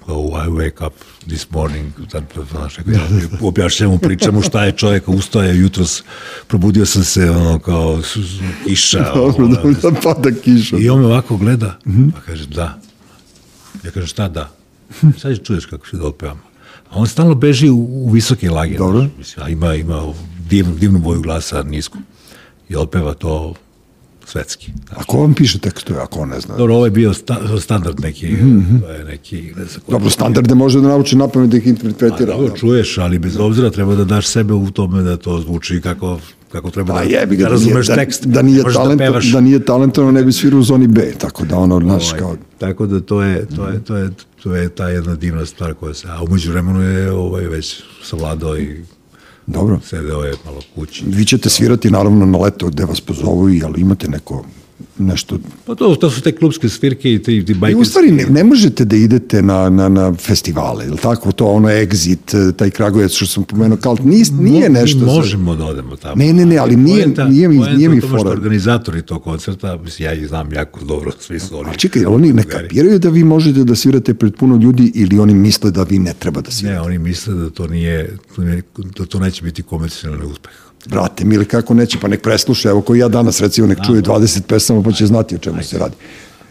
kao 0.05 0.45
I 0.47 0.49
wake 0.49 0.87
up 0.87 0.93
this 1.27 1.51
morning, 1.51 1.91
znaš, 2.51 2.77
ja 2.93 3.07
objašnjam 3.41 3.99
pričam 3.99 4.41
šta 4.41 4.65
je 4.65 4.71
čovjek, 4.71 5.09
ustaje 5.09 5.59
jutros, 5.59 6.03
probudio 6.47 6.85
sam 6.85 7.03
se, 7.03 7.29
ono, 7.29 7.59
kao, 7.59 8.01
kiša. 8.67 9.11
Dobro, 9.15 9.45
ono, 9.45 9.55
da, 9.55 9.89
da 9.89 10.01
pada 10.01 10.29
kiša. 10.43 10.77
I 10.79 10.89
on 10.89 10.99
me 10.99 11.05
ovako 11.05 11.37
gleda, 11.37 11.79
pa 12.13 12.21
kaže, 12.21 12.47
da. 12.47 12.79
Ja 13.83 13.91
kažem, 13.91 14.07
šta 14.07 14.27
da? 14.27 14.51
Sad 15.17 15.43
čuješ 15.43 15.65
kako 15.65 15.87
se 15.87 15.97
otpevam. 15.97 16.41
A 16.89 16.95
on 16.95 17.07
stalno 17.07 17.35
beži 17.35 17.69
u, 17.69 17.77
u 17.77 18.09
visoke 18.09 18.49
lage. 18.49 18.77
Dobro. 18.77 18.99
znaš, 18.99 19.17
Mislim, 19.17 19.45
a 19.45 19.49
ima, 19.49 19.75
ima 19.75 20.13
divnu, 20.49 20.75
divnu 20.75 20.99
boju 20.99 21.21
glasa, 21.21 21.63
nisku. 21.63 21.97
I 22.69 22.75
otpeva 22.75 23.13
to 23.13 23.53
svetski. 24.25 24.71
Da. 24.89 24.95
A 24.95 25.03
ko 25.03 25.17
vam 25.17 25.33
piše 25.33 25.59
tekstove, 25.59 25.99
ako 25.99 26.19
on 26.19 26.29
ne 26.29 26.39
zna? 26.39 26.55
Dobro, 26.57 26.75
ovo 26.75 26.85
je 26.85 26.91
bio 26.91 27.13
sta, 27.13 27.37
standard 27.59 27.99
neki, 27.99 28.27
to 28.81 28.89
je 28.89 29.03
neki, 29.03 29.41
ne 29.41 29.65
znam 29.65 29.81
Dobro, 29.87 30.09
standarde 30.09 30.55
može 30.55 30.81
da 30.81 30.87
nauči 30.87 31.15
na 31.15 31.27
pamet 31.27 31.49
da 31.49 31.57
ih 31.57 31.65
A, 31.65 31.69
interpretira. 31.69 32.33
dobro, 32.33 32.57
čuješ, 32.57 32.97
ali 32.97 33.19
bez 33.19 33.37
obzira 33.37 33.69
treba 33.69 33.95
da 33.95 34.03
daš 34.03 34.27
sebe 34.27 34.53
u 34.53 34.71
tome 34.71 35.01
da 35.01 35.17
to 35.17 35.39
zvuči 35.39 35.81
kako, 35.81 36.19
kako 36.51 36.69
treba 36.71 36.93
Pa 36.93 36.99
da, 36.99 37.09
jebi 37.09 37.35
ga, 37.35 37.43
da 37.43 37.49
da, 37.49 37.51
razumeš 37.51 37.87
da, 37.87 37.95
tekst. 37.95 38.25
da, 38.25 38.41
nije 38.41 38.63
talent, 38.73 38.99
pevaš. 38.99 39.25
da 39.25 39.41
nije 39.41 39.65
talentovan, 39.65 40.13
ne 40.13 40.23
bi 40.23 40.31
svirao 40.31 40.59
u 40.59 40.63
zoni 40.63 40.87
B, 40.87 41.11
tako 41.17 41.45
da 41.45 41.57
ono, 41.57 41.79
znaš, 41.79 42.07
Ovaj, 42.09 42.19
kao, 42.19 42.35
Tako 42.57 42.85
da 42.87 42.99
to 43.01 43.23
je, 43.23 43.45
to 43.47 43.67
je, 43.67 43.83
to 43.83 43.95
je, 43.95 44.09
to 44.43 44.55
je 44.55 44.69
ta 44.69 44.89
jedna 44.89 45.15
divna 45.15 45.45
stvar 45.45 45.73
koja 45.73 45.93
se, 45.93 46.07
a 46.09 46.23
umeđu 46.23 46.51
vremenu 46.51 46.81
je 46.81 47.11
ovaj, 47.11 47.43
već 47.45 47.81
savladao 48.03 48.57
i 48.57 48.81
dobro. 49.47 49.79
sedeo 49.83 50.21
je 50.21 50.35
malo 50.45 50.61
kući. 50.75 51.03
Vi 51.07 51.25
ćete 51.25 51.49
svirati 51.49 51.91
naravno 51.91 52.25
na 52.25 52.37
leto 52.37 52.67
gde 52.67 52.85
vas 52.85 53.01
pozovu, 53.01 53.49
ali 53.65 53.81
imate 53.81 54.07
neko 54.07 54.45
nešto... 54.97 55.37
Pa 55.65 55.75
to, 55.75 55.95
to 55.95 56.09
su 56.09 56.21
te 56.21 56.31
klubske 56.31 56.69
svirke 56.69 57.13
i 57.13 57.19
ti, 57.19 57.45
ti 57.45 57.51
I 57.51 57.55
bajkerski. 57.55 57.81
u 57.81 57.85
stvari 57.85 58.11
ne, 58.11 58.25
ne 58.25 58.43
možete 58.43 58.85
da 58.85 58.95
idete 58.95 59.41
na, 59.41 59.69
na, 59.69 59.89
na 59.89 60.13
festivale, 60.13 60.85
ili 60.85 60.97
tako, 60.97 61.31
to 61.31 61.45
ono 61.45 61.67
Exit, 61.69 62.53
taj 62.53 62.69
Kragujevac 62.69 63.11
što 63.11 63.25
sam 63.25 63.43
pomenuo, 63.43 63.77
kao, 63.77 63.97
nije 64.03 64.25
Mo- 64.25 64.69
nešto... 64.71 64.97
Mi 64.97 65.05
za- 65.05 65.05
možemo 65.07 65.55
da 65.55 65.65
odemo 65.65 65.95
tamo. 65.95 66.15
Ne, 66.15 66.33
ne, 66.33 66.45
ne, 66.45 66.57
ali 66.57 66.75
nije- 66.75 67.07
nije 67.29 67.47
mi- 67.47 67.57
poenta 67.57 67.73
nije 67.73 67.89
mi 67.89 68.01
fora. 68.01 68.29
organizatori 68.31 69.01
tog 69.01 69.23
koncerta, 69.23 69.77
mislim, 69.77 70.05
ja 70.05 70.13
ih 70.13 70.27
znam 70.27 70.53
jako 70.53 70.85
dobro, 70.85 71.11
svi 71.19 71.39
su 71.39 71.59
oni. 71.59 71.69
A 71.69 71.73
čekaj, 71.73 72.05
oni 72.05 72.33
ne 72.33 72.43
kapiraju 72.43 72.99
da 72.99 73.09
vi 73.09 73.23
možete 73.25 73.63
da 73.63 73.75
svirate 73.75 74.13
pred 74.13 74.35
puno 74.35 74.55
ljudi 74.57 74.91
ili 74.95 75.19
oni 75.19 75.33
misle 75.33 75.71
da 75.71 75.83
vi 75.83 75.99
ne 75.99 76.13
treba 76.13 76.41
da 76.41 76.51
svirate? 76.51 76.75
Ne, 76.75 76.81
oni 76.81 76.97
misle 76.99 77.33
da 77.33 77.49
to 77.49 77.67
nije, 77.67 78.17
da 78.97 79.05
to 79.05 79.19
neće 79.19 79.43
biti 79.43 79.63
komercijalni 79.63 80.25
uspeh. 80.25 80.51
Brate, 80.85 81.25
mili, 81.25 81.45
kako 81.45 81.73
neće, 81.73 81.97
pa 82.01 82.07
nek 82.07 82.21
presluša, 82.21 82.69
evo 82.69 82.81
koji 82.81 82.99
ja 82.99 83.07
danas 83.07 83.41
recimo 83.41 83.67
nek 83.67 83.77
čuje 83.85 84.01
20 84.01 84.41
pesama 84.41 84.83
pa 84.83 84.91
će 84.91 85.05
znati 85.05 85.35
o 85.35 85.37
čemu 85.37 85.63
se 85.63 85.77
radi. 85.77 85.95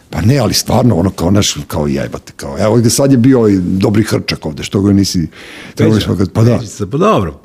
Pa 0.09 0.21
ne, 0.21 0.37
ali 0.37 0.53
stvarno, 0.53 0.95
ono 0.95 1.09
kao 1.09 1.31
naš, 1.31 1.57
kao 1.67 1.87
jebate, 1.87 2.33
kao, 2.35 2.55
evo 2.59 2.75
gde 2.75 2.89
sad 2.89 3.11
je 3.11 3.17
bio 3.17 3.39
ovaj 3.39 3.53
dobri 3.61 4.03
hrčak 4.03 4.45
ovde, 4.45 4.63
što 4.63 4.81
ga 4.81 4.93
nisi, 4.93 5.27
trebali 5.75 6.01
smo 6.01 6.15
ga, 6.15 6.25
pa 6.33 6.43
da, 6.43 6.57
Peđica, 6.57 6.87
pa 6.87 6.97
dobro. 6.97 7.41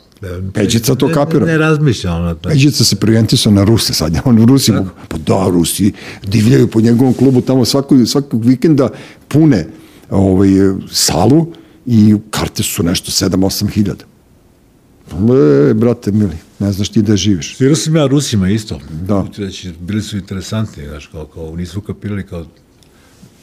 Peđica 0.55 0.95
to 0.95 1.09
kapira. 1.15 1.47
Ne, 1.47 1.53
ne 1.53 1.59
razmišlja 1.59 2.13
ona. 2.13 2.35
to. 2.35 2.49
Peđica 2.49 2.85
se 2.85 2.97
preorijentisao 2.97 3.53
na 3.53 3.65
Ruse 3.65 3.95
sad, 3.95 4.21
on 4.25 4.47
Rusi, 4.47 4.73
mu- 4.73 4.89
pa 5.09 5.17
da, 5.19 5.49
Rusi 5.49 5.93
divljaju 6.23 6.67
po 6.69 6.81
njegovom 6.81 7.15
klubu, 7.15 7.41
tamo 7.41 7.65
svakog, 7.65 8.09
svakog 8.09 8.45
vikenda 8.45 8.89
pune 9.29 9.67
ovaj, 10.11 10.51
salu 10.93 11.47
i 11.87 12.17
karte 12.31 12.63
su 12.63 12.83
nešto 12.83 13.27
7-8 13.27 13.71
hiljada. 13.71 14.05
E, 15.13 15.75
brate 15.75 16.13
mili, 16.13 16.37
ne 16.59 16.73
znaš 16.73 16.89
ti 16.89 17.03
da 17.03 17.17
živiš. 17.17 17.57
Svirao 17.57 17.77
sam 17.77 17.97
ja 17.97 18.07
Rusima 18.07 18.49
isto. 18.49 18.81
Da. 18.91 19.27
Reći, 19.37 19.73
bili 19.81 20.03
su 20.03 20.17
interesantni, 20.17 20.87
znaš, 20.89 21.07
kao, 21.07 21.27
kao 21.27 21.57
nisu 21.57 21.81
kapirali 21.81 22.27
kao 22.27 22.45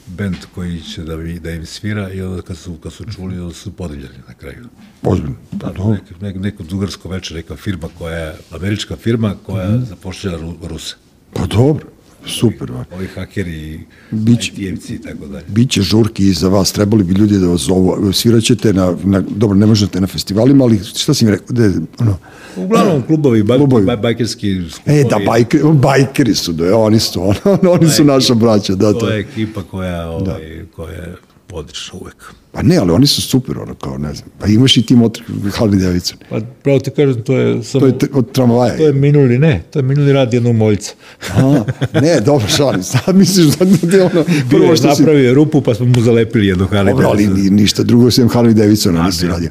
bend 0.06 0.36
koji 0.54 0.80
će 0.80 1.02
da, 1.02 1.14
vi, 1.14 1.40
da 1.40 1.50
im 1.50 1.66
svira 1.66 2.12
i 2.12 2.22
onda 2.22 2.42
kad 2.42 2.56
su, 2.56 2.76
kad 2.82 2.92
su 2.92 3.04
čuli, 3.04 3.40
onda 3.40 3.54
su 3.54 3.72
podiljali 3.72 4.14
na 4.28 4.34
kraju. 4.34 4.64
Ozbiljno. 5.02 5.36
Da, 5.52 5.66
dobro. 5.66 5.92
nek, 5.92 6.20
nek, 6.20 6.36
neko 6.36 6.62
dugarsko 6.62 7.08
večer, 7.08 7.36
neka 7.36 7.56
firma 7.56 7.88
koja 7.98 8.16
je, 8.16 8.36
američka 8.50 8.96
firma 8.96 9.34
koja 9.46 9.70
mm. 9.70 9.84
zapošlja 9.84 10.36
Ru, 10.36 10.54
Ruse. 10.62 10.94
Pa 11.32 11.46
dobro, 11.46 11.86
super. 12.26 12.72
ba. 12.72 12.84
Ovi 12.94 13.06
hakeri 13.14 13.80
IT-evci 14.12 14.94
i 14.94 14.98
tako 14.98 15.26
dalje. 15.26 15.44
Biće 15.48 15.82
žurki 15.82 16.28
i 16.28 16.32
za 16.32 16.48
vas, 16.48 16.72
trebali 16.72 17.04
bi 17.04 17.12
ljudi 17.14 17.38
da 17.38 17.46
vas 17.46 17.60
zovu. 17.60 18.12
Sviraćete 18.12 18.72
na, 18.72 18.96
na, 19.04 19.22
dobro, 19.36 19.56
ne 19.58 19.66
možete 19.66 20.00
na 20.00 20.06
festivalima, 20.06 20.64
ali 20.64 20.80
šta 20.94 21.14
si 21.14 21.24
mi 21.24 21.30
rekao, 21.30 21.46
da, 21.50 21.70
ono, 21.98 22.18
Uglavnom 22.56 23.02
klubovi, 23.02 23.42
baj, 23.42 23.58
Klubovi. 23.58 23.84
baj, 23.86 23.96
bajkerski 23.96 24.50
e, 24.86 25.04
da, 25.10 25.20
bajkeri, 25.26 25.62
bajkeri 25.72 26.34
su, 26.34 26.52
da, 26.52 26.76
oni 26.76 27.00
su, 27.00 27.22
ono, 27.22 27.60
oni 27.80 27.88
su 27.88 28.04
naša 28.04 28.34
braća, 28.34 28.74
da, 28.74 28.92
To 28.92 28.98
to. 28.98 29.08
je 29.08 29.20
ekipa 29.20 29.62
koja, 29.62 30.10
ovaj, 30.10 30.64
koja 30.76 31.14
je 31.54 31.58
odlična 31.58 31.98
uvek. 32.00 32.16
Pa 32.52 32.62
ne, 32.62 32.76
ali 32.76 32.92
oni 32.92 33.06
su 33.06 33.22
super, 33.22 33.58
ono, 33.58 33.74
kao, 33.74 33.98
ne 33.98 34.14
znam, 34.14 34.28
pa 34.38 34.46
imaš 34.46 34.76
i 34.76 34.82
ti 34.82 34.96
motor 34.96 35.24
Harley 35.28 35.80
Davidson. 35.82 36.18
Pa 36.30 36.40
pravo 36.62 36.78
ti 36.78 36.90
kažem, 36.90 37.22
to 37.22 37.36
je 37.36 37.62
samo... 37.62 37.90
To 37.90 38.06
je 38.06 38.10
od 38.12 38.32
tramvaja. 38.32 38.76
To 38.76 38.86
je 38.86 38.92
minuli, 38.92 39.38
ne, 39.38 39.62
to 39.70 39.78
je 39.78 39.82
minuli 39.82 40.12
rad 40.12 40.34
jednog 40.34 40.56
moljca. 40.56 40.92
A, 41.34 41.64
ne, 42.00 42.20
dobro, 42.20 42.48
šalim, 42.48 42.82
sad 42.82 43.16
misliš 43.16 43.46
da 43.46 43.64
ti 43.64 44.00
ono, 44.00 44.24
Bio 44.24 44.58
prvo 44.58 44.70
je, 44.70 44.76
što 44.76 44.94
si... 44.94 45.02
napravio 45.02 45.28
je 45.28 45.34
rupu, 45.34 45.60
pa 45.60 45.74
smo 45.74 45.86
mu 45.86 46.00
zalepili 46.00 46.46
jednu 46.46 46.66
Harley 46.66 46.90
Dobro, 46.90 47.08
ali 47.08 47.26
Davidson. 47.26 47.44
ni, 47.54 47.62
ništa 47.62 47.82
drugo 47.82 48.10
sem 48.10 48.28
Harley 48.28 48.52
Davidsona 48.52 49.02
nisi 49.02 49.26
radio. 49.26 49.50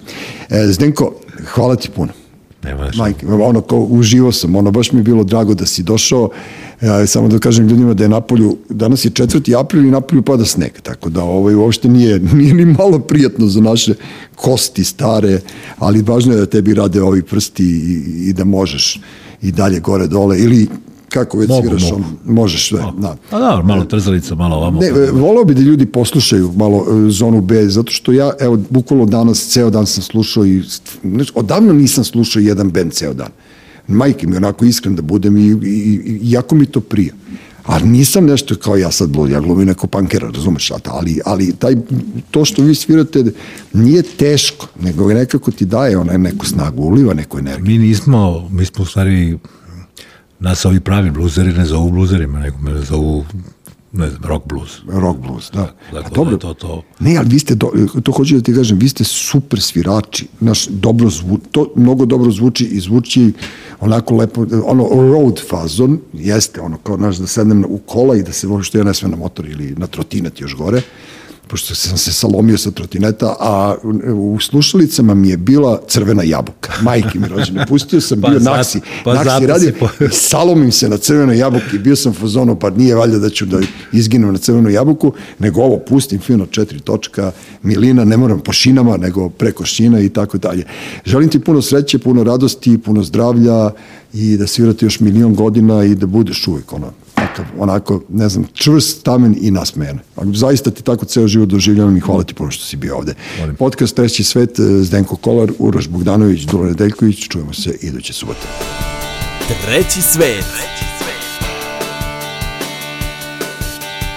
E, 0.49 0.67
Zdenko, 0.67 1.15
hvala 1.45 1.75
ti 1.75 1.89
puno. 1.95 2.11
Nema. 2.65 2.91
Majke, 2.95 3.27
ono, 3.27 3.61
kao, 3.61 3.79
uživo 3.79 4.31
sam, 4.31 4.55
ono, 4.55 4.71
baš 4.71 4.91
mi 4.91 4.99
je 4.99 5.03
bilo 5.03 5.23
drago 5.23 5.53
da 5.53 5.65
si 5.65 5.83
došao, 5.83 6.29
e, 6.81 7.07
samo 7.07 7.27
da 7.27 7.39
kažem 7.39 7.67
ljudima 7.67 7.93
da 7.93 8.03
je 8.03 8.09
napolju, 8.09 8.57
danas 8.69 9.05
je 9.05 9.11
4. 9.11 9.59
april 9.59 9.85
i 9.85 9.91
napolju 9.91 10.21
pada 10.21 10.45
sneg, 10.45 10.71
tako 10.83 11.09
da 11.09 11.23
ovaj, 11.23 11.55
uopšte 11.55 11.87
nije, 11.89 12.19
nije 12.19 12.53
ni 12.53 12.65
malo 12.65 12.99
prijatno 12.99 13.47
za 13.47 13.61
naše 13.61 13.93
kosti 14.35 14.83
stare, 14.83 15.39
ali 15.77 16.01
važno 16.01 16.33
je 16.33 16.39
da 16.39 16.45
tebi 16.45 16.73
rade 16.73 17.01
ovi 17.01 17.23
prsti 17.23 17.63
i, 17.63 18.29
i 18.29 18.33
da 18.33 18.43
možeš 18.43 19.01
i 19.41 19.51
dalje 19.51 19.79
gore 19.79 20.07
dole, 20.07 20.39
ili 20.39 20.67
kako 21.09 21.37
već 21.37 21.49
Mogu, 21.49 21.61
sviraš, 21.61 21.83
mogu. 21.83 21.95
on, 21.95 22.33
možeš 22.35 22.69
sve, 22.69 22.83
da. 22.97 23.17
A 23.31 23.39
da, 23.39 23.61
malo 23.65 23.85
trzalica, 23.85 24.35
malo 24.35 24.55
ovamo. 24.55 24.79
Ne, 24.79 24.87
e, 24.87 25.11
voleo 25.11 25.43
bi 25.43 25.53
da 25.53 25.61
ljudi 25.61 25.85
poslušaju 25.85 26.51
malo 26.55 26.85
e, 27.07 27.09
zonu 27.09 27.41
B, 27.41 27.69
zato 27.69 27.91
što 27.91 28.11
ja, 28.11 28.31
evo, 28.39 28.57
bukvalno 28.69 29.05
danas, 29.05 29.47
ceo 29.47 29.69
dan 29.69 29.85
sam 29.85 30.03
slušao 30.03 30.45
i, 30.45 30.63
znači, 31.03 31.31
odavno 31.35 31.73
nisam 31.73 32.03
slušao 32.03 32.39
jedan 32.39 32.69
band 32.71 32.91
ceo 32.91 33.13
dan. 33.13 33.29
Majke 33.87 34.27
mi, 34.27 34.37
onako 34.37 34.65
iskren 34.65 34.95
da 34.95 35.01
budem 35.01 35.37
i, 35.37 35.41
i, 35.41 35.59
i 36.05 36.19
jako 36.21 36.55
mi 36.55 36.65
to 36.65 36.79
prija. 36.81 37.13
A 37.65 37.79
nisam 37.79 38.25
nešto 38.25 38.55
kao 38.55 38.75
ja 38.77 38.91
sad 38.91 39.09
blud, 39.09 39.29
ja 39.31 39.39
glumim 39.39 39.67
neko 39.67 39.87
pankera, 39.87 40.29
razumeš, 40.29 40.71
a 40.71 40.79
ta- 40.79 40.91
ali, 40.93 41.19
ali 41.25 41.53
taj, 41.55 41.75
to 42.31 42.45
što 42.45 42.61
vi 42.61 42.75
svirate 42.75 43.23
nije 43.73 44.01
teško, 44.01 44.67
nego 44.81 45.13
nekako 45.13 45.51
ti 45.51 45.65
daje 45.65 45.97
onaj 45.97 46.17
neku 46.17 46.45
snagu, 46.45 46.83
uliva 46.83 47.13
neku 47.13 47.39
energiju. 47.39 47.65
Mi 47.65 47.77
nismo, 47.77 48.49
mi 48.51 48.65
smo 48.65 48.83
u 48.83 48.85
stvari, 48.85 49.37
nas 50.45 50.65
ovi 50.65 50.79
pravi 50.79 51.11
bluzeri 51.11 51.53
ne 51.53 51.65
zovu 51.65 51.91
bluzerima, 51.91 52.39
nego 52.39 52.57
me 52.57 52.81
zovu, 52.81 53.25
ne 53.91 54.09
znam, 54.09 54.23
rock 54.23 54.45
blues. 54.47 54.69
Rock 54.87 55.19
blues, 55.19 55.51
da. 55.53 55.75
Dakle, 55.91 56.11
A 56.11 56.15
dobro, 56.15 56.37
to, 56.37 56.53
to, 56.53 56.83
Ne, 56.99 57.17
ali 57.17 57.29
vi 57.29 57.39
ste, 57.39 57.55
do, 57.55 57.71
to 58.03 58.11
hoću 58.11 58.35
da 58.35 58.41
ti 58.41 58.53
kažem, 58.53 58.77
vi 58.79 58.89
ste 58.89 59.03
super 59.03 59.61
svirači. 59.61 60.27
Naš, 60.39 60.67
dobro 60.67 61.09
zvu, 61.09 61.39
to 61.51 61.71
mnogo 61.75 62.05
dobro 62.05 62.31
zvuči 62.31 62.65
i 62.65 62.79
zvuči 62.79 63.31
onako 63.79 64.15
lepo, 64.15 64.45
ono 64.65 64.89
road 64.89 65.41
fazon, 65.49 65.99
jeste 66.13 66.61
ono 66.61 66.77
kao 66.77 66.97
naš 66.97 67.17
da 67.17 67.27
sednem 67.27 67.65
u 67.69 67.77
kola 67.77 68.15
i 68.15 68.23
da 68.23 68.31
se 68.31 68.47
što 68.63 68.77
ja 68.77 68.83
ne 68.83 68.93
sve 68.93 69.09
na 69.09 69.15
motor 69.15 69.49
ili 69.49 69.75
na 69.77 69.87
trotinet 69.87 70.41
još 70.41 70.55
gore, 70.55 70.81
pošto 71.47 71.75
sam 71.75 71.97
se 71.97 72.13
salomio 72.13 72.57
sa 72.57 72.71
trotineta, 72.71 73.35
a 73.39 73.75
u 74.13 74.37
slušalicama 74.39 75.13
mi 75.13 75.29
je 75.29 75.37
bila 75.37 75.81
crvena 75.87 76.23
jabuka. 76.23 76.73
Majke 76.81 77.19
mi 77.19 77.27
rođene. 77.27 77.65
Pustio 77.65 78.01
sam, 78.01 78.21
Pa 78.21 78.29
bio 78.29 78.39
zato- 78.39 78.57
naksi. 78.57 78.79
pa 79.03 79.13
naksi 79.13 79.47
radio, 79.47 79.71
po- 79.79 80.05
i 80.05 80.09
salomim 80.11 80.71
se 80.71 80.89
na 80.89 80.97
crvenoj 80.97 81.37
jabuki, 81.37 81.79
bio 81.79 81.95
sam 81.95 82.13
fazono, 82.13 82.59
pa 82.59 82.69
nije 82.69 82.95
valjda 82.95 83.19
da 83.19 83.29
ću 83.29 83.45
da 83.45 83.59
izginem 83.91 84.31
na 84.31 84.37
crvenu 84.37 84.69
jabuku, 84.69 85.13
nego 85.39 85.61
ovo 85.61 85.79
pustim 85.79 86.19
fino 86.19 86.45
četiri 86.45 86.79
točka, 86.79 87.31
milina, 87.63 88.03
ne 88.05 88.17
moram 88.17 88.39
po 88.39 88.53
šinama, 88.53 88.97
nego 88.97 89.29
preko 89.29 89.65
šina 89.65 89.99
i 89.99 90.09
tako 90.09 90.37
dalje. 90.37 90.63
Želim 91.05 91.29
ti 91.29 91.39
puno 91.39 91.61
sreće, 91.61 91.99
puno 91.99 92.23
radosti, 92.23 92.77
puno 92.77 93.03
zdravlja 93.03 93.71
i 94.13 94.37
da 94.37 94.47
svirate 94.47 94.85
još 94.85 94.99
milion 94.99 95.35
godina 95.35 95.83
i 95.83 95.95
da 95.95 96.05
budeš 96.05 96.47
uvek 96.47 96.73
ono, 96.73 96.91
takav, 97.35 97.45
onako, 97.57 98.01
ne 98.09 98.29
znam, 98.29 98.47
čvrst, 98.53 98.99
stamen 98.99 99.35
i 99.41 99.51
nasmejan. 99.51 99.99
Zaista 100.33 100.71
ti 100.71 100.83
tako 100.83 101.05
ceo 101.05 101.27
život 101.27 101.49
doživljavam 101.49 101.97
i 101.97 101.99
hvala 101.99 102.23
ti 102.23 102.33
puno 102.33 102.51
što 102.51 102.65
si 102.65 102.77
bio 102.77 102.97
ovde. 102.97 103.13
Molim. 103.39 103.55
Podcast 103.55 103.95
Treći 103.95 104.23
svet, 104.23 104.59
eh, 104.59 104.63
Zdenko 104.63 105.15
Kolar, 105.15 105.51
Uroš 105.59 105.87
Bogdanović, 105.87 106.41
Dula 106.41 106.65
Nedeljković, 106.65 107.27
čujemo 107.27 107.53
se 107.53 107.77
iduće 107.81 108.13
subote. 108.13 108.47
Treći 109.65 110.01
svet. 110.01 110.45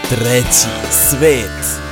Treći 0.09 0.69
svet. 1.11 1.88